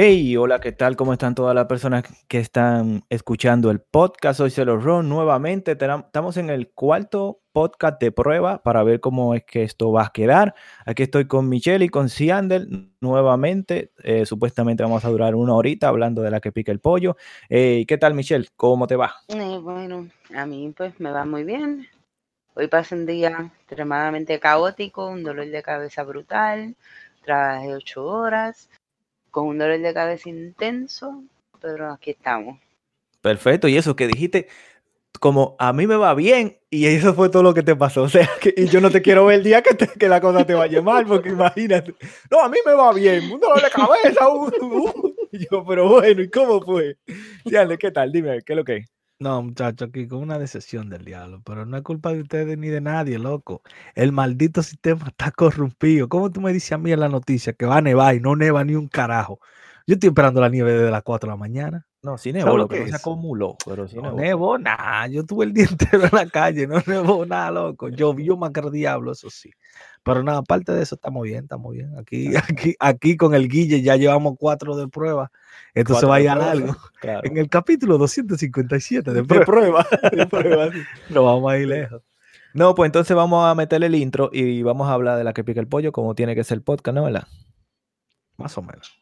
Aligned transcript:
Hey, 0.00 0.36
hola, 0.36 0.60
¿qué 0.60 0.70
tal? 0.70 0.94
¿Cómo 0.94 1.12
están 1.12 1.34
todas 1.34 1.56
las 1.56 1.66
personas 1.66 2.04
que 2.28 2.38
están 2.38 3.02
escuchando 3.08 3.68
el 3.72 3.80
podcast? 3.80 4.38
Soy 4.38 4.52
Celo 4.52 4.76
Ron 4.76 5.08
nuevamente. 5.08 5.72
Estamos 5.72 6.36
en 6.36 6.50
el 6.50 6.70
cuarto 6.70 7.40
podcast 7.50 8.00
de 8.00 8.12
prueba 8.12 8.62
para 8.62 8.84
ver 8.84 9.00
cómo 9.00 9.34
es 9.34 9.42
que 9.42 9.64
esto 9.64 9.90
va 9.90 10.04
a 10.04 10.12
quedar. 10.14 10.54
Aquí 10.86 11.02
estoy 11.02 11.26
con 11.26 11.48
Michelle 11.48 11.84
y 11.84 11.88
con 11.88 12.10
Ciandel 12.10 12.92
nuevamente. 13.00 13.90
Eh, 14.04 14.24
supuestamente 14.24 14.84
vamos 14.84 15.04
a 15.04 15.08
durar 15.08 15.34
una 15.34 15.54
horita 15.54 15.88
hablando 15.88 16.22
de 16.22 16.30
la 16.30 16.38
que 16.38 16.52
pica 16.52 16.70
el 16.70 16.78
pollo. 16.78 17.16
¿Qué 17.48 17.98
tal, 18.00 18.14
Michelle? 18.14 18.46
¿Cómo 18.54 18.86
te 18.86 18.94
va? 18.94 19.16
Eh, 19.26 19.58
bueno, 19.60 20.06
a 20.32 20.46
mí 20.46 20.72
pues 20.76 21.00
me 21.00 21.10
va 21.10 21.24
muy 21.24 21.42
bien. 21.42 21.88
Hoy 22.54 22.68
pasé 22.68 22.94
un 22.94 23.04
día 23.04 23.50
extremadamente 23.62 24.38
caótico, 24.38 25.08
un 25.08 25.24
dolor 25.24 25.46
de 25.46 25.62
cabeza 25.64 26.04
brutal. 26.04 26.76
Trabajé 27.24 27.74
ocho 27.74 28.04
horas 28.04 28.70
con 29.30 29.46
un 29.46 29.58
dolor 29.58 29.78
de 29.78 29.94
cabeza 29.94 30.28
intenso, 30.28 31.22
pero 31.60 31.92
aquí 31.92 32.10
estamos. 32.10 32.58
Perfecto, 33.20 33.68
y 33.68 33.76
eso 33.76 33.96
que 33.96 34.06
dijiste, 34.06 34.48
como 35.20 35.56
a 35.58 35.72
mí 35.72 35.86
me 35.86 35.96
va 35.96 36.14
bien, 36.14 36.58
y 36.70 36.86
eso 36.86 37.14
fue 37.14 37.28
todo 37.28 37.42
lo 37.42 37.54
que 37.54 37.62
te 37.62 37.76
pasó. 37.76 38.02
O 38.08 38.08
sea, 38.08 38.28
que, 38.40 38.54
y 38.56 38.68
yo 38.68 38.80
no 38.80 38.90
te 38.90 39.02
quiero 39.02 39.26
ver 39.26 39.38
el 39.38 39.44
día 39.44 39.62
que, 39.62 39.76
que 39.76 40.08
la 40.08 40.20
cosa 40.20 40.46
te 40.46 40.54
vaya 40.54 40.80
mal, 40.82 41.06
porque 41.06 41.30
imagínate, 41.30 41.94
no, 42.30 42.40
a 42.40 42.48
mí 42.48 42.58
me 42.64 42.72
va 42.72 42.92
bien, 42.92 43.30
un 43.30 43.40
dolor 43.40 43.62
de 43.62 43.70
cabeza. 43.70 44.28
Uh, 44.28 44.50
uh". 44.60 45.14
Y 45.30 45.46
yo, 45.50 45.64
pero 45.66 45.88
bueno, 45.88 46.22
¿y 46.22 46.30
cómo 46.30 46.60
fue? 46.62 46.96
¿qué 47.78 47.90
tal? 47.90 48.12
Dime, 48.12 48.40
¿qué 48.42 48.52
es 48.54 48.56
lo 48.56 48.64
que 48.64 48.76
es? 48.76 48.97
No, 49.20 49.42
muchacho, 49.42 49.86
aquí 49.86 50.06
con 50.06 50.20
una 50.20 50.38
decepción 50.38 50.88
del 50.88 51.04
diablo, 51.04 51.42
pero 51.44 51.66
no 51.66 51.76
es 51.76 51.82
culpa 51.82 52.12
de 52.12 52.20
ustedes 52.20 52.56
ni 52.56 52.68
de 52.68 52.80
nadie, 52.80 53.18
loco. 53.18 53.62
El 53.96 54.12
maldito 54.12 54.62
sistema 54.62 55.06
está 55.08 55.32
corrompido. 55.32 56.08
¿Cómo 56.08 56.30
tú 56.30 56.40
me 56.40 56.52
dices 56.52 56.72
a 56.72 56.78
mí 56.78 56.92
en 56.92 57.00
la 57.00 57.08
noticia 57.08 57.52
que 57.52 57.66
va 57.66 57.78
a 57.78 57.80
nevar 57.80 58.14
y 58.14 58.20
no 58.20 58.36
neva 58.36 58.62
ni 58.62 58.76
un 58.76 58.86
carajo? 58.86 59.40
Yo 59.88 59.94
estoy 59.94 60.10
esperando 60.10 60.40
la 60.40 60.48
nieve 60.48 60.72
desde 60.72 60.90
las 60.90 61.02
4 61.02 61.26
de 61.26 61.32
la 61.32 61.36
mañana. 61.36 61.86
No, 62.00 62.16
sí 62.16 62.32
nevó, 62.32 62.56
lo 62.56 62.68
que, 62.68 62.86
se 62.86 62.94
acumuló, 62.94 63.56
pero 63.66 63.88
sí 63.88 63.96
no 63.96 64.12
nevó. 64.12 64.56
nada. 64.56 65.08
Yo 65.08 65.26
tuve 65.26 65.46
el 65.46 65.52
día 65.54 65.66
entero 65.68 66.04
en 66.04 66.10
la 66.12 66.26
calle, 66.26 66.68
no 66.68 66.80
nevó 66.86 67.26
nada, 67.26 67.50
loco. 67.50 67.88
Llovió 67.88 68.36
más 68.36 68.52
que 68.52 68.60
el 68.60 68.70
diablo, 68.70 69.12
eso 69.12 69.30
sí. 69.30 69.50
Pero 70.02 70.22
nada, 70.22 70.38
aparte 70.38 70.72
de 70.72 70.82
eso, 70.82 70.94
estamos 70.94 71.22
bien, 71.22 71.44
estamos 71.44 71.72
bien. 71.72 71.96
Aquí, 71.98 72.30
aquí, 72.36 72.74
aquí 72.78 73.16
con 73.16 73.34
el 73.34 73.48
Guille 73.48 73.82
ya 73.82 73.96
llevamos 73.96 74.36
cuatro 74.38 74.76
de 74.76 74.88
prueba. 74.88 75.30
Esto 75.74 75.94
se 75.94 76.06
va 76.06 76.16
a 76.16 76.20
ir 76.20 76.28
a 76.28 76.36
largo. 76.36 76.76
En 77.22 77.36
el 77.36 77.48
capítulo 77.48 77.98
257 77.98 79.12
de, 79.12 79.22
prueba. 79.24 79.86
de 80.12 80.26
prueba 80.26 80.70
no 81.10 81.24
vamos 81.24 81.52
a 81.52 81.58
ir 81.58 81.68
lejos. 81.68 82.02
No, 82.54 82.74
pues 82.74 82.88
entonces 82.88 83.14
vamos 83.14 83.48
a 83.48 83.54
meterle 83.54 83.86
el 83.86 83.94
intro 83.94 84.30
y 84.32 84.62
vamos 84.62 84.88
a 84.88 84.92
hablar 84.92 85.16
de 85.18 85.24
la 85.24 85.32
que 85.32 85.44
pica 85.44 85.60
el 85.60 85.68
pollo, 85.68 85.92
como 85.92 86.14
tiene 86.14 86.34
que 86.34 86.42
ser 86.42 86.56
el 86.56 86.62
podcast, 86.62 86.94
¿no? 86.94 87.04
¿Verdad? 87.04 87.28
Más 88.36 88.56
o 88.58 88.62
menos. 88.62 88.98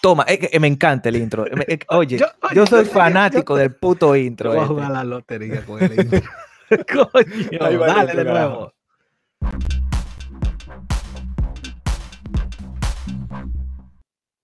Toma, 0.00 0.24
es 0.24 0.48
que 0.48 0.58
me 0.58 0.66
encanta 0.66 1.10
el 1.10 1.16
intro. 1.16 1.44
Oye, 1.88 2.18
yo, 2.52 2.66
soy 2.66 2.84
fanático 2.84 3.54
del 3.54 3.76
puto 3.76 4.16
intro. 4.16 4.50
Voy 4.50 4.58
a 4.58 4.62
este. 4.62 4.74
jugar 4.74 4.90
la 4.90 5.04
lotería 5.04 5.64
con 5.64 5.80
el 5.80 5.92
intro. 5.92 6.20
Coño, 6.88 7.78
dale 7.78 8.14
de 8.14 8.24
nuevo. 8.24 8.72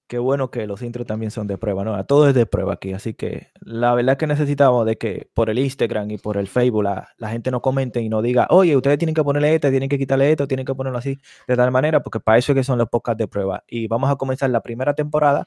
Qué 0.09 0.19
bueno 0.19 0.51
que 0.51 0.67
los 0.67 0.81
intros 0.81 1.07
también 1.07 1.31
son 1.31 1.47
de 1.47 1.59
prueba, 1.59 1.85
¿no? 1.85 2.03
Todo 2.07 2.31
es 2.31 2.35
de 2.35 2.47
prueba 2.47 2.73
aquí, 2.73 2.95
así 2.95 3.13
que 3.13 3.49
la 3.61 3.93
verdad 3.93 4.13
es 4.13 4.19
que 4.19 4.27
necesitamos 4.27 4.87
de 4.87 4.97
que 4.97 5.29
por 5.35 5.51
el 5.51 5.59
Instagram 5.59 6.11
y 6.11 6.17
por 6.17 6.39
el 6.39 6.49
Facebook 6.49 6.83
la, 6.83 7.29
gente 7.29 7.51
no 7.51 7.61
comente 7.61 8.01
y 8.01 8.09
no 8.09 8.23
diga, 8.23 8.47
oye, 8.49 8.75
ustedes 8.75 8.97
tienen 8.97 9.15
que 9.15 9.23
ponerle 9.23 9.55
esto, 9.55 9.69
tienen 9.69 9.91
que 9.91 9.99
quitarle 9.99 10.31
esto, 10.31 10.49
tienen 10.49 10.65
que 10.65 10.75
ponerlo 10.75 10.99
así, 10.99 11.19
de 11.47 11.57
tal 11.57 11.71
manera, 11.71 12.03
porque 12.03 12.21
para 12.21 12.39
eso 12.39 12.53
es 12.53 12.57
que 12.57 12.65
son 12.65 12.79
los 12.79 12.89
podcasts 12.89 13.19
de 13.19 13.29
prueba. 13.29 13.65
Y 13.69 13.87
vamos 13.87 14.11
a 14.11 14.17
comenzar 14.17 14.49
la 14.49 14.63
primera 14.63 14.95
temporada 14.95 15.47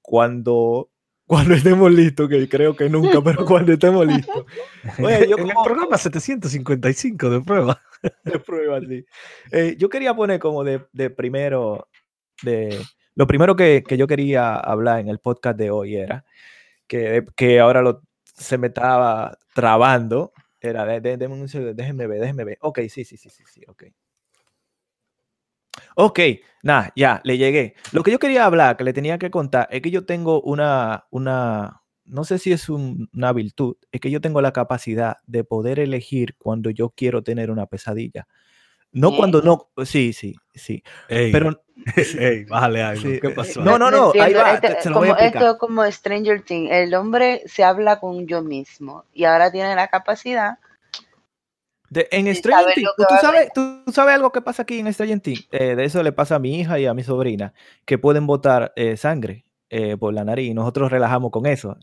cuando, 0.00 0.90
cuando 1.28 1.54
estemos 1.54 1.92
listos, 1.92 2.26
que 2.26 2.48
creo 2.48 2.74
que 2.74 2.88
nunca, 2.88 3.22
pero 3.22 3.44
cuando 3.46 3.74
estemos 3.74 4.06
listos. 4.06 4.46
Oye, 4.98 5.28
yo 5.28 5.36
en 5.36 5.50
el 5.50 5.56
programa 5.62 5.98
755 5.98 7.30
de 7.30 7.40
prueba. 7.42 7.82
de 8.24 8.38
prueba, 8.40 8.80
sí. 8.80 9.04
Eh, 9.52 9.76
yo 9.78 9.90
quería 9.90 10.14
poner 10.14 10.40
como 10.40 10.64
de, 10.64 10.86
de 10.92 11.10
primero, 11.10 11.88
de 12.42 12.80
lo 13.14 13.26
primero 13.26 13.54
que, 13.54 13.84
yo 13.90 14.06
quería 14.06 14.54
hablar 14.54 15.00
en 15.00 15.08
el 15.08 15.18
podcast 15.18 15.58
de 15.58 15.70
hoy 15.70 15.96
era 15.96 16.24
que, 16.86 17.26
que 17.36 17.60
ahora 17.60 17.82
lo, 17.82 18.02
se 18.24 18.56
me 18.56 18.68
estaba 18.68 19.36
trabando. 19.54 20.32
Era, 20.60 20.86
de, 20.86 21.00
de, 21.00 21.74
déjenme 21.74 22.06
ver, 22.06 22.20
déjenme 22.20 22.44
ver. 22.44 22.58
Ok, 22.62 22.80
sí, 22.88 23.04
sí, 23.04 23.18
sí, 23.18 23.28
sí, 23.28 23.44
sí, 23.46 23.62
ok. 23.68 23.84
Ok, 26.00 26.20
nada, 26.62 26.92
ya, 26.94 27.20
le 27.24 27.38
llegué. 27.38 27.74
Lo 27.90 28.04
que 28.04 28.12
yo 28.12 28.20
quería 28.20 28.44
hablar, 28.44 28.76
que 28.76 28.84
le 28.84 28.92
tenía 28.92 29.18
que 29.18 29.32
contar, 29.32 29.66
es 29.72 29.82
que 29.82 29.90
yo 29.90 30.06
tengo 30.06 30.40
una, 30.42 31.06
una, 31.10 31.82
no 32.04 32.22
sé 32.22 32.38
si 32.38 32.52
es 32.52 32.68
una 32.68 33.32
virtud, 33.32 33.74
es 33.90 34.00
que 34.00 34.08
yo 34.08 34.20
tengo 34.20 34.40
la 34.40 34.52
capacidad 34.52 35.16
de 35.26 35.42
poder 35.42 35.80
elegir 35.80 36.36
cuando 36.38 36.70
yo 36.70 36.90
quiero 36.90 37.22
tener 37.22 37.50
una 37.50 37.66
pesadilla. 37.66 38.28
No 38.92 39.16
cuando 39.16 39.42
no, 39.42 39.70
sí, 39.84 40.12
sí, 40.12 40.36
sí. 40.54 40.84
pero 41.08 41.64
Ey, 41.96 42.44
bájale 42.44 42.80
algo. 42.80 43.02
¿Qué 43.20 43.30
pasó? 43.30 43.60
No, 43.60 43.76
no, 43.76 43.90
no. 43.90 44.12
Ahí 44.20 44.34
va, 44.34 44.54
este, 44.54 44.80
se 44.80 44.90
lo 44.90 45.00
voy 45.00 45.08
a 45.08 45.14
esto 45.14 45.50
es 45.50 45.56
como 45.56 45.84
Stranger 45.90 46.42
Things. 46.42 46.70
El 46.70 46.94
hombre 46.94 47.42
se 47.46 47.64
habla 47.64 47.98
con 47.98 48.28
yo 48.28 48.40
mismo 48.40 49.04
y 49.12 49.24
ahora 49.24 49.50
tiene 49.50 49.74
la 49.74 49.88
capacidad. 49.88 50.58
De, 51.90 52.08
en 52.10 52.34
Stranger 52.34 52.74
Things, 52.74 52.90
¿tú, 52.96 53.04
sabes, 53.20 53.50
tú 53.54 53.82
sabes 53.92 54.14
algo 54.14 54.30
que 54.30 54.42
pasa 54.42 54.62
aquí 54.62 54.78
en 54.78 54.92
Stranger 54.92 55.20
Things. 55.20 55.48
Eh, 55.52 55.74
de 55.74 55.84
eso 55.84 56.02
le 56.02 56.12
pasa 56.12 56.36
a 56.36 56.38
mi 56.38 56.58
hija 56.60 56.78
y 56.78 56.86
a 56.86 56.94
mi 56.94 57.02
sobrina, 57.02 57.54
que 57.84 57.98
pueden 57.98 58.26
botar 58.26 58.72
eh, 58.76 58.96
sangre 58.96 59.44
eh, 59.70 59.96
por 59.96 60.12
la 60.12 60.24
nariz 60.24 60.50
y 60.50 60.54
nosotros 60.54 60.90
relajamos 60.90 61.30
con 61.30 61.46
eso. 61.46 61.76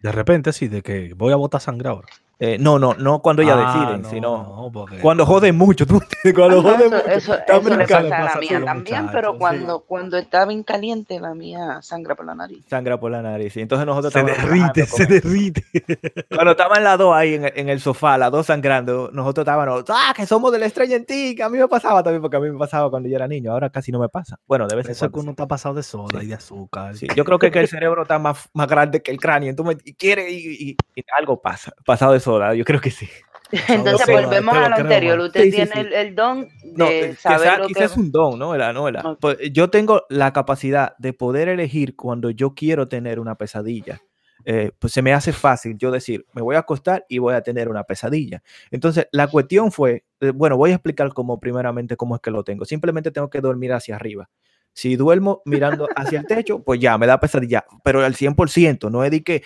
de 0.00 0.12
repente, 0.12 0.52
sí, 0.52 0.68
de 0.68 0.82
que 0.82 1.14
voy 1.14 1.32
a 1.32 1.36
botar 1.36 1.60
sangre 1.60 1.88
ahora. 1.88 2.08
Eh, 2.40 2.58
no, 2.58 2.78
no, 2.80 2.94
no 2.94 3.20
cuando 3.20 3.42
ella 3.42 3.54
ah, 3.56 3.96
deciden, 3.96 4.10
sino 4.10 4.70
cuando 5.00 5.24
jode 5.24 5.52
mucho. 5.52 5.86
Tú, 5.86 6.00
cuando 6.34 6.62
jode 6.62 6.84
mucho. 6.84 7.06
Eso, 7.06 7.34
le 7.34 7.86
pasa 7.86 7.98
a 7.98 8.02
la 8.02 8.36
mía 8.40 8.64
también, 8.64 9.08
pero 9.12 9.38
cuando, 9.38 9.80
cuando 9.80 10.18
está 10.18 10.44
bien 10.44 10.64
caliente, 10.64 11.20
la 11.20 11.34
mía 11.34 11.80
sangra 11.82 12.16
por 12.16 12.26
la 12.26 12.34
nariz. 12.34 12.64
Sangra 12.68 12.98
por 12.98 13.12
la 13.12 13.22
nariz, 13.22 13.56
Entonces 13.56 13.86
nosotros 13.86 14.12
Se 14.12 14.22
derrite, 14.24 14.86
se 14.86 15.06
derrite. 15.06 15.64
Cuando 16.34 16.52
estaban 16.52 16.82
las 16.82 16.98
dos 16.98 17.14
ahí 17.14 17.34
en, 17.34 17.68
el 17.68 17.80
sofá, 17.80 18.18
las 18.18 18.30
dos 18.32 18.46
sangrando, 18.46 19.10
nosotros 19.12 19.44
estábamos, 19.44 19.84
ah, 19.88 20.12
que 20.16 20.26
somos 20.26 20.52
del 20.52 20.64
estrella 20.64 20.96
en 20.96 21.04
ti, 21.04 21.34
que 21.36 21.42
a 21.42 21.48
mí 21.48 21.58
me 21.58 21.68
pasaba 21.68 22.02
también, 22.02 22.20
porque 22.20 22.36
a 22.36 22.40
mí 22.40 22.50
me 22.50 22.58
pasaba 22.58 22.90
cuando 22.90 23.08
yo 23.08 23.16
era 23.16 23.28
niño, 23.28 23.52
ahora 23.52 23.70
casi 23.70 23.92
no 23.92 24.00
me 24.00 24.08
pasa. 24.08 24.38
Bueno, 24.46 24.66
debe 24.66 24.82
ser. 24.82 24.92
Eso 24.92 25.06
es 25.06 25.12
que 25.12 25.20
uno 25.20 25.30
está 25.30 25.46
pasado 25.46 25.74
de 25.74 25.82
soda 25.82 26.22
y 26.22 26.26
de 26.26 26.34
azúcar. 26.34 26.94
yo 26.94 27.24
creo 27.24 27.38
que, 27.38 27.50
que, 27.50 27.60
el 27.60 27.68
cerebro 27.68 28.02
está 28.02 28.18
más, 28.18 28.48
más 28.52 28.66
grande 28.66 29.02
que 29.02 29.12
el 29.12 29.18
cráneo, 29.18 29.50
entonces 29.50 29.82
quiere 29.96 30.30
y, 30.30 30.76
y 30.94 31.04
algo 31.18 31.40
pasa, 31.40 31.72
pasado 31.84 32.12
de 32.12 32.20
soda, 32.20 32.33
yo 32.54 32.64
creo 32.64 32.80
que 32.80 32.90
sí. 32.90 33.08
Entonces 33.68 34.06
volvemos 34.06 34.56
a 34.56 34.68
lo 34.68 34.76
anterior. 34.76 35.18
Usted 35.20 35.50
tiene 35.50 35.88
El, 35.92 36.14
don 36.14 36.48
de 36.62 37.14
saber 37.16 37.60
lo 37.60 37.68
que... 37.68 37.84
es 37.84 37.96
un 37.96 38.10
don, 38.10 38.38
¿no? 38.38 38.56
no 38.72 39.18
pues, 39.18 39.38
yo 39.52 39.70
tengo 39.70 40.02
la 40.08 40.32
capacidad 40.32 40.96
de 40.98 41.12
poder 41.12 41.48
elegir 41.48 41.94
cuando 41.94 42.30
yo 42.30 42.54
quiero 42.54 42.88
tener 42.88 43.20
una 43.20 43.36
pesadilla. 43.36 44.00
Eh, 44.46 44.72
pues 44.78 44.92
se 44.92 45.00
me 45.00 45.14
hace 45.14 45.32
fácil 45.32 45.78
yo 45.78 45.90
decir, 45.90 46.26
me 46.34 46.42
voy 46.42 46.56
a 46.56 46.60
acostar 46.60 47.06
y 47.08 47.18
voy 47.18 47.34
a 47.34 47.42
tener 47.42 47.68
una 47.68 47.84
pesadilla. 47.84 48.42
Entonces, 48.70 49.08
la 49.10 49.28
cuestión 49.28 49.72
fue, 49.72 50.04
eh, 50.20 50.32
bueno, 50.34 50.56
voy 50.56 50.72
a 50.72 50.74
explicar 50.74 51.12
cómo 51.14 51.40
primeramente 51.40 51.96
cómo 51.96 52.16
es 52.16 52.20
que 52.20 52.30
lo 52.30 52.44
tengo. 52.44 52.64
Simplemente 52.64 53.10
tengo 53.10 53.30
que 53.30 53.40
dormir 53.40 53.72
hacia 53.72 53.96
arriba. 53.96 54.28
Si 54.74 54.96
duermo 54.96 55.40
mirando 55.44 55.88
hacia 55.94 56.18
el 56.20 56.26
techo, 56.26 56.62
pues 56.62 56.80
ya 56.80 56.98
me 56.98 57.06
da 57.06 57.20
pesadilla, 57.20 57.64
pero 57.84 58.04
al 58.04 58.14
100%, 58.14 58.90
no 58.90 59.04
es 59.04 59.10
de 59.12 59.22
que, 59.22 59.42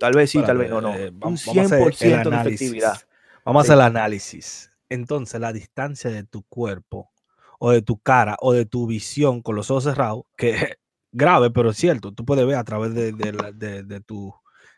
tal 0.00 0.14
vez 0.14 0.30
sí, 0.30 0.42
tal 0.42 0.58
vez 0.58 0.70
no, 0.70 0.80
no. 0.80 0.94
Eh, 0.94 1.12
un 1.22 1.36
100% 1.36 2.30
de 2.30 2.36
efectividad. 2.36 2.98
Vamos 3.44 3.60
a 3.60 3.64
hacer 3.64 3.74
el 3.74 3.82
análisis. 3.82 4.70
Entonces, 4.88 5.40
la 5.40 5.52
distancia 5.52 6.10
de 6.10 6.24
tu 6.24 6.42
cuerpo 6.44 7.10
o 7.58 7.70
de 7.70 7.82
tu 7.82 7.98
cara 7.98 8.36
o 8.40 8.52
de 8.52 8.64
tu 8.64 8.86
visión 8.86 9.42
con 9.42 9.56
los 9.56 9.70
ojos 9.70 9.84
cerrados, 9.84 10.24
que 10.36 10.50
es 10.50 10.64
grave, 11.12 11.50
pero 11.50 11.70
es 11.70 11.76
cierto, 11.76 12.12
tú 12.12 12.24
puedes 12.24 12.46
ver 12.46 12.56
a 12.56 12.64
través 12.64 12.94
de, 12.94 13.12
de 13.12 14.00
tu, 14.00 14.34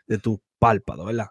de 0.06 0.18
tu 0.18 0.42
párpado, 0.58 1.04
¿verdad? 1.04 1.28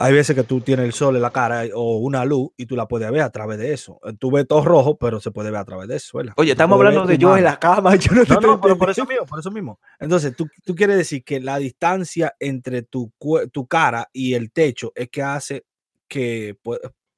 Hay 0.00 0.12
veces 0.12 0.36
que 0.36 0.44
tú 0.44 0.60
tienes 0.60 0.86
el 0.86 0.92
sol 0.92 1.16
en 1.16 1.22
la 1.22 1.30
cara 1.30 1.64
o 1.74 1.98
una 1.98 2.24
luz 2.24 2.50
y 2.56 2.66
tú 2.66 2.76
la 2.76 2.86
puedes 2.86 3.10
ver 3.10 3.22
a 3.22 3.30
través 3.30 3.58
de 3.58 3.72
eso. 3.72 4.00
Eh, 4.04 4.12
tú 4.18 4.30
ves 4.30 4.46
todo 4.46 4.64
rojo, 4.64 4.96
pero 4.96 5.20
se 5.20 5.30
puede 5.30 5.50
ver 5.50 5.60
a 5.60 5.64
través 5.64 5.88
de 5.88 5.96
eso. 5.96 6.18
Oye, 6.36 6.52
estamos 6.52 6.76
hablando 6.76 7.06
de 7.06 7.18
yo 7.18 7.36
en 7.36 7.44
la 7.44 7.58
cama. 7.58 7.96
Yo 7.96 8.12
no, 8.12 8.24
no, 8.24 8.40
no 8.40 8.60
pero 8.60 8.78
por 8.78 8.90
eso 8.90 9.04
mismo, 9.04 9.26
por 9.26 9.40
eso 9.40 9.50
mismo. 9.50 9.80
Entonces, 9.98 10.34
tú, 10.36 10.48
tú 10.64 10.74
quieres 10.74 10.96
decir 10.96 11.24
que 11.24 11.40
la 11.40 11.58
distancia 11.58 12.34
entre 12.38 12.82
tu, 12.82 13.12
tu 13.52 13.66
cara 13.66 14.08
y 14.12 14.34
el 14.34 14.52
techo 14.52 14.92
es 14.94 15.08
que 15.08 15.22
hace 15.22 15.64
que 16.06 16.56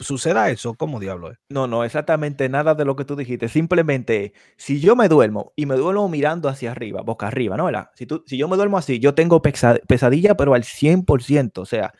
suceda 0.01 0.51
eso. 0.51 0.75
¿Cómo 0.75 0.99
diablo 0.99 1.31
es? 1.31 1.39
No, 1.49 1.67
no, 1.67 1.85
exactamente 1.85 2.49
nada 2.49 2.75
de 2.75 2.85
lo 2.85 2.97
que 2.97 3.05
tú 3.05 3.15
dijiste. 3.17 3.49
Simplemente, 3.49 4.33
si 4.57 4.81
yo 4.81 4.97
me 4.97 5.09
duermo 5.09 5.53
y 5.55 5.67
me 5.67 5.77
duermo 5.77 6.09
mirando 6.09 6.49
hacia 6.49 6.73
arriba, 6.73 7.03
boca 7.03 7.27
arriba, 7.27 7.57
¿no? 7.57 7.71
Si, 7.95 8.07
tú, 8.07 8.25
si 8.27 8.37
yo 8.37 8.49
me 8.49 8.57
duermo 8.57 8.79
así, 8.79 8.99
yo 8.99 9.15
tengo 9.15 9.43
pesadilla, 9.43 10.37
pero 10.37 10.55
al 10.55 10.65
100%. 10.65 11.59
O 11.59 11.67
sea, 11.67 11.93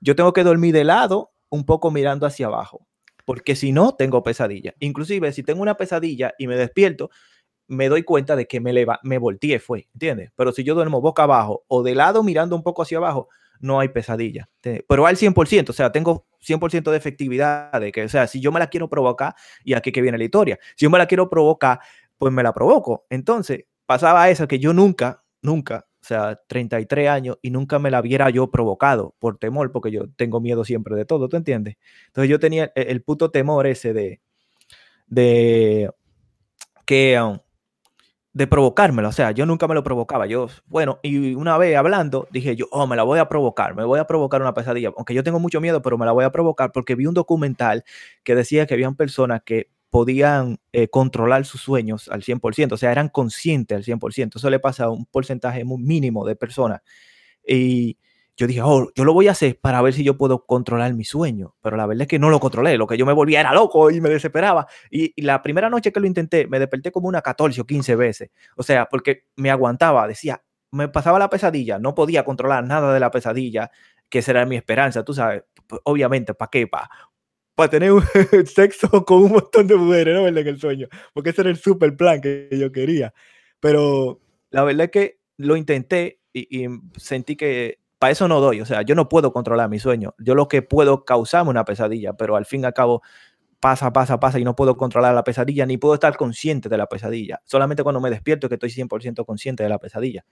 yo 0.00 0.16
tengo 0.16 0.32
que 0.32 0.44
dormir 0.44 0.74
de 0.74 0.84
lado, 0.84 1.32
un 1.50 1.64
poco 1.64 1.90
mirando 1.90 2.26
hacia 2.26 2.46
abajo, 2.46 2.86
porque 3.24 3.56
si 3.56 3.72
no, 3.72 3.94
tengo 3.94 4.22
pesadilla. 4.22 4.74
Inclusive, 4.80 5.32
si 5.32 5.42
tengo 5.42 5.62
una 5.62 5.76
pesadilla 5.76 6.34
y 6.38 6.46
me 6.46 6.56
despierto, 6.56 7.10
me 7.66 7.88
doy 7.88 8.02
cuenta 8.02 8.36
de 8.36 8.46
que 8.46 8.60
me, 8.60 8.72
leva, 8.72 8.98
me 9.02 9.18
volteé, 9.18 9.58
fue, 9.58 9.88
¿entiendes? 9.92 10.30
Pero 10.34 10.52
si 10.52 10.64
yo 10.64 10.74
duermo 10.74 11.00
boca 11.00 11.24
abajo 11.24 11.64
o 11.68 11.82
de 11.82 11.94
lado 11.94 12.22
mirando 12.22 12.56
un 12.56 12.62
poco 12.62 12.82
hacia 12.82 12.98
abajo, 12.98 13.28
no 13.60 13.80
hay 13.80 13.88
pesadilla. 13.88 14.48
Pero 14.62 15.06
al 15.06 15.16
100%, 15.16 15.70
o 15.70 15.72
sea, 15.72 15.92
tengo 15.92 16.26
100% 16.40 16.90
de 16.90 16.96
efectividad 16.96 17.80
de 17.80 17.92
que, 17.92 18.04
o 18.04 18.08
sea, 18.08 18.26
si 18.26 18.40
yo 18.40 18.52
me 18.52 18.60
la 18.60 18.68
quiero 18.68 18.88
provocar, 18.88 19.34
y 19.64 19.74
aquí 19.74 19.92
que 19.92 20.00
viene 20.00 20.18
la 20.18 20.24
historia, 20.24 20.58
si 20.76 20.84
yo 20.84 20.90
me 20.90 20.98
la 20.98 21.06
quiero 21.06 21.28
provocar, 21.28 21.80
pues 22.16 22.32
me 22.32 22.42
la 22.42 22.52
provoco. 22.52 23.06
Entonces, 23.10 23.64
pasaba 23.86 24.30
eso 24.30 24.48
que 24.48 24.58
yo 24.58 24.72
nunca, 24.72 25.24
nunca, 25.42 25.87
sea, 26.08 26.40
33 26.46 27.08
años 27.08 27.38
y 27.42 27.50
nunca 27.50 27.78
me 27.78 27.90
la 27.90 28.00
hubiera 28.00 28.30
yo 28.30 28.50
provocado 28.50 29.14
por 29.18 29.38
temor, 29.38 29.72
porque 29.72 29.90
yo 29.90 30.10
tengo 30.16 30.40
miedo 30.40 30.64
siempre 30.64 30.96
de 30.96 31.04
todo, 31.04 31.28
¿tú 31.28 31.36
entiendes? 31.36 31.76
Entonces 32.06 32.30
yo 32.30 32.38
tenía 32.38 32.72
el, 32.74 33.02
puto 33.02 33.30
temor 33.30 33.66
ese 33.66 33.92
de, 33.92 34.20
de 35.06 35.90
que, 36.86 37.20
um, 37.20 37.38
de 38.32 38.46
provocármelo, 38.46 39.08
o 39.08 39.12
sea, 39.12 39.32
yo 39.32 39.46
nunca 39.46 39.68
me 39.68 39.74
lo 39.74 39.82
provocaba, 39.82 40.26
yo, 40.26 40.48
bueno, 40.66 41.00
y 41.02 41.34
una 41.34 41.58
vez 41.58 41.76
hablando, 41.76 42.28
dije 42.30 42.56
yo, 42.56 42.66
oh, 42.70 42.86
me 42.86 42.96
la 42.96 43.02
voy 43.02 43.18
a 43.18 43.28
provocar, 43.28 43.74
me 43.74 43.84
voy 43.84 43.98
a 43.98 44.06
provocar 44.06 44.40
una 44.40 44.54
pesadilla, 44.54 44.92
aunque 44.96 45.14
yo 45.14 45.24
tengo 45.24 45.40
mucho 45.40 45.60
miedo, 45.60 45.82
pero 45.82 45.98
me 45.98 46.06
la 46.06 46.12
voy 46.12 46.24
a 46.24 46.32
provocar 46.32 46.72
porque 46.72 46.94
vi 46.94 47.06
un 47.06 47.14
documental 47.14 47.84
que 48.24 48.34
decía 48.34 48.66
que 48.66 48.74
habían 48.74 48.96
personas 48.96 49.42
que 49.44 49.70
podían 49.90 50.58
eh, 50.72 50.88
controlar 50.88 51.44
sus 51.44 51.62
sueños 51.62 52.08
al 52.08 52.22
100%, 52.22 52.72
o 52.72 52.76
sea, 52.76 52.92
eran 52.92 53.08
conscientes 53.08 53.76
al 53.76 53.84
100%. 53.84 54.36
Eso 54.36 54.50
le 54.50 54.60
pasa 54.60 54.84
a 54.84 54.90
un 54.90 55.06
porcentaje 55.06 55.64
muy 55.64 55.82
mínimo 55.82 56.26
de 56.26 56.36
personas. 56.36 56.82
Y 57.46 57.98
yo 58.38 58.46
dije, 58.46 58.62
oh, 58.62 58.88
yo 58.94 59.04
lo 59.04 59.12
voy 59.12 59.26
a 59.26 59.32
hacer 59.32 59.58
para 59.58 59.82
ver 59.82 59.92
si 59.92 60.04
yo 60.04 60.16
puedo 60.16 60.46
controlar 60.46 60.94
mi 60.94 61.04
sueño. 61.04 61.56
Pero 61.60 61.76
la 61.76 61.86
verdad 61.86 62.02
es 62.02 62.08
que 62.08 62.20
no 62.20 62.30
lo 62.30 62.38
controlé. 62.38 62.78
Lo 62.78 62.86
que 62.86 62.96
yo 62.96 63.04
me 63.04 63.12
volvía 63.12 63.40
era 63.40 63.52
loco 63.52 63.90
y 63.90 64.00
me 64.00 64.08
desesperaba. 64.08 64.68
Y, 64.90 65.20
la 65.20 65.42
primera 65.42 65.68
noche 65.68 65.92
que 65.92 65.98
lo 65.98 66.06
intenté, 66.06 66.46
me 66.46 66.60
desperté 66.60 66.92
como 66.92 67.08
una 67.08 67.20
14 67.20 67.60
o 67.60 67.64
15 67.66 67.96
veces. 67.96 68.30
O 68.56 68.62
sea, 68.62 68.86
porque 68.86 69.24
me 69.34 69.50
aguantaba, 69.50 70.06
decía, 70.06 70.40
me 70.70 70.88
pasaba 70.88 71.18
la 71.18 71.28
pesadilla, 71.28 71.80
no 71.80 71.96
podía 71.96 72.24
controlar 72.24 72.62
nada 72.64 72.94
de 72.94 73.00
la 73.00 73.10
pesadilla, 73.10 73.72
que 74.08 74.22
será 74.22 74.46
mi 74.46 74.54
esperanza, 74.54 75.04
tú 75.04 75.14
sabes. 75.14 75.42
Obviamente, 75.82 76.32
¿para 76.32 76.48
qué? 76.48 76.66
Para 76.68 76.88
para 77.58 77.70
tener 77.70 77.90
un 77.90 78.04
sexo 78.46 79.04
con 79.04 79.24
un 79.24 79.32
montón 79.32 79.66
de 79.66 79.74
mujeres, 79.74 80.14
¿no? 80.14 80.28
En 80.28 80.38
el 80.38 80.60
sueño, 80.60 80.86
porque 81.12 81.30
ese 81.30 81.40
era 81.40 81.50
el 81.50 81.56
super 81.56 81.96
plan 81.96 82.20
que 82.20 82.48
yo 82.52 82.70
quería. 82.70 83.12
Pero 83.58 84.20
la 84.50 84.62
verdad 84.62 84.84
es 84.84 84.90
que 84.92 85.18
lo 85.38 85.56
intenté 85.56 86.20
y, 86.32 86.66
sentí 86.98 87.34
que 87.34 87.80
para 87.98 88.12
eso 88.12 88.28
no 88.28 88.40
doy, 88.40 88.60
o 88.60 88.64
sea, 88.64 88.82
yo 88.82 88.94
no 88.94 89.08
puedo 89.08 89.32
controlar 89.32 89.68
mi 89.68 89.80
sueño, 89.80 90.14
yo 90.18 90.36
lo 90.36 90.46
que 90.46 90.62
puedo 90.62 91.04
causarme 91.04 91.50
una 91.50 91.64
pesadilla, 91.64 92.12
pero 92.12 92.36
al 92.36 92.46
fin 92.46 92.60
y 92.62 92.66
al 92.66 92.74
cabo 92.74 93.02
pasa, 93.58 93.92
pasa, 93.92 94.20
pasa 94.20 94.38
y 94.38 94.44
no 94.44 94.54
puedo 94.54 94.76
controlar 94.76 95.12
la 95.12 95.24
pesadilla, 95.24 95.66
ni 95.66 95.78
puedo 95.78 95.94
estar 95.94 96.16
consciente 96.16 96.68
de 96.68 96.78
la 96.78 96.86
pesadilla. 96.86 97.40
Solamente 97.42 97.82
cuando 97.82 98.00
me 98.00 98.08
despierto 98.08 98.48
que 98.48 98.54
estoy 98.54 98.70
100% 98.70 99.26
consciente 99.26 99.64
de 99.64 99.68
la 99.68 99.80
pesadilla. 99.80 100.24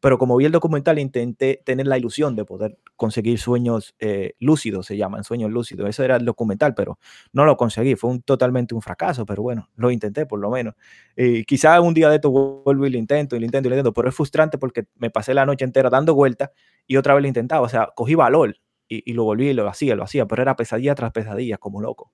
Pero 0.00 0.18
como 0.18 0.36
vi 0.36 0.46
el 0.46 0.52
documental, 0.52 0.98
intenté 0.98 1.62
tener 1.64 1.86
la 1.86 1.98
ilusión 1.98 2.34
de 2.34 2.44
poder 2.44 2.78
conseguir 2.96 3.38
sueños 3.38 3.94
eh, 3.98 4.34
lúcidos, 4.38 4.86
se 4.86 4.96
llaman 4.96 5.24
sueños 5.24 5.50
lúcidos. 5.50 5.88
Eso 5.88 6.02
era 6.02 6.16
el 6.16 6.24
documental, 6.24 6.74
pero 6.74 6.98
no 7.32 7.44
lo 7.44 7.56
conseguí. 7.56 7.94
Fue 7.96 8.10
un, 8.10 8.22
totalmente 8.22 8.74
un 8.74 8.80
fracaso, 8.80 9.26
pero 9.26 9.42
bueno, 9.42 9.68
lo 9.76 9.90
intenté 9.90 10.24
por 10.24 10.40
lo 10.40 10.50
menos. 10.50 10.74
Y 11.16 11.44
quizá 11.44 11.80
un 11.80 11.92
día 11.92 12.08
de 12.08 12.16
esto 12.16 12.30
vuelvo 12.30 12.86
y 12.86 12.90
lo 12.90 12.98
intento, 12.98 13.36
y 13.36 13.40
lo 13.40 13.44
intento, 13.44 13.68
y 13.68 13.70
lo 13.70 13.76
intento, 13.76 13.92
pero 13.92 14.08
es 14.08 14.14
frustrante 14.14 14.56
porque 14.56 14.86
me 14.96 15.10
pasé 15.10 15.34
la 15.34 15.44
noche 15.44 15.64
entera 15.64 15.90
dando 15.90 16.14
vueltas 16.14 16.50
y 16.86 16.96
otra 16.96 17.14
vez 17.14 17.22
lo 17.22 17.28
intentaba. 17.28 17.62
O 17.62 17.68
sea, 17.68 17.90
cogí 17.94 18.14
valor 18.14 18.56
y, 18.88 19.12
lo 19.12 19.24
volví 19.24 19.48
y 19.48 19.54
lo 19.54 19.68
hacía, 19.68 19.94
lo 19.94 20.04
hacía, 20.04 20.26
pero 20.26 20.42
era 20.42 20.56
pesadilla 20.56 20.94
tras 20.94 21.12
pesadilla, 21.12 21.58
como 21.58 21.80
loco. 21.80 22.10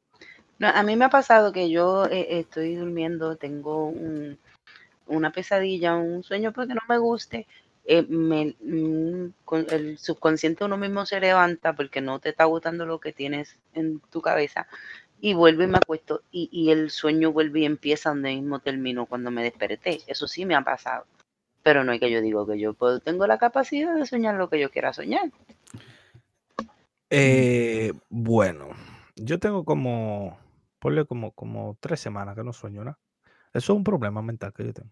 A 0.60 0.82
mí 0.82 0.96
me 0.96 1.04
ha 1.04 1.10
pasado 1.10 1.52
que 1.52 1.70
yo 1.70 2.06
eh, 2.06 2.38
estoy 2.40 2.74
durmiendo, 2.76 3.36
tengo 3.36 3.92
una 5.06 5.32
pesadilla, 5.32 5.96
un 5.96 6.22
sueño 6.22 6.52
porque 6.52 6.74
no 6.74 6.80
me 6.88 6.98
guste, 6.98 7.46
eh, 7.88 8.02
mm, 8.02 9.32
el 9.70 9.98
subconsciente 9.98 10.64
uno 10.64 10.76
mismo 10.76 11.06
se 11.06 11.20
levanta 11.20 11.72
porque 11.74 12.00
no 12.00 12.18
te 12.18 12.30
está 12.30 12.44
gustando 12.44 12.84
lo 12.84 12.98
que 12.98 13.12
tienes 13.12 13.58
en 13.74 14.00
tu 14.10 14.20
cabeza 14.20 14.66
y 15.20 15.34
vuelve 15.34 15.64
y 15.64 15.68
me 15.68 15.78
acuesto 15.78 16.22
y, 16.30 16.70
el 16.70 16.90
sueño 16.90 17.32
vuelve 17.32 17.60
y 17.60 17.64
empieza 17.64 18.10
donde 18.10 18.34
mismo 18.34 18.60
termino 18.60 19.06
cuando 19.06 19.30
me 19.30 19.42
desperté. 19.42 20.00
Eso 20.06 20.26
sí 20.26 20.44
me 20.44 20.54
ha 20.54 20.62
pasado. 20.62 21.06
Pero 21.62 21.84
no 21.84 21.92
hay 21.92 21.98
que 21.98 22.10
yo 22.10 22.20
digo 22.20 22.46
que 22.46 22.58
yo 22.58 22.74
puedo, 22.74 23.00
tengo 23.00 23.26
la 23.26 23.38
capacidad 23.38 23.94
de 23.94 24.06
soñar 24.06 24.34
lo 24.34 24.48
que 24.50 24.60
yo 24.60 24.70
quiera 24.70 24.92
soñar. 24.92 25.30
Eh, 27.10 27.92
bueno, 28.08 28.68
yo 29.16 29.38
tengo 29.38 29.64
como, 29.64 30.38
ponle 30.78 31.06
como, 31.06 31.32
como 31.32 31.76
tres 31.80 32.00
semanas 32.00 32.36
que 32.36 32.44
no 32.44 32.52
sueño, 32.52 32.84
¿no? 32.84 32.98
Eso 33.52 33.72
es 33.72 33.76
un 33.76 33.84
problema 33.84 34.22
mental 34.22 34.52
que 34.52 34.66
yo 34.66 34.74
tengo. 34.74 34.90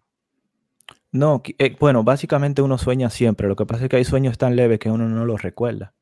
No, 1.15 1.41
eh, 1.45 1.77
bueno, 1.79 2.03
básicamente 2.03 2.61
uno 2.61 2.77
sueña 2.77 3.09
siempre. 3.09 3.47
Lo 3.47 3.55
que 3.55 3.65
pasa 3.65 3.85
es 3.85 3.89
que 3.89 3.95
hay 3.95 4.03
sueños 4.03 4.37
tan 4.37 4.57
leves 4.57 4.79
que 4.79 4.91
uno 4.91 5.07
no 5.07 5.23
los 5.23 5.43
recuerda. 5.43 5.93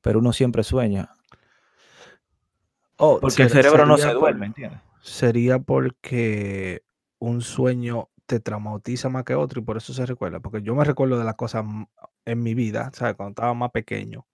Pero 0.00 0.20
uno 0.20 0.32
siempre 0.32 0.62
sueña. 0.62 1.10
Oh, 2.98 3.18
porque 3.20 3.42
el 3.42 3.50
cerebro 3.50 3.84
no 3.84 3.98
se 3.98 4.12
duerme, 4.12 4.46
¿entiendes? 4.46 4.78
Sería 5.00 5.58
porque 5.58 6.84
un 7.18 7.40
sueño 7.40 8.10
te 8.26 8.38
traumatiza 8.38 9.08
más 9.08 9.24
que 9.24 9.34
otro 9.34 9.60
y 9.60 9.64
por 9.64 9.76
eso 9.76 9.92
se 9.92 10.06
recuerda. 10.06 10.38
Porque 10.38 10.62
yo 10.62 10.76
me 10.76 10.84
recuerdo 10.84 11.18
de 11.18 11.24
las 11.24 11.34
cosas 11.34 11.64
en 12.24 12.40
mi 12.40 12.54
vida, 12.54 12.92
¿sabes? 12.94 13.16
Cuando 13.16 13.30
estaba 13.30 13.54
más 13.54 13.72
pequeño, 13.72 14.24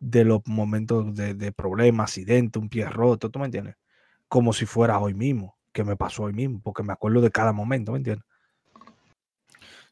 de 0.00 0.24
los 0.24 0.40
momentos 0.46 1.14
de, 1.14 1.34
de 1.34 1.52
problemas, 1.52 2.10
accidente, 2.10 2.58
un 2.58 2.68
pie 2.68 2.86
roto, 2.86 3.30
¿tú 3.30 3.38
me 3.38 3.44
entiendes? 3.44 3.76
Como 4.26 4.52
si 4.52 4.66
fuera 4.66 4.98
hoy 4.98 5.14
mismo, 5.14 5.56
que 5.72 5.84
me 5.84 5.94
pasó 5.94 6.24
hoy 6.24 6.32
mismo, 6.32 6.60
porque 6.60 6.82
me 6.82 6.92
acuerdo 6.92 7.20
de 7.20 7.30
cada 7.30 7.52
momento, 7.52 7.92
¿me 7.92 7.98
entiendes? 7.98 8.25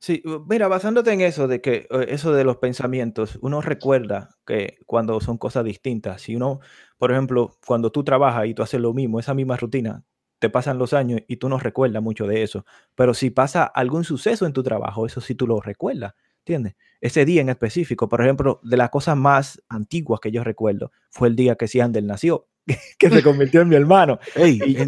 Sí, 0.04 0.22
mira, 0.46 0.68
basándote 0.68 1.12
en 1.14 1.22
eso 1.22 1.48
de 1.48 1.62
que 1.62 1.86
eh, 1.88 2.06
eso 2.10 2.34
de 2.34 2.44
los 2.44 2.58
pensamientos, 2.58 3.38
uno 3.40 3.62
recuerda 3.62 4.36
que 4.46 4.76
cuando 4.84 5.18
son 5.18 5.38
cosas 5.38 5.64
distintas, 5.64 6.20
si 6.20 6.36
uno, 6.36 6.60
por 6.98 7.10
ejemplo, 7.10 7.56
cuando 7.66 7.90
tú 7.90 8.04
trabajas 8.04 8.44
y 8.46 8.52
tú 8.52 8.62
haces 8.62 8.82
lo 8.82 8.92
mismo, 8.92 9.18
esa 9.18 9.32
misma 9.32 9.56
rutina, 9.56 10.04
te 10.40 10.50
pasan 10.50 10.76
los 10.76 10.92
años 10.92 11.22
y 11.26 11.36
tú 11.38 11.48
no 11.48 11.58
recuerdas 11.58 12.02
mucho 12.02 12.26
de 12.26 12.42
eso, 12.42 12.66
pero 12.94 13.14
si 13.14 13.30
pasa 13.30 13.64
algún 13.64 14.04
suceso 14.04 14.44
en 14.44 14.52
tu 14.52 14.62
trabajo, 14.62 15.06
eso 15.06 15.22
sí 15.22 15.34
tú 15.34 15.46
lo 15.46 15.58
recuerdas, 15.62 16.12
¿entiendes? 16.40 16.74
Ese 17.00 17.24
día 17.24 17.40
en 17.40 17.48
específico, 17.48 18.06
por 18.06 18.20
ejemplo, 18.20 18.60
de 18.62 18.76
las 18.76 18.90
cosas 18.90 19.16
más 19.16 19.62
antiguas 19.70 20.20
que 20.20 20.30
yo 20.30 20.44
recuerdo, 20.44 20.92
fue 21.08 21.28
el 21.28 21.36
día 21.36 21.56
que 21.56 21.66
Siandel 21.66 22.06
nació. 22.06 22.46
que 22.98 23.10
se 23.10 23.22
convirtió 23.22 23.60
en 23.60 23.68
mi 23.68 23.76
hermano. 23.76 24.18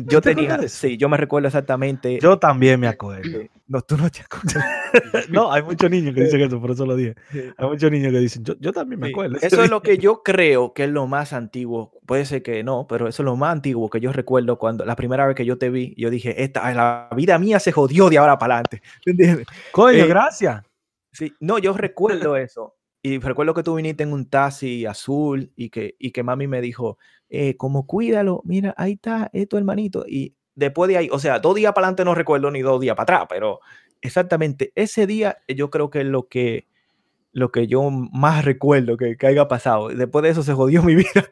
yo 0.06 0.20
tenía, 0.20 0.66
sí, 0.68 0.96
yo 0.96 1.08
me 1.08 1.16
recuerdo 1.16 1.48
exactamente. 1.48 2.18
Yo 2.20 2.38
también 2.38 2.80
me 2.80 2.88
acuerdo. 2.88 3.40
No, 3.68 3.82
tú 3.82 3.96
no 3.96 4.08
te 4.10 4.20
acuerdas. 4.22 4.64
no, 5.30 5.52
hay 5.52 5.62
muchos 5.62 5.90
niños 5.90 6.14
que 6.14 6.22
dicen 6.22 6.40
eso, 6.40 6.60
por 6.60 6.70
eso 6.70 6.86
lo 6.86 6.96
dije. 6.96 7.14
Hay 7.58 7.68
muchos 7.68 7.90
niños 7.90 8.12
que 8.12 8.18
dicen, 8.20 8.44
yo, 8.44 8.72
también 8.72 9.00
me 9.00 9.08
acuerdo. 9.08 9.36
Eso 9.42 9.62
es 9.62 9.70
lo 9.70 9.82
que 9.82 9.98
yo 9.98 10.22
creo 10.22 10.72
que 10.72 10.84
es 10.84 10.90
lo 10.90 11.06
más 11.06 11.32
antiguo. 11.32 11.92
Puede 12.06 12.24
ser 12.24 12.42
que 12.42 12.62
no, 12.62 12.86
pero 12.88 13.08
eso 13.08 13.22
es 13.22 13.24
lo 13.24 13.36
más 13.36 13.52
antiguo 13.52 13.90
que 13.90 14.00
yo 14.00 14.12
recuerdo 14.12 14.58
cuando 14.58 14.84
la 14.84 14.96
primera 14.96 15.26
vez 15.26 15.34
que 15.34 15.44
yo 15.44 15.58
te 15.58 15.68
vi, 15.68 15.94
yo 15.96 16.10
dije, 16.10 16.42
esta, 16.42 16.72
la 16.72 17.08
vida 17.16 17.38
mía 17.38 17.58
se 17.58 17.72
jodió 17.72 18.08
de 18.08 18.18
ahora 18.18 18.38
para 18.38 18.54
adelante. 18.54 18.82
¿Entiendes? 19.04 19.46
Coño, 19.72 20.04
eh, 20.04 20.06
gracias. 20.06 20.62
Sí, 21.12 21.32
no, 21.40 21.58
yo 21.58 21.72
recuerdo 21.72 22.36
eso. 22.36 22.76
Y 23.02 23.18
recuerdo 23.18 23.54
que 23.54 23.62
tú 23.62 23.76
viniste 23.76 24.02
en 24.02 24.12
un 24.12 24.28
taxi 24.28 24.84
azul 24.84 25.52
y 25.54 25.70
que, 25.70 25.94
y 25.98 26.10
que 26.10 26.24
mami 26.24 26.48
me 26.48 26.60
dijo, 26.60 26.98
eh, 27.28 27.56
como 27.56 27.86
cuídalo, 27.86 28.42
mira, 28.44 28.74
ahí 28.76 28.92
está, 28.92 29.30
es 29.32 29.48
tu 29.48 29.56
hermanito. 29.56 30.04
Y 30.06 30.34
después 30.54 30.88
de 30.88 30.96
ahí, 30.96 31.08
o 31.10 31.18
sea, 31.18 31.38
dos 31.38 31.54
días 31.54 31.72
para 31.72 31.86
adelante 31.86 32.04
no 32.04 32.14
recuerdo 32.14 32.50
ni 32.50 32.62
dos 32.62 32.80
días 32.80 32.96
para 32.96 33.02
atrás, 33.18 33.26
pero 33.28 33.60
exactamente 34.00 34.72
ese 34.74 35.06
día 35.06 35.38
eh, 35.48 35.54
yo 35.54 35.70
creo 35.70 35.90
que 35.90 36.00
es 36.00 36.06
lo 36.06 36.28
que, 36.28 36.66
lo 37.32 37.50
que 37.50 37.66
yo 37.66 37.90
más 37.90 38.44
recuerdo 38.44 38.96
que, 38.96 39.16
que 39.16 39.26
haya 39.26 39.48
pasado. 39.48 39.88
Después 39.88 40.22
de 40.22 40.30
eso 40.30 40.42
se 40.42 40.54
jodió 40.54 40.82
mi 40.82 40.94
vida. 40.96 41.28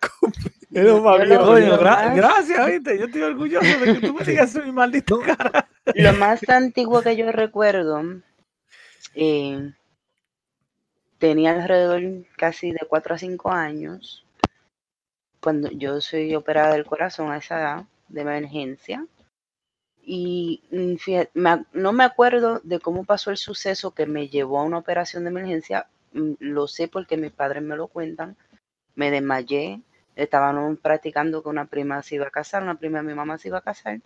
gracias, 2.17 2.67
¿viste? 2.67 2.99
Yo 2.99 3.07
estoy 3.07 3.23
orgulloso 3.23 3.79
de 3.79 3.95
que 3.95 4.07
tú 4.07 4.15
me 4.15 4.25
digas 4.25 4.55
mi 4.57 4.73
maldito 4.73 5.21
cara. 5.21 5.69
Lo 5.95 6.13
más 6.15 6.49
antiguo 6.49 7.01
que 7.03 7.17
yo 7.17 7.31
recuerdo, 7.31 8.03
eh, 9.15 9.73
tenía 11.19 11.53
alrededor 11.53 12.27
casi 12.37 12.73
de 12.73 12.81
4 12.89 13.15
a 13.15 13.19
5 13.19 13.53
años 13.53 14.24
cuando 15.45 15.71
yo 15.71 16.01
soy 16.01 16.35
operada 16.35 16.73
del 16.73 16.87
corazón 16.87 17.31
a 17.31 17.37
esa 17.37 17.61
edad 17.61 17.85
de 18.09 18.23
emergencia. 18.23 19.07
Y 20.03 20.63
mm, 20.71 20.95
no 21.75 21.93
me 21.93 22.05
acuerdo 22.05 22.61
de 22.65 22.81
cómo 22.81 23.05
pasó 23.05 23.31
el 23.31 23.37
suceso 23.37 23.91
que 23.91 24.07
me 24.07 24.29
llevó 24.29 24.59
a 24.59 24.65
una 24.65 24.79
operación 24.79 25.25
de 25.25 25.31
emergencia. 25.31 25.87
Mm, 26.15 26.33
lo 26.39 26.67
sé 26.67 26.89
porque 26.89 27.19
mis 27.19 27.31
padres 27.31 27.63
me 27.63 27.77
lo 27.77 27.89
cuentan. 27.89 28.39
Me 28.95 29.11
desmayé. 29.11 29.83
Estaban 30.17 30.79
practicando 30.79 31.43
que 31.43 31.51
una 31.51 31.67
prima 31.67 32.03
se 32.03 32.15
iba 32.15 32.27
a 32.29 32.31
casar, 32.31 32.63
una 32.63 32.79
prima 32.79 32.99
de 32.99 33.05
mi 33.05 33.15
mamá 33.15 33.37
se 33.37 33.49
iba 33.49 33.59
a 33.59 33.63
casar. 33.63 34.01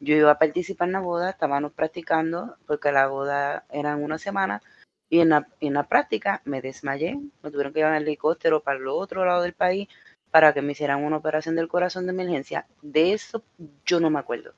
Yo 0.00 0.16
iba 0.16 0.32
a 0.32 0.38
participar 0.38 0.88
en 0.88 0.92
la 0.94 1.00
boda, 1.00 1.30
estábamos 1.30 1.72
practicando 1.72 2.56
porque 2.66 2.90
la 2.90 3.06
boda 3.06 3.64
era 3.70 3.92
en 3.92 4.02
una 4.02 4.18
semana. 4.18 4.60
Y 5.08 5.20
en 5.20 5.28
la, 5.28 5.88
práctica 5.88 6.42
me 6.44 6.60
desmayé. 6.60 7.20
Me 7.42 7.50
tuvieron 7.52 7.72
que 7.72 7.78
llevar 7.78 7.94
en 7.94 8.02
helicóptero 8.02 8.60
para 8.60 8.78
el 8.78 8.88
otro 8.88 9.24
lado 9.24 9.42
del 9.42 9.52
país 9.52 9.88
para 10.30 10.52
que 10.52 10.62
me 10.62 10.72
hicieran 10.72 11.04
una 11.04 11.16
operación 11.16 11.56
del 11.56 11.68
corazón 11.68 12.06
de 12.06 12.12
emergencia. 12.12 12.66
De 12.82 13.12
eso 13.12 13.42
yo 13.84 14.00
no 14.00 14.10
me 14.10 14.18
acuerdo. 14.18 14.52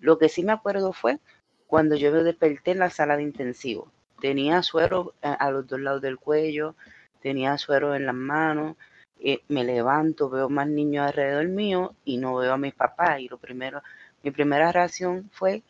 Lo 0.00 0.18
que 0.18 0.28
sí 0.28 0.42
me 0.44 0.52
acuerdo 0.52 0.92
fue 0.92 1.18
cuando 1.66 1.96
yo 1.96 2.12
me 2.12 2.22
desperté 2.22 2.72
en 2.72 2.80
la 2.80 2.90
sala 2.90 3.16
de 3.16 3.22
intensivo. 3.22 3.90
Tenía 4.20 4.62
suero 4.62 5.14
a, 5.22 5.34
a 5.34 5.50
los 5.50 5.66
dos 5.66 5.80
lados 5.80 6.02
del 6.02 6.18
cuello, 6.18 6.74
tenía 7.20 7.56
suero 7.58 7.94
en 7.94 8.06
las 8.06 8.14
manos, 8.14 8.76
eh, 9.18 9.42
me 9.48 9.64
levanto, 9.64 10.28
veo 10.28 10.50
más 10.50 10.68
niños 10.68 11.06
alrededor 11.06 11.48
mío 11.48 11.94
y 12.04 12.18
no 12.18 12.36
veo 12.36 12.52
a 12.52 12.58
mis 12.58 12.74
papás. 12.74 13.20
Y 13.20 13.28
lo 13.28 13.38
primero, 13.38 13.82
mi 14.22 14.30
primera 14.30 14.70
reacción 14.72 15.30
fue, 15.32 15.62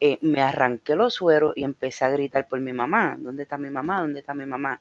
eh, 0.00 0.18
me 0.20 0.40
arranqué 0.40 0.94
los 0.94 1.14
sueros 1.14 1.54
y 1.56 1.64
empecé 1.64 2.04
a 2.04 2.10
gritar 2.10 2.46
por 2.46 2.60
mi 2.60 2.72
mamá. 2.72 3.16
¿Dónde 3.18 3.42
está 3.42 3.58
mi 3.58 3.70
mamá? 3.70 4.00
¿Dónde 4.00 4.20
está 4.20 4.34
mi 4.34 4.46
mamá? 4.46 4.80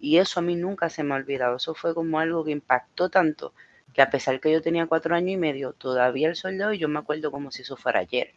Y 0.00 0.18
eso 0.18 0.40
a 0.40 0.42
mí 0.42 0.56
nunca 0.56 0.90
se 0.90 1.02
me 1.04 1.14
ha 1.14 1.18
olvidado. 1.18 1.56
Eso 1.56 1.74
fue 1.74 1.94
como 1.94 2.18
algo 2.20 2.44
que 2.44 2.50
impactó 2.52 3.10
tanto 3.10 3.54
que 3.92 4.02
a 4.02 4.10
pesar 4.10 4.40
que 4.40 4.52
yo 4.52 4.62
tenía 4.62 4.86
cuatro 4.86 5.14
años 5.14 5.30
y 5.32 5.36
medio, 5.36 5.72
todavía 5.74 6.28
el 6.28 6.36
sol 6.36 6.58
de 6.58 6.64
hoy 6.66 6.78
yo 6.78 6.88
me 6.88 6.98
acuerdo 7.00 7.30
como 7.30 7.50
si 7.50 7.62
eso 7.62 7.76
fuera 7.76 8.00
ayer. 8.00 8.34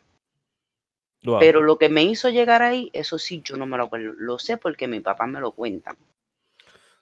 Wow. 1.23 1.51
Pero 1.51 1.61
lo 1.61 1.77
que 1.77 1.89
me 1.89 2.03
hizo 2.05 2.29
llegar 2.29 2.61
ahí, 2.61 2.89
eso 2.93 3.19
sí, 3.19 3.41
yo 3.43 3.57
no 3.57 3.65
me 3.65 3.75
lo 3.75 3.83
acuerdo. 3.83 4.13
Lo 4.17 4.39
sé 4.39 4.55
porque 4.55 4.87
mi 4.87 5.01
papá 5.01 5.27
me 5.27 5.41
lo 5.41 5.51
cuenta. 5.51 5.97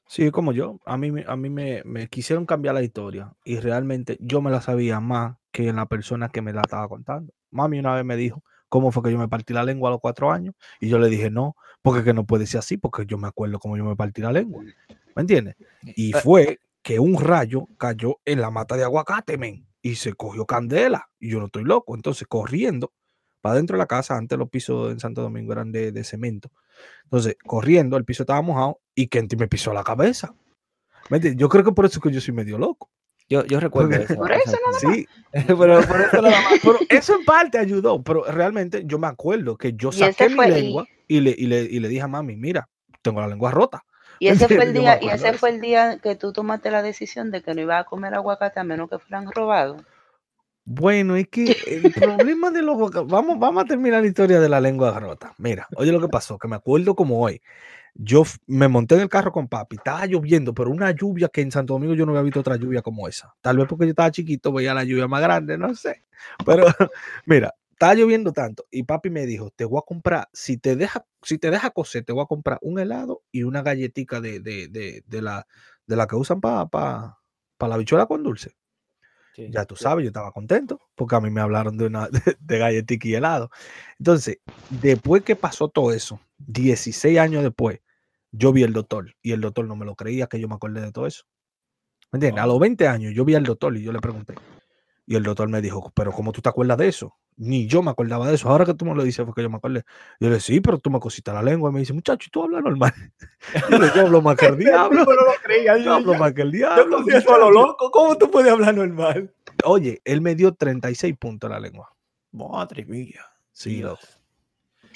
Sí, 0.07 0.31
como 0.31 0.51
yo. 0.53 0.79
A 0.85 0.97
mí, 0.97 1.11
me- 1.11 1.25
a 1.27 1.35
mí 1.35 1.49
me, 1.49 1.81
me 1.85 2.07
quisieron 2.07 2.45
cambiar 2.45 2.73
la 2.75 2.81
historia 2.83 3.33
y 3.45 3.59
realmente 3.59 4.17
yo 4.21 4.41
me 4.41 4.51
la 4.51 4.61
sabía 4.61 4.99
más 4.99 5.37
que 5.51 5.71
la 5.73 5.85
persona 5.85 6.29
que 6.29 6.41
me 6.41 6.53
la 6.53 6.61
estaba 6.63 6.87
contando. 6.89 7.33
Mami 7.51 7.79
una 7.79 7.93
vez 7.95 8.05
me 8.05 8.15
dijo 8.15 8.43
cómo 8.69 8.91
fue 8.91 9.03
que 9.03 9.11
yo 9.11 9.17
me 9.19 9.27
partí 9.27 9.53
la 9.53 9.63
lengua 9.63 9.89
a 9.89 9.91
los 9.93 10.01
cuatro 10.01 10.31
años 10.31 10.55
y 10.79 10.89
yo 10.89 10.99
le 10.99 11.09
dije 11.09 11.29
no, 11.31 11.55
porque 11.81 12.03
que 12.03 12.13
no 12.13 12.25
puede 12.25 12.45
ser 12.45 12.59
así, 12.59 12.77
porque 12.77 13.05
yo 13.05 13.17
me 13.17 13.27
acuerdo 13.27 13.59
cómo 13.59 13.77
yo 13.77 13.85
me 13.85 13.95
partí 13.95 14.21
la 14.21 14.31
lengua. 14.31 14.63
¿Me 15.15 15.21
entiendes? 15.21 15.55
Y 15.83 16.15
Eh, 16.15 16.21
fue 16.21 16.59
que 16.81 16.99
un 16.99 17.19
rayo 17.19 17.67
cayó 17.77 18.19
en 18.25 18.41
la 18.41 18.51
mata 18.51 18.75
de 18.75 18.83
aguacate, 18.83 19.37
men, 19.37 19.67
y 19.81 19.95
se 19.95 20.13
cogió 20.13 20.45
candela. 20.45 21.09
Y 21.19 21.29
yo 21.29 21.39
no 21.39 21.45
estoy 21.45 21.63
loco. 21.63 21.95
Entonces, 21.95 22.27
corriendo 22.27 22.93
para 23.41 23.55
dentro 23.55 23.75
de 23.75 23.79
la 23.79 23.85
casa, 23.85 24.17
antes 24.17 24.37
los 24.37 24.49
pisos 24.49 24.91
en 24.91 24.99
Santo 24.99 25.21
Domingo 25.21 25.53
eran 25.53 25.71
de, 25.71 25.91
de 25.91 26.03
cemento. 26.03 26.51
Entonces, 27.05 27.37
corriendo, 27.45 27.97
el 27.97 28.05
piso 28.05 28.23
estaba 28.23 28.41
mojado 28.41 28.81
y 28.95 29.07
Kenty 29.07 29.35
me 29.35 29.47
pisó 29.47 29.73
la 29.73 29.83
cabeza. 29.83 30.33
¿Me 31.09 31.17
entiendes? 31.17 31.39
Yo 31.39 31.49
creo 31.49 31.63
que 31.63 31.71
por 31.71 31.85
eso 31.85 31.99
es 31.99 32.03
que 32.03 32.11
yo 32.11 32.21
soy 32.21 32.33
medio 32.33 32.57
loco. 32.57 32.89
Yo, 33.29 33.45
yo 33.45 33.59
recuerdo 33.59 33.95
esa- 33.95 34.15
Por 34.15 34.31
eso 34.31 34.51
esa- 34.51 34.79
Sí, 34.79 35.07
pero 35.47 35.81
por 35.81 36.01
eso 36.01 36.21
nada 36.21 36.41
más. 36.41 36.59
pero 36.63 36.79
eso 36.89 37.15
en 37.15 37.25
parte 37.25 37.59
ayudó, 37.59 38.01
pero 38.01 38.23
realmente 38.23 38.83
yo 38.85 38.97
me 38.97 39.07
acuerdo 39.07 39.55
que 39.55 39.73
yo 39.73 39.91
saqué 39.91 40.27
mi 40.29 40.43
y- 40.45 40.49
lengua 40.49 40.87
y 41.07 41.19
le, 41.21 41.35
y, 41.37 41.45
le, 41.45 41.61
y 41.61 41.79
le 41.79 41.87
dije 41.87 42.01
a 42.01 42.07
mami, 42.07 42.35
mira, 42.35 42.67
tengo 43.01 43.21
la 43.21 43.27
lengua 43.27 43.51
rota. 43.51 43.83
Y 44.17 44.27
ese 44.29 44.47
fue 44.47 44.63
el 44.63 44.73
día, 44.73 44.99
y 45.01 45.09
ese 45.09 45.33
fue 45.33 45.49
el 45.51 45.61
día 45.61 45.99
que 45.99 46.15
tú 46.15 46.33
tomaste 46.33 46.71
la 46.71 46.81
decisión 46.81 47.29
de 47.31 47.41
que 47.43 47.53
no 47.53 47.61
ibas 47.61 47.81
a 47.81 47.83
comer 47.85 48.15
aguacate 48.15 48.59
a 48.59 48.63
menos 48.63 48.89
que 48.89 48.97
fueran 48.99 49.31
robados. 49.31 49.81
Bueno, 50.65 51.15
es 51.15 51.27
que 51.27 51.55
el 51.67 51.91
problema 51.93 52.51
de 52.51 52.61
los 52.61 52.77
vamos, 53.07 53.39
vamos 53.39 53.63
a 53.63 53.67
terminar 53.67 54.01
la 54.01 54.07
historia 54.07 54.39
de 54.39 54.49
la 54.49 54.59
lengua 54.59 54.99
rota. 54.99 55.33
Mira, 55.37 55.67
oye 55.75 55.91
lo 55.91 56.01
que 56.01 56.07
pasó, 56.09 56.37
que 56.37 56.47
me 56.47 56.55
acuerdo 56.55 56.95
como 56.95 57.19
hoy. 57.21 57.41
Yo 58.01 58.23
me 58.47 58.69
monté 58.69 58.95
en 58.95 59.01
el 59.01 59.09
carro 59.09 59.33
con 59.33 59.49
papi, 59.49 59.75
estaba 59.75 60.05
lloviendo, 60.05 60.53
pero 60.53 60.69
una 60.71 60.91
lluvia 60.91 61.27
que 61.27 61.41
en 61.41 61.51
Santo 61.51 61.73
Domingo 61.73 61.95
yo 61.95 62.05
no 62.05 62.13
había 62.13 62.21
visto 62.21 62.39
otra 62.39 62.55
lluvia 62.55 62.81
como 62.81 63.09
esa. 63.09 63.35
Tal 63.41 63.57
vez 63.57 63.67
porque 63.67 63.85
yo 63.85 63.89
estaba 63.89 64.09
chiquito, 64.09 64.53
veía 64.53 64.73
la 64.73 64.85
lluvia 64.85 65.09
más 65.09 65.21
grande, 65.21 65.57
no 65.57 65.75
sé. 65.75 66.05
Pero 66.45 66.65
mira, 67.25 67.53
estaba 67.71 67.95
lloviendo 67.95 68.31
tanto 68.31 68.65
y 68.71 68.83
papi 68.83 69.09
me 69.09 69.25
dijo, 69.25 69.51
te 69.53 69.65
voy 69.65 69.79
a 69.79 69.85
comprar, 69.85 70.29
si 70.31 70.55
te 70.55 70.77
deja, 70.77 71.05
si 71.21 71.37
te 71.39 71.51
deja 71.51 71.71
coser, 71.71 72.05
te 72.05 72.13
voy 72.13 72.23
a 72.23 72.25
comprar 72.27 72.57
un 72.61 72.79
helado 72.79 73.21
y 73.33 73.43
una 73.43 73.63
galletica 73.63 74.21
de, 74.21 74.39
de, 74.39 74.69
de, 74.69 75.03
de 75.05 75.21
la, 75.21 75.45
de 75.85 75.95
la 75.97 76.07
que 76.07 76.15
usan 76.15 76.39
para 76.39 76.67
pa, 76.67 77.19
pa 77.57 77.67
la 77.67 77.75
bichuela 77.75 78.05
con 78.05 78.23
dulce. 78.23 78.55
Sí. 79.35 79.47
Ya 79.51 79.65
tú 79.65 79.75
sabes, 79.75 80.03
yo 80.03 80.09
estaba 80.09 80.31
contento 80.31 80.79
porque 80.95 81.15
a 81.15 81.21
mí 81.21 81.29
me 81.29 81.41
hablaron 81.41 81.77
de 81.77 81.85
una 81.85 82.07
de, 82.09 82.37
de 82.39 82.57
galletica 82.57 83.07
y 83.09 83.15
helado. 83.15 83.49
Entonces, 83.97 84.39
después 84.69 85.23
que 85.23 85.35
pasó 85.35 85.67
todo 85.67 85.91
eso, 85.91 86.21
16 86.37 87.19
años 87.19 87.43
después, 87.43 87.79
yo 88.31 88.51
vi 88.53 88.63
al 88.63 88.73
doctor 88.73 89.15
y 89.21 89.31
el 89.31 89.41
doctor 89.41 89.65
no 89.65 89.75
me 89.75 89.85
lo 89.85 89.95
creía 89.95 90.27
que 90.27 90.39
yo 90.39 90.47
me 90.47 90.55
acordé 90.55 90.81
de 90.81 90.91
todo 90.91 91.07
eso. 91.07 91.23
¿Me 92.11 92.17
entiendes? 92.17 92.43
A 92.43 92.47
los 92.47 92.59
20 92.59 92.87
años 92.87 93.13
yo 93.13 93.25
vi 93.25 93.35
al 93.35 93.43
doctor 93.43 93.75
y 93.77 93.83
yo 93.83 93.91
le 93.91 93.99
pregunté. 93.99 94.35
Y 95.05 95.15
el 95.15 95.23
doctor 95.23 95.49
me 95.49 95.61
dijo, 95.61 95.91
pero 95.95 96.11
¿cómo 96.11 96.31
tú 96.31 96.41
te 96.41 96.49
acuerdas 96.49 96.77
de 96.77 96.87
eso? 96.87 97.15
Ni 97.37 97.67
yo 97.67 97.81
me 97.81 97.89
acordaba 97.89 98.27
de 98.27 98.35
eso. 98.35 98.49
Ahora 98.49 98.65
que 98.65 98.73
tú 98.73 98.85
me 98.85 98.93
lo 98.93 99.01
dices 99.03 99.25
fue 99.25 99.33
que 99.33 99.41
yo 99.41 99.49
me 99.49 99.57
acordé. 99.57 99.83
Yo 100.19 100.27
le 100.27 100.35
dije, 100.35 100.39
sí, 100.41 100.61
pero 100.61 100.77
tú 100.77 100.89
me 100.91 100.99
cosiste 100.99 101.31
la 101.33 101.41
lengua. 101.41 101.69
Y 101.69 101.73
me 101.73 101.79
dice, 101.79 101.93
muchacho, 101.93 102.27
¿y 102.27 102.29
tú 102.31 102.43
hablas 102.43 102.61
normal? 102.63 102.93
Yo, 103.71 103.77
yo 103.95 104.01
hablo 104.05 104.21
más 104.21 104.35
que 104.37 104.47
el 104.47 104.57
diablo. 104.57 104.99
Yo 104.99 105.05
no 105.05 105.11
lo 105.13 105.31
creía. 105.41 105.77
Yo 105.77 105.83
Yo, 105.85 105.93
hablo 105.95 106.13
yo, 106.13 106.19
más 106.19 106.33
que 106.33 106.41
el 106.41 106.51
yo 106.51 106.57
diablo. 106.57 106.97
confieso 106.97 107.33
a 107.33 107.37
lo 107.39 107.47
muchacho". 107.49 107.67
loco. 107.67 107.91
¿Cómo 107.91 108.17
tú 108.17 108.29
puedes 108.29 108.51
hablar 108.51 108.75
normal? 108.75 109.33
Oye, 109.63 110.01
él 110.05 110.21
me 110.21 110.35
dio 110.35 110.53
36 110.53 111.15
puntos 111.17 111.49
la 111.49 111.59
lengua. 111.59 111.89
Madre 112.31 112.85
mía. 112.85 113.25
Sí, 113.51 113.77
loco. 113.81 114.01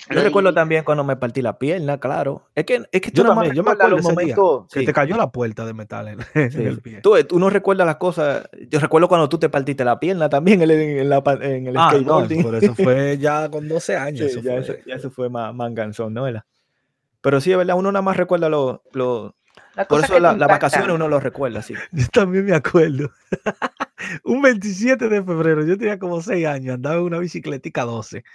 Yo 0.10 0.22
recuerdo 0.22 0.54
también 0.54 0.84
cuando 0.84 1.04
me 1.06 1.16
partí 1.16 1.42
la 1.42 1.58
pierna, 1.58 1.98
claro. 1.98 2.44
Es 2.56 2.66
que, 2.66 2.84
es 2.92 3.02
que 3.02 3.10
tú 3.12 3.22
Yo 3.24 3.28
también, 3.30 3.54
yo 3.56 3.64
me 3.64 3.72
acuerdo 3.72 3.96
los 3.96 4.04
momentos- 4.04 4.68
que 4.72 4.80
sí, 4.82 4.86
te 4.86 4.92
cayó 4.92 5.16
la 5.16 5.32
puerta 5.32 5.66
de 5.66 5.74
metal 5.74 6.08
en, 6.10 6.20
en 6.34 6.52
sí. 6.52 6.62
el 6.64 6.82
pie. 6.82 7.00
Tú, 7.02 7.16
tú 7.24 7.40
no 7.40 7.50
recuerdas 7.50 7.88
las 7.88 7.96
cosas. 7.96 8.50
Yo 8.70 8.80
recuerdo 8.80 9.08
cuando 9.08 9.30
tú 9.30 9.38
te 9.40 9.48
partiste 9.50 9.86
la 9.86 10.00
pierna 10.00 10.28
también 10.28 10.62
en 10.62 10.70
el, 10.70 10.80
en 11.00 11.10
la 11.10 11.24
en 11.42 11.68
el 11.68 11.78
Ah, 11.78 11.92
no, 11.94 11.98
skateboarding. 12.00 12.44
por 12.44 12.56
eso 12.56 12.76
fue 12.76 13.18
ya 13.20 13.50
con 13.50 13.68
12 13.70 13.96
años. 13.96 14.20
Sí, 14.20 14.26
eso 14.26 14.42
ya, 14.42 14.52
fue. 14.52 14.60
eso, 14.62 14.74
ya 14.86 14.96
eso 14.96 15.10
fue 15.10 15.30
más, 15.30 15.54
más 15.56 15.74
ganzón, 15.74 16.14
¿no? 16.14 16.26
Pero 17.22 17.40
sí, 17.40 17.52
es 17.54 17.58
verdad, 17.58 17.78
uno 17.78 17.92
nada 17.92 18.02
más 18.04 18.18
recuerda 18.18 18.50
lo, 18.50 18.84
lo- 18.92 19.36
Por 19.88 20.04
eso 20.04 20.14
la- 20.16 20.20
las 20.20 20.34
impactan. 20.34 20.48
vacaciones 20.50 20.90
uno 20.96 21.08
lo 21.08 21.22
recuerda, 21.22 21.62
sí. 21.62 21.74
Yo 21.94 22.08
también 22.12 22.46
me 22.46 22.56
acuerdo. 22.56 23.10
un 24.26 24.42
27 24.42 25.08
de 25.08 25.24
febrero, 25.24 25.64
yo 25.64 25.78
tenía 25.78 25.98
como 25.98 26.22
6 26.22 26.46
años, 26.46 26.76
andaba 26.76 26.96
en 26.98 27.04
una 27.04 27.20
bicicletica 27.20 27.84
12. 27.84 28.26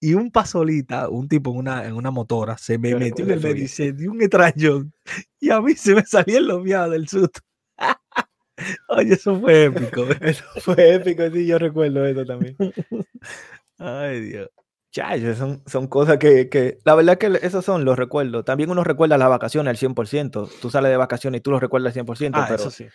Y 0.00 0.14
un 0.14 0.30
pasolita, 0.30 1.08
un 1.08 1.28
tipo 1.28 1.50
en 1.50 1.56
una, 1.58 1.84
en 1.86 1.94
una 1.94 2.10
motora, 2.12 2.56
se 2.56 2.78
me 2.78 2.90
Yo 2.90 2.98
metió 2.98 3.24
en 3.24 3.32
el 3.32 3.40
medio 3.42 3.64
y 3.64 3.68
se 3.68 3.92
dio 3.92 4.12
un 4.12 4.20
extrañón. 4.22 4.92
Y 5.40 5.50
a 5.50 5.60
mí 5.60 5.74
se 5.74 5.94
me 5.94 6.04
salía 6.04 6.38
el 6.38 6.46
lomiado 6.46 6.90
del 6.90 7.08
susto. 7.08 7.40
Oye, 8.88 9.14
eso 9.14 9.38
fue 9.40 9.64
épico. 9.64 10.04
Eso 10.20 10.44
fue 10.60 10.94
épico, 10.94 11.28
sí, 11.30 11.46
yo 11.46 11.58
recuerdo 11.58 12.04
eso 12.06 12.24
también. 12.24 12.56
Ay, 13.78 14.20
Dios. 14.20 14.50
Chayo, 14.90 15.34
son, 15.36 15.62
son 15.66 15.86
cosas 15.86 16.16
que, 16.18 16.48
que- 16.48 16.78
La 16.84 16.94
verdad 16.94 17.18
que 17.18 17.38
esos 17.42 17.64
son 17.64 17.84
los 17.84 17.96
recuerdos. 17.98 18.44
También 18.44 18.70
uno 18.70 18.82
recuerda 18.82 19.18
las 19.18 19.28
vacaciones 19.28 19.70
al 19.70 19.76
100%. 19.94 20.48
Tú 20.60 20.70
sales 20.70 20.90
de 20.90 20.96
vacaciones 20.96 21.38
y 21.38 21.42
tú 21.42 21.50
lo 21.50 21.60
recuerdas 21.60 21.96
al 21.96 22.04
100%, 22.06 22.30
Ah, 22.34 22.46
pero 22.48 22.62
eso 22.62 22.70
sí. 22.70 22.86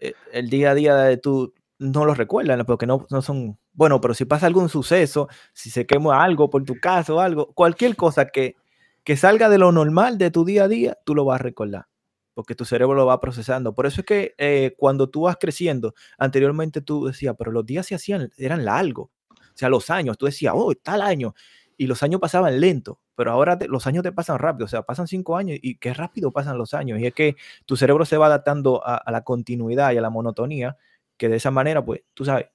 eh, 0.00 0.14
el 0.32 0.50
día 0.50 0.72
a 0.72 0.74
día 0.74 0.96
de 0.96 1.16
tú 1.16 1.54
no 1.82 2.04
lo 2.04 2.14
recuerdas, 2.14 2.56
¿no? 2.58 2.64
porque 2.66 2.86
no, 2.86 3.06
no 3.10 3.22
son... 3.22 3.58
Bueno, 3.72 4.00
pero 4.00 4.14
si 4.14 4.24
pasa 4.24 4.46
algún 4.46 4.68
suceso, 4.68 5.28
si 5.52 5.70
se 5.70 5.86
quema 5.86 6.22
algo 6.22 6.50
por 6.50 6.64
tu 6.64 6.74
casa 6.80 7.12
o 7.14 7.20
algo, 7.20 7.52
cualquier 7.54 7.96
cosa 7.96 8.26
que, 8.26 8.56
que 9.04 9.16
salga 9.16 9.48
de 9.48 9.58
lo 9.58 9.72
normal 9.72 10.18
de 10.18 10.30
tu 10.30 10.44
día 10.44 10.64
a 10.64 10.68
día, 10.68 10.98
tú 11.04 11.14
lo 11.14 11.24
vas 11.24 11.40
a 11.40 11.42
recordar, 11.42 11.86
porque 12.34 12.54
tu 12.54 12.64
cerebro 12.64 12.94
lo 12.94 13.06
va 13.06 13.20
procesando. 13.20 13.74
Por 13.74 13.86
eso 13.86 14.00
es 14.02 14.06
que 14.06 14.34
eh, 14.38 14.74
cuando 14.78 15.08
tú 15.10 15.22
vas 15.22 15.36
creciendo, 15.38 15.94
anteriormente 16.18 16.80
tú 16.80 17.06
decías, 17.06 17.34
pero 17.38 17.52
los 17.52 17.66
días 17.66 17.86
se 17.86 17.94
hacían, 17.94 18.30
eran 18.36 18.64
largos. 18.64 19.10
O 19.30 19.56
sea, 19.56 19.68
los 19.68 19.90
años, 19.90 20.16
tú 20.18 20.26
decías, 20.26 20.54
oh, 20.56 20.72
tal 20.74 21.02
año. 21.02 21.34
Y 21.76 21.86
los 21.86 22.02
años 22.02 22.20
pasaban 22.20 22.60
lento, 22.60 23.00
pero 23.16 23.32
ahora 23.32 23.58
te- 23.58 23.66
los 23.68 23.86
años 23.86 24.02
te 24.02 24.12
pasan 24.12 24.38
rápido. 24.38 24.66
O 24.66 24.68
sea, 24.68 24.82
pasan 24.82 25.06
cinco 25.08 25.36
años 25.36 25.58
y 25.60 25.76
qué 25.76 25.92
rápido 25.94 26.30
pasan 26.30 26.56
los 26.58 26.74
años. 26.74 27.00
Y 27.00 27.06
es 27.06 27.14
que 27.14 27.36
tu 27.66 27.76
cerebro 27.76 28.04
se 28.04 28.16
va 28.16 28.26
adaptando 28.26 28.82
a 28.84 29.10
la 29.10 29.22
continuidad 29.24 29.92
y 29.92 29.98
a 29.98 30.00
la 30.00 30.10
monotonía, 30.10 30.76
que 31.22 31.28
de 31.28 31.36
esa 31.36 31.52
manera, 31.52 31.84
pues, 31.84 32.02
tú 32.14 32.24
sabes, 32.24 32.46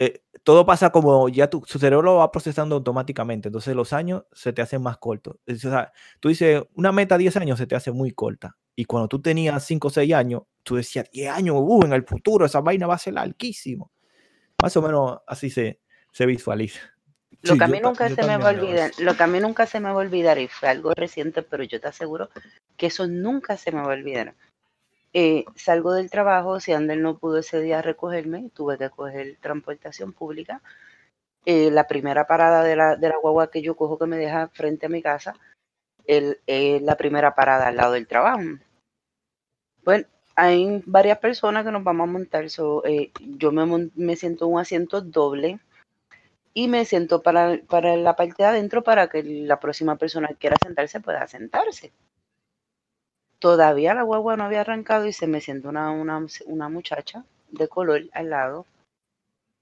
eh, 0.00 0.24
todo 0.42 0.66
pasa 0.66 0.90
como 0.90 1.28
ya 1.28 1.48
tu, 1.48 1.62
su 1.64 1.78
cerebro 1.78 2.02
lo 2.02 2.16
va 2.16 2.32
procesando 2.32 2.74
automáticamente. 2.74 3.48
Entonces 3.50 3.76
los 3.76 3.92
años 3.92 4.24
se 4.32 4.52
te 4.52 4.62
hacen 4.62 4.82
más 4.82 4.98
cortos. 4.98 5.36
Es- 5.46 5.64
O 5.64 5.70
sea, 5.70 5.92
tú 6.18 6.28
dices, 6.28 6.64
una 6.74 6.90
meta 6.90 7.16
10 7.16 7.36
años 7.36 7.56
se 7.56 7.68
te 7.68 7.76
hace 7.76 7.92
muy 7.92 8.10
corta. 8.10 8.56
Y 8.74 8.84
cuando 8.86 9.06
tú 9.06 9.22
tenías 9.22 9.64
5 9.64 9.86
o 9.86 9.90
6 9.92 10.12
años, 10.12 10.42
tú 10.64 10.74
decías, 10.74 11.08
10 11.12 11.30
años, 11.30 11.54
uh, 11.56 11.84
en 11.84 11.92
el 11.92 12.02
futuro 12.04 12.44
esa 12.46 12.60
vaina 12.60 12.88
va 12.88 12.94
a 12.96 12.98
ser 12.98 13.14
larguísimo. 13.14 13.92
Más 14.60 14.76
o 14.76 14.82
menos 14.82 15.20
así 15.28 15.50
se, 15.50 15.80
se 16.10 16.26
visualiza. 16.26 16.80
Lo 17.42 17.52
Sí, 17.52 17.58
que 17.58 17.64
a 17.64 17.68
yo 17.68 17.72
mí 17.74 17.78
ta- 17.80 17.88
nunca 17.90 18.08
se 18.08 18.22
me 18.24 18.36
va 18.36 18.48
a 18.48 18.52
olvidar, 18.52 18.90
lo 18.98 19.14
que 19.16 19.22
a 19.22 19.26
mí 19.28 19.38
nunca 19.38 19.66
se 19.66 19.78
me 19.78 19.86
va 19.90 19.94
a 19.94 19.98
olvidar, 19.98 20.38
y 20.38 20.48
fue 20.48 20.68
algo 20.68 20.92
reciente, 20.96 21.42
pero 21.42 21.62
yo 21.62 21.80
te 21.80 21.86
aseguro 21.86 22.28
que 22.76 22.86
eso 22.86 23.06
nunca 23.06 23.56
se 23.56 23.70
me 23.70 23.78
va 23.80 23.92
a 23.92 23.96
olvidar. 23.96 24.34
Eh, 25.16 25.44
salgo 25.54 25.92
del 25.92 26.10
trabajo, 26.10 26.58
si 26.58 26.72
Ander 26.72 26.98
no 26.98 27.18
pudo 27.18 27.38
ese 27.38 27.60
día 27.60 27.80
recogerme, 27.80 28.50
tuve 28.52 28.76
que 28.76 28.90
coger 28.90 29.36
transportación 29.40 30.12
pública. 30.12 30.60
Eh, 31.46 31.70
la 31.70 31.86
primera 31.86 32.26
parada 32.26 32.64
de 32.64 32.74
la, 32.74 32.96
de 32.96 33.08
la 33.08 33.18
guagua 33.18 33.50
que 33.50 33.62
yo 33.62 33.76
cojo 33.76 33.96
que 33.96 34.06
me 34.06 34.16
deja 34.16 34.48
frente 34.48 34.86
a 34.86 34.88
mi 34.88 35.02
casa, 35.02 35.34
es 36.04 36.36
la 36.82 36.96
primera 36.96 37.34
parada 37.34 37.68
al 37.68 37.76
lado 37.76 37.92
del 37.92 38.08
trabajo. 38.08 38.42
Bueno, 39.84 40.06
hay 40.34 40.82
varias 40.84 41.18
personas 41.18 41.64
que 41.64 41.70
nos 41.70 41.84
vamos 41.84 42.08
a 42.08 42.12
montar, 42.12 42.46
eh, 42.84 43.12
yo 43.20 43.52
me, 43.52 43.90
me 43.94 44.16
siento 44.16 44.46
en 44.46 44.52
un 44.52 44.60
asiento 44.60 45.00
doble 45.00 45.60
y 46.54 46.68
me 46.68 46.84
siento 46.84 47.22
para, 47.22 47.58
para 47.68 47.96
la 47.96 48.16
parte 48.16 48.42
de 48.42 48.48
adentro 48.48 48.82
para 48.82 49.08
que 49.08 49.22
la 49.22 49.60
próxima 49.60 49.96
persona 49.96 50.28
que 50.28 50.36
quiera 50.36 50.56
sentarse 50.62 51.00
pueda 51.00 51.26
sentarse. 51.26 51.92
Todavía 53.44 53.92
la 53.92 54.04
guagua 54.04 54.38
no 54.38 54.44
había 54.44 54.62
arrancado 54.62 55.04
y 55.04 55.12
se 55.12 55.26
me 55.26 55.42
sienta 55.42 55.68
una, 55.68 55.90
una, 55.90 56.26
una 56.46 56.70
muchacha 56.70 57.26
de 57.50 57.68
color 57.68 58.04
al 58.14 58.30
lado 58.30 58.64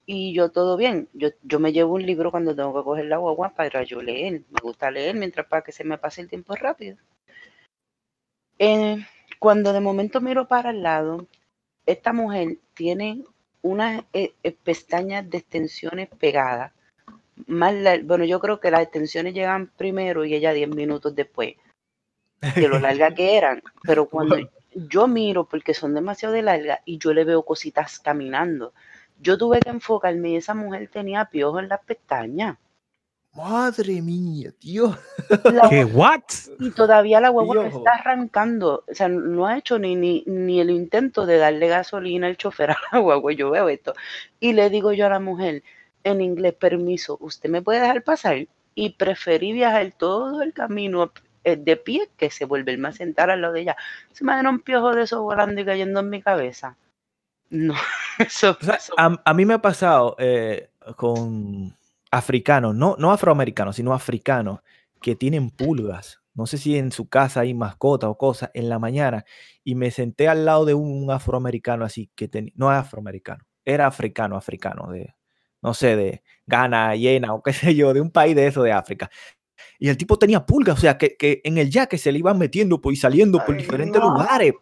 Y 0.05 0.33
yo 0.33 0.51
todo 0.51 0.77
bien. 0.77 1.09
Yo, 1.11 1.31
yo 1.41 1.59
me 1.59 1.73
llevo 1.73 1.95
un 1.95 2.05
libro 2.05 2.31
cuando 2.31 2.55
tengo 2.55 2.73
que 2.73 2.85
coger 2.85 3.07
la 3.07 3.17
guagua 3.17 3.49
para 3.49 3.83
yo 3.83 4.01
leer. 4.01 4.43
Me 4.49 4.61
gusta 4.61 4.89
leer 4.89 5.17
mientras 5.17 5.47
para 5.47 5.63
que 5.63 5.73
se 5.73 5.83
me 5.83 5.97
pase 5.97 6.21
el 6.21 6.29
tiempo 6.29 6.55
rápido. 6.55 6.95
Eh, 8.57 9.05
cuando 9.37 9.73
de 9.73 9.81
momento 9.81 10.21
miro 10.21 10.47
para 10.47 10.69
el 10.69 10.81
lado, 10.81 11.27
esta 11.85 12.13
mujer 12.13 12.59
tiene 12.75 13.25
unas 13.61 14.05
eh, 14.13 14.33
eh, 14.43 14.53
pestañas 14.63 15.29
de 15.29 15.39
extensiones 15.39 16.07
pegadas. 16.07 16.71
Más 17.47 17.75
bueno, 18.05 18.23
yo 18.23 18.39
creo 18.39 18.61
que 18.61 18.71
las 18.71 18.83
extensiones 18.83 19.33
llegan 19.33 19.67
primero 19.75 20.23
y 20.23 20.35
ella 20.35 20.53
10 20.53 20.69
minutos 20.69 21.13
después 21.13 21.55
de 22.55 22.67
lo 22.67 22.79
larga 22.79 23.13
que 23.13 23.37
eran. 23.37 23.61
Pero 23.83 24.05
cuando 24.09 24.37
yo 24.73 25.07
miro, 25.07 25.45
porque 25.45 25.73
son 25.73 25.93
demasiado 25.93 26.33
de 26.33 26.41
larga, 26.41 26.81
y 26.85 26.97
yo 26.97 27.13
le 27.13 27.23
veo 27.23 27.43
cositas 27.43 27.99
caminando, 27.99 28.73
yo 29.19 29.37
tuve 29.37 29.59
que 29.59 29.69
enfocarme 29.69 30.31
y 30.31 30.35
esa 30.37 30.53
mujer 30.53 30.89
tenía 30.91 31.25
piojos 31.25 31.61
en 31.61 31.69
las 31.69 31.83
pestañas. 31.83 32.57
Madre 33.35 33.99
mía, 34.01 34.51
tío. 34.59 34.95
¿Qué 35.69 35.85
what? 35.85 36.21
Y 36.59 36.69
todavía 36.69 37.19
la 37.19 37.31
huevo 37.31 37.63
está 37.63 37.93
arrancando. 37.93 38.83
O 38.87 38.93
sea, 38.93 39.07
no 39.07 39.47
ha 39.47 39.57
hecho 39.57 39.79
ni, 39.79 39.95
ni, 39.95 40.23
ni, 40.27 40.61
el 40.61 40.69
intento 40.69 41.25
de 41.25 41.37
darle 41.37 41.67
gasolina 41.67 42.27
al 42.27 42.37
chofer 42.37 42.71
a 42.71 42.77
la 42.91 42.99
guagua. 42.99 43.33
Yo 43.33 43.49
veo 43.49 43.69
esto. 43.69 43.93
Y 44.39 44.53
le 44.53 44.69
digo 44.69 44.93
yo 44.93 45.07
a 45.07 45.09
la 45.09 45.19
mujer 45.19 45.63
en 46.03 46.21
inglés, 46.21 46.53
permiso, 46.53 47.17
¿usted 47.21 47.49
me 47.49 47.63
puede 47.63 47.79
dejar 47.79 48.03
pasar? 48.03 48.47
Y 48.75 48.91
preferí 48.91 49.51
viajar 49.51 49.93
todo 49.97 50.43
el 50.43 50.53
camino 50.53 51.11
de 51.43 51.77
pie 51.77 52.09
que 52.17 52.29
se 52.29 52.45
vuelve 52.45 52.79
a 52.85 52.91
sentar 52.91 53.29
al 53.29 53.41
lado 53.41 53.53
de 53.53 53.61
ella. 53.61 53.77
Se 54.11 54.23
me 54.23 54.47
un 54.47 54.59
piojo 54.59 54.95
de 54.95 55.03
eso 55.03 55.21
volando 55.21 55.59
y 55.61 55.65
cayendo 55.65 55.99
en 55.99 56.09
mi 56.09 56.21
cabeza. 56.21 56.77
No, 57.49 57.75
eso, 58.19 58.57
A, 58.97 59.33
mí 59.33 59.45
me 59.45 59.53
ha 59.53 59.61
pasado 59.61 60.15
eh, 60.17 60.69
con 60.95 61.75
africanos, 62.11 62.75
no, 62.75 62.95
no 62.97 63.11
afroamericanos, 63.11 63.75
sino 63.75 63.93
africanos, 63.93 64.61
que 65.01 65.15
tienen 65.15 65.49
pulgas. 65.51 66.21
No 66.33 66.47
sé 66.47 66.57
si 66.57 66.77
en 66.77 66.91
su 66.91 67.07
casa 67.09 67.41
hay 67.41 67.53
mascota 67.53 68.09
o 68.09 68.17
cosas 68.17 68.49
en 68.53 68.69
la 68.69 68.79
mañana. 68.79 69.25
Y 69.63 69.75
me 69.75 69.91
senté 69.91 70.27
al 70.27 70.45
lado 70.45 70.65
de 70.65 70.73
un, 70.73 71.11
afroamericano 71.11 71.85
así, 71.85 72.09
que 72.15 72.27
tenía, 72.27 72.51
no 72.55 72.71
afroamericano, 72.71 73.45
era 73.65 73.85
africano, 73.85 74.35
africano, 74.35 74.91
de, 74.91 75.13
no 75.61 75.73
sé, 75.73 75.95
de 75.95 76.23
Ghana, 76.47 76.95
Yena 76.95 77.33
o 77.33 77.43
qué 77.43 77.53
sé 77.53 77.75
yo, 77.75 77.93
de 77.93 78.01
un 78.01 78.11
país 78.11 78.35
de 78.35 78.47
eso 78.47 78.63
de 78.63 78.71
África. 78.71 79.11
Y 79.79 79.89
el 79.89 79.97
tipo 79.97 80.17
tenía 80.17 80.45
pulgas, 80.45 80.77
o 80.77 80.81
sea, 80.81 80.97
que, 80.97 81.15
que 81.15 81.41
en 81.43 81.57
el 81.57 81.71
que 81.87 81.97
se 81.97 82.11
le 82.11 82.19
iban 82.19 82.37
metiendo 82.37 82.79
pues, 82.79 82.97
y 82.97 83.01
saliendo 83.01 83.43
por 83.45 83.57
diferentes 83.57 84.01
lugares. 84.01 84.53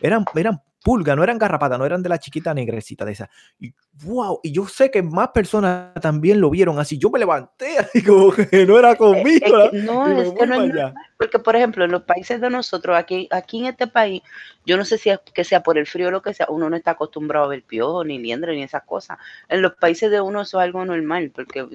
Eran, 0.00 0.24
eran 0.34 0.60
pulga, 0.84 1.16
no 1.16 1.24
eran 1.24 1.38
garrapatas, 1.38 1.78
no 1.78 1.86
eran 1.86 2.02
de 2.02 2.10
la 2.10 2.18
chiquita 2.18 2.52
negrecita 2.52 3.06
de 3.06 3.12
esa. 3.12 3.30
Y 3.58 3.72
wow, 4.04 4.38
y 4.42 4.52
yo 4.52 4.68
sé 4.68 4.90
que 4.90 5.02
más 5.02 5.28
personas 5.28 5.94
también 5.94 6.40
lo 6.40 6.50
vieron 6.50 6.78
así. 6.78 6.98
Yo 6.98 7.08
me 7.08 7.18
levanté 7.18 7.78
así 7.78 8.04
como 8.04 8.30
que 8.32 8.66
no 8.66 8.78
era 8.78 8.94
conmigo. 8.94 9.70
no, 9.72 10.20
es 10.20 10.30
que 10.32 10.46
no 10.46 10.62
es 10.62 10.72
porque 11.16 11.38
por 11.38 11.56
ejemplo, 11.56 11.86
en 11.86 11.90
los 11.90 12.02
países 12.02 12.38
de 12.38 12.50
nosotros, 12.50 12.96
aquí, 12.98 13.28
aquí 13.30 13.60
en 13.60 13.66
este 13.66 13.86
país, 13.86 14.22
yo 14.66 14.76
no 14.76 14.84
sé 14.84 14.98
si 14.98 15.08
es 15.08 15.20
que 15.32 15.42
sea 15.42 15.62
por 15.62 15.78
el 15.78 15.86
frío 15.86 16.08
o 16.08 16.10
lo 16.10 16.20
que 16.20 16.34
sea, 16.34 16.46
uno 16.50 16.68
no 16.68 16.76
está 16.76 16.90
acostumbrado 16.92 17.46
a 17.46 17.48
ver 17.48 17.62
piojo, 17.62 18.04
ni 18.04 18.18
liendre, 18.18 18.54
ni 18.54 18.62
esas 18.62 18.82
cosas. 18.82 19.16
En 19.48 19.62
los 19.62 19.74
países 19.76 20.10
de 20.10 20.20
uno 20.20 20.42
eso 20.42 20.60
es 20.60 20.64
algo 20.64 20.84
normal, 20.84 21.32
porque 21.34 21.66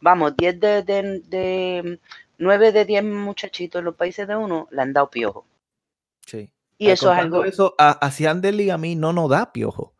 vamos, 0.00 0.36
10 0.36 0.60
de, 0.60 0.82
de, 0.82 1.20
de 1.28 2.00
9 2.38 2.72
de 2.72 2.84
10 2.84 3.04
muchachitos 3.04 3.78
en 3.78 3.84
los 3.86 3.94
países 3.94 4.26
de 4.28 4.36
uno 4.36 4.68
le 4.70 4.82
han 4.82 4.92
dado 4.92 5.10
piojo. 5.10 5.46
Sí. 6.26 6.50
Y 6.78 6.88
eso 6.88 7.12
es 7.12 7.18
algo. 7.18 7.44
Eso, 7.44 7.74
hacia 7.78 8.30
Anderly 8.30 8.70
a 8.70 8.78
mí 8.78 8.96
no 8.96 9.12
nos 9.12 9.30
da 9.30 9.52
piojo. 9.52 9.94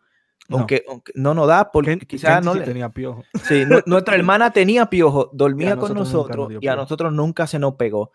Aunque, 0.49 0.85
no 1.15 1.35
nos 1.35 1.49
da 1.49 1.73
porque 1.73 1.99
quizás 1.99 2.45
no 2.45 2.55
le 2.55 2.61
tenía 2.63 2.89
piojo. 2.91 3.25
Sí, 3.45 3.65
nuestra 3.87 4.15
hermana 4.15 4.53
tenía 4.53 4.87
piojo, 4.87 5.31
dormía 5.33 5.77
con 5.77 5.95
nosotros 5.95 6.53
y 6.61 6.69
a 6.69 6.77
nosotros 6.77 7.13
nunca 7.13 7.47
se 7.47 7.59
nos 7.59 7.75
pegó. 7.75 8.13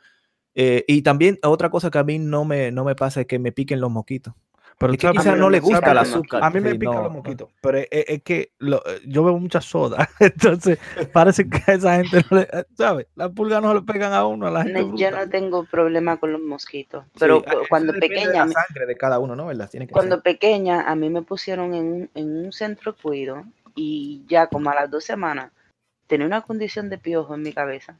Eh, 0.54 0.84
y 0.88 1.02
también 1.02 1.39
otra 1.44 1.70
cosa 1.70 1.91
que 1.91 1.98
a 1.98 2.04
mí 2.04 2.20
no 2.20 2.46
me, 2.46 2.72
no 2.72 2.84
me 2.84 2.96
pasa 2.96 3.22
es 3.22 3.28
que 3.28 3.39
me 3.39 3.52
piquen 3.52 3.82
los 3.82 3.91
moquitos. 3.91 4.34
Pero 4.82 4.94
quizás 5.13 5.38
no 5.38 5.50
le 5.50 5.60
gusta 5.60 5.91
el 5.91 5.98
azúcar. 6.00 6.44
A 6.44 6.50
mí 6.50 6.60
me 6.60 6.74
pica 6.76 7.02
los 7.02 7.12
moquitos, 7.12 7.50
pero 7.62 7.80
es, 7.89 8.24
que 8.24 8.52
yo 9.06 9.24
bebo 9.24 9.39
mucha 9.39 9.62
soda, 9.62 10.10
entonces 10.20 10.80
parece 11.13 11.48
que 11.48 11.72
a 11.72 11.76
esa 11.76 11.96
gente 11.98 12.26
no 12.30 12.38
le, 12.38 12.48
¿sabes? 12.76 13.08
Las 13.15 13.30
pulgas 13.30 13.62
no 13.62 13.76
le 13.76 13.82
pegan 13.82 14.13
a 14.13 14.26
uno, 14.26 14.48
a 14.48 14.52
la 14.52 14.63
gente. 14.63 14.91
yo 14.96 15.12
no 15.12 15.30
tengo 15.30 15.65
problema 15.65 16.17
con 16.17 16.32
los 16.34 16.41
mosquitos, 16.41 17.06
pero 17.20 17.44
cuando 17.70 17.94
pequeña... 17.94 18.46
La 18.46 18.52
sangre 18.52 18.88
de 18.88 18.98
cada 18.98 19.20
uno, 19.20 19.36
¿no? 19.36 19.52
cuando 19.91 20.22
pequeña 20.22 20.89
a 20.89 20.96
mí 20.96 21.10
me 21.10 21.22
pusieron 21.22 21.74
en 21.76 21.86
un, 21.86 22.10
en 22.15 22.46
un 22.46 22.52
centro 22.52 22.94
de 22.94 23.02
cuido 23.02 23.44
y 23.76 24.24
ya 24.28 24.48
como 24.48 24.70
a 24.72 24.76
las 24.76 24.89
dos 24.89 25.04
semanas 25.04 25.52
tenía 26.08 26.26
una 26.26 26.41
condición 26.41 26.89
de 26.89 26.98
piojo 26.98 27.36
en 27.36 27.44
mi 27.44 27.54
cabeza. 27.54 27.98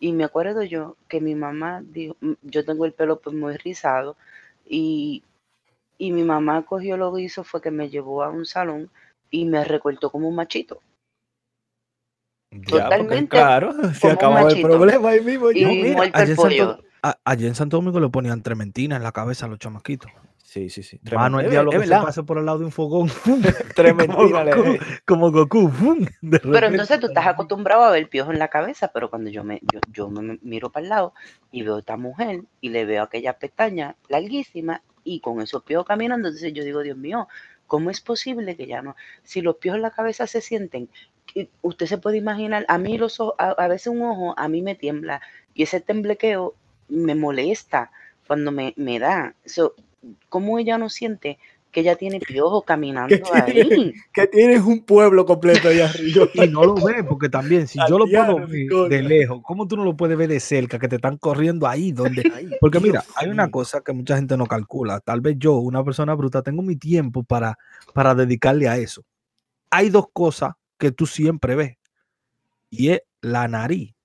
Y 0.00 0.12
me 0.12 0.24
acuerdo 0.24 0.62
yo 0.62 0.96
que 1.08 1.20
mi 1.20 1.34
mamá 1.34 1.82
dijo, 1.84 2.16
yo 2.42 2.64
tengo 2.64 2.84
el 2.84 2.92
pelo 2.92 3.20
pues 3.20 3.34
muy 3.34 3.56
rizado 3.56 4.16
y 4.64 5.22
y 5.98 6.12
mi 6.12 6.24
mamá 6.24 6.64
cogió 6.64 6.96
lo 6.96 7.14
que 7.14 7.22
hizo 7.22 7.44
fue 7.44 7.60
que 7.60 7.70
me 7.70 7.88
llevó 7.88 8.22
a 8.22 8.28
un 8.28 8.44
salón 8.44 8.90
y 9.30 9.44
me 9.44 9.64
recortó 9.64 10.10
como 10.10 10.28
un 10.28 10.36
machito. 10.36 10.80
Totalmente. 12.66 13.28
claro, 13.28 13.72
se 13.94 14.10
acabó 14.10 14.48
el 14.48 14.62
problema 14.62 15.10
ahí 15.10 15.20
mismo. 15.20 15.50
Y 15.50 15.64
mira, 15.64 16.10
allí, 16.12 16.30
en 16.32 16.36
Santo, 16.36 16.84
allí, 17.24 17.46
en 17.46 17.54
Santo, 17.54 17.76
Domingo 17.76 18.00
le 18.00 18.08
ponían 18.08 18.42
trementina 18.42 18.96
en 18.96 19.02
la 19.02 19.12
cabeza 19.12 19.46
a 19.46 19.48
los 19.48 19.58
chamaquitos. 19.58 20.10
Sí, 20.42 20.70
sí, 20.70 20.82
sí. 20.82 21.00
Mano, 21.12 21.40
el 21.40 21.50
diablo 21.50 21.72
que 21.72 21.86
se 21.86 21.90
pase 21.90 22.22
por 22.22 22.38
el 22.38 22.46
lado 22.46 22.60
de 22.60 22.64
un 22.66 22.72
fogón. 22.72 23.10
trementina. 23.74 24.44
como 25.04 25.30
Goku. 25.30 25.70
Como 25.70 25.70
Goku 25.70 26.06
pero 26.42 26.68
entonces 26.68 27.00
tú 27.00 27.08
estás 27.08 27.26
acostumbrado 27.26 27.82
a 27.82 27.90
ver 27.90 28.08
piojos 28.08 28.32
en 28.32 28.38
la 28.38 28.48
cabeza, 28.48 28.88
pero 28.88 29.10
cuando 29.10 29.28
yo 29.28 29.44
me, 29.44 29.60
yo, 29.72 29.80
yo 29.92 30.08
me 30.08 30.38
miro 30.42 30.70
para 30.70 30.84
el 30.84 30.88
lado 30.88 31.14
y 31.50 31.62
veo 31.62 31.76
a 31.76 31.80
esta 31.80 31.96
mujer 31.96 32.44
y 32.60 32.70
le 32.70 32.86
veo 32.86 33.02
aquella 33.02 33.34
pestaña 33.34 33.96
larguísima 34.08 34.82
y 35.06 35.20
con 35.20 35.40
esos 35.40 35.62
piojos 35.62 35.86
caminando, 35.86 36.28
entonces 36.28 36.52
yo 36.52 36.64
digo, 36.64 36.82
Dios 36.82 36.98
mío, 36.98 37.28
¿cómo 37.66 37.90
es 37.90 38.00
posible 38.00 38.56
que 38.56 38.66
ya 38.66 38.82
no? 38.82 38.96
Si 39.22 39.40
los 39.40 39.56
piojos 39.56 39.76
en 39.76 39.82
la 39.82 39.90
cabeza 39.92 40.26
se 40.26 40.40
sienten, 40.40 40.88
usted 41.62 41.86
se 41.86 41.98
puede 41.98 42.16
imaginar, 42.18 42.66
a 42.68 42.78
mí 42.78 42.98
los 42.98 43.20
ojos, 43.20 43.34
a, 43.38 43.68
veces 43.68 43.88
un 43.88 44.02
ojo 44.02 44.34
a 44.36 44.48
mí 44.48 44.62
me 44.62 44.74
tiembla 44.74 45.20
y 45.54 45.62
ese 45.62 45.80
temblequeo 45.80 46.54
me 46.88 47.14
molesta 47.14 47.90
cuando 48.26 48.50
me, 48.52 48.74
me 48.76 48.98
da. 48.98 49.34
So, 49.44 49.74
¿Cómo 50.28 50.58
ella 50.58 50.78
no 50.78 50.88
siente 50.88 51.38
que 51.76 51.80
ella 51.80 51.94
tiene 51.94 52.20
piojos 52.20 52.64
caminando 52.64 53.14
ahí. 53.34 53.92
Que 54.10 54.26
tienes 54.28 54.62
un 54.62 54.80
pueblo 54.80 55.26
completo 55.26 55.68
ahí 55.68 55.80
arriba. 55.80 56.26
Y 56.32 56.48
no 56.48 56.64
lo 56.64 56.74
ves, 56.74 57.04
porque 57.06 57.28
también, 57.28 57.68
si 57.68 57.78
yo 57.86 57.98
lo 57.98 58.06
puedo 58.06 58.46
ver 58.46 58.88
de 58.88 59.02
lejos, 59.02 59.42
¿cómo 59.42 59.68
tú 59.68 59.76
no 59.76 59.84
lo 59.84 59.94
puedes 59.94 60.16
ver 60.16 60.30
de 60.30 60.40
cerca? 60.40 60.78
Que 60.78 60.88
te 60.88 60.96
están 60.96 61.18
corriendo 61.18 61.66
ahí, 61.66 61.92
donde. 61.92 62.22
Porque 62.62 62.80
mira, 62.80 63.04
hay 63.14 63.28
una 63.28 63.50
cosa 63.50 63.82
que 63.82 63.92
mucha 63.92 64.16
gente 64.16 64.38
no 64.38 64.46
calcula. 64.46 65.00
Tal 65.00 65.20
vez 65.20 65.36
yo, 65.38 65.58
una 65.58 65.84
persona 65.84 66.14
bruta, 66.14 66.40
tengo 66.40 66.62
mi 66.62 66.76
tiempo 66.76 67.24
para, 67.24 67.58
para 67.92 68.14
dedicarle 68.14 68.68
a 68.68 68.78
eso. 68.78 69.04
Hay 69.68 69.90
dos 69.90 70.06
cosas 70.14 70.54
que 70.78 70.92
tú 70.92 71.04
siempre 71.04 71.56
ves. 71.56 71.76
Y 72.70 72.88
es 72.88 73.02
la 73.20 73.48
nariz 73.48 73.95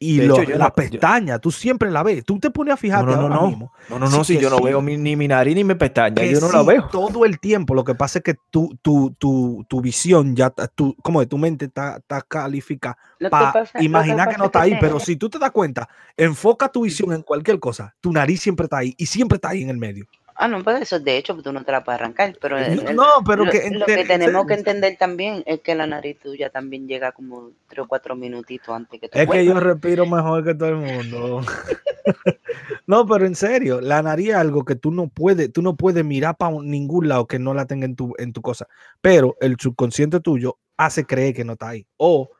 y 0.00 0.20
la 0.20 0.72
pestaña, 0.72 1.38
tú 1.38 1.50
siempre 1.50 1.90
la 1.90 2.02
ves. 2.02 2.24
Tú 2.24 2.38
te 2.38 2.50
pones 2.50 2.74
a 2.74 2.76
fijar 2.76 3.04
no, 3.04 3.16
no, 3.16 3.28
no, 3.28 3.48
mismo. 3.48 3.72
No, 3.88 3.98
no, 3.98 4.08
no, 4.08 4.22
si 4.22 4.38
yo 4.38 4.48
no 4.48 4.60
veo 4.60 4.80
ni 4.80 5.16
mi 5.16 5.26
nariz 5.26 5.56
ni 5.56 5.64
mi 5.64 5.74
pestaña, 5.74 6.22
yo 6.24 6.40
no 6.40 6.52
la 6.52 6.62
veo. 6.62 6.88
Todo 6.88 7.24
el 7.24 7.40
tiempo. 7.40 7.74
Lo 7.74 7.84
que 7.84 7.94
pasa 7.94 8.18
es 8.20 8.24
que 8.24 8.34
tu, 8.50 8.76
tu, 8.80 9.14
tu, 9.18 9.64
tu 9.68 9.80
visión, 9.80 10.36
ya, 10.36 10.50
tu, 10.50 10.94
como 11.02 11.20
de 11.20 11.26
tu 11.26 11.36
mente 11.36 11.64
está, 11.64 11.96
está 11.96 12.22
calificada 12.22 12.96
para 13.28 13.64
imaginar 13.80 14.28
que, 14.28 14.36
no 14.36 14.46
está 14.46 14.62
ahí. 14.62 14.76
Pero 14.80 15.00
si 15.00 15.16
tú 15.16 15.28
te 15.28 15.38
das 15.38 15.50
cuenta, 15.50 15.88
enfoca 16.16 16.68
tu 16.68 16.82
visión 16.82 17.12
en 17.12 17.22
cualquier 17.22 17.58
cosa, 17.58 17.94
tu 18.00 18.12
nariz 18.12 18.40
siempre 18.40 18.64
está 18.64 18.78
ahí 18.78 18.94
y 18.96 19.06
siempre 19.06 19.36
está 19.36 19.48
ahí 19.50 19.62
en 19.62 19.70
el 19.70 19.78
medio. 19.78 20.06
Ah, 20.40 20.46
no, 20.46 20.62
pues 20.62 20.82
eso 20.82 21.00
de 21.00 21.16
hecho 21.16 21.36
tú 21.42 21.52
no 21.52 21.64
te 21.64 21.72
la 21.72 21.82
puedes 21.82 22.00
arrancar, 22.00 22.32
pero, 22.40 22.56
no, 22.94 23.06
pero 23.26 23.44
lo, 23.44 23.50
que, 23.50 23.70
lo 23.72 23.84
que 23.84 24.04
tenemos 24.04 24.46
que 24.46 24.54
entender 24.54 24.96
también 24.96 25.42
es 25.46 25.60
que 25.62 25.74
la 25.74 25.84
nariz 25.84 26.16
tuya 26.20 26.48
también 26.48 26.86
llega 26.86 27.10
como 27.10 27.50
tres 27.66 27.84
o 27.84 27.88
cuatro 27.88 28.14
minutitos 28.14 28.68
antes 28.68 29.00
que 29.00 29.08
tú. 29.08 29.18
Es 29.18 29.28
que 29.28 29.44
yo 29.44 29.58
respiro 29.58 30.06
mejor 30.06 30.44
que 30.44 30.54
todo 30.54 30.68
el 30.68 30.76
mundo. 30.76 31.40
no, 32.86 33.04
pero 33.04 33.26
en 33.26 33.34
serio, 33.34 33.80
la 33.80 34.00
nariz 34.00 34.28
es 34.28 34.34
algo 34.36 34.64
que 34.64 34.76
tú 34.76 34.92
no 34.92 35.08
puedes, 35.08 35.52
tú 35.52 35.60
no 35.60 35.74
puedes 35.76 36.04
mirar 36.04 36.36
para 36.36 36.56
ningún 36.62 37.08
lado 37.08 37.26
que 37.26 37.40
no 37.40 37.52
la 37.52 37.66
tenga 37.66 37.86
en 37.86 37.96
tu, 37.96 38.14
en 38.16 38.32
tu 38.32 38.40
cosa, 38.40 38.68
pero 39.00 39.36
el 39.40 39.56
subconsciente 39.58 40.20
tuyo 40.20 40.56
hace 40.76 41.04
creer 41.04 41.34
que 41.34 41.44
no 41.44 41.54
está 41.54 41.70
ahí. 41.70 41.84
O 41.96 42.30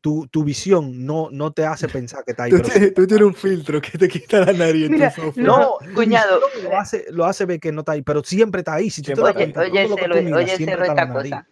tu, 0.00 0.26
tu, 0.28 0.44
visión 0.44 1.04
no, 1.04 1.28
no 1.30 1.52
te 1.52 1.64
hace 1.64 1.88
pensar 1.88 2.24
que 2.24 2.32
está 2.32 2.44
ahí. 2.44 2.50
Tú, 2.50 3.06
tienes, 3.06 3.26
un 3.26 3.34
filtro 3.34 3.80
que 3.80 3.98
te 3.98 4.08
quita 4.08 4.44
la 4.44 4.52
nariz. 4.52 4.90
no, 5.36 5.76
cuñado. 5.94 6.40
Lo 6.62 6.78
hace, 6.78 7.06
lo 7.10 7.24
hace 7.24 7.44
ver 7.46 7.60
que 7.60 7.72
no 7.72 7.80
está 7.80 7.92
ahí, 7.92 8.02
pero 8.02 8.22
siempre 8.22 8.60
está 8.60 8.74
ahí. 8.74 8.90
Si 8.90 9.02
oye, 9.12 9.52
oye, 9.56 10.34
oye, 10.34 10.54
esta 10.54 11.12
cosa. 11.12 11.46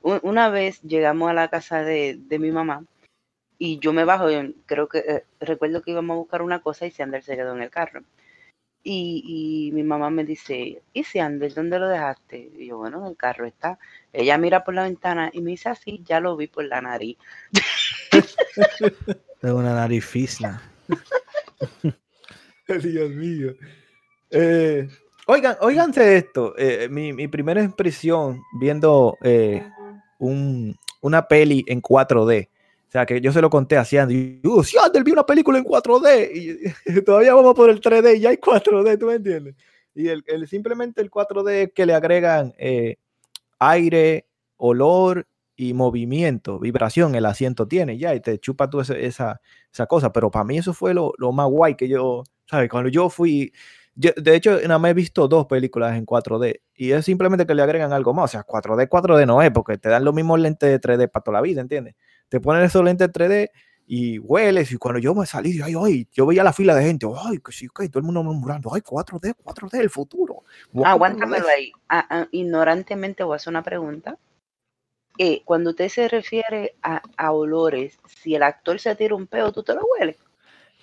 Una 0.00 0.48
vez 0.48 0.82
llegamos 0.82 1.30
a 1.30 1.34
la 1.34 1.48
casa 1.48 1.82
de, 1.82 2.18
de, 2.18 2.38
mi 2.40 2.50
mamá 2.50 2.84
y 3.56 3.78
yo 3.78 3.92
me 3.92 4.04
bajo, 4.04 4.26
creo 4.66 4.88
que 4.88 4.98
eh, 4.98 5.24
recuerdo 5.38 5.82
que 5.82 5.92
íbamos 5.92 6.14
a 6.14 6.18
buscar 6.18 6.42
una 6.42 6.60
cosa 6.60 6.86
y 6.86 6.90
Sander 6.90 7.22
se 7.22 7.36
quedó 7.36 7.54
en 7.54 7.62
el 7.62 7.70
carro. 7.70 8.02
Y, 8.84 9.68
y 9.68 9.72
mi 9.72 9.84
mamá 9.84 10.10
me 10.10 10.24
dice, 10.24 10.82
¿y 10.92 11.04
si 11.04 11.20
Ander, 11.20 11.54
dónde 11.54 11.78
lo 11.78 11.86
dejaste? 11.88 12.50
Y 12.58 12.66
yo, 12.66 12.78
bueno, 12.78 12.98
en 13.02 13.12
el 13.12 13.16
carro 13.16 13.46
está. 13.46 13.78
Ella 14.12 14.36
mira 14.38 14.64
por 14.64 14.74
la 14.74 14.82
ventana 14.82 15.30
y 15.32 15.40
me 15.40 15.52
dice 15.52 15.68
así, 15.68 16.02
ya 16.04 16.18
lo 16.18 16.36
vi 16.36 16.48
por 16.48 16.64
la 16.64 16.80
nariz. 16.80 17.16
Tengo 19.40 19.58
una 19.58 19.74
nariz 19.74 20.04
fisna. 20.04 20.62
Dios 22.82 23.10
mío. 23.10 23.52
Eh, 24.30 24.88
oigan, 25.26 25.56
oiganse 25.60 26.16
esto. 26.16 26.54
eh, 26.56 26.88
mi, 26.90 27.12
mi 27.12 27.28
primera 27.28 27.62
impresión 27.62 28.40
viendo 28.60 29.16
eh, 29.22 29.62
un- 30.18 30.74
una 31.00 31.26
peli 31.26 31.64
en 31.66 31.82
4D. 31.82 32.48
O 32.88 32.92
sea, 32.92 33.06
que 33.06 33.20
yo 33.20 33.32
se 33.32 33.40
lo 33.40 33.50
conté 33.50 33.76
a 33.76 33.84
Andy. 34.02 34.40
Y, 34.42 34.46
uh, 34.46 34.62
sí, 34.62 34.76
Ander, 34.78 35.02
vi 35.02 35.12
una 35.12 35.24
película 35.26 35.58
en 35.58 35.64
4D. 35.64 36.30
Y, 36.34 37.00
todavía 37.04 37.34
vamos 37.34 37.54
por 37.54 37.68
el 37.70 37.80
3D 37.80 38.16
y 38.16 38.20
ya 38.20 38.30
hay 38.30 38.36
4D, 38.36 38.98
¿tú 38.98 39.06
me 39.06 39.14
entiendes? 39.14 39.54
Y 39.94 40.08
el, 40.08 40.22
el- 40.26 40.46
simplemente 40.46 41.00
el 41.02 41.10
4D 41.10 41.50
es 41.64 41.72
que 41.72 41.84
le 41.86 41.94
agregan 41.94 42.54
eh, 42.58 42.96
aire, 43.58 44.26
olor 44.56 45.26
y 45.56 45.74
movimiento, 45.74 46.58
vibración, 46.58 47.14
el 47.14 47.26
asiento 47.26 47.68
tiene 47.68 47.98
ya, 47.98 48.14
y 48.14 48.20
te 48.20 48.38
chupa 48.38 48.70
tú 48.70 48.80
ese- 48.80 49.06
esa, 49.06 49.40
esa 49.72 49.86
cosa. 49.86 50.12
Pero 50.12 50.30
para 50.30 50.44
mí 50.44 50.58
eso 50.58 50.72
fue 50.74 50.94
lo, 50.94 51.12
lo 51.18 51.32
más 51.32 51.48
guay 51.48 51.74
que 51.76 51.88
yo, 51.88 52.24
¿sabes? 52.46 52.68
Cuando 52.70 52.88
yo 52.88 53.10
fui, 53.10 53.52
yo- 53.94 54.12
de 54.16 54.34
hecho, 54.34 54.58
nada 54.62 54.78
más 54.78 54.90
he 54.92 54.94
visto 54.94 55.28
dos 55.28 55.46
películas 55.46 55.96
en 55.96 56.06
4D 56.06 56.62
y 56.74 56.92
es 56.92 57.04
simplemente 57.04 57.46
que 57.46 57.54
le 57.54 57.62
agregan 57.62 57.92
algo 57.92 58.14
más. 58.14 58.24
O 58.24 58.28
sea, 58.32 58.42
4D, 58.44 58.88
4D 58.88 59.26
no 59.26 59.42
es, 59.42 59.50
porque 59.50 59.76
te 59.78 59.88
dan 59.90 60.04
los 60.04 60.14
mismos 60.14 60.40
lentes 60.40 60.70
de 60.70 60.78
3D 60.78 61.08
para 61.08 61.22
toda 61.22 61.36
la 61.38 61.42
vida, 61.42 61.60
¿entiendes? 61.60 61.94
Te 62.28 62.40
ponen 62.40 62.62
esos 62.64 62.82
lentes 62.82 63.10
3D 63.12 63.50
y 63.86 64.18
hueles. 64.18 64.72
Y 64.72 64.76
cuando 64.78 64.98
yo 65.00 65.14
me 65.14 65.26
salí, 65.26 65.60
ay, 65.60 65.74
ay, 65.78 66.08
yo 66.12 66.24
veía 66.24 66.42
la 66.42 66.54
fila 66.54 66.74
de 66.74 66.84
gente, 66.84 67.06
ay, 67.24 67.38
que 67.44 67.52
sí, 67.52 67.68
que 67.68 67.88
todo 67.90 67.98
el 67.98 68.04
mundo 68.06 68.22
murmurando, 68.22 68.72
ay, 68.74 68.80
4D, 68.80 69.34
4D, 69.44 69.80
el 69.80 69.90
futuro. 69.90 70.44
Wow, 70.72 70.86
Aguántamelo 70.86 71.46
ahí. 71.46 71.70
Ah, 71.90 72.06
ah, 72.08 72.26
ignorantemente 72.30 73.22
voy 73.22 73.34
a 73.34 73.36
hacer 73.36 73.50
una 73.50 73.62
pregunta. 73.62 74.16
Eh, 75.24 75.42
cuando 75.44 75.70
usted 75.70 75.88
se 75.88 76.08
refiere 76.08 76.74
a, 76.82 77.00
a 77.16 77.30
olores, 77.30 77.96
si 78.08 78.34
el 78.34 78.42
actor 78.42 78.80
se 78.80 78.96
tira 78.96 79.14
un 79.14 79.28
peo, 79.28 79.52
¿tú 79.52 79.62
te 79.62 79.72
lo 79.72 79.82
hueles? 79.96 80.16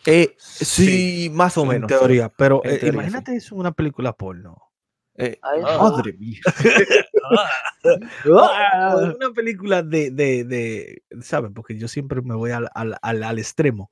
Eh, 0.06 0.34
sí, 0.38 1.30
más 1.34 1.58
o 1.58 1.64
en 1.64 1.68
menos. 1.68 1.90
teoría. 1.90 2.30
Pero 2.30 2.62
En 2.64 2.72
eh, 2.72 2.78
teoría, 2.78 3.02
imagínate 3.02 3.36
eso 3.36 3.56
en 3.56 3.60
una 3.60 3.74
película 3.74 4.14
porno. 4.14 4.72
Eh, 5.16 5.38
Ay, 5.42 5.62
madre 5.62 6.14
mía. 6.14 6.40
Ah, 8.42 8.96
una 9.14 9.32
película 9.32 9.84
de, 9.84 10.10
de, 10.12 10.46
de, 10.46 11.04
¿saben? 11.22 11.54
Porque 11.54 11.78
yo 11.78 11.90
siempre 11.90 12.22
me 12.22 12.36
voy 12.36 12.52
al, 12.52 12.70
al, 12.74 12.96
al, 13.02 13.24
al 13.24 13.40
extremo. 13.40 13.92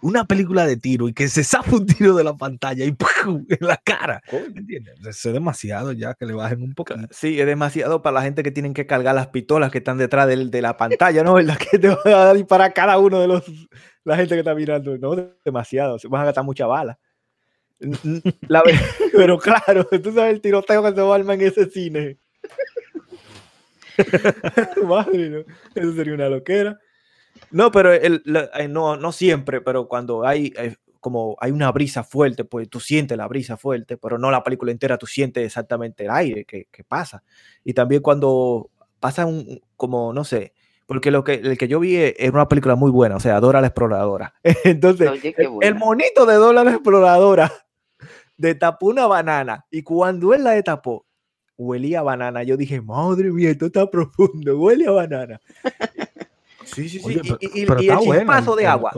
Una 0.00 0.24
película 0.24 0.66
de 0.66 0.76
tiro 0.76 1.08
y 1.08 1.12
que 1.12 1.28
se 1.28 1.44
zafa 1.44 1.76
un 1.76 1.86
tiro 1.86 2.14
de 2.14 2.24
la 2.24 2.36
pantalla 2.36 2.84
y 2.84 2.92
¡pum! 2.92 3.46
en 3.48 3.66
la 3.66 3.76
cara. 3.76 4.22
¿Me 4.32 4.60
entiendes? 4.60 4.94
Eso 5.00 5.28
es 5.28 5.34
demasiado 5.34 5.92
ya 5.92 6.14
que 6.14 6.26
le 6.26 6.34
bajen 6.34 6.62
un 6.62 6.74
poquito. 6.74 7.00
Sí, 7.10 7.40
es 7.40 7.46
demasiado 7.46 8.02
para 8.02 8.14
la 8.14 8.22
gente 8.22 8.42
que 8.42 8.50
tienen 8.50 8.74
que 8.74 8.86
cargar 8.86 9.14
las 9.14 9.28
pistolas 9.28 9.70
que 9.70 9.78
están 9.78 9.98
detrás 9.98 10.28
de, 10.28 10.62
la 10.62 10.76
pantalla, 10.76 11.22
¿no? 11.22 11.34
¿Verdad? 11.34 11.58
Que 11.58 11.78
te 11.78 11.88
van 11.88 11.98
a 12.06 12.34
disparar 12.34 12.72
cada 12.72 12.98
uno 12.98 13.20
de 13.20 13.28
los 13.28 13.44
la 14.04 14.16
gente 14.16 14.34
que 14.34 14.40
está 14.40 14.54
mirando. 14.54 14.96
No, 14.98 15.16
demasiado. 15.44 15.98
Se 15.98 16.08
van 16.08 16.22
a 16.22 16.26
gastar 16.26 16.44
mucha 16.44 16.66
bala. 16.66 16.98
La 18.48 18.62
pero 19.12 19.38
claro, 19.38 19.84
tú 19.84 20.12
sabes 20.12 20.34
el 20.34 20.40
tiroteo 20.40 20.82
que 20.82 20.92
se 20.94 21.00
va 21.00 21.12
a 21.12 21.16
armar 21.16 21.40
en 21.40 21.48
ese 21.48 21.70
cine. 21.70 22.18
Madre, 24.84 25.30
¿no? 25.30 25.38
Eso 25.74 25.94
sería 25.94 26.14
una 26.14 26.28
loquera. 26.28 26.78
No, 27.50 27.70
pero 27.70 27.92
el- 27.92 28.22
la- 28.24 28.50
eh, 28.54 28.68
no, 28.68 28.96
no 28.96 29.12
siempre, 29.12 29.60
pero 29.60 29.88
cuando 29.88 30.26
hay 30.26 30.52
eh, 30.56 30.76
como 31.00 31.36
hay 31.38 31.50
una 31.50 31.70
brisa 31.70 32.02
fuerte, 32.02 32.44
pues 32.44 32.68
tú 32.70 32.80
sientes 32.80 33.18
la 33.18 33.28
brisa 33.28 33.58
fuerte, 33.58 33.98
pero 33.98 34.16
no 34.16 34.30
la 34.30 34.42
película 34.42 34.72
entera, 34.72 34.96
tú 34.96 35.06
sientes 35.06 35.44
exactamente 35.44 36.04
el 36.04 36.10
aire 36.10 36.46
que, 36.46 36.66
que 36.72 36.82
pasa. 36.82 37.22
Y 37.62 37.74
también 37.74 38.00
cuando 38.00 38.70
pasa 39.00 39.26
un, 39.26 39.60
como, 39.76 40.14
no 40.14 40.24
sé, 40.24 40.54
porque 40.86 41.10
lo 41.10 41.22
que, 41.22 41.34
el 41.34 41.58
que 41.58 41.68
yo 41.68 41.78
vi 41.78 41.96
es 41.96 42.30
una 42.30 42.48
película 42.48 42.74
muy 42.74 42.90
buena, 42.90 43.16
o 43.16 43.20
sea, 43.20 43.38
Dora 43.38 43.60
la 43.60 43.66
Exploradora. 43.66 44.32
Entonces, 44.64 45.10
Oye, 45.10 45.34
el, 45.60 45.74
monito 45.74 46.24
de 46.24 46.36
Dora 46.36 46.64
la 46.64 46.70
Exploradora 46.70 47.52
destapó 48.38 48.86
una 48.86 49.06
banana 49.06 49.66
y 49.70 49.82
cuando 49.82 50.32
él 50.32 50.42
la 50.42 50.52
destapó, 50.52 51.04
huelía 51.56 52.00
a 52.00 52.02
banana. 52.02 52.42
Yo 52.42 52.56
dije, 52.56 52.80
madre 52.80 53.30
mía, 53.30 53.50
esto 53.50 53.66
está 53.66 53.90
profundo, 53.90 54.58
huele 54.58 54.86
a 54.86 54.90
banana. 54.90 55.40
Sí, 56.64 56.88
sí, 56.88 56.98
sí. 56.98 57.06
Oye, 57.06 57.20
y- 57.22 57.28
pero, 57.28 57.38
y, 57.40 57.62
y- 57.62 57.66
pero 57.66 57.80
y 57.82 57.90
el 57.90 57.98
chispazo 58.00 58.56
de 58.56 58.66
agua. 58.66 58.92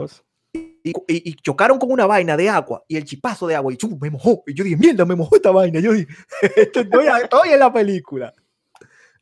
Y, 0.53 0.93
y- 1.07 1.33
chocaron 1.35 1.77
con 1.79 1.91
una 1.91 2.05
vaina 2.05 2.37
de 2.37 2.49
agua 2.49 2.83
y 2.87 2.95
el 2.95 3.03
chispazo 3.03 3.45
de 3.47 3.55
agua 3.55 3.73
y 3.73 3.77
¡chum! 3.77 3.97
me 4.01 4.09
mojó. 4.09 4.43
Y 4.47 4.53
yo 4.53 4.63
dije, 4.63 4.77
mierda, 4.77 5.03
me 5.05 5.15
mojó 5.15 5.35
esta 5.35 5.51
vaina. 5.51 5.79
Yo 5.79 5.91
dije, 5.93 6.07
esto 6.55 6.79
estoy, 6.81 7.05
estoy 7.21 7.49
en 7.49 7.59
la 7.59 7.71
película. 7.73 8.33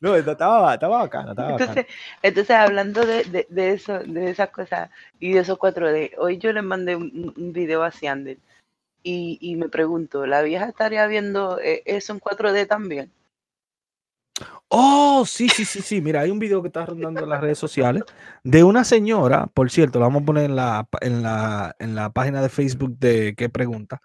No, 0.00 0.14
estaba, 0.14 0.74
estaba 0.74 0.98
bacana, 0.98 1.30
estaba 1.30 1.52
bacana. 1.52 1.72
Entonces, 1.72 1.86
entonces 2.22 2.56
hablando 2.56 3.04
de, 3.06 3.24
de, 3.24 3.46
de 3.48 3.70
eso, 3.72 3.98
de 4.00 4.30
esas 4.30 4.50
cosas 4.50 4.90
y 5.18 5.32
de 5.32 5.40
esos 5.40 5.58
4D, 5.58 6.12
hoy 6.18 6.38
yo 6.38 6.52
le 6.52 6.62
mandé 6.62 6.94
un, 6.94 7.34
un 7.36 7.52
video 7.52 7.82
a 7.82 7.90
Siander 7.90 8.36
y, 9.02 9.38
y 9.40 9.56
me 9.56 9.68
pregunto, 9.68 10.26
¿la 10.26 10.42
vieja 10.42 10.68
estaría 10.68 11.06
viendo 11.06 11.58
eh, 11.60 11.82
eso 11.86 12.12
en 12.12 12.20
4D 12.20 12.66
también? 12.68 13.10
Oh, 14.68 15.24
sí, 15.26 15.48
sí, 15.48 15.64
sí, 15.64 15.80
sí. 15.80 16.00
Mira, 16.00 16.20
hay 16.22 16.30
un 16.30 16.38
video 16.38 16.60
que 16.62 16.68
está 16.68 16.84
rondando 16.86 17.22
en 17.22 17.28
las 17.30 17.40
redes 17.40 17.58
sociales 17.58 18.02
de 18.42 18.64
una 18.64 18.84
señora, 18.84 19.46
por 19.54 19.70
cierto, 19.70 19.98
lo 19.98 20.06
vamos 20.06 20.22
a 20.22 20.26
poner 20.26 20.44
en 20.44 20.56
la, 20.56 20.88
en 21.00 21.22
la, 21.22 21.74
en 21.78 21.94
la 21.94 22.10
página 22.10 22.42
de 22.42 22.48
Facebook 22.48 22.98
de 22.98 23.34
qué 23.36 23.48
pregunta. 23.48 24.02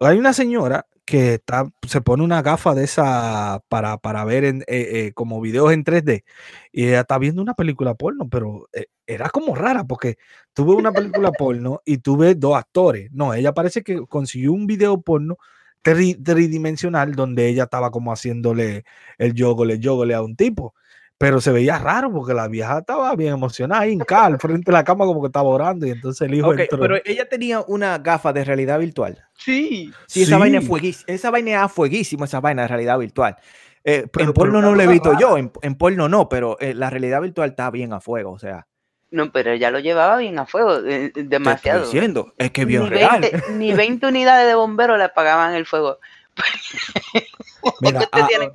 Hay 0.00 0.18
una 0.18 0.32
señora 0.32 0.86
que 1.04 1.34
está, 1.34 1.70
se 1.86 2.00
pone 2.00 2.24
una 2.24 2.42
gafa 2.42 2.74
de 2.74 2.84
esa 2.84 3.62
para, 3.68 3.98
para 3.98 4.24
ver 4.24 4.44
en, 4.44 4.62
eh, 4.62 5.06
eh, 5.06 5.12
como 5.14 5.40
videos 5.40 5.72
en 5.72 5.84
3D 5.84 6.24
y 6.72 6.86
está 6.86 7.18
viendo 7.18 7.42
una 7.42 7.54
película 7.54 7.94
porno, 7.94 8.28
pero 8.28 8.68
eh, 8.72 8.86
era 9.06 9.30
como 9.30 9.54
rara 9.54 9.84
porque 9.84 10.16
tuve 10.54 10.74
una 10.74 10.92
película 10.92 11.30
porno 11.32 11.80
y 11.84 11.98
tuve 11.98 12.34
dos 12.34 12.56
actores. 12.56 13.10
No, 13.12 13.34
ella 13.34 13.52
parece 13.54 13.82
que 13.82 14.06
consiguió 14.06 14.52
un 14.52 14.66
video 14.66 15.00
porno 15.00 15.36
tri- 15.84 16.20
tridimensional 16.24 17.14
donde 17.14 17.46
ella 17.48 17.64
estaba 17.64 17.90
como 17.90 18.12
haciéndole 18.12 18.84
el 19.18 19.34
yogole, 19.34 19.78
yogole 19.78 20.14
a 20.14 20.22
un 20.22 20.34
tipo. 20.36 20.74
Pero 21.16 21.40
se 21.40 21.52
veía 21.52 21.78
raro 21.78 22.10
porque 22.12 22.34
la 22.34 22.48
vieja 22.48 22.78
estaba 22.80 23.14
bien 23.14 23.34
emocionada 23.34 23.82
ahí 23.82 23.92
en 23.92 24.00
cal, 24.00 24.36
frente 24.40 24.72
a 24.72 24.74
la 24.74 24.82
cama 24.84 25.04
como 25.04 25.20
que 25.22 25.28
estaba 25.28 25.48
orando 25.48 25.86
y 25.86 25.90
entonces 25.90 26.26
el 26.26 26.34
hijo 26.34 26.48
Ok, 26.48 26.58
entró. 26.58 26.80
pero 26.80 26.96
ella 27.04 27.28
tenía 27.28 27.60
una 27.68 27.98
gafa 27.98 28.32
de 28.32 28.44
realidad 28.44 28.80
virtual. 28.80 29.22
Sí. 29.38 29.92
Sí, 30.08 30.22
esa 30.22 30.38
vaina 30.38 30.58
es 30.58 30.66
fueguísima, 30.66 31.04
esa 31.14 31.30
vaina 31.30 31.64
es 31.64 31.70
fueguísimo, 31.72 32.24
esa 32.24 32.40
vaina 32.40 32.62
de 32.62 32.68
realidad 32.68 32.98
virtual. 32.98 33.36
Eh, 33.84 33.84
Pero- 33.84 34.00
en 34.02 34.10
pero 34.10 34.34
porno 34.34 34.60
no 34.60 34.74
lo 34.74 34.82
he 34.82 34.86
visto 34.88 35.16
yo, 35.18 35.38
en, 35.38 35.52
en 35.62 35.74
porno 35.76 36.08
no, 36.08 36.28
pero 36.28 36.58
eh, 36.58 36.74
la 36.74 36.90
realidad 36.90 37.20
virtual 37.22 37.50
está 37.50 37.70
bien 37.70 37.92
a 37.92 38.00
fuego, 38.00 38.32
o 38.32 38.38
sea, 38.38 38.66
No, 39.14 39.30
pero 39.30 39.52
ella 39.52 39.70
lo 39.70 39.78
llevaba 39.78 40.16
bien 40.16 40.36
a 40.40 40.44
fuego, 40.44 40.78
eh, 40.84 41.10
te 41.14 41.22
demasiado. 41.22 41.84
estoy 41.84 41.94
diciendo, 42.00 42.34
es 42.36 42.50
que 42.50 42.64
bien 42.64 42.82
ni, 42.82 42.88
real. 42.90 43.20
20, 43.20 43.52
ni 43.52 43.72
20 43.72 44.06
unidades 44.08 44.48
de 44.48 44.54
bomberos 44.56 44.98
le 44.98 45.04
apagaban 45.04 45.54
el 45.54 45.66
fuego. 45.66 45.98
Mira, 47.80 48.00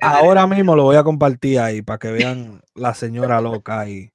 a- 0.02 0.18
ahora 0.18 0.46
mismo 0.46 0.76
lo 0.76 0.82
voy 0.82 0.96
a 0.96 1.02
compartir 1.02 1.58
ahí 1.60 1.80
para 1.80 1.98
que 1.98 2.12
vean 2.12 2.60
la 2.74 2.92
señora 2.92 3.40
loca 3.40 3.80
ahí. 3.80 4.12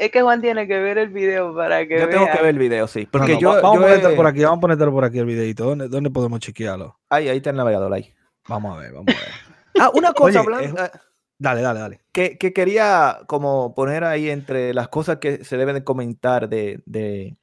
Es 0.00 0.10
que 0.10 0.22
Juan 0.22 0.40
tiene 0.40 0.66
que 0.66 0.78
ver 0.80 0.96
el 0.98 1.10
video 1.10 1.54
para 1.54 1.86
que 1.86 2.00
Yo 2.00 2.08
tengo 2.08 2.24
vea. 2.24 2.32
que 2.34 2.38
ver 2.42 2.50
el 2.54 2.58
video, 2.58 2.86
sí, 2.88 3.06
porque 3.06 3.34
no, 3.34 3.40
yo, 3.40 3.48
va- 3.50 3.60
vamos, 3.60 3.76
yo 3.76 3.80
a 3.80 3.84
ponértelo 3.84 4.10
he- 4.12 4.16
por 4.16 4.26
aquí, 4.26 4.42
vamos 4.42 4.58
a 4.58 4.60
ponértelo 4.62 4.92
por 4.92 5.04
aquí 5.04 5.18
el 5.18 5.26
videito. 5.26 5.64
¿Dónde, 5.64 5.88
dónde 5.88 6.10
podemos 6.10 6.40
chequearlo? 6.40 6.98
Ahí, 7.10 7.28
ahí 7.28 7.36
está 7.36 7.50
el 7.50 7.56
navegador 7.56 7.92
ahí. 7.92 8.12
Vamos 8.48 8.74
a 8.76 8.80
ver, 8.80 8.92
vamos 8.92 9.14
a 9.14 9.18
ver. 9.20 9.28
Ah, 9.78 9.90
una 9.94 10.12
cosa, 10.12 10.40
Oye, 10.40 10.56
hablando- 10.56 10.80
ah, 10.82 10.90
Dale, 11.38 11.60
dale, 11.62 11.80
dale. 11.80 12.00
que, 12.12 12.38
que 12.38 12.52
quería 12.52 13.18
como 13.26 13.74
poner 13.74 14.04
ahí 14.04 14.30
entre 14.30 14.72
las 14.72 14.88
cosas 14.88 15.18
que 15.18 15.44
se 15.44 15.56
deben 15.56 15.74
de 15.74 15.84
comentar 15.84 16.48
de, 16.48 16.80
de- 16.86 17.36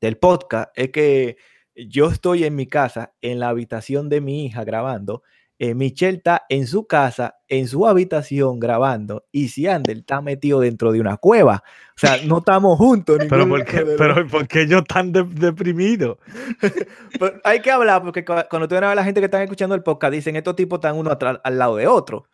del 0.00 0.16
podcast, 0.18 0.70
es 0.76 0.90
que 0.90 1.36
yo 1.74 2.08
estoy 2.08 2.44
en 2.44 2.54
mi 2.54 2.66
casa, 2.66 3.12
en 3.20 3.40
la 3.40 3.48
habitación 3.48 4.08
de 4.08 4.20
mi 4.20 4.44
hija 4.46 4.64
grabando, 4.64 5.22
eh, 5.58 5.74
Michelle 5.74 6.16
está 6.18 6.42
en 6.48 6.66
su 6.66 6.86
casa, 6.88 7.36
en 7.46 7.68
su 7.68 7.86
habitación 7.86 8.58
grabando, 8.58 9.26
y 9.30 9.48
Siander 9.48 9.98
está 9.98 10.20
metido 10.20 10.58
dentro 10.58 10.90
de 10.90 11.00
una 11.00 11.16
cueva. 11.18 11.62
O 11.96 11.98
sea, 11.98 12.16
no 12.26 12.38
estamos 12.38 12.76
juntos. 12.78 13.18
Pero 13.28 13.48
¿por 13.48 13.64
qué, 13.64 13.84
de 13.84 13.96
pero 13.96 14.26
¿por 14.26 14.48
qué 14.48 14.66
yo 14.66 14.82
tan 14.82 15.12
de- 15.12 15.22
deprimido? 15.22 16.18
Pero 17.18 17.40
hay 17.44 17.60
que 17.60 17.70
hablar 17.70 18.02
porque 18.02 18.24
cu- 18.24 18.34
cuando 18.50 18.66
tú 18.66 18.74
ves 18.74 18.82
a 18.84 18.94
la 18.94 19.04
gente 19.04 19.20
que 19.20 19.26
están 19.26 19.42
escuchando 19.42 19.74
el 19.76 19.82
podcast, 19.84 20.12
dicen 20.12 20.34
estos 20.36 20.56
tipos 20.56 20.78
están 20.78 20.96
uno 20.96 21.16
al 21.44 21.58
lado 21.58 21.76
de 21.76 21.86
otro. 21.86 22.26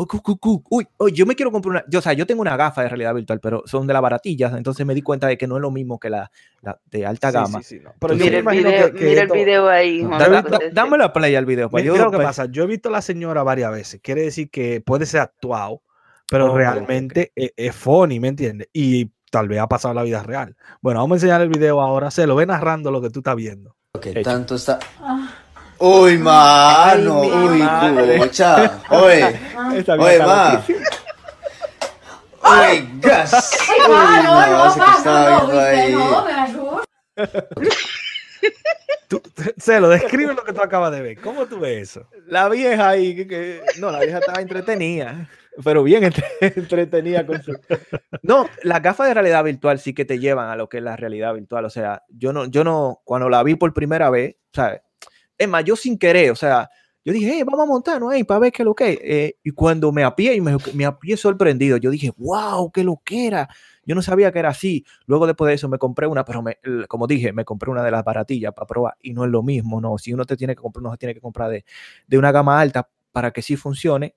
Uy, 0.00 0.06
cu, 0.06 0.22
cu, 0.22 0.38
cu, 0.38 0.62
uy, 0.70 0.86
uy, 0.98 1.10
yo 1.12 1.26
me 1.26 1.34
quiero 1.34 1.50
comprar 1.50 1.70
una. 1.72 1.84
Yo, 1.88 1.98
o 1.98 2.02
sea, 2.02 2.12
yo 2.12 2.24
tengo 2.24 2.40
una 2.40 2.56
gafa 2.56 2.82
de 2.82 2.88
realidad 2.88 3.12
virtual, 3.14 3.40
pero 3.40 3.64
son 3.66 3.84
de 3.88 3.92
las 3.92 4.00
baratillas. 4.00 4.52
Entonces 4.54 4.86
me 4.86 4.94
di 4.94 5.02
cuenta 5.02 5.26
de 5.26 5.36
que 5.36 5.48
no 5.48 5.56
es 5.56 5.60
lo 5.62 5.72
mismo 5.72 5.98
que 5.98 6.08
la, 6.08 6.30
la 6.62 6.78
de 6.86 7.04
alta 7.04 7.32
gama. 7.32 7.60
sí, 7.62 7.78
sí, 7.78 7.80
no. 7.82 7.92
Pero 7.98 8.14
yo 8.14 8.24
Mira 8.24 8.38
el 8.38 8.44
video, 8.46 8.86
que- 8.92 8.98
que 8.98 9.04
mira 9.06 9.20
el 9.22 9.26
esto- 9.26 9.34
video 9.34 9.68
ahí, 9.68 10.04
Juan. 10.04 10.42
Dame 10.72 10.98
la 10.98 11.12
play 11.12 11.34
al 11.34 11.46
video. 11.46 11.68
para 11.68 11.82
Mira, 11.82 11.96
yo, 11.96 12.04
lo 12.04 12.10
que 12.12 12.16
pues, 12.18 12.26
pasa. 12.28 12.46
Yo 12.46 12.62
he 12.62 12.66
visto 12.68 12.90
a 12.90 12.92
la 12.92 13.02
señora 13.02 13.42
varias 13.42 13.72
veces. 13.72 14.00
Quiere 14.00 14.22
decir 14.22 14.50
que 14.50 14.80
puede 14.80 15.04
ser 15.04 15.20
actuado, 15.22 15.82
pero 16.30 16.52
Oh, 16.52 16.56
realmente 16.56 17.32
e- 17.34 17.52
Es, 17.56 17.74
funny, 17.74 18.20
¿me 18.20 18.28
entiendes? 18.28 18.68
Y 18.72 19.10
tal 19.32 19.48
vez 19.48 19.58
ha 19.58 19.66
pasado 19.68 19.90
en 19.92 19.96
la 19.96 20.02
vida 20.04 20.22
real. 20.22 20.54
Bueno, 20.80 21.00
vamos 21.00 21.14
a 21.14 21.16
enseñar 21.16 21.40
el 21.40 21.48
video 21.48 21.80
ahora. 21.80 22.12
Se 22.12 22.24
lo 22.24 22.36
ve 22.36 22.46
narrando 22.46 22.92
lo 22.92 23.02
que 23.02 23.10
tú 23.10 23.18
estás 23.18 23.34
viendo. 23.34 23.74
Ok, 23.94 24.06
tanto 24.22 24.54
está. 24.54 24.78
Uy, 25.80 26.18
mano, 26.18 27.22
Ay, 27.22 27.62
uy, 28.12 28.18
pucha. 28.18 28.80
Oye, 28.90 29.38
oye, 29.98 30.18
ma. 30.18 30.64
Uy, 32.42 32.88
gas. 33.00 33.58
Uy, 33.68 33.84
no, 34.24 34.46
no, 34.46 34.66
estaba 34.96 35.30
no, 35.30 35.46
viendo 35.46 35.60
ahí. 35.60 35.94
Tú, 39.08 39.22
Celo, 39.58 39.88
describe 39.88 40.34
lo 40.34 40.44
que 40.44 40.52
tú 40.52 40.60
acabas 40.60 40.92
de 40.92 41.00
ver. 41.00 41.20
¿Cómo 41.20 41.46
tú 41.46 41.58
ves 41.60 41.90
eso? 41.90 42.06
La 42.26 42.48
vieja 42.48 42.88
ahí, 42.88 43.14
que, 43.16 43.26
que- 43.26 43.62
no, 43.78 43.90
la 43.90 44.00
vieja 44.00 44.18
estaba 44.18 44.40
entretenida, 44.42 45.28
pero 45.64 45.82
bien 45.82 46.04
entre- 46.04 46.26
entretenida 46.40 47.24
con 47.24 47.42
su... 47.42 47.58
No, 48.22 48.48
las 48.62 48.82
gafas 48.82 49.08
de 49.08 49.14
realidad 49.14 49.44
virtual 49.44 49.78
sí 49.78 49.94
que 49.94 50.04
te 50.04 50.18
llevan 50.18 50.50
a 50.50 50.56
lo 50.56 50.68
que 50.68 50.78
es 50.78 50.82
la 50.82 50.96
realidad 50.96 51.32
virtual, 51.34 51.64
o 51.64 51.70
sea, 51.70 52.02
yo 52.08 52.32
no, 52.34 52.44
yo 52.46 52.64
no, 52.64 53.00
cuando 53.04 53.28
la 53.30 53.42
vi 53.42 53.54
por 53.54 53.72
primera 53.72 54.10
vez, 54.10 54.36
¿sabes? 54.52 54.82
Es 55.38 55.48
más, 55.48 55.64
yo 55.64 55.76
sin 55.76 55.98
querer, 55.98 56.30
o 56.32 56.36
sea, 56.36 56.68
yo 57.04 57.12
dije, 57.12 57.30
hey, 57.34 57.42
vamos 57.44 57.60
a 57.60 57.66
montarnos 57.66 58.12
ahí 58.12 58.24
para 58.24 58.40
ver 58.40 58.52
qué 58.52 58.62
es 58.62 58.66
lo 58.66 58.74
que 58.74 58.90
es. 58.92 58.98
Eh, 59.02 59.36
y 59.44 59.50
cuando 59.52 59.92
me 59.92 60.04
apié 60.04 60.34
y 60.34 60.40
me, 60.40 60.56
me 60.74 60.84
apié 60.84 61.16
sorprendido, 61.16 61.76
yo 61.78 61.90
dije, 61.90 62.12
wow, 62.18 62.70
qué 62.72 62.84
lo 62.84 63.00
que 63.04 63.26
era. 63.28 63.48
Yo 63.84 63.94
no 63.94 64.02
sabía 64.02 64.30
que 64.32 64.40
era 64.40 64.50
así. 64.50 64.84
Luego 65.06 65.26
después 65.26 65.48
de 65.48 65.54
eso 65.54 65.68
me 65.68 65.78
compré 65.78 66.06
una, 66.06 66.24
pero 66.24 66.42
me- 66.42 66.58
como 66.88 67.06
dije, 67.06 67.32
me 67.32 67.44
compré 67.44 67.70
una 67.70 67.82
de 67.82 67.90
las 67.92 68.04
baratillas 68.04 68.52
para 68.52 68.66
probar 68.66 68.94
y 69.00 69.14
no 69.14 69.24
es 69.24 69.30
lo 69.30 69.42
mismo, 69.42 69.80
no. 69.80 69.96
Si 69.98 70.12
uno 70.12 70.24
te 70.26 70.36
tiene 70.36 70.54
que 70.54 70.60
comprar, 70.62 70.82
uno 70.82 70.92
se 70.92 70.98
tiene 70.98 71.14
que 71.14 71.20
comprar 71.20 71.50
de, 71.50 71.64
de 72.06 72.18
una 72.18 72.32
gama 72.32 72.60
alta 72.60 72.88
para 73.12 73.30
que 73.32 73.40
sí 73.42 73.56
funcione. 73.56 74.14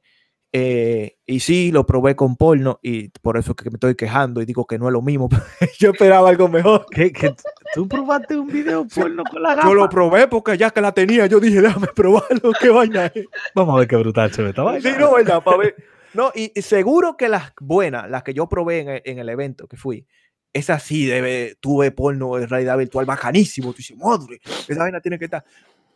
Eh, 0.54 1.18
y 1.26 1.40
sí, 1.40 1.72
lo 1.72 1.86
probé 1.86 2.16
con 2.18 2.36
porno 2.36 2.80
y 2.84 3.08
por 3.22 3.38
eso 3.38 3.52
es 3.52 3.56
que 3.64 3.70
me 3.70 3.76
estoy 3.76 3.96
quejando 3.96 4.42
y 4.42 4.46
digo 4.46 4.66
que 4.66 4.78
no 4.78 4.88
es 4.88 4.92
lo 4.94 5.02
mismo. 5.02 5.30
yo 5.80 5.92
esperaba 5.92 6.28
algo 6.30 6.50
mejor. 6.50 6.86
¿Qué, 6.92 7.12
qué- 7.14 7.34
tú 7.74 7.88
probaste 7.88 8.38
un 8.38 8.48
video 8.48 8.86
porno 8.86 9.24
con 9.24 9.42
la 9.42 9.56
gafa? 9.56 9.68
Yo 9.70 9.74
lo 9.74 9.88
probé 9.90 10.28
porque 10.28 10.58
ya 10.58 10.70
que 10.72 10.82
la 10.82 10.92
tenía, 10.92 11.26
yo 11.28 11.40
dije, 11.40 11.62
déjame 11.62 11.88
probarlo, 11.96 12.52
qué 12.60 12.70
vaina 12.70 13.06
es. 13.06 13.26
Vamos 13.56 13.76
a 13.76 13.80
ver 13.80 13.88
qué 13.88 13.96
brutal 13.96 14.34
se 14.34 14.42
ve 14.44 14.50
esta 14.50 14.64
vaina. 14.64 14.82
Sí, 14.82 14.96
no, 15.00 15.14
verdad, 15.14 15.42
para 15.42 15.58
ver. 15.58 15.76
No, 16.14 16.34
y, 16.36 16.52
y 16.54 16.62
seguro 16.62 17.16
que 17.16 17.30
las 17.30 17.54
buenas, 17.62 18.10
las 18.10 18.24
que 18.24 18.34
yo 18.34 18.50
probé 18.50 18.80
en 18.80 18.90
el, 18.90 19.02
en 19.06 19.20
el 19.20 19.30
evento 19.30 19.68
que 19.68 19.78
fui, 19.78 20.06
esa 20.52 20.80
sí 20.80 21.06
debe, 21.06 21.56
tuve 21.62 21.92
porno 21.92 22.38
en 22.38 22.50
realidad 22.50 22.78
virtual 22.78 23.06
bacanísimo. 23.06 23.72
Tú 23.72 23.78
dices, 23.78 23.96
madre, 23.96 24.42
esa 24.68 24.82
vaina 24.84 25.00
tiene 25.00 25.18
que 25.18 25.24
estar. 25.26 25.46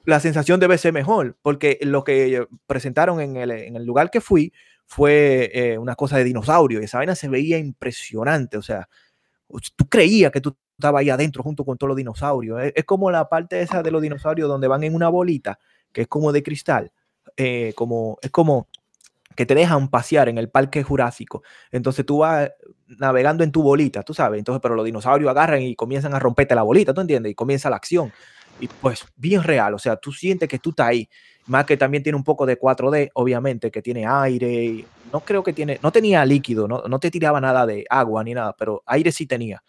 La 0.06 0.20
sensación 0.20 0.60
debe 0.60 0.78
ser 0.78 0.94
mejor, 0.94 1.38
porque 1.42 1.80
lo 1.82 2.04
que 2.04 2.46
presentaron 2.68 3.22
en 3.22 3.38
el, 3.38 3.52
en 3.52 3.76
el 3.76 3.86
lugar 3.86 4.12
que 4.12 4.22
fui 4.22 4.54
fue 4.86 5.52
eh, 5.54 5.78
una 5.78 5.96
cosa 5.96 6.18
de 6.18 6.24
dinosaurio, 6.24 6.80
y 6.82 6.86
esa 6.86 7.00
vaina 7.00 7.16
se 7.16 7.28
veía 7.30 7.58
impresionante. 7.58 8.58
O 8.58 8.62
sea, 8.62 8.88
tú 9.76 9.88
creías 9.90 10.32
que 10.32 10.42
tú 10.42 10.56
estabas 10.78 11.02
ahí 11.02 11.10
adentro 11.10 11.44
junto 11.44 11.66
con 11.66 11.78
todos 11.78 11.90
los 11.90 11.98
dinosaurios. 11.98 12.62
Es, 12.64 12.74
es 12.76 12.86
como 12.86 13.10
la 13.12 13.28
parte 13.30 13.62
esa 13.62 13.82
de 13.84 13.92
los 13.92 14.02
dinosaurios 14.02 14.48
donde 14.50 14.68
van 14.68 14.84
en 14.84 14.96
una 14.96 15.10
bolita, 15.10 15.60
que 15.92 16.02
es 16.04 16.08
como 16.08 16.32
de 16.32 16.44
cristal. 16.44 16.92
eh, 17.38 17.74
como, 17.76 18.18
es 18.22 18.32
como 18.32 18.68
que 19.36 19.46
te 19.46 19.56
dejan 19.56 19.90
pasear 19.90 20.30
en 20.30 20.38
el 20.38 20.50
parque 20.50 20.84
jurásico. 20.84 21.44
Entonces 21.72 22.06
tú 22.06 22.20
vas 22.20 22.52
navegando 22.88 23.44
en 23.44 23.52
tu 23.52 23.64
bolita, 23.64 24.04
tú 24.04 24.14
sabes. 24.14 24.40
Entonces, 24.40 24.62
pero 24.62 24.76
los 24.76 24.86
dinosaurios 24.86 25.30
agarran 25.30 25.62
y 25.62 25.76
comienzan 25.76 26.14
a 26.14 26.20
romperte 26.20 26.56
la 26.56 26.64
bolita, 26.64 26.94
¿tú 26.94 27.02
entiendes? 27.02 27.32
Y 27.32 27.36
comienza 27.36 27.70
la 27.70 27.76
acción. 27.78 28.14
Y 28.60 28.68
pues 28.68 29.06
bien 29.16 29.44
real, 29.44 29.74
o 29.74 29.80
sea, 29.80 29.98
tú 29.98 30.12
sientes 30.12 30.48
que 30.48 30.60
tú 30.60 30.70
estás 30.72 30.88
ahí. 30.88 31.10
Más 31.48 31.66
que 31.66 31.78
también 31.78 32.02
tiene 32.04 32.16
un 32.18 32.24
poco 32.24 32.46
de 32.46 32.58
4D, 32.58 33.12
obviamente, 33.14 33.70
que 33.70 33.82
tiene 33.82 34.06
aire. 34.08 34.86
no 35.14 35.20
creo 35.22 35.44
que 35.44 35.54
tiene, 35.54 35.80
no 35.84 35.92
tenía 35.92 36.26
líquido, 36.26 36.68
no, 36.68 36.84
no 36.88 37.00
te 37.00 37.12
tiraba 37.12 37.40
nada 37.42 37.66
de 37.66 37.86
agua 37.90 38.24
ni 38.24 38.34
nada, 38.34 38.56
pero 38.58 38.82
aire 38.86 39.12
sí 39.12 39.28
tenía. 39.28 39.64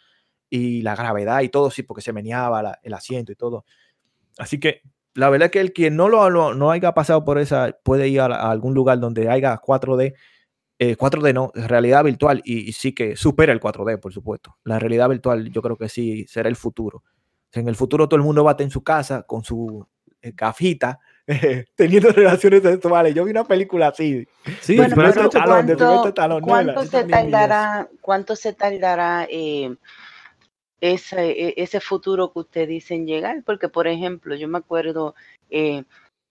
Y 0.51 0.83
la 0.83 0.97
gravedad 0.97 1.41
y 1.43 1.49
todo, 1.51 1.71
sí, 1.71 1.83
porque 1.83 2.03
se 2.03 2.13
meneaba 2.13 2.63
la- 2.63 2.79
el 2.83 2.95
asiento 2.95 3.33
y 3.33 3.37
todo. 3.37 3.65
Así 4.39 4.61
que 4.61 4.83
la 5.15 5.31
verdad 5.31 5.47
es 5.47 5.53
que 5.53 5.61
el 5.61 5.73
quien 5.73 5.97
no 5.97 6.09
lo, 6.09 6.29
lo- 6.31 6.55
no 6.55 6.71
haya 6.71 6.93
pasado 6.95 7.25
por 7.25 7.39
esa 7.39 7.77
puede 7.85 8.09
ir 8.09 8.21
a, 8.21 8.51
algún 8.51 8.75
lugar 8.75 9.01
donde 9.01 9.29
haya 9.31 9.57
4D, 9.59 10.15
eh, 10.79 10.97
4D 10.97 11.33
no, 11.33 11.51
realidad 11.55 12.05
virtual 12.05 12.43
y, 12.45 12.69
y 12.69 12.73
sí 12.73 12.93
que 12.95 13.17
supera 13.17 13.53
el 13.53 13.61
4D, 13.61 13.99
por 13.99 14.13
supuesto. 14.13 14.57
La 14.65 14.79
realidad 14.79 15.09
virtual 15.09 15.51
yo 15.51 15.63
creo 15.63 15.77
que 15.77 15.89
sí 15.89 16.27
será 16.29 16.49
el 16.49 16.57
futuro. 16.57 17.03
En 17.53 17.69
el 17.69 17.77
futuro 17.77 18.09
todo 18.09 18.19
el 18.19 18.25
mundo 18.25 18.45
va 18.45 18.51
a 18.51 18.53
estar 18.53 18.65
en 18.65 18.71
su 18.71 18.83
casa 18.83 19.23
con 19.23 19.43
su 19.43 19.87
eh, 20.23 20.33
gafita, 20.35 20.99
teniendo 21.77 22.11
relaciones 22.11 22.63
sexuales. 22.63 23.15
Yo 23.15 23.25
vi 23.25 23.31
una 23.31 23.45
película 23.45 23.89
así. 23.89 24.27
Sí, 24.61 24.77
Bueno, 24.77 24.95
pero 24.97 25.29
de 25.29 25.43
¿cuánto, 25.43 25.75
no, 25.77 26.41
cuánto 26.41 26.85
se 26.85 27.05
tardará, 27.05 27.89
cuánto 28.01 28.37
se 28.37 28.53
tardará 28.53 29.27
eh, 29.31 29.75
ese, 30.81 31.31
e- 31.31 31.55
ese 31.57 31.81
futuro 31.81 32.33
que 32.33 32.41
usted 32.41 32.69
dice 32.69 32.95
en 32.95 33.07
llegar? 33.07 33.43
Porque, 33.45 33.69
por 33.69 33.87
ejemplo, 33.87 34.35
yo 34.35 34.49
me 34.49 34.59
acuerdo 34.59 35.15
eh, 35.51 35.85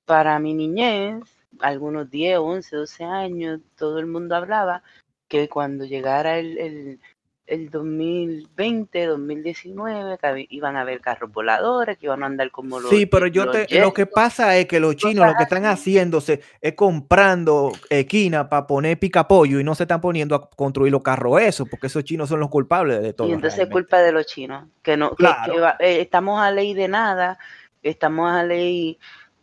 para 0.06 0.39
mi 0.39 0.54
niñez, 0.54 1.23
algunos 1.60 2.10
10, 2.10 2.38
11, 2.39 2.75
12 2.75 3.04
años, 3.04 3.62
todo 3.78 3.99
el 3.99 4.06
mundo 4.06 4.36
hablaba 4.36 4.84
que 5.28 5.49
cuando 5.49 5.86
llegara 5.86 6.38
el, 6.38 6.58
el, 6.58 6.99
el 7.47 7.69
2020, 7.69 9.05
2019, 9.05 10.17
que 10.17 10.47
iban 10.49 10.75
a 10.77 10.81
haber 10.81 10.99
carros 10.99 11.31
voladores, 11.31 11.97
que 11.97 12.08
iban 12.08 12.23
a 12.23 12.25
andar 12.25 12.49
como 12.51 12.79
los 12.79 12.89
Sí, 12.89 13.05
pero 13.05 13.27
yo 13.27 13.49
te, 13.51 13.67
lo 13.79 13.93
que 13.93 14.05
pasa 14.08 14.58
es 14.58 14.65
que 14.65 14.79
los 14.79 14.95
chinos 14.95 15.27
lo 15.27 15.36
que 15.36 15.43
están 15.43 15.63
haciéndose 15.65 16.41
es 16.60 16.73
comprando 16.73 17.71
esquina 17.89 18.49
para 18.49 18.65
poner 18.65 18.97
picapollo 18.97 19.60
y 19.60 19.63
no 19.63 19.75
se 19.75 19.84
están 19.84 20.01
poniendo 20.01 20.36
a 20.36 20.49
construir 20.49 20.91
los 20.91 21.03
carros 21.03 21.39
eso, 21.41 21.65
porque 21.65 21.88
esos 21.88 22.03
chinos 22.03 22.29
son 22.29 22.39
los 22.39 22.49
culpables 22.49 23.01
de 23.01 23.13
todo. 23.13 23.27
Y 23.27 23.34
entonces 23.34 23.60
es 23.60 23.69
culpa 23.69 23.99
de 24.01 24.12
los 24.12 24.25
chinos, 24.25 24.65
que 24.81 24.97
no, 24.97 25.12
que- 25.12 25.15
Claro. 25.17 25.53
que 25.53 25.60
va- 25.60 25.77
eh, 25.79 26.01
estamos 26.01 26.41
a 26.41 26.49
ley 26.51 26.73
de 26.73 26.88
nada, 26.88 27.38
estamos 27.84 28.31
a 28.31 28.43
ley 28.43 28.97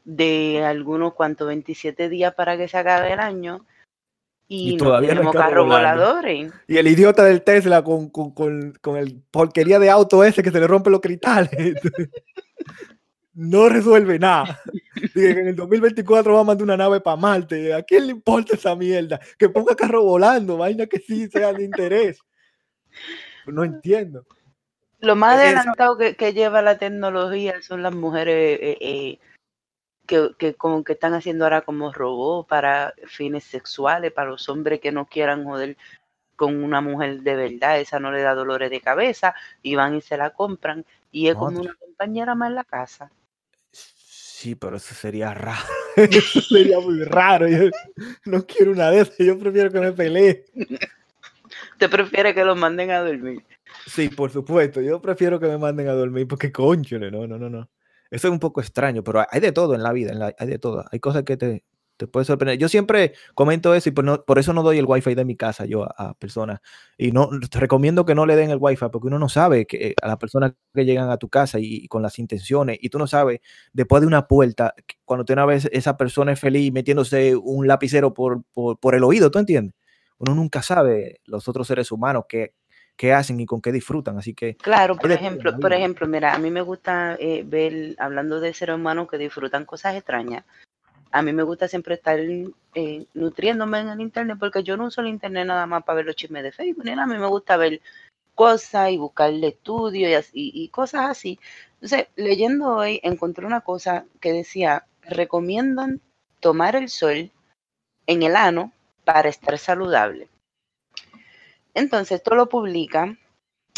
de 0.05 0.65
algunos 0.65 1.15
cuantos 1.15 1.47
27 1.47 2.09
días 2.09 2.35
para 2.35 2.57
que 2.57 2.67
se 2.67 2.77
acabe 2.77 3.13
el 3.13 3.21
año 3.21 3.65
y, 4.53 4.73
Y 4.73 4.77
no 4.77 4.85
todavía 4.85 5.09
tenemos 5.09 5.35
carros 5.35 5.67
voladores. 5.67 6.53
Y 6.69 6.77
el 6.77 6.87
idiota 6.87 7.25
del 7.25 7.41
Tesla 7.43 7.83
con, 7.83 8.11
con, 8.11 8.33
con, 8.33 8.73
con 8.83 8.97
el 8.99 9.23
porquería 9.31 9.79
de 9.79 9.89
auto 9.89 10.23
ese 10.25 10.43
que 10.43 10.51
se 10.51 10.61
le 10.61 10.67
rompe 10.67 10.91
los 10.91 11.01
cristales. 11.01 11.51
no 13.35 13.71
resuelve 13.71 14.19
nada. 14.19 14.61
Dice 14.95 15.35
que 15.35 15.41
en 15.41 15.49
el 15.49 15.57
2024 15.57 16.35
va 16.35 16.41
a 16.41 16.45
mandar 16.45 16.65
una 16.65 16.77
nave 16.77 17.01
para 17.01 17.17
Marte. 17.17 17.73
¿A 17.73 17.83
quién 17.83 18.05
le 18.07 18.13
importa 18.13 18.55
esa 18.55 18.77
mierda? 18.77 19.19
Que 19.39 19.49
ponga 19.49 19.75
carro 19.75 20.03
volando, 20.05 20.59
vaina 20.59 20.85
que 20.87 20.99
sí 20.99 21.29
sea 21.29 21.55
de 21.55 21.65
interés. 21.65 22.19
No 23.47 23.65
entiendo. 23.65 24.27
Lo 25.01 25.17
más 25.17 25.37
Eso- 25.41 25.47
adelantado 25.47 25.97
que, 25.97 26.15
que 26.15 26.35
lleva 26.35 26.61
la 26.61 26.77
tecnología 26.77 27.55
son 27.63 27.83
las 27.83 27.95
mujeres 27.95 28.59
eh, 28.61 28.77
eh, 28.81 29.19
que, 30.13 30.35
que 30.37 30.53
como 30.53 30.85
que 30.85 30.93
están 30.93 31.15
haciendo 31.15 31.45
ahora 31.45 31.63
como 31.63 31.91
robots 31.91 32.47
para 32.47 32.93
fines 33.07 33.45
sexuales, 33.45 34.13
para 34.13 34.29
los 34.29 34.47
hombres 34.51 34.79
que 34.79 34.93
no 34.93 35.07
quieran 35.07 35.45
joder 35.45 35.79
con 36.37 36.63
una 36.63 36.83
mujer 36.83 37.23
de 37.23 37.35
verdad, 37.35 37.81
esa 37.81 37.99
no 37.99 38.13
le 38.13 38.21
da 38.21 38.35
dolores 38.35 38.71
de 38.71 38.83
cabeza, 38.83 39.35
y 39.63 39.75
van 39.75 39.95
y 39.95 40.03
se 40.03 40.19
la 40.19 40.31
compran, 40.31 40.85
y 41.11 41.29
es 41.29 41.35
como 41.35 41.61
una 41.61 41.75
compañera 41.75 42.35
más 42.35 42.51
en 42.51 42.57
la 42.57 42.65
casa. 42.65 43.11
Sí, 43.73 44.55
pero 44.55 44.77
eso 44.77 44.95
sería 44.95 45.33
raro. 45.33 45.65
Eso 45.97 46.41
sería 46.41 46.81
muy 46.81 47.05
raro. 47.05 47.47
Yo 47.47 47.71
no 48.25 48.45
quiero 48.47 48.73
una 48.73 48.91
de 48.91 49.03
esas. 49.03 49.19
Yo 49.19 49.39
prefiero 49.39 49.71
que 49.71 49.79
me 49.79 49.93
pelee. 49.93 50.47
Usted 51.73 51.91
prefiere 51.91 52.35
que 52.35 52.45
los 52.45 52.57
manden 52.57 52.91
a 52.91 53.01
dormir. 53.01 53.45
Sí, 53.87 54.09
por 54.09 54.31
supuesto. 54.31 54.81
Yo 54.81 55.01
prefiero 55.01 55.39
que 55.39 55.47
me 55.47 55.59
manden 55.59 55.89
a 55.89 55.93
dormir 55.93 56.27
porque 56.27 56.51
conchole, 56.51 57.11
no, 57.11 57.27
no, 57.27 57.39
no, 57.39 57.51
no. 57.51 57.69
Eso 58.13 58.29
es 58.29 58.33
un 58.33 58.41
poco 58.41 58.61
extraño, 58.61 59.03
pero 59.05 59.25
hay 59.31 59.41
de 59.41 59.53
todo 59.53 59.75
en 59.75 59.83
la 59.83 59.93
vida, 59.93 60.13
en 60.13 60.19
la- 60.21 60.35
hay 60.39 60.47
de 60.49 60.59
todo. 60.59 60.85
Hay 60.93 61.01
cosas 61.01 61.25
que 61.25 61.37
te, 61.39 61.65
te 61.97 62.07
pueden 62.07 62.27
sorprender. 62.27 62.59
Yo 62.59 62.69
siempre 62.69 63.15
comento 63.35 63.75
eso 63.75 63.89
y 63.89 63.93
por, 63.93 64.05
no- 64.05 64.23
por 64.25 64.39
eso 64.39 64.53
no 64.53 64.63
doy 64.63 64.79
el 64.79 64.85
wifi 64.87 65.15
de 65.15 65.25
mi 65.25 65.37
casa 65.37 65.65
yo 65.67 65.85
a, 65.85 66.11
a 66.11 66.15
personas. 66.15 66.61
Y 66.99 67.13
no 67.13 67.31
te 67.51 67.59
recomiendo 67.61 68.05
que 68.05 68.15
no 68.15 68.27
le 68.27 68.37
den 68.37 68.51
el 68.51 68.59
wifi 68.61 68.87
porque 68.93 69.09
uno 69.09 69.19
no 69.19 69.29
sabe 69.31 69.67
que 69.67 69.89
eh, 69.89 69.95
a 70.03 70.09
las 70.09 70.19
personas 70.19 70.53
que 70.75 70.85
llegan 70.85 71.11
a 71.11 71.17
tu 71.17 71.29
casa 71.31 71.59
y, 71.61 71.89
con 71.89 72.03
las 72.03 72.19
intenciones 72.19 72.79
y 72.83 72.91
tú 72.91 72.99
no 72.99 73.07
sabes 73.07 73.41
después 73.73 74.01
de 74.03 74.07
una 74.07 74.27
puerta 74.29 74.75
que 74.87 74.97
cuando 75.07 75.25
te 75.25 75.33
una 75.33 75.47
vez 75.47 75.67
esa 75.73 75.97
persona 75.97 76.33
es 76.33 76.41
feliz 76.41 76.73
metiéndose 76.73 77.35
un 77.37 77.67
lapicero 77.67 78.15
por, 78.15 78.43
por, 78.53 78.79
por 78.79 78.95
el 78.95 79.05
oído, 79.05 79.31
¿tú 79.31 79.39
entiendes? 79.39 79.75
Uno 80.19 80.35
nunca 80.35 80.63
sabe 80.63 81.21
los 81.25 81.49
otros 81.49 81.67
seres 81.67 81.91
humanos 81.93 82.25
qué, 82.29 82.55
qué 82.97 83.13
hacen 83.13 83.41
y 83.41 83.47
con 83.47 83.61
qué 83.61 83.73
disfrutan. 83.73 84.19
Así 84.19 84.35
que 84.35 84.55
Claro, 84.57 84.97
por 84.97 85.11
ejemplo, 85.13 85.57
por 85.59 85.73
ejemplo, 85.73 86.07
mira, 86.07 86.35
a 86.35 86.39
mí 86.39 86.51
me 86.51 86.63
gusta 86.63 87.17
eh, 87.19 87.43
ver, 87.47 87.95
hablando 87.99 88.41
de 88.41 88.55
seres 88.55 88.77
humanos 88.77 89.09
que 89.09 89.19
disfrutan 89.19 89.65
cosas 89.65 89.95
extrañas, 89.97 90.45
a 91.11 91.23
mí 91.23 91.33
me 91.33 91.43
gusta 91.43 91.69
siempre 91.69 91.95
estar 91.95 92.19
eh, 92.19 93.07
nutriéndome 93.15 93.81
en 93.81 93.89
el 93.89 94.01
internet 94.01 94.37
porque 94.41 94.63
yo 94.63 94.77
no 94.77 94.87
uso 94.87 95.01
el 95.01 95.09
internet 95.09 95.47
nada 95.47 95.67
más 95.67 95.85
para 95.85 95.97
ver 95.97 96.07
los 96.07 96.17
chismes 96.17 96.43
de 96.43 96.53
Facebook, 96.53 96.85
ni 96.85 96.93
nada, 96.93 97.05
a 97.05 97.07
mí 97.07 97.19
me 97.19 97.27
gusta 97.27 97.57
ver 97.57 97.81
cosas 98.35 98.91
y 98.91 98.97
buscarle 98.99 99.49
estudios 99.49 100.11
y, 100.11 100.15
así- 100.15 100.51
y 100.55 100.69
cosas 100.69 101.11
así. 101.11 101.39
Entonces, 101.75 102.07
leyendo 102.17 102.77
hoy, 102.77 103.01
encontré 103.03 103.45
una 103.45 103.61
cosa 103.61 104.07
que 104.21 104.33
decía, 104.33 104.87
recomiendan 105.03 106.01
tomar 106.41 106.77
el 106.77 106.89
sol 106.89 107.31
en 108.07 108.23
el 108.23 108.37
ano 108.37 108.73
para 109.05 109.29
estar 109.29 109.59
saludable. 109.59 110.29
Entonces, 111.75 112.17
esto 112.17 112.35
lo 112.35 112.49
publica 112.49 113.17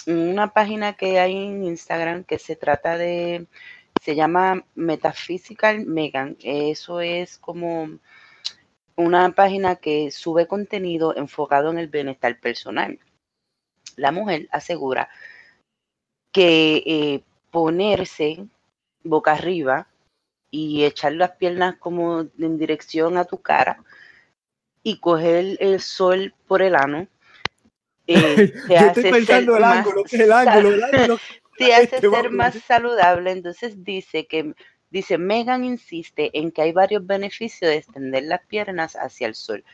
una 0.07 0.53
página 0.53 0.95
que 0.95 1.19
hay 1.19 1.37
en 1.37 1.65
Instagram 1.65 2.25
que 2.25 2.39
se 2.39 2.57
trata 2.57 2.99
de 2.99 3.47
se 4.03 4.15
llama 4.15 4.67
Metaphysical 4.75 5.87
Megan. 5.87 6.37
Eso 6.43 7.01
es 7.01 7.39
como 7.39 7.99
una 8.97 9.33
página 9.33 9.77
que 9.77 10.11
sube 10.11 10.47
contenido 10.47 11.17
enfocado 11.17 11.71
en 11.71 11.79
el 11.79 11.89
bienestar 11.89 12.39
personal. 12.39 12.99
La 13.97 14.13
mujer 14.13 14.49
asegura 14.53 15.09
que 16.33 16.83
eh, 16.85 17.23
ponerse 17.51 18.47
boca 19.03 19.33
arriba 19.33 19.89
y 20.51 20.85
echar 20.85 21.13
las 21.13 21.33
piernas 21.33 21.77
como 21.77 22.21
en 22.21 22.59
dirección 22.59 23.17
a 23.17 23.25
tu 23.25 23.39
cara 23.39 23.83
y 24.83 24.99
coger 24.99 25.57
el 25.61 25.81
sol 25.81 26.35
por 26.47 26.61
el 26.61 26.75
ano. 26.75 27.09
Eh, 28.07 28.53
te 28.67 28.75
Yo 28.75 28.77
hace 28.77 28.87
estoy 28.87 29.03
ser 29.03 29.13
pensando 29.13 29.57
el 29.57 29.65
ángulo, 29.65 30.05
que 30.05 30.17
es 30.17 30.23
el 30.23 30.33
ángulo, 30.33 30.75
el 30.75 30.85
ángulo. 30.85 31.19
te 31.59 31.75
hace 31.75 31.97
Este 31.97 32.11
ser 32.11 32.31
más 32.31 32.55
saludable. 32.55 33.31
Entonces 33.31 33.85
dice 33.85 34.27
que 34.27 34.55
dice 34.91 35.19
Megan 35.19 35.65
insiste 35.65 36.31
en 36.39 36.51
que 36.51 36.63
hay 36.63 36.73
varios 36.73 37.07
beneficios 37.07 37.71
de 37.71 37.77
extender 37.77 38.25
las 38.25 38.45
piernas 38.47 38.95
hacia 38.95 39.27
el 39.27 39.35
sol, 39.35 39.65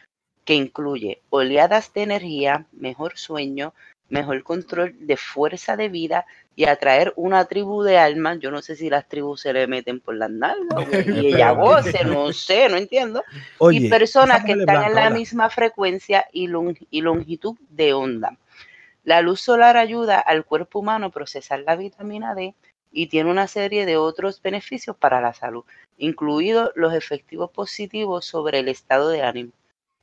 que 0.44 0.54
incluye 0.54 1.20
oleadas 1.30 1.92
de 1.92 2.02
energía, 2.02 2.66
mejor 2.72 3.18
sueño, 3.18 3.74
mejor 4.10 4.42
control 4.42 4.94
de 4.98 5.16
fuerza 5.16 5.76
de 5.76 5.88
vida 5.88 6.26
y 6.56 6.64
atraer 6.66 7.12
una 7.16 7.46
tribu 7.46 7.82
de 7.82 7.96
almas. 7.96 8.38
Yo 8.40 8.50
no 8.50 8.60
sé 8.60 8.76
si 8.76 8.90
las 8.90 9.08
tribus 9.08 9.40
se 9.40 9.52
le 9.52 9.66
meten 9.66 10.00
por 10.00 10.14
las 10.16 10.30
nalgas 10.30 10.86
y 11.06 11.26
ella 11.28 11.52
goce, 11.52 12.04
no 12.04 12.32
sé, 12.32 12.68
no 12.68 12.76
entiendo. 12.76 13.24
Oye, 13.58 13.78
y 13.86 13.88
personas 13.88 14.44
que 14.44 14.52
están 14.60 14.76
en 14.84 14.94
la 14.94 15.00
misma 15.18 15.48
frecuencia 15.48 16.26
y, 16.32 16.48
lon- 16.48 16.76
y 16.90 17.00
longitud 17.00 17.56
de 17.70 17.94
onda. 17.94 18.36
La 19.04 19.22
luz 19.22 19.40
solar 19.40 19.76
ayuda 19.78 20.20
al 20.20 20.44
cuerpo 20.44 20.80
humano 20.80 21.06
a 21.06 21.10
procesar 21.10 21.60
la 21.60 21.74
vitamina 21.76 22.34
D 22.34 22.54
y 22.92 23.06
tiene 23.06 23.30
una 23.30 23.46
serie 23.46 23.86
de 23.86 23.96
otros 23.96 24.42
beneficios 24.42 24.96
para 24.96 25.20
la 25.20 25.32
salud, 25.32 25.64
incluidos 25.96 26.72
los 26.74 26.92
efectivos 26.92 27.50
positivos 27.50 28.26
sobre 28.26 28.58
el 28.58 28.68
estado 28.68 29.08
de 29.08 29.22
ánimo. 29.22 29.52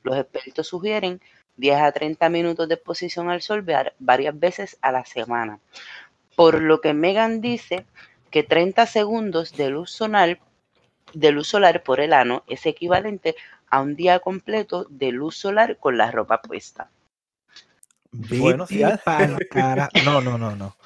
Los 0.02 0.16
expertos 0.16 0.66
sugieren 0.66 1.20
10 1.58 1.78
a 1.80 1.92
30 1.92 2.28
minutos 2.30 2.66
de 2.68 2.74
exposición 2.74 3.28
al 3.28 3.42
sol 3.42 3.62
var- 3.62 3.94
varias 3.98 4.38
veces 4.38 4.78
a 4.80 4.90
la 4.92 5.04
semana. 5.04 5.58
Por 6.34 6.62
lo 6.62 6.80
que 6.80 6.94
Megan 6.94 7.40
dice 7.40 7.84
que 8.30 8.42
30 8.42 8.86
segundos 8.86 9.52
de 9.56 9.68
luz 9.70 9.90
solar, 9.90 10.38
de 11.12 11.32
luz 11.32 11.48
solar 11.48 11.82
por 11.82 12.00
el 12.00 12.12
ano 12.12 12.44
es 12.46 12.64
equivalente 12.64 13.34
a 13.70 13.80
un 13.80 13.96
día 13.96 14.20
completo 14.20 14.86
de 14.88 15.12
luz 15.12 15.36
solar 15.36 15.76
con 15.78 15.98
la 15.98 16.10
ropa 16.10 16.40
puesta. 16.40 16.88
Bueno, 18.10 18.64
ah. 19.54 19.90
No, 20.04 20.20
no, 20.20 20.38
no, 20.38 20.56
no. 20.56 20.76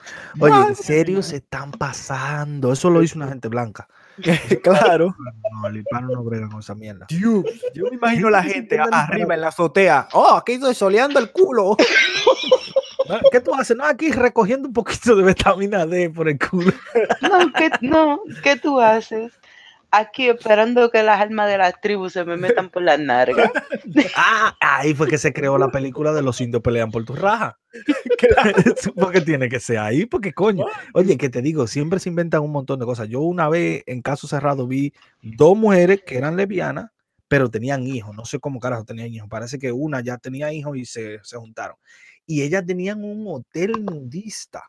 Oye, 0.40 0.54
en 0.68 0.74
serio 0.76 1.22
se 1.22 1.36
están 1.36 1.70
pasando. 1.72 2.72
Eso 2.72 2.90
lo 2.90 3.02
hizo 3.02 3.16
una 3.18 3.28
gente 3.28 3.48
blanca. 3.48 3.88
claro. 4.62 5.14
No, 5.52 5.68
el 5.68 5.78
hispano 5.78 6.08
no 6.08 6.24
brega 6.24 6.48
con 6.48 6.60
esa 6.60 6.74
mierda. 6.74 7.06
Dios, 7.08 7.44
yo 7.74 7.84
me 7.84 7.96
imagino 7.96 8.30
la 8.30 8.42
gente 8.42 8.78
arriba 8.78 9.34
en 9.34 9.40
la 9.40 9.48
azotea. 9.48 10.08
Oh, 10.12 10.34
aquí 10.34 10.52
estoy 10.52 10.74
soleando 10.74 11.18
el 11.18 11.30
culo. 11.30 11.76
¿Qué 13.32 13.40
tú 13.40 13.54
haces? 13.54 13.76
No, 13.76 13.84
aquí 13.84 14.10
recogiendo 14.12 14.68
un 14.68 14.74
poquito 14.74 15.16
de 15.16 15.24
vitamina 15.24 15.86
D 15.86 16.10
por 16.10 16.28
el 16.28 16.38
culo. 16.38 16.72
No, 17.20 17.52
¿qué, 17.52 17.70
no, 17.80 18.20
¿qué 18.42 18.56
tú 18.56 18.80
haces? 18.80 19.32
Aquí 19.94 20.26
esperando 20.26 20.90
que 20.90 21.02
las 21.02 21.20
almas 21.20 21.50
de 21.50 21.58
las 21.58 21.78
tribus 21.82 22.14
se 22.14 22.24
me 22.24 22.38
metan 22.38 22.70
por 22.70 22.82
las 22.82 22.98
nargas. 22.98 23.50
Ah, 24.16 24.56
ahí 24.60 24.94
fue 24.94 25.06
que 25.06 25.18
se 25.18 25.32
creó 25.32 25.58
la 25.58 25.70
película 25.70 26.12
de 26.12 26.22
los 26.22 26.40
indios 26.40 26.62
pelean 26.62 26.90
por 26.90 27.04
tu 27.04 27.14
raja. 27.14 27.58
porque 28.96 29.20
tiene 29.20 29.50
que 29.50 29.60
ser 29.60 29.78
ahí, 29.78 30.06
porque 30.06 30.32
coño. 30.32 30.64
Oye, 30.94 31.18
que 31.18 31.28
te 31.28 31.42
digo, 31.42 31.66
siempre 31.66 31.98
se 31.98 32.08
inventan 32.08 32.40
un 32.40 32.52
montón 32.52 32.78
de 32.78 32.86
cosas. 32.86 33.08
Yo 33.08 33.20
una 33.20 33.50
vez 33.50 33.82
en 33.86 34.00
caso 34.00 34.26
cerrado 34.26 34.66
vi 34.66 34.94
dos 35.20 35.56
mujeres 35.56 36.02
que 36.06 36.16
eran 36.16 36.36
lesbianas, 36.36 36.90
pero 37.28 37.50
tenían 37.50 37.86
hijos. 37.86 38.14
No 38.16 38.24
sé 38.24 38.38
cómo 38.38 38.60
carajo 38.60 38.84
tenían 38.84 39.08
hijos. 39.08 39.28
Parece 39.28 39.58
que 39.58 39.72
una 39.72 40.00
ya 40.00 40.16
tenía 40.16 40.52
hijos 40.52 40.76
y 40.76 40.86
se, 40.86 41.18
se 41.22 41.36
juntaron. 41.36 41.76
Y 42.24 42.42
ellas 42.42 42.64
tenían 42.64 43.04
un 43.04 43.26
hotel 43.28 43.84
nudista. 43.84 44.62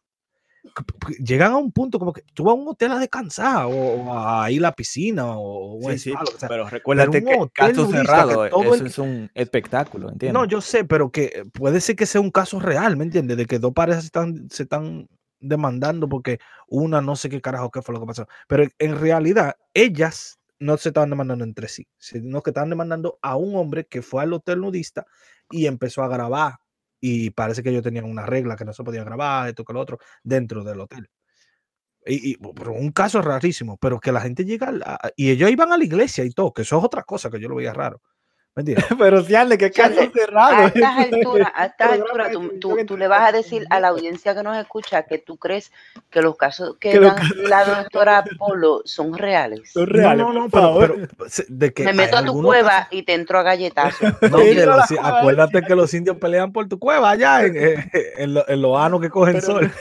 Llegan 1.20 1.52
a 1.52 1.58
un 1.58 1.72
punto 1.72 2.00
como 2.00 2.14
que 2.14 2.24
tú 2.34 2.46
vas 2.46 2.54
a 2.54 2.56
un 2.56 2.68
hotel 2.68 2.92
a 2.94 3.00
descansar 3.00 3.68
o, 3.70 4.18
a 4.18 4.50
ir 4.50 4.60
a 4.60 4.70
la 4.70 4.72
piscina 4.74 5.26
o, 5.28 5.80
Sí, 5.92 6.00
sí, 6.00 6.14
sea. 6.40 6.48
pero 6.50 6.68
recuérdate 6.70 7.18
un 7.20 7.26
que 7.26 7.52
caso 7.54 7.90
que 7.90 7.98
cerrado, 7.98 8.50
todo 8.50 8.74
eso 8.74 8.84
el- 8.84 8.88
es 8.90 8.98
un 8.98 9.30
espectáculo, 9.34 10.10
¿entiendes? 10.10 10.34
No, 10.34 10.46
yo 10.48 10.62
sé, 10.62 10.86
pero 10.86 11.12
que 11.12 11.44
puede 11.54 11.82
ser 11.82 11.96
que 11.96 12.06
sea 12.06 12.22
un 12.22 12.32
caso 12.32 12.60
real, 12.60 12.96
¿me 12.98 13.04
entiendes? 13.04 13.38
De 13.38 13.46
que 13.46 13.60
dos 13.60 13.74
parejas 13.74 14.04
se 14.04 14.08
están, 14.08 14.50
se 14.50 14.64
están 14.64 15.08
demandando 15.40 16.08
porque 16.08 16.40
una 16.68 17.02
no 17.02 17.16
sé 17.18 17.30
qué 17.30 17.42
carajo 17.42 17.70
qué 17.70 17.82
fue 17.82 17.94
lo 17.94 18.00
que 18.00 18.08
pasó. 18.08 18.28
Pero 18.48 18.64
en 18.80 18.98
realidad, 19.00 19.56
ellas 19.74 20.40
no 20.60 20.78
se 20.78 20.90
estaban 20.90 21.10
demandando 21.10 21.44
entre 21.44 21.68
sí, 21.68 21.88
sino 21.98 22.42
que 22.42 22.52
estaban 22.52 22.70
demandando 22.70 23.20
a 23.22 23.36
un 23.36 23.56
hombre 23.58 23.86
que 23.86 24.02
fue 24.02 24.24
al 24.24 24.32
hotel 24.32 24.62
nudista 24.62 25.06
y 25.52 25.66
empezó 25.68 26.02
a 26.04 26.08
grabar. 26.08 26.54
Y 27.06 27.32
parece 27.32 27.62
que 27.62 27.70
ellos 27.70 27.84
tenían 27.84 28.06
una 28.06 28.26
regla 28.26 28.56
que 28.56 28.64
no 28.64 28.72
se 28.72 28.82
podía 28.82 29.04
grabar, 29.04 29.50
esto 29.50 29.66
que 29.66 29.74
lo 29.74 29.82
otro, 29.82 30.00
dentro 30.24 30.64
del 30.64 30.80
hotel. 30.80 31.10
Y, 32.06 32.38
un 32.42 32.92
caso 32.94 33.22
rarísimo, 33.22 33.78
pero 33.78 34.00
que 34.00 34.14
la 34.14 34.22
gente 34.22 34.46
llega 34.46 34.72
y 35.18 35.30
ellos 35.32 35.52
iban 35.52 35.74
a 35.74 35.78
la 35.78 35.84
iglesia 35.84 36.24
y 36.24 36.30
todo, 36.30 36.54
que 36.54 36.62
eso 36.62 36.78
es 36.78 36.84
otra 36.86 37.04
cosa 37.04 37.30
que 37.30 37.42
yo 37.42 37.50
lo 37.50 37.56
veía 37.56 37.74
raro. 37.74 38.02
¿Me 38.56 38.62
entiendes? 38.62 38.86
pero 39.00 39.24
si 39.24 39.34
Ale, 39.34 39.58
que 39.58 39.72
caso 39.72 40.00
cerrado. 40.14 40.56
A 40.56 40.66
estas 40.68 40.98
alturas, 41.12 41.52
a 41.56 41.66
estas 41.66 41.92
alturas, 41.94 42.32
tú, 42.32 42.50
tú- 42.60 42.78
tú 42.86 42.98
le 42.98 43.08
vas 43.08 43.28
a 43.28 43.32
decir 43.32 43.66
a 43.72 43.80
la 43.80 43.88
audiencia 43.88 44.36
que 44.36 44.44
nos 44.44 44.56
escucha 44.58 45.04
que 45.04 45.18
tú 45.18 45.38
crees 45.38 45.72
que 46.12 46.22
los 46.22 46.38
casos 46.38 46.78
que 46.80 47.00
dan 47.00 47.16
la 47.48 47.66
doctora 47.84 48.24
Polo 48.38 48.82
son 48.86 49.18
reales. 49.18 49.72
Son 49.74 49.88
reales, 49.88 50.24
no, 50.26 50.34
no, 50.34 50.50
pero, 50.50 50.96
de 51.48 51.74
que 51.74 51.84
Me 51.84 51.94
meto 51.94 52.16
a 52.18 52.24
tu 52.24 52.44
cueva 52.44 52.70
casos- 52.70 52.88
y 52.92 53.02
te 53.04 53.14
entro 53.14 53.40
a 53.40 53.44
galletazos. 53.44 54.14
No, 54.30 54.38
que 54.38 54.66
los- 54.66 54.92
acuérdate 55.02 55.62
que 55.64 55.76
los 55.76 55.92
indios 55.96 56.18
pelean 56.18 56.52
por 56.54 56.68
tu 56.70 56.78
cueva 56.78 57.10
allá 57.10 57.44
en, 57.46 57.58
en, 57.58 57.92
en 58.18 58.34
lo- 58.36 58.48
en 58.48 58.62
los 58.62 58.78
anos 58.78 59.02
que 59.02 59.10
cogen 59.10 59.34
Pero- 59.34 59.46
sol. 59.48 59.72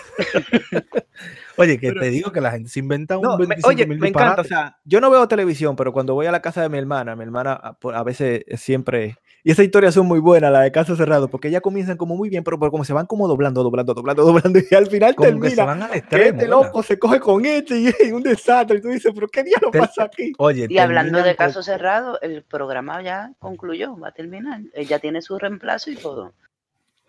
Oye, 1.56 1.78
que 1.78 1.88
Pero- 1.88 2.00
te 2.00 2.10
digo 2.10 2.32
que 2.32 2.40
la 2.40 2.50
gente 2.50 2.68
se 2.68 2.80
inventa 2.80 3.16
un 3.18 3.22
No, 3.24 3.32
me- 3.38 3.46
25 3.46 3.68
oye, 3.68 3.86
mil 3.86 3.98
me 3.98 4.08
encanta, 4.08 4.40
o 4.40 4.44
sea, 4.44 4.78
yo 4.84 5.00
no 5.00 5.10
veo 5.10 5.28
televisión, 5.28 5.76
pero 5.76 5.92
cuando 5.92 6.14
voy 6.14 6.26
a 6.26 6.32
la 6.32 6.40
casa 6.42 6.62
de 6.62 6.68
mi 6.68 6.78
hermana, 6.78 7.14
mi 7.16 7.22
hermana 7.24 7.52
a, 7.52 7.72
por- 7.74 7.94
a 7.94 8.02
veces 8.02 8.42
es 8.46 8.60
siempre, 8.60 9.16
y 9.44 9.50
esas 9.50 9.64
historias 9.64 9.94
son 9.94 10.06
muy 10.06 10.18
buenas, 10.20 10.52
la 10.52 10.60
de 10.60 10.72
caso 10.72 10.94
cerrado, 10.96 11.28
porque 11.28 11.48
ellas 11.48 11.60
comienzan 11.62 11.96
como 11.96 12.16
muy 12.16 12.28
bien, 12.28 12.44
pero, 12.44 12.58
pero 12.58 12.70
como 12.70 12.84
se 12.84 12.92
van 12.92 13.06
como 13.06 13.26
doblando, 13.28 13.62
doblando, 13.62 13.92
doblando, 13.94 14.22
doblando, 14.52 14.58
y 14.70 14.74
al 14.74 14.86
final 14.86 15.14
Como 15.14 15.40
que 15.40 15.50
se 15.50 15.56
termina 15.56 15.64
van 15.64 15.82
al 15.82 15.90
que 15.90 15.98
extremo. 15.98 16.24
este 16.24 16.32
¿verdad? 16.46 16.48
loco 16.64 16.82
se 16.82 16.98
coge 16.98 17.20
con 17.20 17.44
este 17.44 17.78
y 17.78 17.86
es 18.00 18.12
un 18.12 18.22
desastre, 18.22 18.78
y 18.78 18.80
tú 18.80 18.88
dices, 18.88 19.12
pero 19.14 19.28
¿qué 19.28 19.42
diablo 19.44 19.70
Te- 19.70 19.78
pasa 19.80 20.04
aquí? 20.04 20.32
Oye, 20.38 20.66
Y 20.70 20.78
hablando 20.78 21.18
de 21.18 21.24
terminan 21.24 21.36
con- 21.36 21.46
casos 21.46 21.66
cerrados, 21.66 22.18
el 22.22 22.42
programa 22.42 23.02
ya 23.02 23.32
concluyó, 23.38 23.96
va 23.98 24.08
a 24.08 24.12
terminar. 24.12 24.60
Ella 24.74 24.98
tiene 24.98 25.20
su 25.22 25.38
reemplazo 25.38 25.90
y 25.90 25.96
todo. 25.96 26.32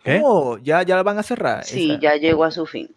¿Qué? 0.04 0.20
Oh, 0.22 0.58
ya, 0.58 0.84
ya 0.84 0.98
la 0.98 1.04
van 1.04 1.18
a 1.18 1.24
cerrar. 1.24 1.64
Sí, 1.64 1.92
esa- 1.92 2.00
ya 2.02 2.16
llegó 2.18 2.44
a 2.44 2.52
su 2.52 2.66
fin. 2.66 2.90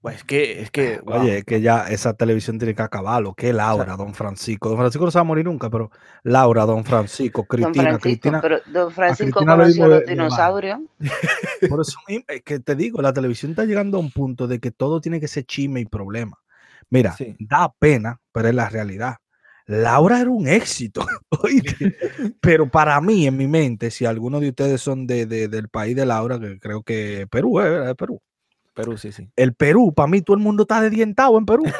Pues 0.00 0.16
es 0.16 0.24
que, 0.24 0.62
es 0.62 0.70
que, 0.70 0.98
wow. 1.04 1.20
Oye, 1.20 1.38
es 1.38 1.44
que 1.44 1.60
ya 1.60 1.88
esa 1.88 2.14
televisión 2.14 2.58
tiene 2.58 2.74
que 2.74 2.80
acabarlo. 2.80 3.34
Que 3.34 3.52
Laura, 3.52 3.96
don 3.96 4.14
Francisco. 4.14 4.70
Don 4.70 4.78
Francisco 4.78 5.04
no 5.04 5.10
se 5.10 5.18
va 5.18 5.20
a 5.20 5.24
morir 5.24 5.44
nunca, 5.44 5.68
pero 5.68 5.90
Laura, 6.22 6.64
don 6.64 6.84
Francisco, 6.84 7.40
Don 7.42 7.46
Cristina, 7.48 7.82
Francisco, 7.84 8.00
Cristina. 8.02 8.40
pero 8.40 8.60
Don 8.72 8.90
Francisco 8.90 9.40
le 9.40 9.46
conoció 9.46 9.72
dimos 9.74 9.88
los 9.90 10.06
dinosaurios. 10.06 10.80
Por 11.68 11.80
eso 11.82 11.98
mismo, 12.08 12.24
es 12.28 12.42
que 12.42 12.60
te 12.60 12.74
digo, 12.76 13.02
la 13.02 13.12
televisión 13.12 13.52
está 13.52 13.66
llegando 13.66 13.98
a 13.98 14.00
un 14.00 14.10
punto 14.10 14.48
de 14.48 14.58
que 14.58 14.70
todo 14.70 15.02
tiene 15.02 15.20
que 15.20 15.28
ser 15.28 15.44
chisme 15.44 15.80
y 15.80 15.84
problema. 15.84 16.38
Mira, 16.88 17.14
Sí. 17.14 17.36
da 17.38 17.70
pena, 17.78 18.18
pero 18.32 18.48
es 18.48 18.54
la 18.54 18.70
realidad. 18.70 19.16
Laura 19.66 20.20
era 20.20 20.30
un 20.30 20.48
éxito, 20.48 21.06
oíste. 21.42 21.94
pero 22.40 22.70
para 22.70 22.98
mí, 23.02 23.26
en 23.26 23.36
mi 23.36 23.46
mente, 23.46 23.90
si 23.90 24.06
alguno 24.06 24.40
de 24.40 24.48
ustedes 24.48 24.80
son 24.80 25.06
de, 25.06 25.26
de- 25.26 25.48
del 25.48 25.68
país 25.68 25.94
de 25.94 26.06
Laura, 26.06 26.40
que 26.40 26.58
creo 26.58 26.82
que 26.82 27.26
Perú, 27.30 27.60
es 27.60 27.66
¿verdad? 27.70 27.96
Perú. 27.96 28.20
Perú, 28.80 28.98
sí, 28.98 29.12
sí. 29.12 29.28
El 29.36 29.54
Perú, 29.54 29.92
para 29.94 30.06
mí, 30.08 30.22
todo 30.22 30.36
el 30.36 30.42
mundo 30.42 30.62
está 30.64 30.80
desdientado 30.80 31.36
en 31.38 31.46
Perú. 31.46 31.62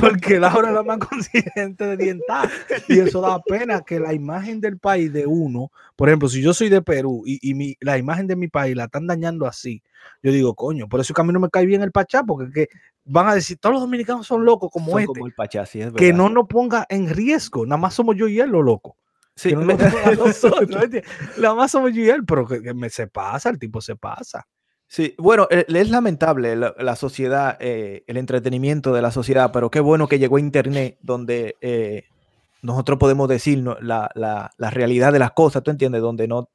Porque 0.00 0.38
Laura 0.38 0.68
es 0.68 0.74
la 0.74 0.82
más 0.84 0.98
consciente 0.98 1.84
de 1.84 1.96
dientar. 1.96 2.48
Y 2.88 3.00
eso 3.00 3.20
da 3.20 3.42
pena 3.42 3.80
que 3.80 3.98
la 3.98 4.14
imagen 4.14 4.60
del 4.60 4.78
país 4.78 5.12
de 5.12 5.26
uno, 5.26 5.72
por 5.96 6.08
ejemplo, 6.08 6.28
si 6.28 6.40
yo 6.40 6.54
soy 6.54 6.68
de 6.68 6.82
Perú 6.82 7.24
y, 7.26 7.38
y 7.50 7.54
mi, 7.54 7.76
la 7.80 7.98
imagen 7.98 8.28
de 8.28 8.36
mi 8.36 8.46
país 8.46 8.76
la 8.76 8.84
están 8.84 9.08
dañando 9.08 9.44
así, 9.46 9.82
yo 10.22 10.30
digo, 10.30 10.54
coño, 10.54 10.88
por 10.88 11.00
eso 11.00 11.12
que 11.14 11.20
a 11.20 11.24
mí 11.24 11.32
no 11.32 11.40
me 11.40 11.50
cae 11.50 11.66
bien 11.66 11.82
el 11.82 11.90
Pachá, 11.90 12.22
porque 12.22 12.52
que 12.52 12.68
van 13.04 13.26
a 13.28 13.34
decir, 13.34 13.58
todos 13.58 13.72
los 13.72 13.82
dominicanos 13.82 14.24
son 14.24 14.44
locos 14.44 14.70
como 14.72 14.92
Son 14.92 15.00
este. 15.00 15.06
como 15.14 15.26
el 15.26 15.32
Pachá, 15.32 15.66
sí, 15.66 15.80
es 15.80 15.92
que 15.92 16.12
no 16.12 16.28
nos 16.28 16.46
ponga 16.46 16.86
en 16.88 17.08
riesgo, 17.08 17.66
nada 17.66 17.78
más 17.80 17.94
somos 17.94 18.14
yo 18.14 18.28
y 18.28 18.38
él 18.38 18.50
los 18.50 18.64
locos. 18.64 18.94
Sí, 19.34 19.52
no 19.52 19.62
me- 19.62 19.74
¿entiendes? 19.74 21.04
Nada 21.38 21.54
más 21.56 21.70
somos 21.72 21.92
yo 21.92 22.02
y 22.02 22.08
él, 22.08 22.24
pero 22.24 22.46
que, 22.46 22.62
que 22.62 22.72
me 22.74 22.88
se 22.90 23.08
pasa, 23.08 23.50
el 23.50 23.58
tipo 23.58 23.80
se 23.80 23.96
pasa. 23.96 24.46
Sí, 24.88 25.14
bueno, 25.18 25.46
e- 25.50 25.66
es 25.68 25.90
lamentable 25.90 26.56
la, 26.56 26.96
sociedad, 26.96 27.56
eh, 27.60 28.04
el 28.06 28.16
entretenimiento 28.16 28.92
de 28.94 29.02
la 29.02 29.10
sociedad, 29.10 29.50
pero 29.52 29.70
qué 29.70 29.80
bueno 29.80 30.08
que 30.08 30.18
llegó 30.18 30.38
Internet 30.38 30.96
donde 31.02 31.56
eh, 31.60 32.04
nosotros 32.62 32.98
podemos 32.98 33.28
decir 33.28 33.58
la, 33.82 34.10
la- 34.14 34.50
la 34.56 34.70
realidad 34.70 35.12
de 35.12 35.18
las 35.18 35.32
cosas, 35.32 35.62
¿tú 35.62 35.70
entiendes? 35.70 36.00
Donde 36.02 36.26
no, 36.28 36.48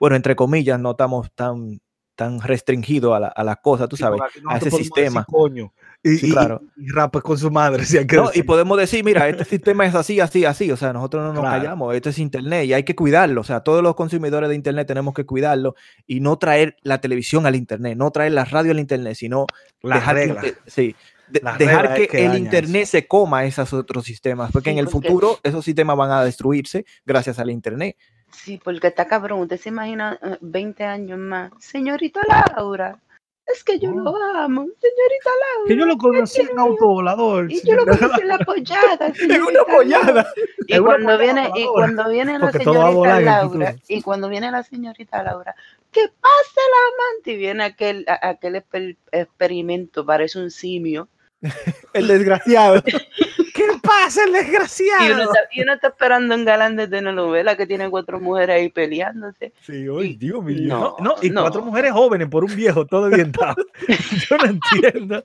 bueno, 0.00 0.16
entre 0.16 0.36
comillas, 0.36 0.80
no 0.80 0.92
estamos 0.92 1.32
tan, 1.34 1.80
tan 2.20 2.38
restringido 2.38 3.14
a 3.14 3.18
la, 3.20 3.28
a 3.28 3.42
la 3.42 3.56
cosa, 3.56 3.88
tú 3.88 3.96
Sí, 3.96 4.02
sabes, 4.02 4.20
a 4.46 4.58
ese 4.58 4.70
sistema. 4.70 5.24
coño. 5.24 5.72
Y, 6.02 6.16
Sí, 6.18 6.26
y- 6.28 6.32
claro. 6.32 6.60
y- 6.76 7.20
con 7.22 7.38
su 7.38 7.50
madre. 7.50 7.82
Si 7.86 7.96
hay 7.96 8.06
que 8.06 8.16
No, 8.16 8.30
y 8.34 8.42
podemos 8.42 8.76
decir, 8.76 9.02
mira, 9.02 9.26
este 9.26 9.46
sistema 9.46 9.86
es 9.86 9.94
así, 9.94 10.20
así, 10.20 10.44
así. 10.44 10.70
O 10.70 10.76
sea, 10.76 10.92
nosotros 10.92 11.22
no 11.24 11.32
nos 11.32 11.40
Claro. 11.40 11.56
callamos. 11.62 11.94
Esto 11.94 12.10
es 12.10 12.18
Internet 12.18 12.66
y 12.66 12.74
hay 12.74 12.82
que 12.84 12.94
cuidarlo. 12.94 13.40
O 13.40 13.44
sea, 13.44 13.60
todos 13.60 13.82
los 13.82 13.94
consumidores 13.94 14.50
de 14.50 14.54
Internet 14.54 14.86
tenemos 14.86 15.14
que 15.14 15.24
cuidarlo 15.24 15.74
y 16.06 16.20
no 16.20 16.36
traer 16.36 16.76
la 16.82 17.00
televisión 17.00 17.46
al 17.46 17.56
Internet, 17.56 17.96
no 17.96 18.10
traer 18.10 18.32
la 18.32 18.44
radio 18.44 18.72
al 18.72 18.80
Internet, 18.80 19.14
sino 19.14 19.46
Las 19.82 20.00
dejar 20.00 20.16
que, 20.16 20.20
reglas. 20.26 20.44
sí, 20.66 20.94
de- 21.28 21.40
dejar 21.58 21.94
que, 21.94 22.02
es 22.02 22.08
que 22.10 22.26
el 22.26 22.36
Internet 22.36 22.84
se 22.86 23.06
coma 23.06 23.46
esos 23.46 23.72
otros 23.72 24.04
sistemas, 24.04 24.50
porque 24.52 24.68
Sí, 24.70 24.74
en 24.74 24.78
el 24.78 24.88
porque- 24.88 25.08
futuro 25.08 25.38
esos 25.42 25.64
sistemas 25.64 25.96
van 25.96 26.10
a 26.10 26.22
destruirse 26.22 26.84
gracias 27.06 27.38
al 27.38 27.50
Internet. 27.50 27.96
Sí, 28.44 28.60
porque 28.62 28.88
está 28.88 29.06
cabrón. 29.06 29.40
Usted 29.40 29.58
se 29.58 29.68
imagina 29.68 30.18
eh, 30.22 30.38
20 30.40 30.84
años 30.84 31.18
más. 31.18 31.52
Señorita 31.58 32.20
Laura, 32.28 32.98
es 33.46 33.62
que 33.64 33.78
yo 33.78 33.90
lo 33.90 34.16
amo. 34.16 34.62
Señorita 34.62 35.30
Laura. 35.30 35.68
Que 35.68 35.76
yo 35.76 35.84
lo 35.86 35.98
conocí 35.98 36.40
en 36.40 36.58
autovolador. 36.58 37.52
Y 37.52 37.60
yo 37.66 37.74
lo 37.74 37.86
conocí 37.86 38.20
en 38.22 38.28
la 38.28 38.38
pollada. 38.38 39.12
En 39.28 39.42
una 39.42 39.64
pollada. 39.64 40.32
Y 40.66 40.78
una 40.78 40.84
cuando 40.86 41.06
pollada 41.18 41.18
viene, 41.18 41.50
y 41.54 41.66
cuando 41.66 42.08
viene 42.08 42.32
la 42.34 42.40
Porque 42.40 42.58
señorita 42.64 43.20
Laura, 43.20 43.76
y 43.88 44.02
cuando 44.02 44.28
viene 44.28 44.50
la 44.50 44.62
señorita 44.62 45.22
Laura, 45.22 45.54
que 45.90 46.08
pase 46.08 46.60
la 46.70 47.04
amante, 47.12 47.32
y 47.32 47.36
viene 47.36 47.64
aquel, 47.64 48.06
aquel 48.08 48.54
exper- 48.54 48.96
experimento, 49.12 50.06
parece 50.06 50.38
un 50.38 50.50
simio. 50.50 51.08
El 51.92 52.06
desgraciado. 52.08 52.82
¿Qué 53.54 53.66
pasa, 53.82 54.22
el 54.24 54.28
Y 54.28 54.32
uno, 54.32 54.38
desgraciado? 54.40 55.22
está, 55.22 55.38
y 55.52 55.62
uno 55.62 55.72
está 55.74 55.88
esperando 55.88 56.34
un 56.34 56.44
galán 56.44 56.76
de 56.76 56.88
telenovela 56.88 57.56
que 57.56 57.66
tiene 57.66 57.90
cuatro 57.90 58.18
mujeres 58.20 58.56
ahí 58.56 58.68
peleándose. 58.70 59.52
Sí, 59.62 59.86
oye, 59.88 60.16
Dios 60.18 60.42
mío. 60.42 60.66
No, 60.66 60.96
No, 61.00 61.14
y 61.20 61.28
no. 61.30 61.42
cuatro 61.42 61.62
mujeres 61.62 61.92
jóvenes 61.92 62.28
por 62.28 62.44
un 62.44 62.54
viejo 62.56 62.86
todo 62.86 63.02
orientado. 63.02 63.56
yo 64.30 64.36
no 64.38 64.44
entiendo. 64.46 65.22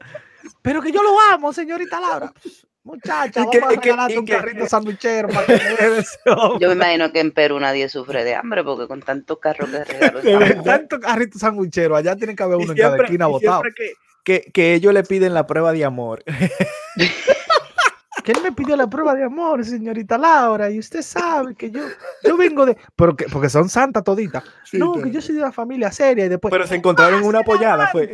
Pero 0.61 0.81
que 0.81 0.91
yo 0.91 1.01
lo 1.01 1.17
amo, 1.33 1.53
señorita 1.53 1.99
Laura. 2.01 2.33
Muchacha, 2.83 3.45
vamos 3.45 3.55
a 3.63 3.69
regalarte 3.81 4.19
un 4.19 4.25
que- 4.25 4.33
carrito 4.33 4.67
sanduchero 4.67 5.29
para 5.29 5.45
que 5.45 5.53
ese 5.55 6.17
hombre. 6.29 6.59
Yo 6.59 6.67
me 6.69 6.75
imagino 6.75 7.11
que 7.11 7.19
en 7.19 7.31
Perú 7.31 7.59
nadie 7.59 7.87
sufre 7.89 8.23
de 8.23 8.35
hambre 8.35 8.63
porque 8.63 8.87
con 8.87 9.01
tantos 9.01 9.39
carros 9.39 9.69
que 9.69 9.83
regalan. 9.83 10.23
De 10.23 10.37
verdad. 10.37 10.63
Tanto 10.63 10.99
carrito 10.99 11.39
sandwichero, 11.39 11.95
allá 11.95 12.15
tienen 12.15 12.35
que 12.35 12.43
haber 12.43 12.59
Y 12.59 12.63
uno 12.63 12.73
en 12.73 12.77
cada 12.77 12.97
esquina 12.97 13.27
botado. 13.27 13.61
siempre 13.61 13.73
que, 13.75 13.93
que, 14.25 14.51
que 14.53 14.73
ellos 14.73 14.93
le 14.93 15.03
piden 15.03 15.33
la 15.33 15.47
prueba 15.47 15.71
de 15.71 15.85
amor. 15.85 16.23
que 18.25 18.31
él 18.31 18.39
me 18.41 18.51
pidió 18.51 18.75
la 18.75 18.89
prueba 18.89 19.13
de 19.13 19.23
amor, 19.23 19.63
señorita 19.63 20.17
Laura, 20.17 20.71
y 20.71 20.79
usted 20.79 21.03
sabe 21.03 21.53
que 21.53 21.69
yo, 21.69 21.81
yo 22.23 22.35
vengo 22.35 22.65
de. 22.65 22.75
Porque, 22.95 23.27
porque 23.31 23.49
son 23.49 23.69
santas 23.69 24.03
toditas. 24.03 24.43
Sí, 24.63 24.79
no, 24.79 24.93
claro. 24.93 25.07
que 25.07 25.13
yo 25.13 25.21
soy 25.21 25.35
de 25.35 25.41
una 25.41 25.51
familia 25.51 25.91
seria 25.91 26.25
y 26.25 26.29
después. 26.29 26.51
Pero 26.51 26.65
se 26.65 26.75
encontraron 26.75 27.21
en 27.21 27.27
una 27.27 27.43
pollada, 27.43 27.87
fue. 27.91 28.11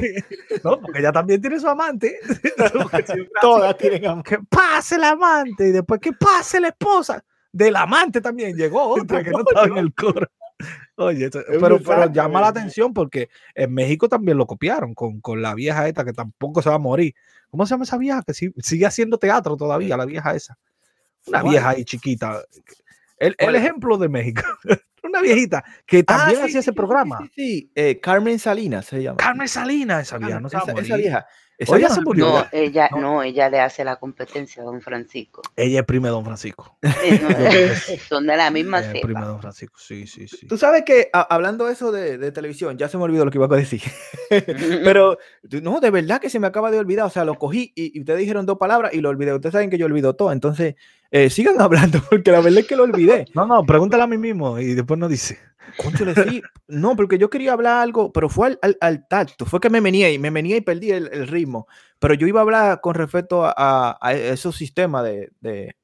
No, 0.65 0.81
porque 0.81 0.99
ella 0.99 1.13
también 1.13 1.41
tiene 1.41 1.59
su 1.59 1.67
amante. 1.69 2.19
Todas 3.41 3.77
tienen 3.77 4.05
amor. 4.05 4.25
que 4.25 4.37
pase 4.49 4.95
el 4.95 5.05
amante 5.05 5.69
y 5.69 5.71
después 5.71 6.01
que 6.01 6.11
pase 6.11 6.59
la 6.59 6.67
esposa 6.67 7.23
del 7.53 7.75
amante 7.77 8.19
también 8.19 8.55
llegó 8.55 8.83
otra 8.83 9.23
que 9.23 9.31
no 9.31 9.39
estaba 9.39 9.65
en 9.65 9.77
el 9.77 9.93
coro. 9.93 10.27
Oye, 10.95 11.29
pero, 11.29 11.79
llama 12.11 12.41
la 12.41 12.47
atención 12.47 12.93
porque 12.93 13.29
en 13.55 13.73
México 13.73 14.07
también 14.09 14.37
lo 14.37 14.45
copiaron 14.45 14.93
con, 14.93 15.21
con 15.21 15.41
la 15.41 15.53
vieja 15.55 15.87
esta 15.87 16.03
que 16.05 16.13
tampoco 16.13 16.61
se 16.61 16.69
va 16.69 16.75
a 16.75 16.79
morir. 16.79 17.13
¿Cómo 17.49 17.65
se 17.65 17.71
llama 17.71 17.83
esa 17.83 17.97
vieja? 17.97 18.23
Que 18.25 18.33
sigue 18.33 18.85
haciendo 18.85 19.17
teatro 19.17 19.57
todavía, 19.57 19.97
la 19.97 20.05
vieja 20.05 20.35
esa. 20.35 20.57
Una 21.27 21.43
vieja 21.43 21.69
ahí 21.69 21.85
chiquita. 21.85 22.41
El, 23.17 23.35
el 23.37 23.55
ejemplo 23.55 23.97
de 23.97 24.09
México. 24.09 24.41
Una 25.03 25.21
viejita 25.21 25.63
que 25.85 26.03
también 26.03 26.37
Ah, 26.37 26.41
sí, 26.41 26.47
hacía 26.47 26.59
ese 26.59 26.71
sí, 26.71 26.75
programa. 26.75 27.19
Sí. 27.35 27.71
Eh, 27.75 27.99
Carmen 27.99 28.37
Salinas 28.37 28.85
se 28.85 29.01
llama. 29.01 29.17
Carmen 29.17 29.47
Salinas, 29.47 30.03
esa 30.03 30.17
vieja, 30.17 30.39
no 30.39 30.47
esa, 30.47 30.59
esa 30.59 30.95
vieja. 30.95 31.25
Esa 31.61 31.73
Oye, 31.73 31.79
vieja 31.81 31.93
se 31.93 31.99
no 32.01 32.05
murió. 32.05 32.25
No, 32.25 32.45
ella, 32.51 32.89
No. 32.91 32.99
no, 32.99 33.23
ella 33.23 33.47
le 33.49 33.59
hace 33.59 33.83
la 33.85 33.97
competencia 33.97 34.63
a 34.63 34.65
don 34.65 34.81
Francisco. 34.81 35.43
Ella 35.55 35.81
es 35.81 35.85
prima 35.85 36.07
de 36.07 36.11
Don 36.13 36.25
Francisco. 36.25 36.75
No, 36.81 37.29
son 38.09 38.25
de 38.25 38.35
la 38.35 38.49
misma 38.49 38.79
Ella 38.79 38.91
es 38.93 39.01
prima 39.01 39.19
de 39.19 39.25
cepa. 39.25 39.31
Don 39.31 39.41
Francisco. 39.41 39.75
Sí, 39.79 40.07
sí, 40.07 40.27
sí. 40.27 40.47
Tú 40.47 40.57
sabes 40.57 40.83
que 40.83 41.09
a- 41.13 41.21
hablando 41.21 41.69
eso 41.69 41.91
de, 41.91 42.17
de 42.17 42.31
televisión, 42.31 42.77
ya 42.79 42.87
se 42.89 42.97
me 42.97 43.03
olvidó 43.03 43.25
lo 43.25 43.31
que 43.31 43.37
iba 43.37 43.45
a 43.45 43.49
decir. 43.49 43.81
Pero 44.83 45.17
tú- 45.49 45.61
no, 45.61 45.79
de 45.79 45.91
verdad 45.91 46.19
que 46.19 46.29
se 46.29 46.39
me 46.39 46.47
acaba 46.47 46.71
de 46.71 46.79
olvidar. 46.79 47.05
O 47.05 47.09
sea, 47.09 47.25
lo 47.25 47.35
cogí 47.35 47.71
y, 47.75 47.95
y 47.97 47.99
ustedes 48.01 48.19
dijeron 48.19 48.45
dos 48.45 48.57
palabras 48.57 48.93
y 48.93 49.01
lo 49.01 49.09
olvidé. 49.09 49.33
Ustedes 49.33 49.53
saben 49.53 49.69
que 49.69 49.77
yo 49.77 49.85
olvido 49.85 50.15
todo. 50.15 50.31
Entonces, 50.31 50.75
eh, 51.11 51.29
sigan 51.29 51.55
hablando 51.61 51.99
porque 52.09 52.31
la 52.31 52.41
verdad 52.41 52.59
es 52.61 52.67
que 52.67 52.75
lo 52.75 52.83
olvidé. 52.83 53.25
No, 53.35 53.45
no, 53.45 53.63
pregúntale 53.65 54.03
a 54.03 54.07
mí 54.07 54.17
mismo 54.17 54.59
y 54.59 54.73
después 54.73 54.99
nos 54.99 55.09
dice. 55.09 55.37
No, 56.67 56.95
porque 56.95 57.17
yo 57.17 57.29
quería 57.29 57.53
hablar 57.53 57.81
algo, 57.81 58.11
pero 58.11 58.29
fue 58.29 58.57
al, 58.61 58.77
al- 58.81 59.07
tacto. 59.07 59.45
Fue 59.45 59.59
que 59.59 59.69
me 59.69 59.79
venía 59.81 60.11
y 60.11 60.19
me 60.19 60.29
venía 60.29 60.57
y 60.57 60.61
perdí 60.61 60.91
el, 60.91 61.09
el 61.11 61.27
ritmo. 61.27 61.67
Pero 61.99 62.13
yo 62.13 62.27
iba 62.27 62.39
a 62.39 62.43
hablar 62.43 62.81
con 62.81 62.95
respecto 62.95 63.45
a, 63.45 63.53
a- 63.55 63.97
a 64.01 64.13
esos 64.13 64.55
sistemas 64.55 65.03
de, 65.03 65.29
de- 65.39 65.75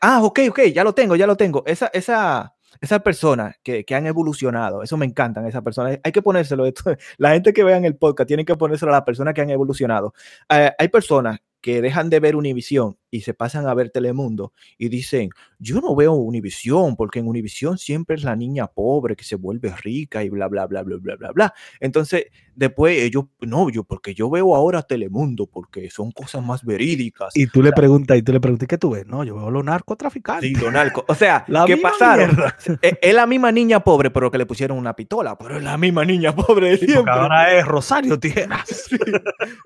Ah, 0.00 0.22
ok, 0.22 0.40
ok, 0.50 0.60
ya 0.74 0.84
lo 0.84 0.94
tengo, 0.94 1.16
ya 1.16 1.26
lo 1.26 1.36
tengo. 1.36 1.62
Esa, 1.66 1.86
esa, 1.94 2.54
esas 2.80 3.00
personas 3.02 3.56
que, 3.62 3.84
que 3.84 3.94
han 3.94 4.06
evolucionado, 4.06 4.82
eso 4.82 4.96
me 4.96 5.06
encantan, 5.06 5.46
esas 5.46 5.62
personas. 5.62 5.98
Hay 6.02 6.12
que 6.12 6.22
ponérselo. 6.22 6.66
esto- 6.66 6.96
la 7.18 7.30
gente 7.32 7.52
que 7.52 7.64
vean 7.64 7.84
el 7.84 7.96
podcast 7.96 8.26
tiene 8.28 8.44
que 8.44 8.56
ponérselo 8.56 8.90
a 8.92 8.96
las 8.96 9.04
personas 9.04 9.34
que 9.34 9.40
han 9.40 9.50
evolucionado. 9.50 10.12
Eh, 10.48 10.72
hay 10.78 10.88
personas 10.88 11.38
que 11.60 11.80
dejan 11.80 12.10
de 12.10 12.20
ver 12.20 12.36
Univisión 12.36 12.98
y 13.14 13.20
se 13.20 13.32
pasan 13.32 13.68
a 13.68 13.74
ver 13.74 13.90
Telemundo 13.90 14.52
y 14.76 14.88
dicen, 14.88 15.30
yo 15.60 15.80
no 15.80 15.94
veo 15.94 16.14
Univisión 16.14 16.96
porque 16.96 17.20
en 17.20 17.28
Univisión 17.28 17.78
siempre 17.78 18.16
es 18.16 18.24
la 18.24 18.34
niña 18.34 18.66
pobre 18.66 19.14
que 19.14 19.22
se 19.22 19.36
vuelve 19.36 19.72
rica 19.76 20.24
y 20.24 20.30
bla, 20.30 20.48
bla, 20.48 20.66
bla, 20.66 20.82
bla, 20.82 20.96
bla, 20.96 21.14
bla, 21.14 21.30
bla. 21.30 21.54
Entonces, 21.78 22.26
después 22.56 22.98
ellos, 22.98 23.26
no, 23.40 23.70
yo 23.70 23.84
porque 23.84 24.14
yo 24.14 24.28
veo 24.30 24.56
ahora 24.56 24.82
Telemundo 24.82 25.46
porque 25.46 25.90
son 25.90 26.10
cosas 26.10 26.44
más 26.44 26.64
verídicas. 26.64 27.36
Y 27.36 27.46
tú 27.46 27.62
le 27.62 27.70
preguntas, 27.70 28.18
y 28.18 28.22
tú 28.22 28.32
le 28.32 28.40
preguntas, 28.40 28.66
¿qué 28.66 28.78
tú 28.78 28.90
ves? 28.90 29.06
No, 29.06 29.22
yo 29.22 29.36
veo 29.36 29.48
los 29.48 29.64
narcotraficantes. 29.64 30.48
Sí, 30.50 30.54
don 30.54 30.76
Alco. 30.76 31.04
O 31.06 31.14
sea, 31.14 31.44
La 31.48 31.66
¿qué 31.66 31.76
pasaron? 31.76 32.34
mierda. 32.34 32.56
Es, 32.82 32.98
es 33.00 33.14
la 33.14 33.26
misma 33.28 33.52
niña 33.52 33.78
pobre, 33.78 34.10
pero 34.10 34.28
que 34.28 34.38
le 34.38 34.46
pusieron 34.46 34.76
una 34.76 34.96
pistola, 34.96 35.38
pero 35.38 35.58
es 35.58 35.62
la 35.62 35.78
misma 35.78 36.04
niña 36.04 36.34
pobre 36.34 36.70
de 36.70 36.78
siempre. 36.78 37.12
ahora 37.12 37.56
es 37.56 37.64
Rosario 37.64 38.18
Tijeras. 38.18 38.64
Sí, 38.94 38.98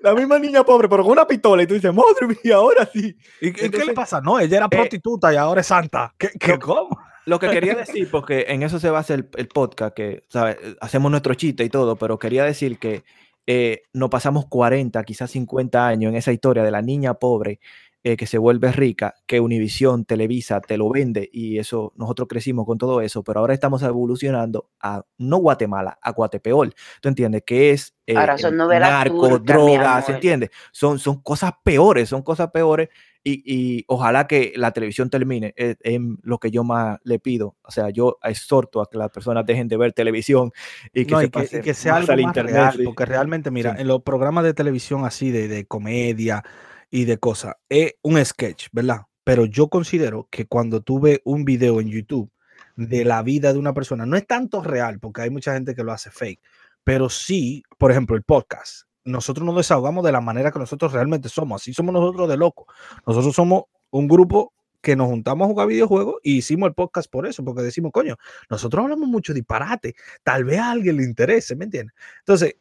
la 0.01 0.13
misma 0.13 0.37
niña 0.39 0.63
pobre, 0.63 0.87
pero 0.87 1.03
con 1.03 1.13
una 1.13 1.25
pistola. 1.25 1.63
Y 1.63 1.67
tú 1.67 1.73
dices, 1.73 1.93
madre 1.93 2.37
mía, 2.43 2.55
ahora 2.55 2.87
sí. 2.93 3.15
¿Y 3.41 3.51
qué, 3.51 3.69
le 3.69 3.93
pasa? 3.93 4.21
No, 4.21 4.39
ella 4.39 4.57
era 4.57 4.65
eh, 4.65 4.69
prostituta 4.69 5.33
y 5.33 5.37
ahora 5.37 5.61
es 5.61 5.67
santa. 5.67 6.13
¿Qué, 6.17 6.29
qué, 6.39 6.53
no, 6.53 6.59
cómo? 6.59 6.99
Lo 7.25 7.39
que 7.39 7.49
quería 7.49 7.75
decir, 7.75 8.09
porque 8.09 8.45
en 8.49 8.63
eso 8.63 8.79
se 8.79 8.89
basa 8.89 9.13
el, 9.13 9.29
el 9.35 9.47
podcast, 9.47 9.95
que 9.95 10.25
¿sabes? 10.29 10.57
hacemos 10.81 11.11
nuestro 11.11 11.33
chiste 11.35 11.63
y 11.63 11.69
todo, 11.69 11.95
pero 11.95 12.17
quería 12.17 12.43
decir 12.43 12.79
que 12.79 13.03
eh, 13.45 13.83
nos 13.93 14.09
pasamos 14.09 14.45
40, 14.47 15.03
quizás 15.03 15.31
50 15.31 15.87
años 15.87 16.11
en 16.11 16.17
esa 16.17 16.31
historia 16.31 16.63
de 16.63 16.71
la 16.71 16.81
niña 16.81 17.15
pobre 17.15 17.59
eh, 18.03 18.15
que 18.15 18.27
se 18.27 18.37
vuelve 18.37 18.71
rica, 18.71 19.15
que 19.25 19.39
Univisión, 19.39 20.05
Televisa 20.05 20.61
te 20.61 20.77
lo 20.77 20.89
vende 20.89 21.29
y 21.33 21.57
eso, 21.59 21.91
nosotros 21.97 22.27
crecimos 22.29 22.65
con 22.65 22.77
todo 22.77 23.01
eso, 23.01 23.23
pero 23.23 23.41
ahora 23.41 23.53
estamos 23.53 23.83
evolucionando 23.83 24.69
a 24.79 25.03
no 25.17 25.37
Guatemala, 25.37 25.97
a 26.01 26.11
Guatepeor. 26.11 26.73
¿Tú 27.01 27.09
entiendes? 27.09 27.43
Que 27.45 27.71
es 27.71 27.93
eh, 28.07 28.15
Ahora 28.15 28.37
son 28.37 28.55
novelas 28.55 28.89
narco, 28.89 29.27
turcas, 29.27 29.57
mi 29.57 29.73
drogas. 29.75 30.09
¿entiendes? 30.09 30.49
Son, 30.71 30.97
son 30.97 31.21
cosas 31.21 31.51
peores, 31.63 32.07
son 32.07 32.21
cosas 32.21 32.51
peores 32.51 32.89
y, 33.23 33.43
y 33.45 33.83
ojalá 33.87 34.27
que 34.27 34.53
la 34.55 34.71
televisión 34.71 35.09
termine, 35.09 35.53
es, 35.57 35.77
es 35.81 35.99
lo 36.23 36.37
que 36.39 36.51
yo 36.51 36.63
más 36.63 36.99
le 37.03 37.19
pido. 37.19 37.55
O 37.63 37.71
sea, 37.71 37.89
yo 37.89 38.17
exhorto 38.23 38.81
a 38.81 38.89
que 38.89 38.97
las 38.97 39.11
personas 39.11 39.45
dejen 39.45 39.67
de 39.67 39.77
ver 39.77 39.93
televisión 39.93 40.51
y 40.93 41.05
que, 41.05 41.11
No, 41.13 41.19
se 41.19 41.25
y 41.25 41.29
que, 41.29 41.39
y 41.39 41.43
pasen 41.43 41.61
que 41.61 41.73
sea 41.73 41.95
algo 41.97 42.11
al 42.13 42.21
más 42.21 42.29
internet. 42.29 42.53
real, 42.55 42.81
porque 42.85 43.05
realmente, 43.05 43.51
mira, 43.51 43.75
Sí. 43.75 43.81
en 43.81 43.87
los 43.87 44.01
programas 44.03 44.43
de 44.45 44.53
televisión 44.53 45.05
así 45.05 45.31
de, 45.31 45.47
de 45.47 45.65
comedia 45.65 46.43
y 46.89 47.05
de 47.05 47.17
cosas, 47.17 47.55
es 47.67 47.95
un 48.01 48.23
sketch, 48.23 48.67
¿verdad? 48.71 49.01
Pero 49.23 49.45
yo 49.45 49.67
considero 49.67 50.27
que 50.31 50.47
cuando 50.47 50.81
tú 50.81 50.99
ves 51.01 51.19
un 51.23 51.45
video 51.45 51.81
en 51.81 51.89
YouTube 51.89 52.31
de 52.75 53.05
la 53.05 53.21
vida 53.21 53.51
de 53.53 53.59
una 53.59 53.73
persona, 53.73 54.05
no 54.05 54.15
es 54.17 54.25
tanto 54.25 54.63
real, 54.63 54.99
porque 54.99 55.21
hay 55.21 55.29
mucha 55.29 55.53
gente 55.53 55.75
que 55.75 55.83
lo 55.83 55.91
hace 55.91 56.09
fake, 56.09 56.39
pero 56.83 57.09
sí, 57.09 57.61
por 57.77 57.91
ejemplo, 57.91 58.15
el 58.15 58.23
podcast. 58.23 58.83
Nosotros 59.09 59.45
nos 59.45 59.55
desahogamos 59.55 60.03
de 60.03 60.11
la 60.11 60.21
manera 60.21 60.51
que 60.51 60.59
nosotros 60.59 60.93
realmente 60.93 61.29
somos, 61.29 61.61
así 61.61 61.73
somos 61.73 61.93
nosotros 61.93 62.29
de 62.29 62.37
locos. 62.37 62.67
Nosotros 63.05 63.35
somos 63.35 63.63
un 63.91 64.07
grupo 64.07 64.53
que 64.81 64.95
nos 64.95 65.07
juntamos 65.07 65.45
a 65.45 65.49
jugar 65.49 65.67
videojuegos 65.67 66.15
y 66.23 66.37
hicimos 66.37 66.67
el 66.67 66.73
podcast 66.73 67.09
por 67.09 67.25
eso, 67.25 67.43
porque 67.43 67.61
decimos, 67.61 67.91
coño, 67.91 68.15
nosotros 68.49 68.83
hablamos 68.83 69.07
mucho 69.07 69.33
disparate, 69.33 69.95
tal 70.23 70.45
vez 70.45 70.59
a 70.59 70.71
alguien 70.71 70.97
le 70.97 71.03
interese, 71.03 71.55
¿me 71.55 71.65
entiendes? 71.65 71.95
Entonces, 72.19 72.55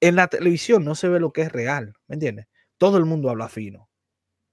en 0.00 0.16
la 0.16 0.28
televisión 0.28 0.84
no 0.84 0.94
se 0.94 1.08
ve 1.08 1.20
lo 1.20 1.32
que 1.32 1.42
es 1.42 1.52
real, 1.52 1.94
¿me 2.08 2.14
entiendes? 2.14 2.46
Todo 2.76 2.98
el 2.98 3.04
mundo 3.04 3.30
habla 3.30 3.48
fino, 3.48 3.88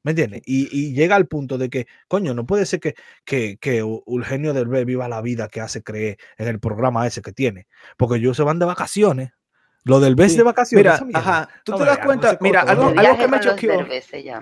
¿me 0.04 0.12
entiendes? 0.12 0.42
Y, 0.46 0.94
llega 0.94 1.16
al 1.16 1.28
punto 1.28 1.58
de 1.58 1.70
que, 1.70 1.88
coño, 2.08 2.34
no 2.34 2.46
puede 2.46 2.66
ser 2.66 2.80
que, 2.80 2.96
que, 3.26 3.58
que 3.58 3.80
Eugenio 3.80 4.54
del 4.54 4.68
viva 4.86 5.10
la 5.10 5.22
vida 5.22 5.50
que 5.50 5.62
hace 5.62 5.84
creer 5.84 6.18
en 6.38 6.48
el 6.48 6.60
programa 6.60 7.06
ese 7.08 7.22
que 7.22 7.34
tiene, 7.34 7.68
porque 7.98 8.18
ellos 8.18 8.38
se 8.38 8.44
van 8.44 8.60
de 8.60 8.66
vacaciones. 8.66 9.32
Lo 9.86 10.00
del 10.00 10.16
B 10.16 10.28
Sí. 10.30 10.38
de 10.38 10.44
vacaciones. 10.44 11.02
Mira, 11.06 11.20
ajá, 11.20 11.50
tú 11.64 11.72
No 11.72 11.78
te 11.80 11.86
das 11.86 12.00
cuenta, 12.00 12.38
mira, 12.42 12.62
algo, 12.62 12.94
algo 12.96 13.18
que 13.18 13.28
me 13.28 13.40
choqueó. 13.40 13.86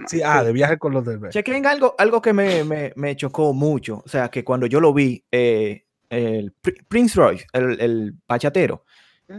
Sí, 0.08 0.22
ah, 0.26 0.44
de 0.44 0.52
viaje 0.52 0.78
con 0.78 0.94
los 0.94 1.06
del 1.06 1.20
B. 1.20 1.30
Chequen 1.30 1.66
algo, 1.66 1.96
algo 1.98 2.22
que 2.22 2.34
me, 2.34 2.64
me, 2.64 2.92
me 2.96 3.16
chocó 3.16 3.54
mucho. 3.54 4.02
O 4.06 4.10
sea, 4.10 4.30
que 4.30 4.44
cuando 4.44 4.66
yo 4.66 4.80
lo 4.80 4.94
vi, 4.94 5.24
eh, 5.32 5.86
el 6.10 6.52
Pri- 6.54 6.78
Prince 6.88 7.20
Royce, 7.20 7.46
el, 7.54 7.80
el 7.80 8.14
bachatero, 8.28 8.84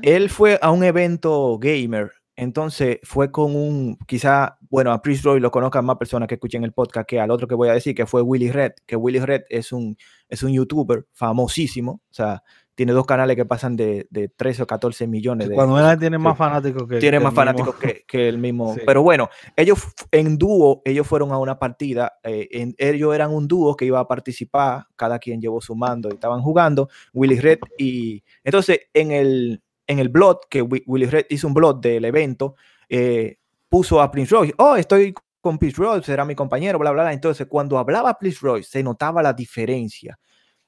él 0.03 0.29
fue 0.31 0.59
a 0.63 0.71
un 0.71 0.85
evento 0.85 1.59
gamer. 1.59 2.13
Entonces 2.37 2.99
fue 3.03 3.33
con 3.33 3.57
un, 3.57 3.99
quizá, 4.07 4.59
bueno, 4.71 4.93
a 4.93 5.03
Chris 5.03 5.25
Roy 5.25 5.41
lo 5.41 5.51
conozcan 5.51 5.85
más 5.85 5.97
personas 5.97 6.29
que 6.29 6.37
escuchen 6.37 6.63
el 6.63 6.73
podcast 6.73 7.09
que 7.09 7.19
al 7.19 7.33
otro 7.33 7.49
que 7.49 7.57
voy 7.57 7.69
a 7.69 7.73
decir, 7.73 7.97
que 7.97 8.07
fue 8.07 8.23
Willy 8.23 8.53
Red, 8.53 8.75
que 8.87 8.95
Willy 8.95 9.19
Red 9.19 9.43
es 9.49 9.73
un, 9.73 9.97
es 10.29 10.45
un 10.45 10.53
youtuber 10.53 11.05
famosísimo, 11.13 11.93
o 12.09 12.15
sea, 12.15 12.45
tiene 12.79 12.93
dos 12.93 13.07
canales 13.07 13.35
que 13.35 13.45
pasan 13.45 13.75
de, 13.75 14.07
de 14.09 14.29
13 14.29 14.63
o 14.63 14.67
14 14.69 15.09
millones 15.09 15.49
de... 15.49 15.57
Cuando 15.57 15.81
él 15.81 15.99
tiene 15.99 16.17
más 16.17 16.39
fanáticos 16.39 16.89
que 16.89 16.99
tiene 17.01 17.19
más 17.19 17.33
el 17.33 17.35
fanáticos 17.35 17.75
mismo- 17.75 17.81
que, 17.81 18.05
que 18.07 18.29
el 18.29 18.39
mismo. 18.39 18.73
Sí. 18.77 18.83
Pero 18.87 19.03
bueno, 19.03 19.29
ellos 19.57 19.81
en 20.13 20.39
dúo, 20.39 20.81
ellos 20.85 21.05
fueron 21.05 21.33
a 21.33 21.39
una 21.39 21.59
partida, 21.59 22.13
eh, 22.23 22.47
en- 22.53 22.77
ellos 22.79 23.13
eran 23.13 23.33
un 23.33 23.49
dúo 23.49 23.75
que 23.75 23.85
iba 23.85 23.99
a 23.99 24.07
participar, 24.07 24.87
cada 24.95 25.19
quien 25.19 25.41
llevó 25.41 25.61
su 25.61 25.75
mando 25.75 26.09
y 26.09 26.13
estaban 26.15 26.41
jugando, 26.41 26.89
Willy 27.13 27.41
Red 27.41 27.59
y 27.79 28.23
entonces 28.45 28.83
en 28.95 29.11
el, 29.11 29.61
en 29.89 29.99
el 29.99 30.09
blog, 30.09 30.43
que 30.49 30.63
Wi- 30.63 30.85
Willy 30.87 31.07
Red 31.07 31.27
hizo 31.31 31.49
un 31.49 31.55
blog 31.55 31.81
del 31.81 32.05
evento, 32.05 32.55
eh, 32.89 33.39
puso 33.69 34.01
a 34.01 34.09
Prince 34.13 34.33
Royce, 34.33 34.55
oh, 34.59 34.77
estoy 34.77 35.13
con 35.41 35.59
Prince 35.59 35.77
Royce, 35.83 36.07
será 36.07 36.25
mi 36.25 36.37
compañero, 36.37 36.79
bla, 36.79 36.93
bla, 36.93 37.03
bla. 37.03 37.13
Entonces 37.13 37.49
cuando 37.49 37.77
hablaba 37.77 38.17
Prince 38.21 38.39
Royce, 38.41 38.71
se 38.71 38.83
notaba 38.85 39.21
la 39.21 39.33
diferencia 39.33 40.17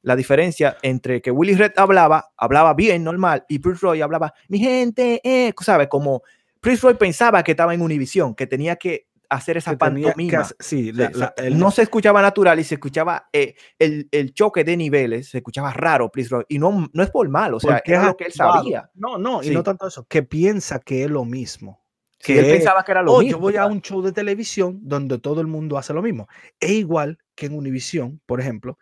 la 0.02 0.16
diferencia 0.16 0.76
entre 0.82 1.20
que 1.20 1.30
Willy 1.30 1.54
Red 1.54 1.72
hablaba, 1.76 2.30
hablaba 2.36 2.74
bien, 2.74 3.04
normal, 3.04 3.44
y 3.48 3.58
Prince 3.58 3.80
Roy 3.82 4.00
hablaba, 4.00 4.32
mi 4.48 4.58
gente, 4.58 5.20
eh, 5.24 5.52
¿sabes? 5.60 5.88
Como 5.88 6.22
Prince 6.60 6.82
Roy 6.82 6.94
pensaba 6.94 7.42
que 7.42 7.52
estaba 7.52 7.74
en 7.74 7.82
Univision, 7.82 8.34
que 8.34 8.46
tenía 8.46 8.76
que 8.76 9.06
hacer 9.28 9.56
esa 9.58 9.70
que 9.70 9.74
que 9.76 9.78
pantomima. 9.78 10.40
hacer- 10.40 10.56
sí, 10.58 10.84
Sí, 10.86 10.92
la- 10.92 11.10
la- 11.14 11.34
el- 11.36 11.56
no 11.58 11.70
se 11.70 11.82
escuchaba 11.82 12.20
natural 12.20 12.58
y 12.58 12.64
se 12.64 12.74
escuchaba 12.74 13.28
eh, 13.32 13.54
el, 13.78 14.08
el 14.10 14.34
choque 14.34 14.64
de 14.64 14.76
niveles, 14.76 15.28
se 15.28 15.38
escuchaba 15.38 15.72
raro, 15.72 16.10
Prince 16.10 16.30
Roy, 16.30 16.44
y 16.48 16.58
no, 16.58 16.88
no 16.92 17.02
es 17.02 17.10
por 17.10 17.28
mal, 17.28 17.54
o 17.54 17.60
sea, 17.60 17.80
es 17.84 18.02
lo 18.02 18.16
que 18.16 18.24
él 18.24 18.32
sabía. 18.32 18.90
No, 18.94 19.18
no, 19.18 19.40
y 19.42 19.46
Sí. 19.48 19.54
no 19.54 19.62
tanto 19.62 19.86
eso, 19.86 20.04
que 20.08 20.22
piensa 20.24 20.80
que 20.80 21.04
es 21.04 21.10
lo 21.10 21.24
mismo. 21.24 21.80
Que 22.18 22.34
Que 22.34 22.40
él 22.40 22.46
pensaba 22.56 22.82
que 22.84 22.90
era 22.92 23.02
lo 23.02 23.12
"Oh, 23.14 23.20
mismo. 23.20 23.30
yo 23.38 23.40
voy 23.40 23.56
a 23.56 23.64
un 23.66 23.80
show 23.80 24.02
de 24.02 24.12
televisión 24.12 24.80
donde 24.82 25.18
todo 25.18 25.40
el 25.40 25.46
mundo 25.46 25.78
hace 25.78 25.94
lo 25.94 26.02
mismo. 26.02 26.26
Es 26.58 26.70
igual 26.72 27.18
que 27.34 27.46
en 27.46 27.54
Univision, 27.56 28.20
por 28.26 28.40
ejemplo, 28.40 28.78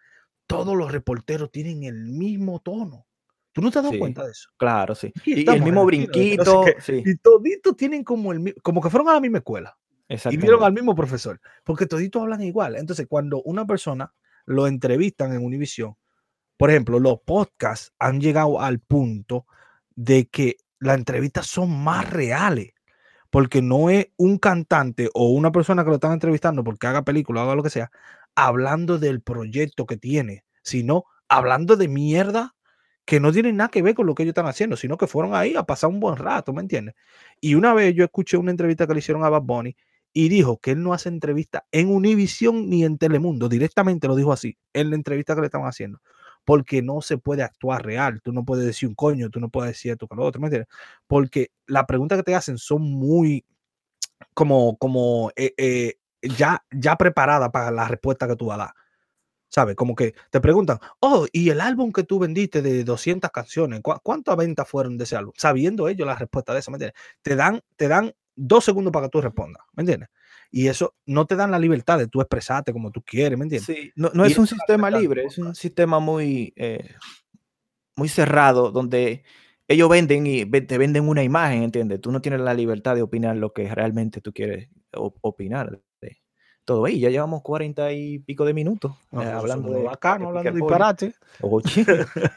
todos 0.49 0.77
los 0.77 0.91
reporteros 0.91 1.53
tienen 1.53 1.85
el 1.85 2.07
mismo 2.07 2.59
tono. 2.59 3.07
¿Tú 3.53 3.63
no 3.63 3.71
te 3.71 3.79
has 3.79 3.85
dado 3.85 3.93
Sí. 3.95 3.99
cuenta 4.01 4.25
de 4.25 4.33
eso? 4.33 4.49
Claro, 4.57 4.95
sí. 4.97 5.13
Y, 5.25 5.49
el 5.49 5.63
mismo 5.63 5.83
que 5.83 5.87
brinquito, 5.87 6.65
sí, 6.81 7.03
Y 7.05 7.17
toditos 7.19 7.77
tienen 7.77 8.03
como 8.03 8.33
el 8.33 8.55
como 8.63 8.81
que 8.81 8.91
fueron 8.91 9.09
a 9.09 9.15
la 9.15 9.21
misma 9.21 9.39
escuela. 9.39 9.77
y 10.09 10.15
exactamente. 10.15 10.47
vieron 10.47 10.65
al 10.65 10.73
mismo 10.73 10.95
profesor, 10.95 11.41
porque 11.65 11.87
toditos 11.87 12.23
hablan 12.23 12.43
igual. 12.43 12.77
Entonces, 12.77 13.07
cuando 13.09 13.43
una 13.43 13.67
persona 13.67 14.13
lo 14.47 14.67
entrevistan 14.67 15.33
en 15.35 15.45
Univision, 15.45 15.95
por 16.57 16.71
ejemplo, 16.71 16.99
los 16.99 17.21
podcasts 17.21 17.93
han 17.99 18.21
llegado 18.21 18.61
al 18.61 18.81
punto 18.81 19.47
de 19.95 20.27
que 20.29 20.57
las 20.79 20.97
entrevistas 20.97 21.47
son 21.47 21.71
más 21.85 22.09
reales, 22.11 22.73
porque 23.31 23.61
no 23.61 23.91
es 23.91 24.07
un 24.17 24.39
cantante 24.39 25.11
o 25.13 25.29
una 25.31 25.53
persona 25.53 25.83
que 25.85 25.91
lo 25.91 25.97
están 25.97 26.13
entrevistando 26.13 26.65
porque 26.65 26.87
haga 26.87 27.03
película 27.05 27.41
o 27.43 27.45
haga 27.45 27.55
lo 27.57 27.63
que 27.63 27.71
sea, 27.71 27.91
hablando 28.39 29.01
del 29.01 29.21
proyecto 29.21 29.85
que 29.85 29.97
tiene, 29.97 30.45
sino 30.63 31.07
hablando 31.29 31.77
de 31.77 31.89
mierda 31.89 32.55
que 33.05 33.19
no 33.19 33.33
tienen 33.33 33.57
nada 33.57 33.69
que 33.69 33.83
ver 33.83 33.97
con 33.97 34.07
lo 34.07 34.15
que 34.15 34.23
ellos 34.23 34.31
están 34.31 34.47
haciendo, 34.47 34.77
sino 34.77 34.97
que 34.97 35.09
fueron 35.09 35.35
ahí 35.35 35.57
a 35.57 35.65
pasar 35.65 35.91
un 35.91 35.99
buen 35.99 36.17
rato, 36.17 36.53
¿me 36.53 36.61
entiendes? 36.63 36.95
Y 37.41 37.57
una 37.57 37.75
vez 37.75 37.97
yo 37.97 38.05
escuché 38.05 38.37
una 38.37 38.53
entrevista 38.53 38.87
que 38.87 38.93
le 38.93 39.01
hicieron 39.01 39.25
a 39.25 39.29
Bad 39.29 39.43
Bunny 39.43 39.77
y 40.13 40.29
dijo 40.29 40.59
que 40.59 40.71
él 40.71 40.85
no 40.85 40.93
hace 40.93 41.09
entrevista 41.09 41.67
en 41.73 41.89
Univision 41.89 42.69
ni 42.69 42.85
en 42.85 42.97
Telemundo, 42.97 43.49
directamente 43.49 44.07
lo 44.07 44.15
dijo 44.15 44.33
así, 44.33 44.57
en 44.73 44.91
la 44.91 44.97
entrevista 44.97 45.35
que 45.35 45.41
le 45.41 45.47
estaban 45.49 45.67
haciendo, 45.67 46.01
porque 46.45 46.81
no 46.81 47.01
se 47.01 47.19
puede 47.19 47.43
actuar 47.43 47.85
real, 47.85 48.21
tú 48.23 48.33
no 48.33 48.45
puedes 48.45 48.65
decir 48.65 48.89
un 48.89 48.95
coño, 48.95 49.31
tú 49.31 49.41
no 49.41 49.49
puedes 49.49 49.73
decir 49.73 49.91
esto 49.91 50.07
con 50.07 50.19
lo 50.19 50.25
otro, 50.25 50.41
¿me 50.41 50.47
entiendes? 50.47 50.69
Porque 51.09 51.51
las 51.67 51.87
preguntas 51.87 52.19
que 52.19 52.23
te 52.23 52.37
hacen 52.37 52.57
son 52.57 52.83
muy 52.83 53.45
como, 54.33 54.77
como 54.79 55.33
eh, 55.35 55.55
eh, 55.57 55.95
ya, 56.23 56.65
ya 56.71 56.97
preparadas 56.97 57.51
para 57.51 57.71
la 57.71 57.89
respuesta 57.89 58.27
que 58.29 58.37
tú 58.37 58.47
vas 58.47 58.57
a 58.57 58.65
dar. 58.65 58.75
¿Sabes? 59.51 59.77
Como 59.77 59.95
que 59.95 60.15
te 60.31 60.41
preguntan, 60.41 60.79
oh, 61.01 61.27
y 61.33 61.49
el 61.51 61.61
álbum 61.63 61.91
que 61.93 62.05
tú 62.05 62.19
vendiste 62.19 62.61
de 62.63 62.85
200 62.85 63.31
canciones, 63.31 63.81
¿cu- 63.83 63.99
¿cuántas 64.03 64.37
ventas 64.37 64.69
fueron 64.69 64.99
de 64.99 65.05
ese 65.05 65.17
álbum? 65.17 65.33
Sabiendo 65.37 65.89
ellos 65.89 66.07
la 66.07 66.17
respuesta 66.17 66.53
de 66.53 66.61
eso, 66.61 66.71
¿me 66.71 66.77
entiendes? 66.77 67.01
Te 67.23 67.35
dan, 67.35 67.63
te 67.77 67.89
dan 67.89 68.13
dos 68.37 68.65
segundos 68.65 68.93
para 68.93 69.07
que 69.07 69.11
tú 69.11 69.21
respondas, 69.23 69.63
¿me 69.73 69.83
entiendes? 69.83 70.11
Y 70.51 70.69
eso 70.69 70.95
no 71.07 71.27
te 71.27 71.35
dan 71.37 71.51
la 71.51 71.59
libertad 71.59 71.99
de 71.99 72.09
tú 72.09 72.21
expresarte 72.21 72.73
como 72.75 72.91
tú 72.91 73.03
quieres, 73.03 73.39
¿me 73.39 73.45
entiendes? 73.45 73.75
Sí, 73.75 73.93
no, 73.97 74.11
no 74.13 74.25
es 74.27 74.39
un 74.39 74.47
sistema 74.47 74.91
libre, 74.91 75.25
es 75.27 75.39
un 75.39 75.55
sistema 75.55 75.99
muy, 75.99 76.53
eh, 76.57 76.95
muy 77.97 78.09
cerrado 78.09 78.71
donde 78.71 79.25
ellos 79.67 79.89
venden 79.89 80.27
y 80.27 80.45
te 80.47 80.79
venden 80.79 81.09
una 81.09 81.23
imagen, 81.23 81.63
¿entiendes? 81.63 82.01
Tú 82.01 82.11
no 82.13 82.21
tienes 82.23 82.41
la 82.41 82.55
libertad 82.55 82.95
de 82.95 83.03
opinar 83.03 83.37
lo 83.37 83.53
que 83.53 83.73
realmente 83.75 84.21
tú 84.21 84.33
quieres 84.33 84.69
opinar 84.93 85.81
todo. 86.69 86.87
Y 86.89 87.01
ya 87.01 87.09
llevamos 87.11 87.41
cuarenta 87.43 87.91
y 87.93 88.19
pico 88.19 88.45
de 88.45 88.53
minutos 88.55 88.93
No, 89.11 89.23
eh, 89.23 89.27
hablando 89.33 89.73
de, 89.73 89.83
bacanos, 89.83 90.21
de 90.33 90.39
hablando 90.39 90.51
de 90.53 90.57
disparate. 90.61 91.15
Oye, 91.41 91.85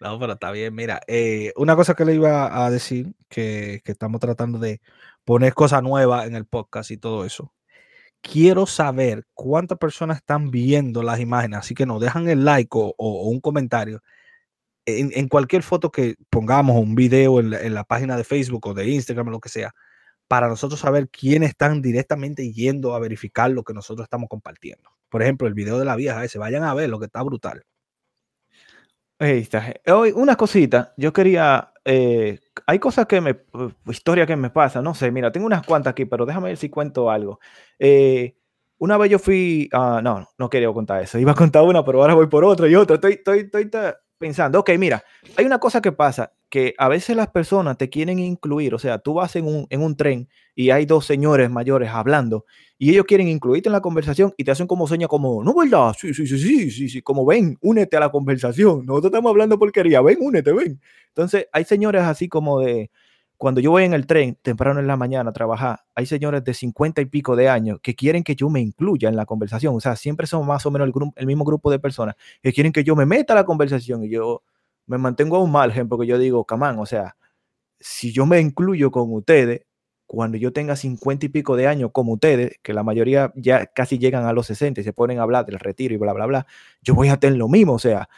No, 0.00 0.18
pero 0.18 0.34
está 0.34 0.50
bien. 0.50 0.74
Mira, 0.74 1.00
eh, 1.06 1.52
una 1.56 1.74
cosa 1.76 1.94
que 1.94 2.04
le 2.04 2.14
iba 2.14 2.64
a 2.66 2.70
decir, 2.70 3.14
que, 3.30 3.80
que 3.84 3.92
estamos 3.92 4.20
tratando 4.20 4.58
de 4.58 4.80
poner 5.24 5.54
cosas 5.54 5.82
nuevas 5.82 6.26
en 6.26 6.34
el 6.34 6.44
podcast 6.44 6.90
y 6.90 6.98
todo 6.98 7.24
eso. 7.24 7.52
Quiero 8.20 8.66
saber 8.66 9.24
cuántas 9.32 9.78
personas 9.78 10.18
están 10.18 10.50
viendo 10.50 11.02
las 11.02 11.20
imágenes, 11.20 11.60
así 11.60 11.74
que 11.74 11.86
nos 11.86 12.00
dejan 12.00 12.28
el 12.28 12.44
like 12.44 12.68
o, 12.72 12.94
o- 12.98 13.28
un 13.28 13.40
comentario 13.40 14.02
en, 14.84 15.10
en 15.14 15.28
cualquier 15.28 15.62
foto 15.62 15.90
que 15.90 16.16
pongamos 16.30 16.76
un 16.76 16.94
video 16.94 17.40
en 17.40 17.50
la, 17.50 17.60
en 17.62 17.72
la 17.74 17.84
página 17.84 18.16
de 18.16 18.24
Facebook 18.24 18.66
o 18.66 18.74
de 18.74 18.88
Instagram 18.88 19.28
lo 19.30 19.40
que 19.40 19.48
sea, 19.48 19.74
para 20.28 20.48
nosotros 20.48 20.80
saber 20.80 21.08
quiénes 21.08 21.50
están 21.50 21.82
directamente 21.82 22.52
yendo 22.52 22.94
a 22.94 22.98
verificar 22.98 23.50
lo 23.50 23.62
que 23.62 23.74
nosotros 23.74 24.04
estamos 24.04 24.28
compartiendo. 24.28 24.90
Por 25.08 25.22
ejemplo, 25.22 25.46
el 25.46 25.54
video 25.54 25.78
de 25.78 25.84
la 25.84 25.96
vieja 25.96 26.24
ese, 26.24 26.38
vayan 26.38 26.64
a 26.64 26.74
ver 26.74 26.90
lo 26.90 26.98
que 26.98 27.06
está 27.06 27.22
brutal. 27.22 27.64
ahí 29.18 29.38
está. 29.38 29.74
Hoy, 29.86 30.12
una 30.14 30.36
cosita, 30.36 30.92
yo 30.96 31.12
quería, 31.12 31.72
eh, 31.84 32.40
hay 32.66 32.78
cosas 32.78 33.06
que 33.06 33.20
me, 33.20 33.32
uh, 33.54 33.70
historia 33.90 34.26
que 34.26 34.36
me 34.36 34.50
pasa, 34.50 34.82
no 34.82 34.94
sé, 34.94 35.10
mira, 35.10 35.32
tengo 35.32 35.46
unas 35.46 35.64
cuantas 35.64 35.92
aquí, 35.92 36.04
pero 36.04 36.26
déjame 36.26 36.48
ver 36.48 36.56
si 36.56 36.68
cuento 36.68 37.10
algo. 37.10 37.40
Eh, 37.78 38.36
una 38.78 38.98
vez 38.98 39.10
yo 39.10 39.18
fui, 39.18 39.68
ah, 39.72 40.00
no, 40.02 40.28
no 40.38 40.50
quería 40.50 40.72
contar 40.72 41.02
eso, 41.02 41.18
iba 41.18 41.32
a 41.32 41.34
contar 41.34 41.62
una, 41.62 41.84
pero 41.84 42.00
ahora 42.02 42.14
voy 42.14 42.26
por 42.26 42.44
otra 42.44 42.68
y 42.68 42.74
otra, 42.74 42.96
estoy, 42.96 43.14
estoy, 43.14 43.38
estoy 43.40 43.70
pensando, 44.18 44.60
ok, 44.60 44.70
mira, 44.78 45.04
hay 45.36 45.44
una 45.44 45.58
cosa 45.58 45.80
que 45.80 45.92
pasa, 45.92 46.32
que 46.48 46.74
a 46.78 46.88
veces 46.88 47.16
las 47.16 47.28
personas 47.28 47.76
te 47.76 47.90
quieren 47.90 48.18
incluir, 48.18 48.74
o 48.74 48.78
sea, 48.78 48.98
tú 48.98 49.14
vas 49.14 49.36
en 49.36 49.46
un, 49.46 49.66
en 49.68 49.82
un 49.82 49.96
tren 49.96 50.28
y 50.54 50.70
hay 50.70 50.86
dos 50.86 51.04
señores 51.04 51.50
mayores 51.50 51.90
hablando 51.90 52.44
y 52.78 52.90
ellos 52.90 53.04
quieren 53.06 53.28
incluirte 53.28 53.68
en 53.68 53.72
la 53.72 53.80
conversación 53.80 54.32
y 54.36 54.44
te 54.44 54.50
hacen 54.50 54.66
como 54.66 54.86
señas 54.86 55.08
como, 55.08 55.42
no, 55.42 55.54
¿verdad? 55.54 55.94
Sí, 55.98 56.14
sí, 56.14 56.26
sí, 56.26 56.38
sí, 56.38 56.70
sí, 56.70 56.88
sí, 56.88 57.02
como 57.02 57.26
ven, 57.26 57.58
únete 57.60 57.96
a 57.96 58.00
la 58.00 58.10
conversación, 58.10 58.86
nosotros 58.86 59.10
estamos 59.10 59.30
hablando 59.30 59.58
porquería, 59.58 60.00
ven, 60.00 60.18
únete, 60.20 60.52
ven. 60.52 60.80
Entonces, 61.08 61.48
hay 61.52 61.64
señores 61.64 62.02
así 62.02 62.28
como 62.28 62.60
de, 62.60 62.90
cuando 63.38 63.60
yo 63.60 63.70
voy 63.70 63.84
en 63.84 63.92
el 63.94 64.06
tren 64.06 64.36
temprano 64.42 64.80
en 64.80 64.86
la 64.86 64.96
mañana 64.96 65.30
a 65.30 65.32
trabajar, 65.32 65.80
hay 65.94 66.06
señores 66.06 66.42
de 66.44 66.54
50 66.54 67.00
y 67.02 67.06
pico 67.06 67.36
de 67.36 67.48
años 67.48 67.78
que 67.82 67.94
quieren 67.94 68.24
que 68.24 68.34
yo 68.34 68.48
me 68.50 68.60
incluya 68.60 69.08
en 69.08 69.16
la 69.16 69.26
conversación, 69.26 69.74
o 69.74 69.80
sea, 69.80 69.96
siempre 69.96 70.26
son 70.26 70.46
más 70.46 70.64
o 70.66 70.70
menos 70.70 70.86
el, 70.88 70.92
gru- 70.94 71.12
el 71.16 71.26
mismo 71.26 71.44
grupo 71.44 71.70
de 71.70 71.78
personas 71.78 72.14
que 72.42 72.52
quieren 72.52 72.72
que 72.72 72.84
yo 72.84 72.96
me 72.96 73.06
meta 73.06 73.32
a 73.34 73.36
la 73.36 73.44
conversación 73.44 74.04
y 74.04 74.08
yo 74.10 74.42
me 74.86 74.98
mantengo 74.98 75.36
a 75.36 75.42
un 75.42 75.50
margen 75.52 75.88
porque 75.88 76.06
yo 76.06 76.18
digo, 76.18 76.44
camán, 76.44 76.78
o 76.78 76.86
sea, 76.86 77.16
si 77.80 78.12
yo 78.12 78.26
me 78.26 78.40
incluyo 78.40 78.90
con 78.90 79.12
ustedes, 79.12 79.62
cuando 80.06 80.38
yo 80.38 80.52
tenga 80.52 80.76
50 80.76 81.26
y 81.26 81.28
pico 81.28 81.56
de 81.56 81.66
años 81.66 81.90
como 81.92 82.12
ustedes, 82.14 82.58
que 82.62 82.72
la 82.72 82.82
mayoría 82.84 83.32
ya 83.36 83.66
casi 83.66 83.98
llegan 83.98 84.24
a 84.26 84.32
los 84.32 84.46
60 84.46 84.80
y 84.80 84.84
se 84.84 84.92
ponen 84.92 85.18
a 85.18 85.22
hablar 85.22 85.46
del 85.46 85.58
retiro 85.58 85.94
y 85.94 85.98
bla, 85.98 86.12
bla, 86.12 86.26
bla, 86.26 86.46
yo 86.82 86.94
voy 86.94 87.08
a 87.08 87.18
tener 87.18 87.38
lo 87.38 87.48
mismo, 87.48 87.74
o 87.74 87.78
sea, 87.78 88.08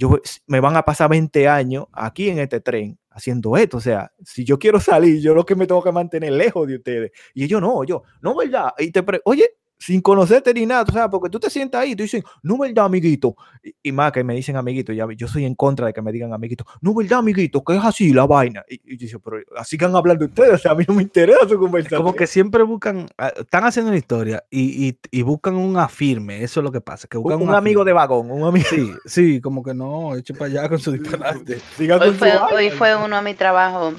yo 0.00 0.18
me 0.46 0.60
van 0.60 0.76
a 0.76 0.82
pasar 0.82 1.10
20 1.10 1.46
años 1.46 1.84
aquí 1.92 2.30
en 2.30 2.38
este 2.38 2.60
tren 2.60 2.98
haciendo 3.10 3.56
esto, 3.56 3.76
o 3.76 3.80
sea, 3.80 4.10
si 4.24 4.44
yo 4.44 4.58
quiero 4.58 4.80
salir, 4.80 5.20
yo 5.20 5.34
lo 5.34 5.44
que 5.44 5.54
me 5.54 5.66
tengo 5.66 5.82
que 5.82 5.92
mantener 5.92 6.32
lejos 6.32 6.66
de 6.66 6.76
ustedes. 6.76 7.10
Y 7.34 7.44
ellos 7.44 7.60
no, 7.60 7.84
yo, 7.84 8.02
no, 8.22 8.34
¿verdad? 8.36 8.72
Y 8.78 8.90
te 8.92 9.02
pre- 9.02 9.20
oye, 9.24 9.50
sin 9.80 10.02
conocerte 10.02 10.52
ni 10.52 10.66
nada, 10.66 10.84
tú 10.84 10.92
sabes, 10.92 11.08
porque 11.10 11.30
tú 11.30 11.40
te 11.40 11.48
sientas 11.48 11.80
ahí 11.80 11.92
y 11.92 11.96
tú 11.96 12.02
dices, 12.02 12.22
no, 12.42 12.58
¿verdad, 12.58 12.84
amiguito? 12.84 13.34
Y, 13.64 13.74
y 13.84 13.92
más 13.92 14.12
que 14.12 14.22
me 14.22 14.34
dicen 14.34 14.54
amiguito, 14.56 14.92
ya, 14.92 15.06
yo 15.16 15.26
soy 15.26 15.46
en 15.46 15.54
contra 15.54 15.86
de 15.86 15.94
que 15.94 16.02
me 16.02 16.12
digan 16.12 16.32
amiguito, 16.34 16.66
no, 16.82 16.94
¿verdad, 16.94 17.20
amiguito? 17.20 17.64
Que 17.64 17.76
es 17.76 17.82
así 17.84 18.12
la 18.12 18.26
vaina. 18.26 18.62
Y, 18.68 18.74
y 18.84 18.98
yo 18.98 19.06
digo, 19.06 19.20
pero 19.20 19.38
así 19.56 19.78
que 19.78 19.86
han 19.86 19.96
hablando 19.96 20.26
ustedes, 20.26 20.52
o 20.52 20.58
sea, 20.58 20.72
a 20.72 20.74
mí 20.74 20.84
no 20.86 20.94
me 20.94 21.02
interesa 21.02 21.48
su 21.48 21.58
conversación. 21.58 22.02
Como 22.02 22.14
que 22.14 22.26
siempre 22.26 22.62
buscan, 22.62 23.08
ah, 23.16 23.32
están 23.36 23.64
haciendo 23.64 23.88
una 23.90 23.98
historia 23.98 24.44
y, 24.50 24.88
y- 24.88 24.98
y 25.10 25.22
buscan 25.22 25.54
un 25.56 25.78
afirme, 25.78 26.42
eso 26.44 26.60
es 26.60 26.64
lo 26.64 26.70
que 26.70 26.82
pasa, 26.82 27.08
que 27.08 27.16
buscan 27.16 27.40
un 27.40 27.54
amigo 27.54 27.82
de 27.82 27.94
vagón, 27.94 28.30
un 28.30 28.44
amigo. 28.46 28.66
Sí, 28.68 28.92
sí, 29.06 29.40
como 29.40 29.62
que 29.62 29.72
no, 29.72 30.14
eche 30.14 30.34
para 30.34 30.46
allá 30.50 30.68
con 30.68 30.78
su 30.78 30.92
disparate. 30.92 31.58
Siga 31.76 31.96
Hoy 31.96 32.08
con 32.10 32.14
fue, 32.18 32.28
vaina. 32.28 32.46
hoy 32.54 32.70
fue 32.70 32.94
uno 33.02 33.16
a 33.16 33.22
mi 33.22 33.32
trabajo 33.34 33.94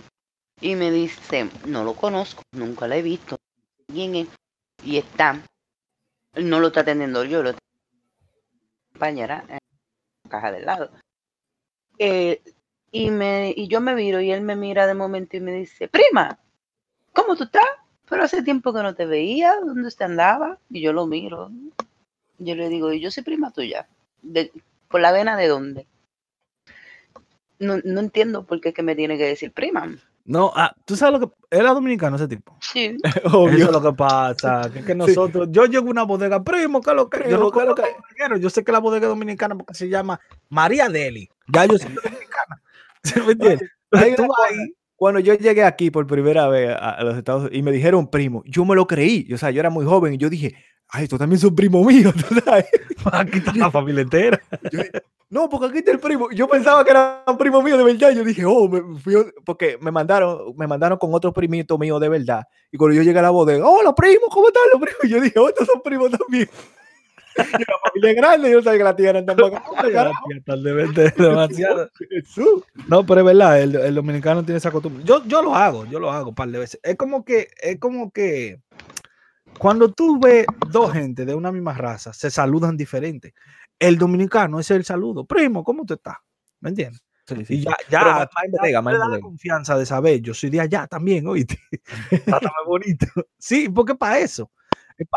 y 0.61 0.75
me 0.75 0.91
dice, 0.91 1.49
no 1.65 1.83
lo 1.83 1.93
conozco, 1.93 2.43
nunca 2.55 2.87
lo 2.87 2.93
he 2.93 3.01
visto. 3.01 3.37
¿Quién 3.91 4.13
es? 4.15 4.27
Y 4.83 4.97
está, 4.97 5.41
no 6.35 6.59
lo 6.59 6.67
está 6.67 6.81
atendiendo 6.81 7.23
yo, 7.23 7.43
lo 7.43 7.49
está 7.51 7.59
compañera 8.93 9.43
en 9.47 9.59
la 10.23 10.29
caja 10.29 10.51
del 10.51 10.65
lado. 10.65 10.91
Eh, 11.97 12.41
Y, 12.93 13.09
me, 13.09 13.53
y 13.55 13.67
yo 13.69 13.79
me 13.81 13.95
viro 13.95 14.19
y 14.21 14.31
él 14.31 14.41
me 14.41 14.55
mira 14.57 14.85
de 14.85 14.93
momento 14.93 15.37
y 15.37 15.39
me 15.39 15.53
dice, 15.53 15.87
prima, 15.87 16.39
¿cómo 17.13 17.35
tú 17.37 17.45
estás? 17.45 17.63
Pero 18.09 18.23
hace 18.23 18.43
tiempo 18.43 18.73
que 18.73 18.83
no 18.83 18.95
te 18.95 19.05
veía, 19.05 19.55
¿dónde 19.61 19.87
usted 19.87 20.05
andaba? 20.05 20.59
Y 20.69 20.81
yo 20.81 20.93
lo 20.93 21.07
miro. 21.07 21.51
Yo 22.39 22.55
le 22.55 22.69
digo, 22.69 22.91
y 22.91 22.99
yo 22.99 23.11
soy 23.11 23.23
prima 23.23 23.51
tuya. 23.51 23.87
De, 24.21 24.51
¿Por 24.89 25.01
la 25.01 25.13
vena 25.13 25.37
de 25.37 25.47
dónde? 25.47 25.87
No, 27.59 27.77
no 27.85 27.99
entiendo 28.01 28.43
por 28.45 28.59
qué 28.59 28.73
que 28.73 28.83
me 28.83 28.95
tiene 28.95 29.17
que 29.17 29.27
decir 29.27 29.53
prima. 29.53 29.95
No, 30.25 30.51
ah, 30.55 30.73
tú 30.85 30.95
sabes 30.95 31.19
lo 31.19 31.27
que. 31.27 31.35
Era 31.49 31.73
dominicano 31.73 32.15
ese 32.15 32.27
tipo. 32.27 32.55
Sí. 32.61 32.95
Eso 33.03 33.39
Obvio. 33.39 33.65
es 33.65 33.71
lo 33.71 33.81
que 33.81 33.93
pasa. 33.93 34.69
Que, 34.71 34.79
es 34.79 34.85
que 34.85 34.95
nosotros. 34.95 35.47
Yo 35.51 35.65
llego 35.65 35.87
a 35.87 35.91
una 35.91 36.03
bodega, 36.03 36.43
primo, 36.43 36.81
¿qué 36.81 36.91
es 36.91 36.95
lo 36.95 37.09
que? 37.09 37.29
Yo, 37.29 37.37
no 37.37 37.51
¿qué 37.51 37.59
es 37.59 38.29
lo 38.29 38.37
yo 38.37 38.49
sé 38.49 38.63
que 38.63 38.71
la 38.71 38.79
bodega 38.79 39.07
es 39.07 39.09
dominicana 39.09 39.55
porque 39.55 39.73
se 39.73 39.89
llama 39.89 40.19
María 40.49 40.89
Deli. 40.89 41.29
Ya 41.47 41.65
yo 41.65 41.77
soy 41.77 41.93
dominicana. 41.93 42.61
¿Sí 43.03 43.19
me 43.19 43.31
entiendes? 43.33 43.69
Hay 43.91 44.15
Tú 44.15 44.23
ahí, 44.23 44.73
Cuando 44.95 45.19
yo 45.19 45.33
llegué 45.33 45.63
aquí 45.63 45.91
por 45.91 46.07
primera 46.07 46.47
vez 46.47 46.69
a, 46.69 46.91
a 46.91 47.03
los 47.03 47.17
Estados 47.17 47.41
Unidos 47.43 47.57
y 47.57 47.63
me 47.63 47.71
dijeron 47.71 48.09
primo, 48.09 48.43
yo 48.45 48.63
me 48.63 48.75
lo 48.75 48.87
creí. 48.87 49.27
O 49.33 49.37
sea, 49.37 49.51
yo 49.51 49.59
era 49.59 49.69
muy 49.69 49.85
joven 49.85 50.13
y 50.13 50.17
yo 50.17 50.29
dije, 50.29 50.55
ay, 50.87 51.07
tú 51.07 51.17
también 51.17 51.39
sos 51.39 51.51
primo 51.51 51.83
mío. 51.83 52.13
¿tú 52.29 52.35
sabes? 52.45 52.65
aquí 53.11 53.39
está 53.39 53.53
la 53.55 53.71
familia 53.71 54.03
entera. 54.03 54.39
Yo- 54.71 54.81
no, 55.31 55.47
porque 55.47 55.67
aquí 55.67 55.77
está 55.77 55.91
el 55.91 55.99
primo. 55.99 56.29
Yo 56.31 56.45
pensaba 56.45 56.83
que 56.83 56.91
era 56.91 57.23
un 57.25 57.37
primo 57.37 57.61
mío 57.61 57.77
de 57.77 57.85
verdad. 57.85 58.11
Yo 58.11 58.25
dije, 58.25 58.43
oh, 58.45 58.67
me 58.67 58.99
fui 58.99 59.15
porque 59.45 59.77
me 59.79 59.89
mandaron, 59.89 60.53
me 60.57 60.67
mandaron 60.67 60.97
con 60.97 61.13
otro 61.13 61.31
primito 61.31 61.77
mío 61.77 61.99
de 61.99 62.09
verdad. 62.09 62.43
Y 62.69 62.75
cuando 62.75 62.97
yo 62.97 63.01
llegué 63.01 63.17
a 63.19 63.21
la 63.21 63.29
bodega, 63.29 63.65
hola 63.65 63.95
primo, 63.95 64.27
¿cómo 64.29 64.49
están 64.49 64.63
los 64.73 64.81
primos? 64.81 65.03
Y 65.03 65.07
yo 65.07 65.21
dije, 65.21 65.39
oh, 65.39 65.47
estos 65.47 65.67
son 65.67 65.81
primos 65.81 66.11
también. 66.11 66.49
Y 67.33 67.63
la 67.63 67.77
familia 67.87 68.11
es 68.11 68.15
grande, 68.17 68.51
yo 68.51 68.57
no 68.57 68.63
sabía 68.63 68.77
que 68.77 68.83
la 68.83 68.95
tía 68.97 69.09
era 69.11 69.25
tan 69.25 69.37
bacana. 69.37 69.63
carajo. 69.93 70.25
Tal 70.45 70.63
de 70.63 70.73
verte 70.73 71.13
demasiado. 71.17 71.89
No, 72.89 73.05
pero 73.05 73.21
es 73.21 73.25
verdad, 73.25 73.61
el, 73.61 73.73
el 73.77 73.95
dominicano 73.95 74.43
tiene 74.43 74.57
esa 74.57 74.69
costumbre. 74.69 75.01
Yo, 75.05 75.23
yo 75.25 75.41
lo 75.41 75.55
hago, 75.55 75.85
yo 75.85 75.97
lo 75.97 76.11
hago 76.11 76.31
un 76.31 76.35
par 76.35 76.49
de 76.49 76.59
veces. 76.59 76.81
Es 76.83 76.97
como 76.97 77.23
que, 77.23 77.47
es 77.61 77.79
como 77.79 78.11
que 78.11 78.59
cuando 79.57 79.91
tú 79.91 80.19
ves 80.19 80.45
dos 80.69 80.91
gente 80.91 81.25
de 81.25 81.35
una 81.35 81.51
misma 81.51 81.73
raza, 81.73 82.13
se 82.13 82.29
saludan 82.29 82.75
diferente. 82.75 83.33
El 83.81 83.97
dominicano 83.97 84.59
es 84.59 84.69
el 84.71 84.85
saludo. 84.85 85.25
Primo, 85.25 85.63
¿cómo 85.63 85.83
tú 85.85 85.95
estás? 85.95 86.17
¿Me 86.59 86.69
entiendes? 86.69 87.01
Sí, 87.27 87.45
sí, 87.45 87.53
Y 87.55 87.61
ya, 87.63 87.75
ya, 87.89 88.01
más- 88.03 88.17
más 88.17 88.71
ya- 88.71 88.81
más 88.81 88.93
en 88.93 88.99
das 88.99 89.09
la 89.09 89.19
confianza 89.19 89.77
de 89.77 89.85
saber, 89.85 90.21
yo 90.21 90.33
soy 90.35 90.49
de 90.51 90.61
allá 90.61 90.85
también, 90.85 91.25
oíste. 91.25 91.57
Trátame 92.25 92.53
bonito. 92.67 93.07
Sí, 93.39 93.69
porque 93.69 93.95
para 93.95 94.19
eso. 94.19 94.51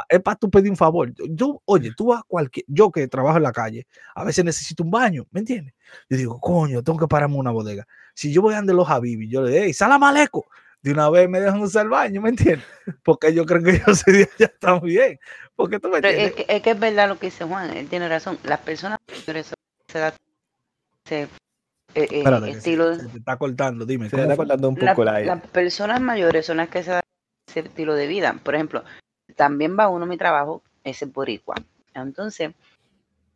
Es 0.09 0.23
para 0.23 0.37
tú 0.37 0.51
pedir 0.51 0.71
un 0.71 0.77
favor. 0.79 1.13
Yo- 1.29 1.61
oye, 1.67 1.93
tú 1.95 2.07
vas 2.07 2.21
a 2.21 2.25
cualquier. 2.27 2.65
Yo 2.69 2.91
que 2.91 3.07
trabajo 3.07 3.37
en 3.37 3.43
la 3.43 3.53
calle, 3.53 3.87
a 4.15 4.25
veces 4.25 4.43
necesito 4.43 4.83
un 4.83 4.91
baño, 4.91 5.27
¿me 5.31 5.41
entiendes? 5.41 5.75
Yo 6.09 6.17
digo, 6.17 6.41
coño, 6.41 6.83
tengo 6.83 6.99
que 6.99 7.07
pararme 7.07 7.37
una 7.37 7.51
bodega. 7.51 7.87
Si 8.15 8.33
yo 8.33 8.41
voy 8.41 8.55
a 8.55 8.59
andar 8.59 8.75
los 8.77 8.89
Habibi, 8.89 9.29
yo 9.29 9.43
le 9.43 9.51
digo, 9.51 9.65
hey, 9.65 9.75
sala 9.75 9.99
maleco. 9.99 10.47
De 10.85 10.93
una 10.93 11.09
vez 11.09 11.29
me 11.31 11.41
dejan 11.41 11.63
usar 11.63 11.85
el 11.85 11.91
baño, 11.91 12.21
¿me 12.21 12.29
entiendes? 12.29 12.67
Porque 13.03 13.33
yo 13.35 13.47
creo 13.47 13.63
que 13.63 13.83
yo 13.87 13.95
soy 13.95 14.19
de 14.19 14.29
allá 14.39 14.53
también. 14.61 15.19
Porque 15.57 15.81
tú 15.81 15.89
me 15.89 15.97
entiendes. 15.97 16.27
es 16.27 16.33
que, 16.35 16.47
es 16.57 16.63
que 16.63 16.71
es 16.73 16.79
verdad 16.79 17.09
lo 17.09 17.19
que 17.19 17.27
dice 17.29 17.45
Juan, 17.45 17.75
él 17.75 17.89
tiene 17.89 18.07
razón. 18.09 18.39
Las 18.45 18.61
personas 18.61 18.99
mayores 19.09 19.47
son- 19.47 19.55
se 19.89 19.99
da 19.99 20.15
ese 21.07 21.23
eh, 21.23 21.29
eh, 21.95 22.09
Espérate, 22.11 22.53
se- 22.53 22.59
estilo. 22.59 22.95
se 22.97 23.07
te 23.09 23.19
está 23.19 23.37
cortando, 23.39 23.87
dime. 23.87 24.11
Se 24.11 24.17
me 24.17 24.23
¿cómo 24.23 24.33
está 24.33 24.37
cortando 24.43 24.69
un 24.69 24.75
la- 24.77 24.93
poco 24.95 25.05
la 25.05 25.21
las 25.21 25.41
personas 25.47 26.01
mayores 26.03 26.45
son 26.45 26.59
las 26.59 26.69
que 26.69 26.83
se 26.83 26.91
dan 26.91 27.03
ese 27.49 27.61
estilo 27.61 27.95
de 27.95 28.07
vida. 28.07 28.39
Por 28.43 28.55
ejemplo, 28.55 28.85
también 29.37 29.79
va 29.79 29.89
uno 29.89 30.05
a 30.05 30.09
mi 30.09 30.19
trabajo, 30.19 30.63
ese 30.83 31.07
es 31.07 31.13
boricua. 31.15 31.55
Entonces, 31.95 32.51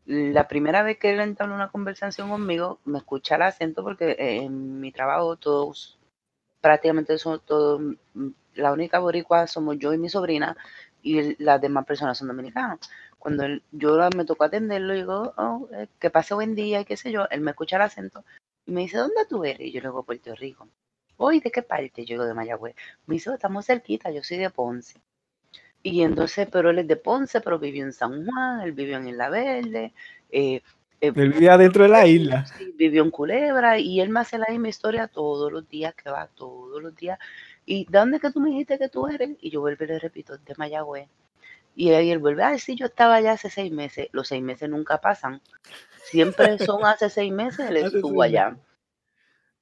la 0.04 0.48
primera 0.48 0.82
vez 0.82 0.98
que 0.98 1.12
él 1.14 1.20
entabló 1.20 1.54
una 1.54 1.70
conversación 1.70 2.28
conmigo, 2.28 2.78
me 2.84 2.98
escucha 2.98 3.36
el 3.36 3.42
acento 3.42 3.82
porque 3.82 4.10
eh, 4.18 4.42
en 4.42 4.80
mi 4.80 4.90
trabajo 4.92 5.36
todos, 5.36 5.97
prácticamente 6.60 7.18
son 7.18 7.40
todos, 7.44 7.80
mm, 8.14 8.28
la 8.54 8.72
única 8.72 8.98
boricua 8.98 9.46
somos 9.46 9.78
yo 9.78 9.92
y 9.92 9.98
mi 9.98 10.08
sobrina 10.08 10.56
y 11.02 11.42
las 11.42 11.60
demás 11.60 11.86
personas 11.86 12.18
son 12.18 12.28
dominicanas. 12.28 12.78
Cuando 13.18 13.44
él- 13.44 13.62
yo 13.72 13.96
la- 13.96 14.10
me 14.16 14.24
tocó 14.24 14.44
atenderlo, 14.44 14.94
digo, 14.94 15.34
oh, 15.36 15.68
eh, 15.72 15.88
que 16.00 16.10
pase 16.10 16.34
buen 16.34 16.54
día 16.54 16.80
y 16.80 16.84
qué 16.84 16.96
sé 16.96 17.12
yo, 17.12 17.26
él 17.30 17.40
me 17.40 17.50
escucha 17.52 17.76
el 17.76 17.82
acento 17.82 18.24
y 18.66 18.72
me 18.72 18.82
dice, 18.82 18.98
¿dónde 18.98 19.26
tú 19.28 19.44
eres? 19.44 19.60
Y 19.68 19.72
yo 19.72 19.80
le 19.80 19.88
digo, 19.88 20.02
Puerto 20.04 20.34
Rico. 20.34 20.68
Hoy, 21.16 21.40
¿de 21.40 21.50
qué 21.50 21.62
parte? 21.62 22.04
Yo 22.04 22.14
digo, 22.14 22.24
de 22.26 22.34
Mayagüez. 22.34 22.74
Me 23.06 23.14
dice, 23.14 23.30
"Oh, 23.30 23.34
estamos 23.34 23.66
cerquita, 23.66 24.10
yo 24.10 24.22
soy 24.22 24.38
de 24.38 24.50
Ponce. 24.50 25.00
Y 25.82 26.02
entonces, 26.02 26.48
pero 26.50 26.70
él 26.70 26.78
es 26.80 26.88
de 26.88 26.96
Ponce, 26.96 27.40
pero 27.40 27.58
vivió 27.58 27.84
en 27.84 27.92
San 27.92 28.24
Juan, 28.26 28.60
él 28.62 28.72
vivió 28.72 28.96
en 28.98 29.08
Isla 29.08 29.28
Verde, 29.30 29.92
eh, 30.30 30.62
Él 31.00 31.12
vivía 31.12 31.56
dentro 31.56 31.84
de 31.84 31.90
la 31.90 32.06
isla. 32.06 32.44
vivió 32.74 33.02
en 33.02 33.10
Culebra 33.10 33.78
y 33.78 34.00
él 34.00 34.08
me 34.08 34.20
hace 34.20 34.38
la 34.38 34.46
misma 34.48 34.68
historia 34.68 35.06
todos 35.06 35.52
los 35.52 35.68
días, 35.68 35.94
que 35.94 36.10
va 36.10 36.28
todos 36.34 36.82
los 36.82 36.94
días. 36.96 37.18
¿Y 37.64 37.84
de 37.84 37.98
dónde 37.98 38.18
que 38.18 38.30
tú 38.30 38.40
me 38.40 38.50
dijiste 38.50 38.78
que 38.78 38.88
tú 38.88 39.06
eres? 39.06 39.36
Y 39.40 39.50
yo 39.50 39.60
vuelvo 39.60 39.84
y 39.84 39.88
le 39.88 39.98
repito, 39.98 40.36
de 40.38 40.54
Mayagüez. 40.56 41.08
Y 41.76 41.90
ahí 41.90 42.10
él 42.10 42.18
vuelve, 42.18 42.42
ay, 42.42 42.58
sí, 42.58 42.74
yo 42.74 42.86
estaba 42.86 43.16
allá 43.16 43.32
hace 43.32 43.50
seis 43.50 43.70
meses. 43.70 44.08
Los 44.12 44.28
seis 44.28 44.42
meses 44.42 44.68
nunca 44.68 45.00
pasan. 45.00 45.40
Siempre 46.04 46.58
son 46.58 46.84
hace 46.84 47.08
seis 47.10 47.32
meses, 47.32 47.70
él 47.70 47.76
estuvo 47.94 48.22
allá. 48.22 48.56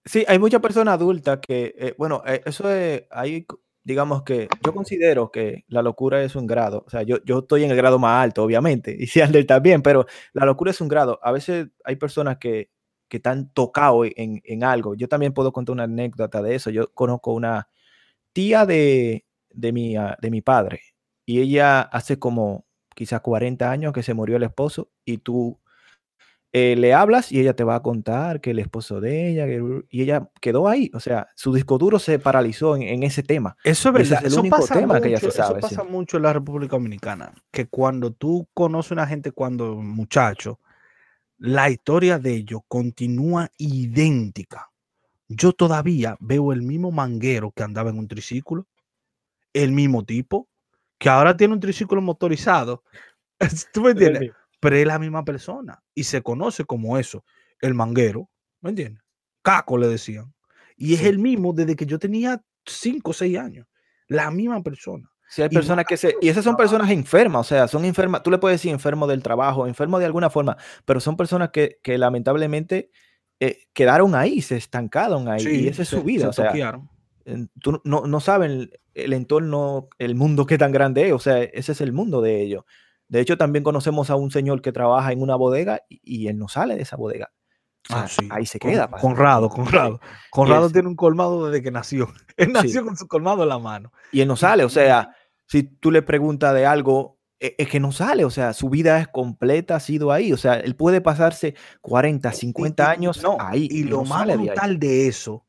Sí, 0.05 0.25
hay 0.29 0.39
muchas 0.39 0.61
personas 0.61 0.95
adultas 0.95 1.41
que, 1.41 1.75
eh, 1.77 1.95
bueno, 1.99 2.23
eh, 2.25 2.41
eso 2.47 2.71
es, 2.71 3.03
hay, 3.11 3.45
digamos 3.87 4.25
que 4.25 4.49
yo 4.65 4.75
considero 4.75 5.31
que 5.31 5.65
la 5.69 5.81
locura 5.81 6.21
es 6.25 6.35
un 6.35 6.49
grado, 6.49 6.83
o 6.89 6.91
sea, 6.91 7.05
yo, 7.05 7.19
yo 7.25 7.39
estoy 7.39 7.63
en 7.63 7.71
el 7.71 7.77
grado 7.77 8.01
más 8.01 8.25
alto, 8.25 8.43
obviamente, 8.43 8.97
y 8.99 9.07
Sander 9.07 9.47
también, 9.47 9.81
pero 9.81 10.07
la 10.33 10.45
locura 10.45 10.73
es 10.73 10.81
un 10.81 10.89
grado. 10.89 11.21
A 11.23 11.31
veces 11.31 11.69
hay 11.85 11.95
personas 11.95 12.39
que, 12.39 12.69
que 13.09 13.19
están 13.19 13.49
tocados 13.53 14.09
en, 14.17 14.41
en 14.45 14.65
algo. 14.65 14.97
Yo 14.97 15.07
también 15.07 15.33
puedo 15.33 15.53
contar 15.53 15.73
una 15.73 15.85
anécdota 15.85 16.43
de 16.43 16.57
eso. 16.57 16.71
Yo 16.71 16.93
conozco 16.95 17.33
una 17.33 17.69
tía 18.33 18.67
de, 18.67 19.25
de, 19.51 19.73
mi, 19.73 19.97
ah, 19.97 20.17
de 20.21 20.31
mi 20.33 20.43
padre, 20.43 20.81
y 21.25 21.41
ella 21.41 21.83
hace 21.83 22.19
como 22.19 22.67
quizás 22.97 23.21
40 23.21 23.71
años 23.71 23.93
que 23.93 24.03
se 24.03 24.15
murió 24.15 24.37
el 24.37 24.43
esposo, 24.43 24.91
y 25.05 25.19
tú 25.19 25.61
eh, 26.53 26.75
le 26.77 26.95
hablas 26.95 27.33
y 27.33 27.41
ella 27.41 27.55
te 27.55 27.65
va 27.65 27.75
a 27.75 27.83
contar 27.83 28.41
que 28.41 28.53
el 28.53 28.59
esposo 28.59 29.01
de 29.01 29.31
ella, 29.31 29.47
que- 29.47 29.83
y 29.91 30.03
ella 30.03 30.31
quedó 30.41 30.69
ahí, 30.69 30.91
o 30.95 31.01
sea, 31.01 31.29
su 31.35 31.53
disco 31.53 31.77
duro 31.77 31.99
se 31.99 32.19
paralizó 32.19 32.77
en, 32.77 32.83
en 32.83 33.03
ese 33.03 33.23
tema. 33.23 33.57
Eso 33.65 33.91
es 33.91 33.95
ese 33.97 34.15
verdad. 34.15 34.19
es 34.19 34.21
el 34.21 34.27
eso 34.33 34.41
único 34.41 34.57
pasa 34.57 34.75
tema 34.75 35.01
que 35.01 35.11
ya 35.11 35.19
se 35.21 35.27
mucho, 35.27 35.37
sabe, 35.37 35.59
Eso 35.59 35.69
sí. 35.69 35.75
pasa 35.77 35.89
mucho 35.89 36.17
en 36.17 36.23
la 36.23 36.33
República 36.33 36.77
Dominicana. 36.77 37.35
Que 37.51 37.67
cuando 37.67 38.13
tú 38.13 38.49
conoces 38.55 38.93
a 38.93 38.95
una 38.95 39.07
gente 39.07 39.33
cuando 39.33 39.77
muchacho, 39.77 40.61
la 41.39 41.69
historia 41.69 42.19
de 42.19 42.35
ellos 42.35 42.61
continúa 42.69 43.51
idéntica. 43.59 44.71
Yo 45.29 45.53
todavía 45.53 46.17
veo 46.21 46.53
el 46.53 46.63
mismo 46.63 46.91
manguero 46.93 47.51
que 47.51 47.63
andaba 47.65 47.91
en 47.91 47.99
un 47.99 48.09
triciclo, 48.09 48.67
el 49.53 49.73
mismo 49.73 50.05
tipo, 50.05 50.49
que 50.99 51.09
ahora 51.11 51.37
tiene 51.37 51.53
un 51.55 51.61
triciclo 51.61 52.01
motorizado. 52.01 52.83
¿Tú 53.75 53.83
me 53.83 53.91
entiendes? 53.91 54.31
Pero 54.61 54.77
es 54.77 54.87
la 54.87 54.99
misma 54.99 55.25
persona 55.25 55.83
y 55.95 56.05
se 56.05 56.23
conoce 56.23 56.65
como 56.65 56.99
eso, 56.99 57.25
el 57.61 57.75
manguero, 57.75 58.31
¿me 58.61 58.71
entiendes? 58.71 59.03
Caco 59.43 59.79
le 59.79 59.89
decían. 59.89 60.33
Y 60.77 60.95
es 60.95 61.01
Sí. 61.01 61.07
el 61.07 61.19
mismo 61.19 61.53
desde 61.53 61.77
que 61.77 61.87
yo 61.87 61.99
tenía 61.99 62.43
5 62.65 63.11
o 63.11 63.15
6 63.15 63.39
años. 63.39 63.67
La 64.09 64.31
misma 64.31 64.63
persona. 64.63 65.11
Sí, 65.29 65.43
hay 65.43 65.49
personas 65.49 65.85
que 65.87 65.97
se, 65.97 66.15
y 66.21 66.29
esas 66.29 66.45
son 66.45 66.57
personas 66.57 66.89
enfermas, 66.91 67.41
o 67.41 67.49
sea, 67.49 67.67
son 67.67 67.85
enfermas, 67.85 68.23
tú 68.23 68.31
le 68.31 68.39
puedes 68.39 68.61
decir 68.61 68.71
enfermo 68.71 69.09
del 69.09 69.25
trabajo, 69.25 69.67
enfermo 69.67 69.99
de 69.99 70.07
alguna 70.07 70.31
forma, 70.31 70.57
pero 70.85 71.01
son 71.01 71.17
personas 71.17 71.51
que, 71.51 71.81
que 71.83 71.99
lamentablemente 71.99 72.91
eh, 73.41 73.65
quedaron 73.73 74.15
ahí, 74.15 74.41
se 74.41 74.57
estancaron 74.57 75.29
ahí, 75.29 75.45
y 75.47 75.69
esa 75.69 75.83
es 75.83 75.89
su 75.89 76.05
vida, 76.05 76.33
se 76.33 76.43
o 76.43 76.53
sea, 76.53 76.81
tú 77.61 77.81
no, 77.83 78.07
no 78.07 78.21
saben 78.21 78.71
el 78.95 79.13
entorno, 79.13 79.89
el 79.99 80.15
mundo 80.15 80.47
que 80.47 80.59
tan 80.59 80.71
grande 80.71 81.09
es, 81.09 81.13
o 81.13 81.19
sea, 81.19 81.43
ese 81.43 81.73
es 81.73 81.81
el 81.81 81.93
mundo 81.93 82.23
de 82.23 82.41
ellos. 82.43 82.65
De 83.09 83.21
hecho, 83.21 83.37
también 83.37 83.63
conocemos 83.63 84.11
a 84.11 84.17
un 84.17 84.31
señor 84.31 84.61
que 84.63 84.73
trabaja 84.73 85.13
en 85.13 85.23
una 85.23 85.37
bodega 85.37 85.83
y, 85.89 86.01
y 86.03 86.29
él 86.29 86.39
no 86.39 86.49
sale 86.49 86.77
de 86.77 86.83
esa 86.83 86.97
bodega. 86.97 87.31
Ah, 87.89 88.09
sí. 88.09 88.27
Ahí 88.31 88.47
se 88.47 88.59
Con- 88.59 88.71
queda. 88.73 88.89
pa- 88.91 88.99
Conrado, 88.99 89.49
Conrado. 89.49 90.01
Conrado 90.31 90.67
es- 90.67 90.73
tiene 90.73 90.89
un 90.89 90.97
colmado 90.97 91.47
desde 91.49 91.63
que 91.63 91.71
nació. 91.71 92.09
Él 92.37 92.47
Sí. 92.49 92.53
nació 92.53 92.85
con 92.85 92.97
su 92.97 93.07
colmado 93.07 93.45
en 93.45 93.49
la 93.49 93.59
mano. 93.61 93.93
Y 94.11 94.21
él 94.23 94.29
no 94.29 94.35
sale, 94.37 94.65
o 94.65 94.69
sea, 94.69 95.15
si 95.47 95.63
tú 95.63 95.91
le 95.93 96.03
preguntas 96.03 96.53
de 96.53 96.67
algo, 96.67 97.17
e- 97.39 97.55
es 97.59 97.69
que 97.69 97.79
no 97.79 97.93
sale, 97.93 98.25
o 98.25 98.31
sea, 98.31 98.53
su 98.55 98.69
vida 98.71 98.99
es 98.99 99.07
completa, 99.09 99.77
ha 99.77 99.81
sido 99.81 100.11
ahí, 100.11 100.33
o 100.33 100.37
sea, 100.37 100.55
él 100.55 100.75
puede 100.75 101.01
pasarse 101.01 101.55
40, 101.81 102.33
50 102.33 102.83
Y- 102.83 102.87
y- 102.87 102.91
años 102.91 103.23
no, 103.23 103.37
ahí. 103.39 103.69
Y 103.71 103.81
y 103.81 103.85
lo 103.85 103.99
no 103.99 104.05
más 104.05 104.19
sale 104.21 104.33
de 104.37 104.39
brutal 104.45 104.79
de 104.81 105.07
eso 105.07 105.45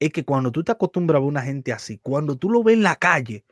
es 0.00 0.10
que 0.12 0.24
cuando 0.24 0.50
tú 0.50 0.64
te 0.64 0.72
acostumbras 0.72 1.20
a 1.20 1.24
una 1.24 1.42
gente 1.42 1.72
así, 1.74 1.98
cuando 1.98 2.36
tú 2.36 2.48
lo 2.48 2.62
ves 2.62 2.74
en 2.76 2.82
la 2.84 2.96
calle, 2.96 3.44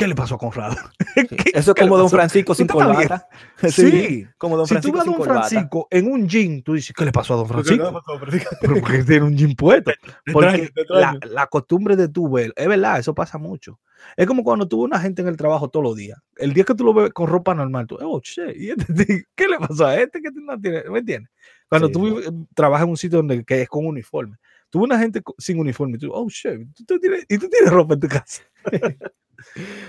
¿qué 0.00 0.08
le 0.08 0.14
pasó 0.14 0.34
a 0.34 0.38
Conrado? 0.38 0.76
Sí, 1.14 1.26
¿Qué- 1.36 1.52
Eso 1.54 1.70
es 1.72 1.80
como 1.80 1.96
Don 1.96 2.06
pasó? 2.06 2.16
Francisco 2.16 2.52
¿Tú 2.52 2.56
sin 2.56 2.66
corbata. 2.66 3.28
Sí. 3.68 4.26
como 4.38 4.56
Don 4.56 4.66
si 4.66 4.74
tú 4.76 4.80
Francisco 4.80 4.96
ves 4.98 5.02
a 5.02 5.04
Don 5.04 5.14
corbata. 5.14 5.48
Francisco 5.48 5.88
en 5.90 6.10
un 6.12 6.28
jean, 6.28 6.62
tú 6.62 6.74
dices, 6.74 6.94
¿qué 6.96 7.04
le 7.04 7.12
pasó 7.12 7.34
a 7.34 7.36
Don 7.36 7.46
¿Qué 7.46 7.54
le 7.54 7.62
Francisco? 7.62 8.02
Francisco? 8.18 8.56
Pero 8.60 8.80
porque 8.80 9.04
tiene 9.04 9.26
un 9.26 9.36
jean 9.36 9.54
puesto. 9.54 9.92
Porque 10.32 10.70
la, 10.88 11.46
costumbre 11.46 11.96
de 11.96 12.08
tu 12.08 12.30
ver, 12.30 12.52
es 12.56 12.66
verdad, 12.66 12.98
eso 12.98 13.14
pasa 13.14 13.36
mucho. 13.38 13.78
Es 14.16 14.26
como 14.26 14.42
cuando 14.42 14.66
tú 14.66 14.78
ves 14.78 14.86
una 14.86 14.98
gente 14.98 15.20
en 15.20 15.28
el 15.28 15.36
trabajo 15.36 15.68
todos 15.68 15.84
los 15.84 15.96
días. 15.96 16.18
El 16.36 16.54
día 16.54 16.64
que 16.64 16.74
tú 16.74 16.84
lo 16.84 16.94
ves 16.94 17.12
con 17.12 17.28
ropa 17.28 17.54
normal, 17.54 17.86
tú, 17.86 17.98
oh, 18.00 18.20
shit, 18.22 18.56
¿y 18.56 18.70
este? 18.70 19.26
¿qué 19.34 19.48
le 19.48 19.58
pasó 19.58 19.86
a 19.86 19.96
este 20.00 20.22
que 20.22 20.30
no 20.32 20.58
tiene? 20.58 20.82
¿Me 20.90 21.00
entiendes? 21.00 21.30
Cuando 21.68 21.88
Sí, 21.88 21.92
tú 21.92 22.46
trabajas 22.54 22.84
en 22.84 22.90
un 22.90 22.96
sitio 22.96 23.18
donde 23.18 23.44
que 23.44 23.62
es 23.62 23.68
con 23.68 23.86
uniforme. 23.86 24.36
Tuve 24.70 24.84
una 24.84 24.98
gente 24.98 25.20
sin 25.38 25.58
uniforme. 25.58 25.96
y 25.96 25.98
tú, 25.98 26.10
oh, 26.12 26.26
tú, 26.74 26.84
tú 26.84 26.98
tienes, 27.00 27.24
y 27.28 27.38
tú 27.38 27.48
tienes 27.48 27.70
ropa 27.70 27.94
en 27.94 28.00
tu 28.00 28.08
casa. 28.08 28.42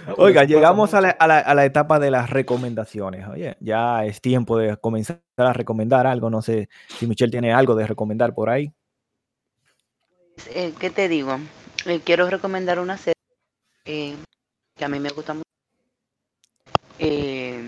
Ah, 0.08 0.14
Oiga, 0.18 0.44
llegamos 0.44 0.94
a 0.94 1.02
la, 1.02 1.10
a 1.12 1.28
la- 1.28 1.40
a 1.40 1.54
la 1.56 1.66
etapa 1.66 2.00
de 2.00 2.12
las 2.12 2.30
recomendaciones. 2.30 3.28
Oye, 3.28 3.58
ya 3.60 4.06
es 4.06 4.22
tiempo 4.22 4.58
de 4.58 4.78
comenzar 4.78 5.22
a 5.38 5.54
recomendar 5.54 6.08
algo. 6.08 6.30
No 6.30 6.42
sé 6.42 6.70
si 6.88 7.08
Michelle 7.08 7.32
tiene 7.32 7.54
algo 7.54 7.76
de 7.76 7.88
recomendar 7.88 8.34
por 8.34 8.50
ahí. 8.50 8.74
Eh, 10.54 10.74
¿Qué 10.80 10.90
te 10.90 11.08
digo? 11.08 11.38
Eh, 11.86 12.02
quiero 12.04 12.30
recomendar 12.30 12.80
una 12.80 12.98
serie 12.98 13.16
eh, 13.86 14.16
que 14.78 14.86
a 14.86 14.90
mí 14.90 15.00
me 15.00 15.10
gusta 15.10 15.34
mucho. 15.34 15.44
Eh, 17.00 17.68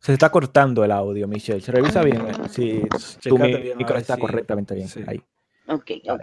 Se 0.00 0.12
está 0.12 0.30
cortando 0.30 0.84
el 0.84 0.92
audio, 0.92 1.26
Michelle. 1.26 1.60
Se 1.60 1.72
revisa 1.72 2.02
bien. 2.02 2.22
eh, 2.26 2.32
Si 2.50 2.82
tu 3.28 3.38
micro 3.38 3.96
está 3.96 4.18
correctamente 4.18 4.74
bien. 4.74 4.88
sí. 4.88 5.02
Ahí. 5.06 5.22
ok, 5.68 5.90
ok. 6.08 6.22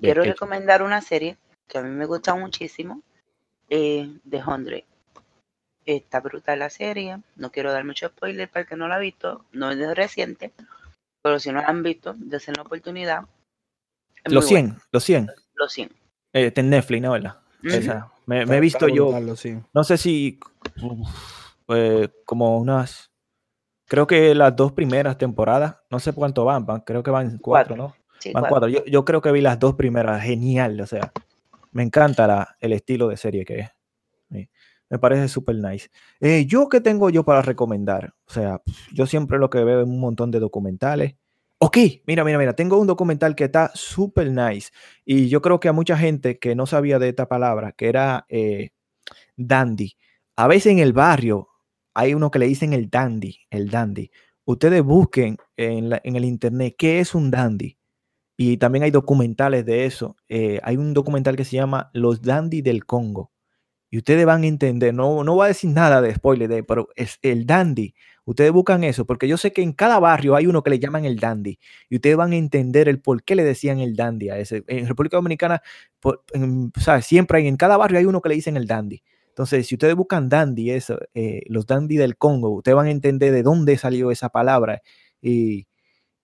Quiero 0.00 0.22
recomendar 0.24 0.82
una 0.82 1.00
serie 1.00 1.36
que 1.68 1.78
a 1.78 1.82
mí 1.82 1.88
me 1.90 2.04
gusta 2.04 2.34
muchísimo, 2.34 3.02
eh, 3.70 4.08
The 4.28 4.42
Hundred. 4.42 4.84
Está 5.86 6.20
brutal 6.20 6.58
la 6.60 6.70
serie. 6.70 7.18
No 7.36 7.50
quiero 7.50 7.70
dar 7.72 7.84
mucho 7.84 8.08
spoiler 8.08 8.48
para 8.48 8.62
el 8.62 8.68
que 8.68 8.76
no 8.76 8.88
la 8.88 8.96
ha 8.96 8.98
visto. 8.98 9.44
No 9.52 9.70
es 9.70 9.78
de 9.78 9.94
reciente, 9.94 10.52
pero 11.22 11.38
si 11.38 11.52
no 11.52 11.60
la 11.60 11.66
han 11.68 11.82
visto, 11.82 12.14
desen 12.16 12.54
la 12.56 12.62
oportunidad. 12.62 13.24
Es 14.24 14.32
Los 14.32 14.44
muy 14.46 14.52
buena. 14.54 14.68
100, 14.70 14.82
los 14.92 15.04
100. 15.04 15.30
Los 15.54 15.72
100. 15.72 15.88
Eh, 16.32 16.46
está 16.46 16.60
en 16.62 16.70
Netflix, 16.70 17.02
¿no? 17.02 17.12
¿Verdad? 17.12 17.38
Esa. 17.62 18.10
Me, 18.26 18.40
he 18.42 18.60
visto 18.60 18.88
yo, 18.88 19.36
sí. 19.36 19.58
no 19.74 19.84
sé 19.84 19.98
si 19.98 20.40
eh, 21.68 22.08
como 22.24 22.58
unas, 22.58 23.10
creo 23.86 24.06
que 24.06 24.34
las 24.34 24.56
dos 24.56 24.72
primeras 24.72 25.18
temporadas, 25.18 25.76
no 25.90 25.98
sé 25.98 26.12
cuánto 26.14 26.44
van, 26.46 26.64
van- 26.64 26.80
creo 26.80 27.02
que 27.02 27.10
van 27.10 27.36
cuatro, 27.38 27.76
Cuatro. 27.76 27.76
¿no? 27.76 27.96
Sí, 28.18 28.32
Van 28.32 28.42
cuatro. 28.44 28.60
cuatro. 28.60 28.68
Yo, 28.68 28.84
yo 28.86 29.04
creo 29.04 29.20
que 29.20 29.30
vi 29.32 29.42
las 29.42 29.58
dos 29.58 29.74
primeras, 29.74 30.22
genial, 30.22 30.80
o 30.80 30.86
sea, 30.86 31.12
me 31.74 31.82
encanta 31.84 32.56
el 32.60 32.72
estilo 32.72 33.08
de 33.08 33.16
serie 33.18 33.44
que 33.44 33.60
es. 33.60 33.70
Me 34.90 34.98
parece 34.98 35.28
súper 35.28 35.56
nice. 35.56 35.88
Eh, 36.20 36.46
yo 36.46 36.68
qué 36.68 36.80
tengo 36.80 37.10
yo 37.10 37.24
para 37.24 37.42
recomendar, 37.42 38.14
o 38.26 38.32
sea, 38.32 38.60
yo 38.92 39.06
siempre 39.06 39.38
lo 39.38 39.50
que 39.50 39.64
veo 39.64 39.80
es 39.80 39.86
un 39.88 39.98
montón 39.98 40.30
de 40.30 40.40
documentales. 40.40 41.14
Ok, 41.58 41.78
mira, 42.06 42.24
mira, 42.24 42.38
mira, 42.38 42.54
tengo 42.54 42.78
un 42.78 42.86
documental 42.86 43.34
que 43.34 43.44
está 43.44 43.70
súper 43.74 44.30
nice 44.30 44.70
y 45.04 45.28
yo 45.28 45.40
creo 45.40 45.60
que 45.60 45.68
a 45.68 45.72
mucha 45.72 45.96
gente 45.96 46.38
que 46.38 46.54
no 46.54 46.66
sabía 46.66 46.98
de 46.98 47.08
esta 47.08 47.26
palabra, 47.28 47.72
que 47.72 47.88
era 47.88 48.26
eh, 48.28 48.70
dandy, 49.36 49.96
a 50.36 50.48
veces 50.48 50.72
en 50.72 50.80
el 50.80 50.92
barrio 50.92 51.48
hay 51.94 52.14
uno 52.14 52.30
que 52.30 52.38
le 52.40 52.46
dicen 52.46 52.72
el 52.72 52.90
dandy, 52.90 53.38
el 53.50 53.70
dandy. 53.70 54.10
Ustedes 54.44 54.82
busquen 54.82 55.38
en, 55.56 55.90
la- 55.90 56.00
en 56.04 56.16
el 56.16 56.24
internet 56.24 56.74
qué 56.78 57.00
es 57.00 57.14
un 57.14 57.30
dandy 57.30 57.78
y 58.36 58.56
también 58.56 58.82
hay 58.84 58.90
documentales 58.90 59.64
de 59.64 59.86
eso. 59.86 60.16
Eh, 60.28 60.60
hay 60.62 60.76
un 60.76 60.94
documental 60.94 61.36
que 61.36 61.44
se 61.44 61.56
llama 61.56 61.90
Los 61.92 62.22
Dandy 62.22 62.62
del 62.62 62.84
Congo. 62.86 63.32
Y 63.90 63.98
ustedes 63.98 64.26
van 64.26 64.42
a 64.42 64.46
entender, 64.48 64.92
no, 64.92 65.22
no 65.22 65.34
voy 65.34 65.44
a 65.44 65.48
decir 65.48 65.70
nada 65.70 66.02
de 66.02 66.14
spoiler, 66.14 66.48
de, 66.48 66.64
pero 66.64 66.88
es 66.96 67.18
el 67.22 67.46
dandy. 67.46 67.94
Ustedes 68.24 68.50
buscan 68.50 68.82
eso, 68.82 69.06
porque 69.06 69.28
yo 69.28 69.36
sé 69.36 69.52
que 69.52 69.62
en 69.62 69.72
cada 69.72 70.00
barrio 70.00 70.34
hay 70.34 70.46
uno 70.46 70.62
que 70.64 70.70
le 70.70 70.80
llaman 70.80 71.04
el 71.04 71.18
dandy. 71.20 71.60
Y 71.88 71.96
ustedes 71.96 72.16
van 72.16 72.32
a 72.32 72.36
entender 72.36 72.88
el 72.88 73.00
por 73.00 73.22
qué 73.22 73.36
le 73.36 73.44
decían 73.44 73.78
el 73.78 73.94
dandy 73.94 74.30
a 74.30 74.38
ese. 74.38 74.64
En 74.66 74.88
República 74.88 75.16
Dominicana, 75.18 75.62
por- 76.00 76.24
siempre 77.02 77.46
en 77.46 77.56
cada 77.56 77.76
barrio 77.76 77.98
hay 78.00 78.06
uno 78.06 78.20
que 78.20 78.30
le 78.30 78.34
dicen 78.36 78.56
el 78.56 78.66
dandy. 78.66 79.02
Entonces, 79.28 79.66
si 79.66 79.74
ustedes 79.76 79.94
buscan 79.94 80.28
dandy, 80.28 80.70
eso, 80.70 80.98
eh, 81.14 81.42
los 81.46 81.66
dandy 81.66 81.96
del 81.96 82.16
Congo, 82.16 82.50
ustedes 82.50 82.76
van 82.76 82.86
a 82.86 82.90
entender 82.90 83.32
de 83.32 83.42
dónde 83.42 83.76
salió 83.78 84.10
esa 84.10 84.28
palabra. 84.30 84.82
Y, 85.22 85.66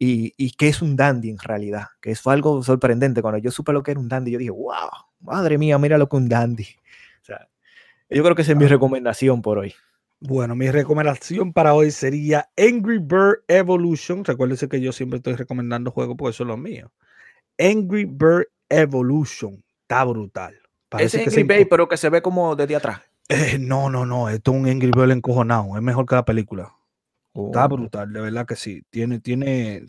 y, 0.02 0.32
y 0.38 0.52
qué 0.52 0.68
es 0.68 0.80
un 0.80 0.96
dandy 0.96 1.28
en 1.28 1.38
realidad, 1.38 1.88
que 2.00 2.16
fue 2.16 2.32
algo 2.32 2.62
sorprendente. 2.62 3.20
Cuando 3.20 3.36
yo 3.38 3.50
supe 3.50 3.74
lo 3.74 3.82
que 3.82 3.90
era 3.90 4.00
un 4.00 4.08
dandy, 4.08 4.30
yo 4.30 4.38
dije, 4.38 4.50
wow, 4.50 4.88
madre 5.20 5.58
mía, 5.58 5.78
mira 5.78 5.98
lo 5.98 6.08
que 6.08 6.16
es 6.16 6.22
un 6.22 6.28
dandy. 6.28 6.66
O 7.20 7.24
sea, 7.24 7.46
yo 8.08 8.22
creo 8.22 8.34
que 8.34 8.40
esa 8.40 8.52
es 8.52 8.58
mi 8.58 8.66
recomendación 8.66 9.42
por 9.42 9.58
hoy. 9.58 9.74
Bueno, 10.18 10.56
mi 10.56 10.70
recomendación 10.70 11.52
para 11.52 11.74
hoy 11.74 11.90
sería 11.90 12.48
Angry 12.56 12.96
Bird 12.96 13.42
Evolution. 13.46 14.24
Recuérdense 14.24 14.70
que 14.70 14.80
yo 14.80 14.90
siempre 14.90 15.18
estoy 15.18 15.34
recomendando 15.34 15.90
juegos 15.90 16.16
porque 16.18 16.30
eso 16.30 16.44
es 16.44 16.48
lo 16.48 16.56
mío. 16.56 16.90
Angry 17.58 18.06
Bird 18.06 18.46
Evolution. 18.70 19.62
Está 19.82 20.04
brutal. 20.04 20.58
Parece 20.88 21.24
que 21.24 21.30
se 21.30 21.40
Angry 21.40 21.58
Bird, 21.58 21.68
pero 21.68 21.88
que 21.88 21.98
se 21.98 22.08
ve 22.08 22.22
como 22.22 22.56
desde 22.56 22.76
atrás. 22.76 23.02
Eh, 23.28 23.58
no, 23.60 23.90
no, 23.90 24.06
no. 24.06 24.30
Esto 24.30 24.52
es 24.52 24.60
un 24.60 24.66
Angry 24.66 24.92
Bird 24.96 25.10
encojonado. 25.10 25.76
Es 25.76 25.82
mejor 25.82 26.06
que 26.06 26.14
la 26.14 26.24
película. 26.24 26.74
Está 27.34 27.64
Oh. 27.66 27.68
brutal, 27.68 28.12
de 28.12 28.20
verdad 28.20 28.46
que 28.46 28.56
sí. 28.56 28.82
Tiene, 28.90 29.20
tiene. 29.20 29.86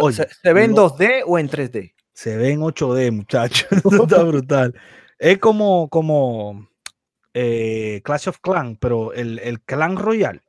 Oye, 0.00 0.16
¿se, 0.16 0.28
se 0.28 0.52
ve 0.52 0.64
en 0.64 0.74
no- 0.74 0.88
2D 0.90 1.22
o 1.26 1.38
en 1.38 1.48
3D? 1.48 1.94
se 2.12 2.36
ve 2.36 2.50
en 2.52 2.60
8D, 2.62 3.10
muchachos. 3.12 3.66
Está 4.10 4.22
brutal. 4.24 4.74
Es 5.18 5.38
como, 5.38 5.88
como 5.88 6.68
eh, 7.34 8.00
Clash 8.04 8.28
of 8.28 8.38
Clan, 8.40 8.76
pero 8.76 9.12
el, 9.12 9.38
el 9.40 9.60
Clan 9.62 9.96
Royal. 9.96 10.42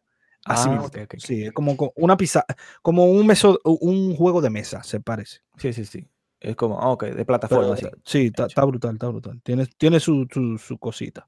Así 0.46 0.70
Ah. 0.72 0.88
Sí, 1.18 1.44
es 1.46 1.52
como 1.52 1.76
co- 1.76 1.92
una 1.98 2.16
pizza, 2.16 2.46
como 2.82 3.06
un 3.06 3.28
meso, 3.28 3.60
un 3.66 4.16
juego 4.16 4.40
de 4.42 4.50
mesa, 4.50 4.82
se 4.84 5.02
parece. 5.02 5.42
Sí, 5.58 5.74
sí, 5.74 5.84
sí. 5.84 6.08
Es 6.40 6.56
como, 6.56 6.80
ah, 6.80 6.90
ok, 6.92 7.06
de 7.06 7.26
plataforma. 7.26 7.76
sí. 7.76 7.88
sí, 8.06 8.26
está, 8.28 8.46
está 8.46 8.64
brutal, 8.64 8.94
está 8.94 9.08
brutal. 9.08 9.42
Tiene, 9.44 9.66
tiene 9.78 10.00
su, 10.00 10.26
su, 10.32 10.58
su 10.58 10.78
cosita. 10.78 11.28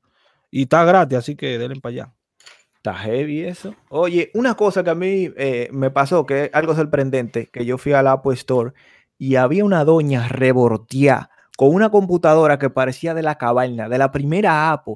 Y 0.51 0.61
está 0.63 0.85
gratis, 0.85 1.17
así 1.17 1.35
que 1.35 1.57
denle 1.57 1.81
para 1.81 1.91
allá. 1.93 2.13
Está 2.79 2.93
heavy 2.95 3.43
eso. 3.43 3.75
Oye, 3.89 4.31
una 4.33 4.55
cosa 4.55 4.83
que 4.83 4.89
a 4.89 4.95
mí 4.95 5.29
eh, 5.35 5.67
me 5.73 5.91
pasó, 5.91 6.25
que 6.25 6.45
es 6.45 6.49
algo 6.53 6.73
sorprendente, 6.75 7.49
que 7.51 7.65
yo 7.65 7.77
fui 7.77 7.91
al 7.91 8.07
Apple 8.07 8.33
Store 8.35 8.71
y 9.17 9.35
había 9.35 9.65
una 9.65 9.83
doña 9.83 10.29
reborteada 10.29 11.29
con 11.57 11.73
una 11.75 11.89
computadora 11.89 12.57
que 12.57 12.69
parecía 12.69 13.13
de 13.13 13.21
la 13.21 13.37
cabaña, 13.37 13.89
de 13.89 13.97
la 13.97 14.11
primera 14.11 14.71
Apple, 14.71 14.95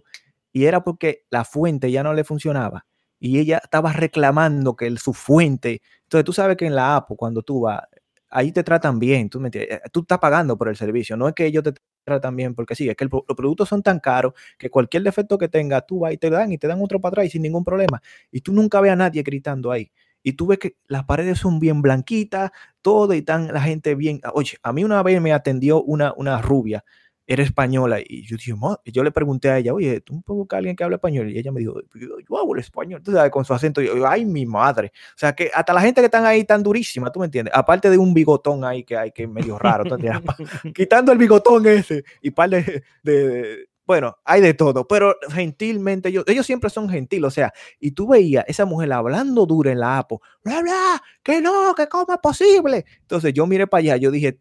y 0.54 0.64
era 0.66 0.82
porque 0.84 1.26
la 1.30 1.44
fuente 1.44 1.92
ya 1.92 2.04
no 2.04 2.14
le 2.14 2.24
funcionaba. 2.24 2.86
Y 3.20 3.40
ella 3.40 3.60
estaba 3.62 3.92
reclamando 3.92 4.76
que 4.78 4.88
el- 4.88 4.98
su 4.98 5.14
fuente. 5.14 5.82
Entonces, 6.04 6.24
tú 6.26 6.32
sabes 6.34 6.56
que 6.58 6.66
en 6.66 6.76
la 6.76 6.96
Apple, 6.96 7.18
cuando 7.18 7.42
tú 7.42 7.62
vas, 7.62 7.82
ahí 8.30 8.52
te 8.54 8.64
tratan 8.64 8.98
bien. 9.00 9.30
Tú, 9.30 9.40
me? 9.42 9.50
Eh, 9.54 9.82
tú 9.92 10.02
estás 10.02 10.20
pagando 10.20 10.58
por 10.58 10.70
el 10.70 10.78
servicio. 10.78 11.18
No 11.18 11.28
es 11.28 11.34
que 11.34 11.46
ellos 11.46 11.64
te 11.64 11.74
tratan 12.04 12.36
bien, 12.36 12.56
porque 12.56 12.76
sí, 12.76 12.90
es 12.90 12.96
que 12.96 13.04
el 13.04 13.10
los 13.12 13.38
productos 13.38 13.70
son 13.70 13.82
tan 13.84 14.00
caros 14.00 14.34
que 14.58 14.70
cualquier 14.70 15.04
defecto 15.04 15.38
que 15.38 15.48
tenga, 15.48 15.82
tú 15.82 16.00
vas 16.00 16.14
y 16.14 16.18
te 16.18 16.30
dan 16.30 16.52
y 16.52 16.58
te 16.58 16.68
dan 16.68 16.82
otro 16.82 17.00
para 17.00 17.12
atrás 17.12 17.32
sin 17.32 17.42
ningún 17.42 17.64
problema. 17.64 18.02
Y 18.32 18.42
tú 18.42 18.54
nunca 18.54 18.82
ves 18.82 18.92
a 18.92 18.96
nadie 18.96 19.24
gritando 19.24 19.72
ahí. 19.72 19.92
Y 20.24 20.34
tú 20.34 20.48
ves 20.48 20.58
que 20.60 20.78
las 20.88 21.04
paredes 21.04 21.40
son 21.40 21.60
bien 21.60 21.82
blanquitas, 21.82 22.52
todo 22.82 23.14
y 23.14 23.22
tan 23.22 23.54
la 23.54 23.62
gente 23.62 23.96
bien. 23.96 24.22
Oye, 24.34 24.58
a 24.64 24.72
mí 24.72 24.84
una 24.84 25.04
vez 25.04 25.22
me 25.22 25.34
atendió 25.34 25.84
una, 25.84 26.14
una 26.16 26.42
rubia, 26.42 26.86
era 27.26 27.42
española, 27.44 28.00
y 28.06 28.26
yo 28.26 28.36
dije, 28.38 28.54
yo 28.86 29.04
le 29.04 29.12
pregunté 29.12 29.50
a 29.50 29.58
ella, 29.58 29.74
oye, 29.74 30.02
¿tú 30.02 30.22
buscar 30.28 30.58
a 30.58 30.60
alguien 30.60 30.76
que 30.76 30.84
hable 30.84 30.96
español? 30.96 31.32
Y 31.32 31.38
ella 31.40 31.52
me 31.52 31.62
dijo, 31.62 31.80
yo, 31.96 32.38
hablo 32.38 32.60
español, 32.60 33.02
tú 33.02 33.12
sabes, 33.14 33.32
con 33.32 33.46
su 33.46 33.54
acento, 33.54 33.82
y 33.82 33.88
yo, 33.88 34.08
ay, 34.08 34.26
mi 34.26 34.46
madre. 34.46 34.92
O 35.16 35.18
sea, 35.18 35.34
que 35.34 35.50
hasta 35.54 35.74
la 35.74 35.82
gente 35.82 36.02
que 36.02 36.06
están 36.06 36.26
ahí 36.26 36.44
tan 36.44 36.62
durísima, 36.64 37.12
¿tú 37.12 37.20
me 37.20 37.26
entiendes? 37.26 37.54
Aparte 37.56 37.90
de 37.90 37.98
un 37.98 38.14
bigotón 38.14 38.66
ahí 38.66 38.84
que 38.84 38.98
hay 38.98 39.12
que 39.12 39.24
es 39.24 39.30
medio 39.30 39.58
raro, 39.58 39.84
quitando 40.76 41.12
el 41.12 41.18
bigotón 41.18 41.66
ese 41.68 42.04
y 42.22 42.32
par 42.32 42.50
de, 42.50 42.84
de- 43.04 43.14
de- 43.28 43.70
bueno, 43.86 44.16
hay 44.24 44.40
de 44.40 44.54
todo, 44.54 44.88
pero 44.88 45.14
gentilmente 45.30 46.08
ellos, 46.08 46.24
ellos 46.28 46.46
siempre 46.46 46.70
son 46.70 46.88
gentiles, 46.90 47.28
o 47.28 47.32
sea, 47.32 47.54
y 47.82 47.92
tú 47.92 48.08
veías 48.08 48.46
esa 48.48 48.64
mujer 48.66 48.94
hablando 48.94 49.46
dura 49.46 49.72
en 49.74 49.80
la 49.82 49.98
Apo, 49.98 50.22
bla, 50.42 50.62
bla, 50.62 51.04
que 51.22 51.42
no, 51.42 51.76
que 51.76 51.88
cómo 51.90 52.14
es 52.14 52.20
posible. 52.20 52.86
Entonces 53.02 53.34
yo 53.34 53.46
miré 53.46 53.68
para 53.68 53.80
allá, 53.80 53.98
yo 53.98 54.10
dije, 54.10 54.40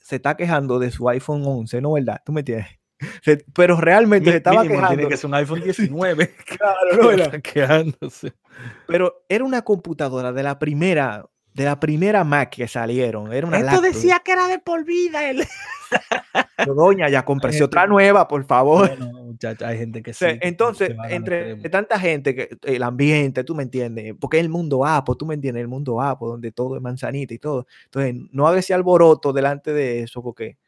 se 0.00 0.16
está 0.16 0.36
quejando 0.36 0.78
de 0.78 0.90
su 0.90 1.08
iPhone 1.08 1.42
11, 1.44 1.80
¿no 1.80 1.92
verdad? 1.92 2.20
¿Tú 2.24 2.32
me 2.32 2.40
entiendes? 2.40 2.66
Se- 3.22 3.44
pero 3.54 3.80
realmente 3.80 4.30
se 4.30 4.36
estaba 4.38 4.62
Mínimo, 4.62 4.80
quejando. 4.80 4.96
Tiene 4.96 5.10
que 5.10 5.16
ser 5.16 5.28
un 5.28 5.34
iPhone 5.34 5.60
19. 5.64 6.34
Claro, 6.46 6.96
¿no 7.00 7.08
verdad? 7.08 7.26
Está 7.34 7.40
quejándose. 7.40 8.32
Pero 8.86 9.24
era 9.28 9.44
una 9.44 9.62
computadora 9.62 10.32
de 10.32 10.42
la 10.42 10.58
primera, 10.58 11.24
de 11.54 11.64
la 11.64 11.80
primera 11.80 12.24
Mac 12.24 12.50
que 12.50 12.68
salieron. 12.68 13.32
Era 13.32 13.46
una 13.46 13.58
Esto 13.58 13.70
laptop. 13.72 13.84
decía 13.94 14.20
que 14.24 14.32
era 14.32 14.48
de 14.48 14.58
por 14.58 14.84
vida. 14.84 15.28
El... 15.30 15.46
Doña, 16.66 17.08
ya 17.08 17.24
compré 17.24 17.62
otra 17.62 17.86
nueva, 17.86 18.26
por 18.28 18.44
favor. 18.44 18.98
No, 18.98 19.12
no, 19.12 19.22
muchacha, 19.24 19.68
hay 19.68 19.78
gente 19.78 20.02
que 20.02 20.12
sí. 20.12 20.24
que 20.24 20.38
entonces, 20.42 20.94
entre 21.08 21.56
tanta 21.68 21.98
gente, 21.98 22.34
que 22.34 22.48
el 22.62 22.82
ambiente, 22.82 23.44
tú 23.44 23.54
me 23.54 23.62
entiendes, 23.62 24.14
porque 24.18 24.38
es 24.38 24.42
el 24.42 24.50
mundo 24.50 24.84
Apo, 24.84 25.16
tú 25.16 25.26
me 25.26 25.34
entiendes, 25.34 25.62
el 25.62 25.68
mundo 25.68 26.00
Apo, 26.00 26.28
donde 26.28 26.52
todo 26.52 26.76
es 26.76 26.82
manzanita 26.82 27.34
y 27.34 27.38
todo. 27.38 27.66
Entonces, 27.84 28.14
no 28.32 28.46
haga 28.46 28.58
ese 28.58 28.74
alboroto 28.74 29.32
delante 29.32 29.72
de 29.72 30.00
eso, 30.02 30.22
porque 30.22 30.58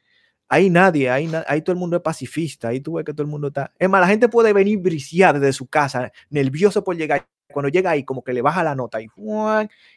hay 0.49 0.69
nadie, 0.69 1.09
ahí, 1.09 1.63
todo 1.63 1.73
el 1.73 1.79
mundo 1.79 1.97
es 1.97 2.03
pacifista, 2.03 2.69
ahí 2.69 2.81
tú 2.81 2.95
ves 2.95 3.07
que 3.07 3.15
todo 3.15 3.23
el 3.23 3.31
mundo 3.31 3.49
está. 3.49 3.73
Es 3.79 3.89
más, 3.89 4.03
la 4.03 4.07
gente 4.07 4.29
puede 4.29 4.53
venir 4.53 4.79
briciar 4.79 5.41
desde 5.41 5.55
su 5.55 5.67
casa, 5.67 6.13
nervioso 6.29 6.85
por 6.85 6.95
llegar. 6.95 7.27
Cuando 7.51 7.71
llega 7.71 7.91
ahí, 7.91 8.05
como 8.05 8.23
que 8.23 8.35
le 8.35 8.43
baja 8.43 8.63
la 8.63 8.75
nota 8.75 9.01
y, 9.01 9.07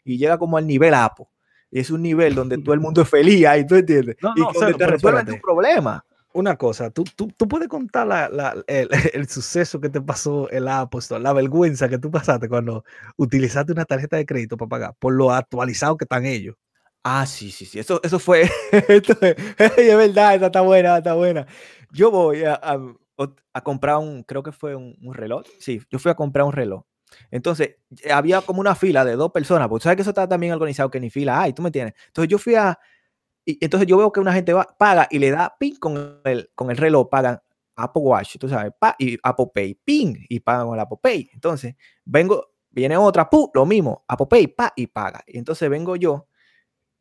y 0.06 0.18
llega 0.18 0.38
como 0.38 0.58
al 0.58 0.66
nivel 0.66 0.94
Apo. 0.94 1.30
Y 1.72 1.80
es 1.80 1.90
un 1.90 2.02
nivel 2.02 2.36
donde 2.36 2.58
todo 2.58 2.74
el 2.74 2.80
mundo 2.82 3.02
es 3.02 3.10
feliz, 3.10 3.46
ahí 3.46 3.66
tú 3.66 3.76
entiendes. 3.76 4.16
No, 4.22 4.34
y 4.36 4.40
no, 4.42 4.46
donde 4.46 4.60
cero, 4.60 4.78
te 4.78 4.88
resuelven 4.88 5.26
tu 5.26 5.42
problema. 5.42 6.06
Una 6.34 6.58
cosa, 6.58 6.90
tú, 6.90 7.06
tú, 7.16 7.30
tú 7.38 7.48
puedes 7.48 7.70
contar 7.70 8.06
la, 8.08 8.28
la- 8.28 8.64
el, 8.68 8.90
el 9.14 9.28
suceso 9.30 9.80
que 9.80 9.90
te 9.90 10.02
pasó 10.02 10.50
Apple 10.68 11.00
Store, 11.00 11.24
la 11.24 11.34
vergüenza 11.34 11.88
que 11.88 11.98
tú 11.98 12.12
pasaste 12.12 12.50
cuando 12.50 12.84
utilizaste 13.18 13.72
una 13.72 13.86
tarjeta 13.86 14.18
de 14.18 14.26
crédito 14.26 14.58
para 14.58 14.70
pagar, 14.70 14.96
por 15.00 15.14
lo 15.14 15.32
actualizado 15.32 15.96
que 15.98 16.04
están 16.06 16.26
ellos. 16.26 16.56
Ah, 17.04 17.26
sí, 17.26 17.52
sí, 17.52 17.66
sí. 17.66 17.80
Eso, 17.80 18.02
eso 18.04 18.18
fue. 18.20 18.50
es, 18.72 19.98
verdad, 19.98 20.36
esa 20.36 20.48
está 20.48 20.62
buena, 20.62 20.98
está 20.98 21.14
buena. 21.14 21.46
Yo 21.92 22.12
voy 22.12 22.44
a, 22.44 22.56
a- 22.56 22.96
a 23.54 23.62
comprar 23.62 23.98
un, 23.98 24.24
creo 24.24 24.44
que 24.44 24.52
fue 24.52 24.76
un, 24.76 24.98
un 25.02 25.14
reloj. 25.14 25.44
Sí, 25.60 25.82
yo 25.90 26.00
fui 26.00 26.12
a 26.12 26.16
comprar 26.16 26.46
un 26.46 26.52
reloj. 26.52 26.84
Entonces, 27.32 27.78
eh, 28.04 28.12
había 28.12 28.42
como 28.42 28.60
una 28.62 28.76
fila 28.76 29.06
de 29.06 29.16
dos 29.16 29.32
personas, 29.32 29.68
porque 29.68 29.84
sabes 29.84 29.98
que 29.98 30.02
eso 30.02 30.12
está 30.12 30.28
también 30.28 30.54
organizado, 30.54 30.90
que 30.90 31.00
ni 31.00 31.10
fila 31.10 31.42
hay, 31.42 31.54
tú 31.54 31.62
me 31.62 31.70
entiendes. 31.70 31.96
Entonces, 32.08 32.30
yo 32.30 32.38
fui 32.38 32.56
a. 32.56 32.78
Y 33.46 33.64
entonces, 33.64 33.88
yo 33.88 33.98
veo 33.98 34.12
que 34.12 34.20
una 34.20 34.34
gente 34.34 34.54
va, 34.54 34.68
paga 34.78 35.08
y 35.12 35.20
le 35.20 35.32
da 35.32 35.56
pin 35.60 35.76
con 35.78 36.22
el, 36.24 36.50
con 36.56 36.72
el 36.72 36.78
reloj, 36.78 37.10
pagan 37.10 37.40
Apple 37.76 38.02
Watch, 38.04 38.38
tú 38.40 38.50
sabes, 38.50 38.72
pa, 38.80 38.96
y 38.98 39.18
Apple 39.22 39.48
Pay, 39.54 39.76
pin, 39.84 40.26
y 40.30 40.40
pagan 40.40 40.68
con 40.68 40.76
el 40.76 40.82
Apple 40.82 40.98
Pay. 41.02 41.30
Entonces, 41.34 41.76
vengo, 42.06 42.54
viene 42.70 42.98
otra, 42.98 43.30
pu, 43.30 43.52
lo 43.54 43.66
mismo, 43.66 44.04
Apple 44.08 44.28
Pay, 44.30 44.48
pa, 44.48 44.74
y 44.76 44.88
paga. 44.88 45.24
Y 45.28 45.38
entonces 45.38 45.70
vengo 45.70 45.96
yo. 45.96 46.28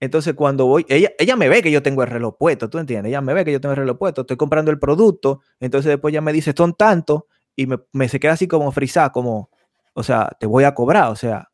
Entonces, 0.01 0.35
cuando 0.35 0.67
voy, 0.67 0.85
ella, 0.89 1.13
ella 1.19 1.37
me 1.37 1.49
ve 1.49 1.63
que 1.63 1.71
yo 1.71 1.83
tengo 1.83 2.03
el 2.03 2.11
reloj 2.11 2.37
puesto, 2.39 2.69
¿tú 2.69 2.79
entiendes? 2.79 3.11
Ella 3.11 3.21
me 3.21 3.33
ve 3.33 3.45
que 3.45 3.53
yo 3.53 3.61
tengo 3.61 3.73
el 3.73 3.79
reloj 3.79 3.97
puesto, 3.99 4.23
estoy 4.23 4.37
comprando 4.37 4.71
el 4.71 4.79
producto, 4.79 5.41
entonces 5.61 5.91
después 5.91 6.13
ella 6.13 6.21
me 6.21 6.33
dice, 6.33 6.53
son 6.57 6.75
tantos, 6.75 7.23
y 7.57 7.67
me, 7.67 7.79
me 7.93 8.09
se 8.09 8.21
queda 8.21 8.33
así 8.33 8.49
como 8.49 8.71
frisada, 8.73 9.13
como, 9.13 9.51
o 9.95 10.03
sea, 10.03 10.31
te 10.39 10.47
voy 10.47 10.65
a 10.65 10.75
cobrar, 10.75 11.11
o 11.11 11.17
sea. 11.17 11.49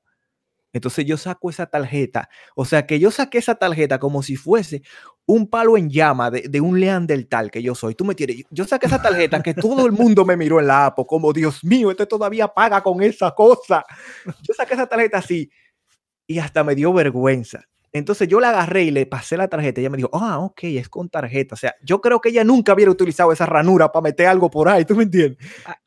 Entonces 0.72 1.04
yo 1.04 1.16
saco 1.16 1.50
esa 1.50 1.66
tarjeta, 1.66 2.28
o 2.54 2.64
sea, 2.64 2.86
que 2.86 3.00
yo 3.00 3.10
saqué 3.10 3.38
esa 3.38 3.56
tarjeta 3.56 3.98
como 3.98 4.22
si 4.22 4.36
fuese 4.36 4.82
un 5.26 5.48
palo 5.48 5.76
en 5.76 5.90
llama 5.90 6.30
de, 6.30 6.42
de 6.48 6.60
un 6.60 6.78
leandertal 6.78 7.50
que 7.50 7.62
yo 7.62 7.74
soy. 7.74 7.94
Tú 7.94 8.04
me 8.04 8.14
tienes, 8.14 8.44
yo, 8.50 8.64
saqué 8.64 8.86
esa 8.86 9.02
tarjeta 9.02 9.42
que 9.42 9.54
todo 9.54 9.86
el 9.86 9.92
mundo 9.92 10.24
me 10.24 10.36
miró 10.36 10.60
en 10.60 10.68
la 10.68 10.86
Apple, 10.86 11.06
como, 11.08 11.32
Dios 11.32 11.64
mío, 11.64 11.90
este 11.90 12.06
todavía 12.06 12.48
paga 12.48 12.82
con 12.82 13.02
esa 13.02 13.32
cosa. 13.32 13.84
Yo 14.42 14.54
saqué 14.54 14.74
esa 14.74 14.86
tarjeta 14.86 15.18
así 15.18 15.50
y 16.26 16.38
hasta 16.38 16.62
me 16.62 16.74
dio 16.74 16.92
vergüenza. 16.92 17.64
Entonces 17.92 18.28
yo 18.28 18.38
la 18.40 18.50
agarré 18.50 18.84
y 18.84 18.90
le 18.90 19.04
pasé 19.06 19.36
la 19.36 19.48
tarjeta. 19.48 19.80
Ella 19.80 19.90
me 19.90 19.96
dijo, 19.96 20.10
ah, 20.12 20.38
ok, 20.38 20.60
es 20.64 20.88
con 20.88 21.08
tarjeta. 21.08 21.54
O 21.54 21.58
sea, 21.58 21.74
yo 21.82 22.00
creo 22.00 22.20
que 22.20 22.28
ella 22.28 22.44
nunca 22.44 22.72
hubiera 22.74 22.90
utilizado 22.90 23.32
esa 23.32 23.46
ranura 23.46 23.90
para 23.90 24.02
meter 24.04 24.26
algo 24.28 24.48
por 24.50 24.68
ahí, 24.68 24.84
¿tú 24.84 24.94
me 24.94 25.02
entiendes? 25.04 25.38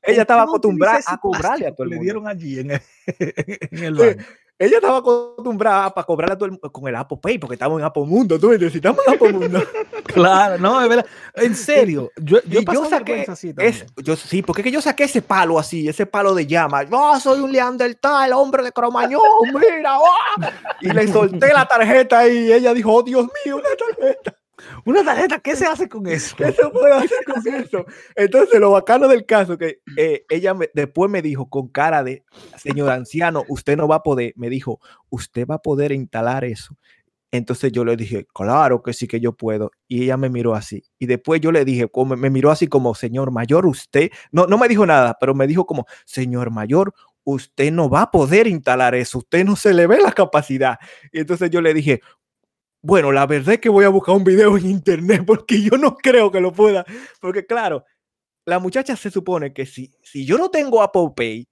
Ella 0.01 0.22
estaba 0.22 0.43
acostumbrada 0.43 0.99
a 1.08 1.18
cobrarle 1.18 1.68
a 1.68 1.72
todo 1.74 1.86
el 1.86 1.91
Le 1.91 1.95
mundo. 1.95 2.04
dieron 2.04 2.28
allí 2.28 2.60
en 2.60 2.72
el, 2.72 2.82
en 3.72 3.84
el 3.84 3.97
Sí. 3.97 4.26
Ella 4.60 4.76
estaba 4.76 4.99
acostumbrada 4.99 5.93
para 5.93 6.06
cobrarle 6.06 6.34
a 6.34 6.38
todo 6.38 6.49
el 6.49 6.60
con 6.60 6.88
el 6.88 6.95
Apple 6.95 7.18
Pay, 7.22 7.39
porque 7.39 7.56
estamos 7.56 7.80
en 7.80 7.86
Apple 7.86 8.04
Mundo, 8.06 8.39
tú 8.39 8.49
me 8.49 8.56
estamos 8.56 9.01
en 9.08 9.14
Apple 9.14 9.34
Mundo. 9.34 9.64
Claro, 10.04 10.60
no, 10.60 10.80
es 10.82 10.89
verdad. 10.89 11.06
En 11.34 11.56
serio, 11.56 12.12
yo, 12.18 12.38
yo, 12.45 12.60
yo 12.62 12.86
saqué 12.86 13.26
así 13.28 13.54
Es, 13.58 13.86
yo, 14.04 14.16
sí, 14.16 14.43
porque 14.43 14.62
es 14.62 14.66
que 14.66 14.72
yo 14.72 14.82
saqué 14.82 15.06
ese 15.06 15.24
palo 15.24 15.58
así, 15.58 15.88
ese 15.88 16.06
palo 16.06 16.36
de 16.36 16.45
llama. 16.45 16.84
Yo 16.84 17.20
soy 17.20 17.39
un 17.39 17.51
leandertal, 17.51 18.32
hombre 18.34 18.64
de 18.64 18.72
Cromañón, 18.72 19.22
mira. 19.54 19.95
¡ah! 19.95 20.51
Y 20.82 20.89
le 20.89 21.08
solté 21.08 21.51
la 21.51 21.66
tarjeta 21.66 22.28
y 22.28 22.51
ella 22.51 22.74
dijo, 22.74 22.93
oh 22.93 23.01
Dios 23.01 23.28
mío, 23.43 23.56
una 23.56 23.70
tarjeta. 23.76 24.36
Una 24.86 25.04
tarjeta, 25.04 25.40
¿qué 25.40 25.56
se 25.56 25.66
hace 25.66 25.88
con 25.90 26.08
eso? 26.08 26.36
¿Qué 26.36 26.52
se 26.52 26.70
puede 26.70 26.94
hacer 26.94 27.20
con 27.26 27.48
eso? 27.56 27.86
Entonces, 28.16 28.60
lo 28.60 28.72
bacano 28.72 29.08
del 29.08 29.26
caso 29.26 29.58
que 29.58 29.80
eh, 29.98 30.26
ella 30.30 30.54
me- 30.54 30.70
después 30.74 31.10
me 31.10 31.22
dijo 31.22 31.50
con 31.50 31.68
cara 31.70 32.04
de, 32.04 32.24
señor 32.58 32.90
anciano, 32.90 33.44
usted 33.48 33.78
no 33.78 33.88
va 33.88 33.98
a 33.98 34.04
poder, 34.04 34.34
me 34.36 34.50
dijo, 34.50 34.80
usted 35.10 35.46
va 35.48 35.56
a 35.56 35.62
poder 35.62 35.92
instalar 35.92 36.44
eso. 36.46 36.76
Entonces 37.32 37.72
yo 37.72 37.84
le 37.84 37.96
dije, 37.96 38.28
claro 38.32 38.84
que 38.84 38.94
sí 38.94 39.08
que 39.08 39.20
yo 39.20 39.34
puedo. 39.34 39.72
Y 39.88 40.04
ella 40.04 40.18
me 40.18 40.30
miró 40.30 40.54
así. 40.54 40.84
Y 41.00 41.08
después 41.08 41.42
yo 41.42 41.52
le 41.52 41.66
dije, 41.66 41.88
como, 41.88 42.16
me 42.16 42.30
miró 42.30 42.52
así 42.52 42.68
como, 42.68 42.94
señor 42.94 43.32
mayor, 43.32 43.66
usted, 43.66 44.12
no, 44.32 44.46
no 44.46 44.60
me 44.60 44.68
dijo 44.68 44.86
nada, 44.86 45.18
pero 45.20 45.34
me 45.34 45.48
dijo 45.48 45.66
como, 45.66 45.88
señor 46.06 46.52
mayor, 46.52 46.94
usted 47.24 47.72
no 47.72 47.90
va 47.90 48.04
a 48.04 48.12
poder 48.12 48.46
instalar 48.46 48.94
eso, 48.94 49.18
usted 49.18 49.46
no 49.46 49.56
se 49.56 49.74
le 49.74 49.88
ve 49.88 50.00
la 50.00 50.12
capacidad. 50.12 50.78
Y 51.12 51.22
entonces 51.22 51.50
yo 51.50 51.60
le 51.62 51.74
dije, 51.74 52.02
bueno, 52.84 53.14
la 53.14 53.26
verdad 53.26 53.56
es 53.56 53.62
que 53.62 53.70
voy 53.70 53.86
a 53.86 53.90
buscar 53.90 54.14
un 54.16 54.26
video 54.26 54.58
en 54.58 54.70
internet 54.70 55.24
porque 55.26 55.62
yo 55.62 55.78
no 55.78 55.96
creo 55.96 56.32
que 56.32 56.42
lo 56.42 56.52
pueda. 56.52 56.86
Porque 57.20 57.46
claro, 57.46 57.86
la 58.46 58.60
muchacha 58.60 58.96
se 58.96 59.10
supone 59.10 59.54
que 59.54 59.66
si, 59.66 59.92
si 60.04 60.26
yo 60.26 60.38
no 60.38 60.50
tengo 60.52 60.82
Apple 60.84 61.12
Pay, 61.16 61.48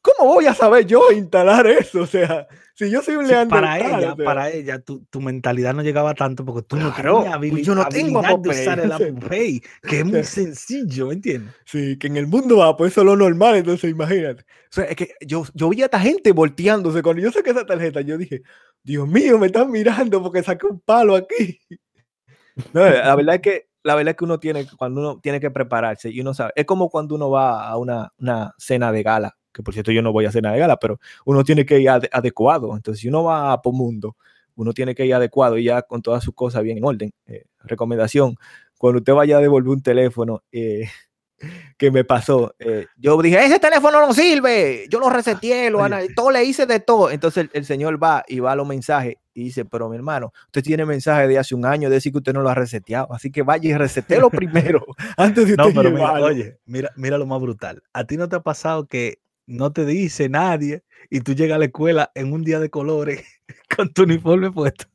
¿cómo 0.00 0.32
voy 0.34 0.46
a 0.46 0.54
saber 0.54 0.86
yo 0.86 1.12
instalar 1.12 1.66
eso? 1.66 2.00
O 2.00 2.06
sea, 2.06 2.48
si 2.74 2.90
yo 2.90 3.02
soy 3.02 3.16
un 3.16 3.48
para 3.48 3.78
ella, 3.78 3.96
o 3.96 4.00
sea, 4.16 4.16
para 4.16 4.50
ella, 4.50 4.80
tu, 4.80 5.04
tu 5.06 5.20
mentalidad 5.20 5.74
no 5.74 5.82
llegaba 5.82 6.12
tanto 6.14 6.44
porque 6.44 6.62
tú 6.62 6.76
Claro, 6.76 6.90
no 6.90 7.22
tenías 7.22 7.38
pues 7.38 7.52
habili- 7.52 7.62
yo 7.64 7.74
no 7.74 7.88
tengo 7.88 8.18
habilidad 8.18 8.38
de 8.40 8.48
usar 8.50 8.80
el. 8.80 8.92
Apple 8.92 9.28
Pay, 9.28 9.62
que 9.82 9.98
es 10.00 10.04
muy 10.04 10.24
sencillo, 10.24 11.06
¿me 11.08 11.14
entiendes? 11.14 11.54
Sí, 11.64 11.96
que 11.98 12.08
en 12.08 12.16
el 12.16 12.26
mundo 12.26 12.58
va, 12.58 12.76
pues 12.76 12.92
eso 12.92 13.02
es 13.02 13.06
lo 13.06 13.16
normal, 13.16 13.56
entonces 13.56 13.90
imagínate. 13.90 14.42
O 14.42 14.72
sea, 14.72 14.84
es 14.84 14.96
que 14.96 15.14
yo, 15.26 15.44
yo 15.54 15.68
vi 15.68 15.82
a 15.82 15.84
esta 15.86 16.00
gente 16.00 16.32
volteándose. 16.32 17.02
Cuando 17.02 17.22
yo 17.22 17.30
saqué 17.30 17.50
esa 17.50 17.64
tarjeta, 17.64 18.00
yo 18.00 18.18
dije, 18.18 18.42
Dios 18.82 19.06
mío, 19.06 19.38
me 19.38 19.46
están 19.46 19.70
mirando 19.70 20.22
porque 20.22 20.42
saqué 20.42 20.66
un 20.66 20.80
palo 20.80 21.14
aquí. 21.16 21.60
No, 22.72 22.80
la 22.88 23.16
verdad 23.16 23.34
es 23.36 23.40
que 23.40 23.68
la 23.82 23.94
verdad 23.96 24.10
es 24.12 24.16
que 24.16 24.24
uno 24.24 24.38
tiene, 24.38 24.66
cuando 24.78 25.00
uno 25.00 25.20
tiene 25.20 25.40
que 25.40 25.50
prepararse 25.50 26.08
y 26.08 26.20
uno 26.20 26.32
sabe, 26.34 26.52
es 26.54 26.64
como 26.64 26.88
cuando 26.88 27.16
uno 27.16 27.28
va 27.30 27.66
a 27.68 27.76
una, 27.76 28.12
una 28.18 28.54
cena 28.58 28.90
de 28.92 29.02
gala, 29.02 29.36
que 29.54 29.62
por 29.62 29.72
cierto 29.72 29.92
yo 29.92 30.02
no 30.02 30.12
voy 30.12 30.26
a 30.26 30.32
cena 30.32 30.52
de 30.52 30.58
gala, 30.58 30.76
pero 30.78 30.98
uno 31.24 31.44
tiene 31.44 31.64
que 31.64 31.78
ir 31.80 31.88
ade- 31.88 32.10
adecuado. 32.12 32.74
Entonces, 32.76 33.00
si 33.00 33.08
uno 33.08 33.24
va 33.24 33.52
a 33.52 33.60
Mundo, 33.64 34.16
uno 34.56 34.72
tiene 34.74 34.94
que 34.94 35.06
ir 35.06 35.14
adecuado 35.14 35.56
y 35.56 35.64
ya 35.64 35.82
con 35.82 36.02
todas 36.02 36.22
sus 36.22 36.34
cosas 36.34 36.62
bien 36.62 36.76
en 36.78 36.84
orden. 36.84 37.12
Eh, 37.26 37.44
recomendación, 37.60 38.36
cuando 38.78 38.98
usted 38.98 39.14
vaya 39.14 39.38
a 39.38 39.40
devolver 39.40 39.70
un 39.70 39.82
teléfono, 39.82 40.42
eh, 40.52 40.84
que 41.78 41.90
me 41.90 42.04
pasó. 42.04 42.54
eh, 42.58 42.86
yo 42.96 43.20
dije, 43.20 43.44
ese 43.44 43.58
teléfono 43.58 44.00
no 44.00 44.12
sirve, 44.14 44.86
yo 44.90 44.98
lo 45.00 45.10
reseteé, 45.10 45.70
lo 45.70 45.80
todo 46.14 46.30
le 46.30 46.44
hice 46.44 46.66
de 46.66 46.80
todo. 46.80 47.10
Entonces 47.10 47.44
el, 47.44 47.50
el 47.52 47.64
señor 47.64 48.02
va 48.02 48.24
y 48.28 48.40
va 48.40 48.52
a 48.52 48.56
los 48.56 48.66
mensajes 48.66 49.16
y 49.32 49.44
dice, 49.44 49.64
pero 49.64 49.88
mi 49.88 49.96
hermano, 49.96 50.32
usted 50.46 50.62
tiene 50.62 50.86
mensaje 50.86 51.26
de 51.26 51.38
hace 51.38 51.54
un 51.56 51.66
año, 51.66 51.88
de 51.88 51.96
decir 51.96 52.12
que 52.12 52.18
usted 52.18 52.32
no 52.32 52.42
lo 52.42 52.48
ha 52.50 52.54
reseteado, 52.54 53.12
así 53.12 53.32
que 53.32 53.42
vaya 53.42 53.68
y 53.70 53.74
resetéelo 53.74 54.30
primero, 54.30 54.84
antes 55.16 55.46
de 55.46 55.54
usted 55.54 55.56
No, 55.56 55.74
pero 55.74 55.90
mira, 55.90 56.06
llevarlo". 56.06 56.26
oye, 56.26 56.58
mira, 56.66 56.90
mira 56.96 57.18
lo 57.18 57.26
más 57.26 57.40
brutal. 57.40 57.82
¿A 57.92 58.04
ti 58.04 58.16
no 58.16 58.28
te 58.28 58.36
ha 58.36 58.40
pasado 58.40 58.86
que 58.86 59.18
no 59.46 59.72
te 59.72 59.84
dice 59.84 60.28
nadie 60.28 60.84
y 61.10 61.20
tú 61.20 61.34
llegas 61.34 61.56
a 61.56 61.58
la 61.58 61.66
escuela 61.66 62.10
en 62.14 62.32
un 62.32 62.44
día 62.44 62.60
de 62.60 62.70
colores 62.70 63.24
con 63.76 63.92
tu 63.92 64.04
uniforme 64.04 64.50
puesto? 64.50 64.86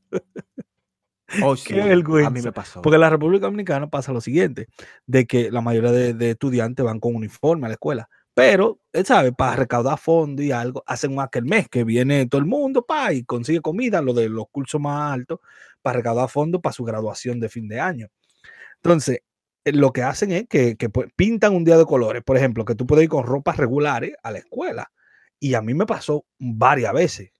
Oh, 1.43 1.55
qué 1.65 1.73
sí, 1.75 1.79
A 1.79 1.83
mí 1.83 1.89
vergüenza, 1.89 2.29
me 2.31 2.51
pasó. 2.51 2.81
Porque 2.81 2.95
en 2.95 3.01
la 3.01 3.09
República 3.09 3.45
Dominicana 3.45 3.89
pasa 3.89 4.11
lo 4.11 4.21
siguiente, 4.21 4.67
de 5.05 5.25
que 5.25 5.51
la 5.51 5.61
mayoría 5.61 5.91
de, 5.91 6.13
de 6.13 6.31
estudiantes 6.31 6.85
van 6.85 6.99
con 6.99 7.15
uniforme 7.15 7.65
a 7.65 7.69
la 7.69 7.73
escuela, 7.73 8.09
pero, 8.39 8.79
él 8.93 9.05
sabe, 9.05 9.33
para 9.33 9.57
recaudar 9.57 9.97
fondos 9.99 10.45
y 10.45 10.53
algo, 10.53 10.81
hacen 10.87 11.11
un 11.11 11.19
aquel 11.19 11.43
mes 11.43 11.67
que 11.67 11.83
viene 11.83 12.25
todo 12.25 12.39
el 12.39 12.47
mundo, 12.47 12.85
pa, 12.85 13.11
y 13.11 13.25
consigue 13.25 13.59
comida, 13.59 14.01
lo 14.01 14.13
de 14.13 14.29
los 14.29 14.45
cursos 14.49 14.79
más 14.79 15.11
altos, 15.13 15.39
para 15.81 15.97
recaudar 15.97 16.29
fondos 16.29 16.61
para 16.61 16.71
su 16.71 16.85
graduación 16.85 17.41
de 17.41 17.49
fin 17.49 17.67
de 17.67 17.81
año. 17.81 18.07
Entonces, 18.77 19.17
eh, 19.17 19.23
lo 19.65 19.91
que 19.93 20.03
hacen 20.03 20.31
es 20.31 20.47
que, 20.47 20.75
que, 20.77 20.89
pues, 20.89 21.09
pintan 21.15 21.55
un 21.55 21.63
día 21.63 21.77
de 21.77 21.85
colores, 21.85 22.23
por 22.23 22.37
ejemplo, 22.37 22.65
que 22.65 22.75
tú 22.75 22.85
puedes 22.87 23.03
ir 23.03 23.09
con 23.09 23.25
ropas 23.25 23.57
regulares 23.57 24.13
a 24.23 24.31
la 24.31 24.39
escuela. 24.39 24.91
Y 25.39 25.53
a 25.53 25.61
mí 25.61 25.73
me 25.73 25.85
pasó 25.85 26.25
varias 26.39 26.93
veces 26.93 27.31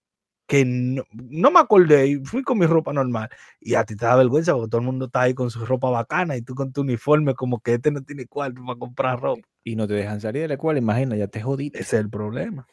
que 0.46 0.64
no, 0.64 1.04
no 1.12 1.50
me 1.52 1.60
acordé 1.60 2.08
y 2.08 2.16
fui 2.24 2.42
con 2.42 2.58
mi 2.58 2.66
ropa 2.66 2.92
normal. 2.92 3.30
Y 3.60 3.74
a 3.74 3.84
ti 3.84 3.96
te 3.96 4.04
da 4.06 4.16
vergüenza 4.16 4.52
porque 4.54 4.68
todo 4.70 4.80
el 4.80 4.86
mundo 4.86 5.06
está 5.06 5.22
ahí 5.22 5.34
con 5.34 5.50
su 5.50 5.64
ropa 5.64 5.90
bacana 5.90 6.36
y 6.36 6.42
tú 6.42 6.54
con 6.54 6.72
tu 6.72 6.80
uniforme 6.82 7.34
como 7.34 7.60
que 7.60 7.74
este 7.74 7.90
no 7.92 8.02
tiene 8.02 8.26
cuarto 8.26 8.60
para 8.66 8.78
comprar 8.78 9.20
ropa. 9.20 9.42
Y 9.64 9.76
no 9.76 9.86
te 9.86 9.94
dejan 9.94 10.20
salir 10.20 10.42
de 10.42 10.48
la 10.48 10.54
escuela, 10.54 10.78
imagina, 10.78 11.16
ya 11.16 11.28
te 11.28 11.40
jodiste. 11.42 11.80
Ese 11.80 11.96
es 11.96 12.02
el 12.02 12.10
problema. 12.10 12.66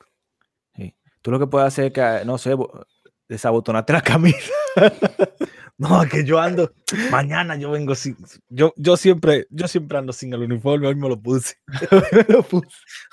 Tú 1.22 1.32
lo 1.32 1.39
que 1.39 1.48
puedes 1.48 1.68
hacer 1.68 1.86
es 1.88 1.91
que, 1.93 2.26
no 2.26 2.38
sé, 2.38 2.54
bo- 2.54 2.86
desabotonarte 3.28 3.91
la 3.93 4.02
camisa. 4.04 4.54
No, 5.80 6.01
que 6.09 6.25
yo 6.25 6.39
ando, 6.39 6.73
mañana 7.11 7.55
yo 7.55 7.69
vengo 7.69 7.93
sin, 7.93 8.17
yo, 8.49 8.73
yo 8.78 8.97
siempre, 8.97 9.45
yo 9.51 9.67
siempre 9.67 9.99
ando 9.99 10.11
sin 10.11 10.34
el 10.34 10.41
uniforme, 10.41 10.88
hoy 10.88 10.95
me 10.95 11.07
lo 11.07 11.21
puse. 11.21 11.53
Lo 12.30 12.41
puse. 12.41 12.67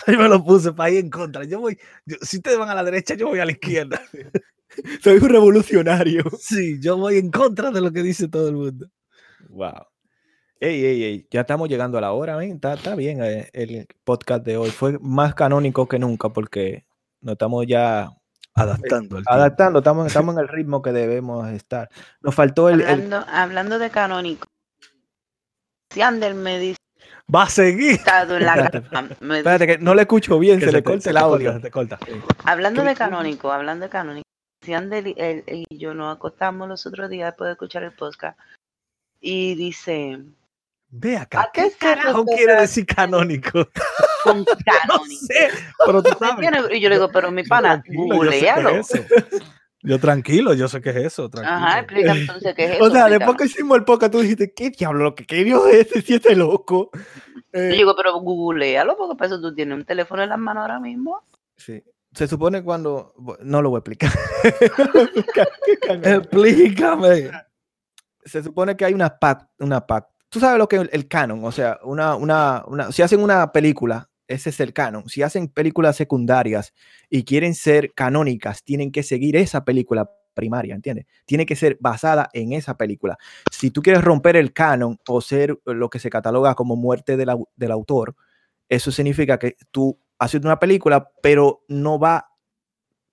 Hoy 0.06 0.16
me 0.16 0.28
lo 0.30 0.42
puse 0.42 0.72
para 0.72 0.88
ir 0.88 1.00
en 1.00 1.10
contra. 1.10 1.44
Yo 1.44 1.60
voy, 1.60 1.78
yo- 2.06 2.16
si 2.22 2.38
ustedes 2.38 2.58
van 2.58 2.70
a 2.70 2.74
la 2.74 2.82
derecha, 2.82 3.16
yo 3.16 3.28
voy 3.28 3.38
a 3.40 3.44
la 3.44 3.52
izquierda. 3.52 4.00
Soy 5.02 5.18
un 5.18 5.28
revolucionario. 5.28 6.24
Sí, 6.40 6.78
yo 6.80 6.96
voy 6.96 7.18
en 7.18 7.30
contra 7.30 7.70
de 7.70 7.82
lo 7.82 7.92
que 7.92 8.02
dice 8.02 8.28
todo 8.28 8.48
el 8.48 8.54
mundo. 8.54 8.88
Wow. 9.50 9.84
Ey, 10.58 10.86
ey, 10.86 11.04
ey, 11.04 11.28
ya 11.30 11.42
estamos 11.42 11.68
llegando 11.68 11.98
a 11.98 12.00
la 12.00 12.12
hora, 12.12 12.36
¿ven? 12.36 12.52
Está, 12.52 12.72
está 12.74 12.94
bien 12.94 13.22
eh, 13.22 13.50
el 13.52 13.86
podcast 14.04 14.42
de 14.42 14.56
hoy. 14.56 14.70
Fue 14.70 14.98
más 15.00 15.34
canónico 15.34 15.86
que 15.86 15.98
nunca 15.98 16.30
porque 16.30 16.86
nos 17.20 17.32
estamos 17.32 17.66
ya 17.66 18.08
Adaptando 18.56 19.20
adaptando, 19.26 19.78
estamos, 19.80 20.06
estamos 20.06 20.34
en 20.36 20.40
el 20.42 20.48
ritmo 20.48 20.80
que 20.80 20.92
debemos 20.92 21.48
estar. 21.50 21.88
Nos 22.20 22.34
faltó 22.34 22.68
el... 22.68 22.80
el- 22.82 22.88
Hablando, 22.88 23.24
hablando 23.28 23.78
de 23.78 23.90
canónico. 23.90 24.46
Si 25.92 26.02
Ander 26.02 26.34
me 26.34 26.58
dice 26.58 26.76
Va 27.34 27.44
a 27.44 27.48
seguir. 27.48 27.92
estado 27.92 28.36
en 28.36 28.44
la 28.44 28.54
Espérate, 28.54 28.88
cama, 28.88 29.08
me 29.20 29.38
espérate, 29.38 29.66
que 29.66 29.78
no 29.78 29.94
le 29.94 30.02
escucho 30.02 30.38
bien, 30.38 30.58
Que 30.60 30.66
se, 30.66 30.72
le 30.72 30.78
te- 30.78 30.84
corta 30.84 31.00
se 31.00 31.10
el 31.10 31.16
te 31.16 31.20
audio. 31.20 31.52
corta, 31.52 31.58
se 31.58 31.62
te 31.62 31.70
corta. 31.70 31.98
Hablando 32.44 32.82
¿Qué- 32.82 32.88
de 32.90 32.94
canónico, 32.94 33.50
hablando 33.50 33.84
de 33.84 33.90
canónico. 33.90 34.24
Si 34.62 34.72
Ander 34.74 35.06
y, 35.08 35.14
él- 35.18 35.44
y 35.46 35.76
yo 35.78 35.94
nos 35.94 36.14
acostamos 36.16 36.68
los 36.68 36.86
otros 36.86 37.10
días 37.10 37.32
después 37.32 37.48
de 37.48 37.52
escuchar 37.52 37.82
el 37.82 37.92
podcast 37.92 38.38
y 39.20 39.54
dice, 39.56 40.20
Ve 40.96 41.16
acá, 41.16 41.40
¿A 41.42 41.50
qué 41.52 41.62
¿qué 41.70 41.76
carajo 41.76 42.24
quiere 42.24 42.60
decir 42.60 42.86
canónico? 42.86 43.50
con 44.24 44.38
No 44.44 44.44
canónico. 44.64 45.26
sé, 45.26 45.50
pero 45.84 46.02
tú 46.04 46.10
¿Me 46.20 46.26
sabes. 46.28 46.70
Y 46.72 46.80
yo 46.80 46.88
le 46.88 46.94
digo, 46.94 47.10
pero 47.10 47.32
mi 47.32 47.42
pana, 47.42 47.82
googlealo. 47.88 48.80
Yo 49.82 49.98
tranquilo, 49.98 50.54
yo 50.54 50.68
sé 50.68 50.80
qué 50.80 50.90
es 50.90 50.96
eso. 50.96 51.28
Tranquilo. 51.28 51.56
Ajá, 51.56 51.80
explica 51.80 52.12
entonces 52.12 52.54
qué 52.54 52.64
es 52.64 52.70
eso. 52.76 52.84
O 52.84 52.90
sea, 52.90 53.08
después 53.08 53.36
que 53.36 53.44
hicimos 53.46 53.76
el 53.76 53.84
podcast, 53.84 54.12
tú 54.12 54.20
dijiste, 54.20 54.54
¿qué 54.54 54.70
diablo? 54.70 55.02
Lo 55.04 55.14
que 55.16 55.26
querido 55.26 55.66
es 55.66 55.88
ese, 55.90 56.00
si 56.00 56.14
este 56.14 56.36
loco. 56.36 56.90
Yo 56.94 57.00
Eh, 57.60 57.68
digo, 57.70 57.94
pero 57.96 58.14
googlealo 58.20 58.96
porque 58.96 59.16
para 59.16 59.26
eso 59.34 59.40
tú 59.40 59.52
tienes 59.54 59.76
un 59.76 59.84
teléfono 59.84 60.22
en 60.22 60.28
las 60.28 60.38
manos 60.38 60.62
ahora 60.62 60.78
mismo. 60.80 61.22
sí. 61.56 61.82
Se 62.14 62.28
supone 62.28 62.62
cuando. 62.62 63.12
No 63.42 63.60
lo 63.60 63.70
voy 63.70 63.78
a 63.78 63.80
explicar. 63.80 64.12
Explícame. 66.04 67.30
se 68.24 68.40
supone 68.44 68.76
que 68.76 68.84
hay 68.84 68.94
una 68.94 69.18
pack, 69.18 69.48
una 69.58 69.84
pack. 69.84 70.06
Tú 70.34 70.40
sabes 70.40 70.58
lo 70.58 70.68
que 70.68 70.74
es 70.78 70.88
el, 70.90 71.06
canon, 71.06 71.44
o 71.44 71.52
sea, 71.52 71.78
una, 71.84 72.16
una, 72.16 72.64
una, 72.66 72.90
si 72.90 73.02
hacen 73.02 73.20
una 73.20 73.52
película, 73.52 74.10
ese 74.26 74.50
es 74.50 74.58
el 74.58 74.72
canon. 74.72 75.08
Si 75.08 75.22
hacen 75.22 75.46
películas 75.46 75.94
secundarias 75.94 76.74
y 77.08 77.22
quieren 77.22 77.54
ser 77.54 77.94
canónicas, 77.94 78.64
tienen 78.64 78.90
que 78.90 79.04
seguir 79.04 79.36
esa 79.36 79.64
película 79.64 80.10
primaria, 80.34 80.74
¿entiendes? 80.74 81.06
Tiene 81.24 81.46
que 81.46 81.54
ser 81.54 81.76
basada 81.78 82.30
en 82.32 82.52
esa 82.52 82.76
película. 82.76 83.16
Si 83.52 83.70
tú 83.70 83.80
quieres 83.80 84.02
romper 84.02 84.34
el 84.34 84.52
canon 84.52 84.98
o 85.06 85.20
ser 85.20 85.56
lo 85.66 85.88
que 85.88 86.00
se 86.00 86.10
cataloga 86.10 86.56
como 86.56 86.74
muerte 86.74 87.16
del, 87.16 87.28
au- 87.28 87.48
del 87.54 87.70
autor, 87.70 88.16
eso 88.68 88.90
significa 88.90 89.38
que 89.38 89.56
tú 89.70 89.96
haces 90.18 90.44
una 90.44 90.58
película, 90.58 91.12
pero 91.22 91.62
no 91.68 92.00
va, 92.00 92.26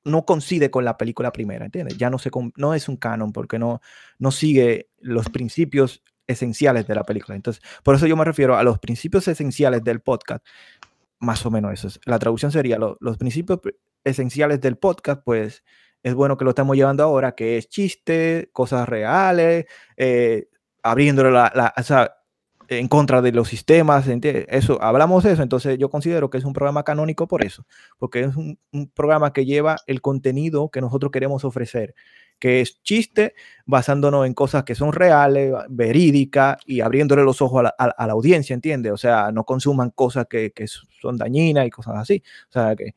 no 0.05 0.25
coincide 0.25 0.71
con 0.71 0.85
la 0.85 0.97
película 0.97 1.31
primera, 1.31 1.65
¿entiendes? 1.65 1.99
Ya 1.99 2.09
no, 2.09 2.17
se, 2.17 2.31
no 2.55 2.73
es 2.73 2.89
un 2.89 2.97
canon 2.97 3.31
porque 3.31 3.59
no, 3.59 3.79
no 4.17 4.31
sigue 4.31 4.89
los 4.97 5.29
principios 5.29 6.01
esenciales 6.27 6.87
de 6.87 6.95
la 6.95 7.03
película. 7.03 7.35
Entonces, 7.35 7.61
por 7.83 7.95
eso 7.95 8.07
yo 8.07 8.15
me 8.17 8.25
refiero 8.25 8.55
a 8.57 8.63
los 8.63 8.79
principios 8.79 9.27
esenciales 9.27 9.83
del 9.83 10.01
podcast. 10.01 10.45
Más 11.19 11.45
o 11.45 11.51
menos 11.51 11.73
eso. 11.73 11.87
es. 11.87 11.99
La 12.05 12.17
traducción 12.19 12.51
sería 12.51 12.77
lo- 12.77 12.97
los 12.99 13.17
principios 13.17 13.59
pr- 13.59 13.75
esenciales 14.03 14.59
del 14.61 14.77
podcast, 14.77 15.21
pues 15.23 15.63
es 16.03 16.13
bueno 16.15 16.35
que 16.37 16.43
lo 16.45 16.49
estamos 16.51 16.75
llevando 16.75 17.03
ahora, 17.03 17.33
que 17.33 17.57
es 17.57 17.69
chiste, 17.69 18.49
cosas 18.53 18.89
reales, 18.89 19.65
eh, 19.97 20.47
abriéndole 20.81 21.29
la, 21.31 21.51
la- 21.53 21.73
en 22.69 22.87
contra 22.87 23.21
de 23.21 23.33
los 23.33 23.49
sistemas, 23.49 24.07
¿entiendes? 24.07 24.45
Eso, 24.49 24.81
hablamos 24.81 25.23
de 25.25 25.33
eso, 25.33 25.43
entonces 25.43 25.77
yo 25.77 25.89
considero 25.89 26.29
que 26.29 26.37
es 26.37 26.45
un 26.45 26.53
programa 26.53 26.83
canónico 26.83 27.27
por 27.27 27.43
eso, 27.45 27.65
porque 27.97 28.21
es 28.21 28.35
un 28.37 28.57
programa 28.93 29.33
que 29.33 29.45
lleva 29.45 29.75
el 29.87 30.01
contenido 30.01 30.69
que 30.69 30.79
nosotros 30.79 31.11
queremos 31.11 31.43
ofrecer, 31.43 31.93
que 32.41 32.59
es 32.59 32.81
chiste 32.81 33.35
basándonos 33.65 34.25
en 34.25 34.33
cosas 34.33 34.63
que 34.65 34.75
son 34.75 34.91
reales, 34.91 35.53
verídicas 35.69 36.57
y 36.65 36.81
abriéndole 36.81 37.23
los 37.23 37.41
ojos 37.41 37.59
a 37.59 37.63
la, 37.63 37.75
a- 37.77 37.85
a 38.03 38.07
la 38.07 38.13
audiencia, 38.13 38.53
¿entiendes? 38.53 38.91
O 38.91 38.97
sea, 38.97 39.31
no 39.31 39.45
consuman 39.45 39.91
cosas 39.91 40.25
que, 40.27 40.51
que 40.51 40.65
son 40.67 41.17
dañinas 41.17 41.65
y 41.67 41.69
cosas 41.69 41.97
así. 41.97 42.21
O 42.49 42.51
sea, 42.51 42.75
que 42.75 42.95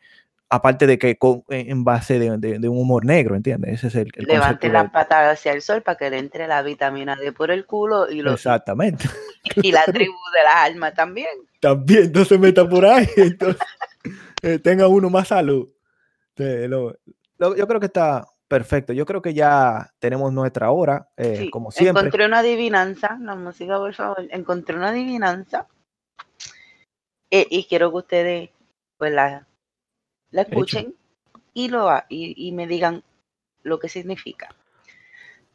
aparte 0.48 0.86
de 0.86 0.98
que 0.98 1.16
con- 1.18 1.42
en 1.48 1.84
base 1.84 2.18
de, 2.18 2.38
de- 2.38 2.58
de 2.58 2.68
un 2.68 2.78
humor 2.78 3.04
negro, 3.04 3.36
¿entiendes? 3.36 3.74
Ese 3.74 3.88
es 3.88 3.94
el, 3.96 4.12
el 4.16 4.24
Levante 4.24 4.68
las 4.70 4.90
patas 4.90 5.38
hacia 5.38 5.52
el 5.52 5.60
sol 5.62 5.82
para 5.82 5.98
que 5.98 6.08
le 6.10 6.18
entre 6.18 6.46
la 6.48 6.62
vitamina 6.62 7.14
D 7.16 7.32
por 7.32 7.50
el 7.50 7.66
culo 7.66 8.10
y, 8.10 8.22
lo, 8.22 8.32
Exactamente. 8.32 9.04
y 9.56 9.72
la 9.72 9.84
tribu 9.84 10.14
de 10.34 10.42
las 10.42 10.54
almas 10.56 10.94
también. 10.94 11.28
También 11.60 12.10
no 12.12 12.24
se 12.24 12.38
meta 12.38 12.66
por 12.68 12.86
ahí, 12.86 13.06
entonces 13.16 13.60
eh, 14.42 14.58
tenga 14.58 14.88
uno 14.88 15.10
más 15.10 15.28
salud. 15.28 15.68
Lo- 16.36 16.96
lo- 17.38 17.56
yo 17.56 17.66
creo 17.66 17.80
que 17.80 17.86
está 17.86 18.24
perfecto. 18.48 18.92
Yo 18.92 19.06
creo 19.06 19.22
que 19.22 19.34
ya 19.34 19.90
tenemos 19.98 20.32
nuestra 20.32 20.70
hora, 20.70 21.08
eh, 21.16 21.36
Sí, 21.38 21.50
como 21.50 21.70
siempre. 21.70 22.00
Encontré 22.02 22.26
una 22.26 22.38
adivinanza, 22.40 23.18
la 23.20 23.34
música, 23.34 23.76
por 23.78 23.94
favor. 23.94 24.26
Encontré 24.30 24.76
una 24.76 24.88
adivinanza. 24.90 25.66
eh, 27.30 27.46
y 27.50 27.64
quiero 27.64 27.90
que 27.90 27.96
ustedes 27.96 28.50
pues 28.96 29.12
la, 29.12 29.44
la 30.30 30.42
escuchen 30.42 30.94
y, 31.52 31.68
lo, 31.68 31.90
y, 32.08 32.48
y 32.48 32.52
me 32.52 32.66
digan 32.68 33.02
lo 33.64 33.78
que 33.80 33.88
significa. 33.88 34.54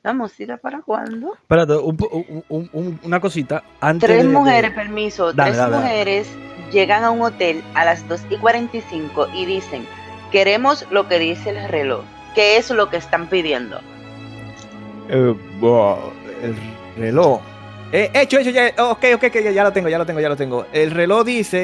¿La 0.03 0.13
música 0.13 0.57
para 0.57 0.81
cuándo? 0.81 1.35
Espérate, 1.35 1.73
un 1.77 1.95
po- 1.97 2.09
un- 2.09 2.43
un- 2.49 2.69
un- 2.73 2.99
una 3.03 3.19
cosita. 3.21 3.63
Antes 3.79 4.07
Tres 4.09 4.23
de- 4.23 4.27
de- 4.29 4.33
mujeres, 4.33 4.71
permiso, 4.71 5.31
Dale, 5.33 5.51
tres 5.51 5.57
dale, 5.57 5.71
dale. 5.71 5.83
mujeres 5.85 6.29
llegan 6.71 7.03
a 7.03 7.11
un 7.11 7.21
hotel 7.21 7.63
a 7.75 7.85
las 7.85 8.05
2 8.09 8.21
y 8.29 8.37
45 8.37 9.27
y 9.33 9.45
dicen, 9.45 9.85
queremos 10.31 10.85
lo 10.91 11.07
que 11.07 11.19
dice 11.19 11.49
el 11.51 11.67
reloj. 11.69 12.03
¿Qué 12.35 12.57
es 12.57 12.69
lo 12.69 12.89
que 12.89 12.97
están 12.97 13.27
pidiendo? 13.27 13.79
Eh, 15.09 15.33
wow, 15.59 15.97
el 16.43 16.55
reloj. 16.97 17.41
Eh, 17.91 18.11
hecho, 18.13 18.37
hecho, 18.37 18.51
ya. 18.51 18.67
Ok, 18.77 19.05
ok, 19.15 19.23
ok, 19.27 19.35
ya, 19.43 19.51
ya 19.51 19.63
lo 19.63 19.73
tengo, 19.73 19.89
ya 19.89 19.97
lo 19.97 20.05
tengo, 20.05 20.19
ya 20.19 20.29
lo 20.29 20.37
tengo. 20.37 20.67
El 20.71 20.91
reloj 20.91 21.25
dice 21.25 21.57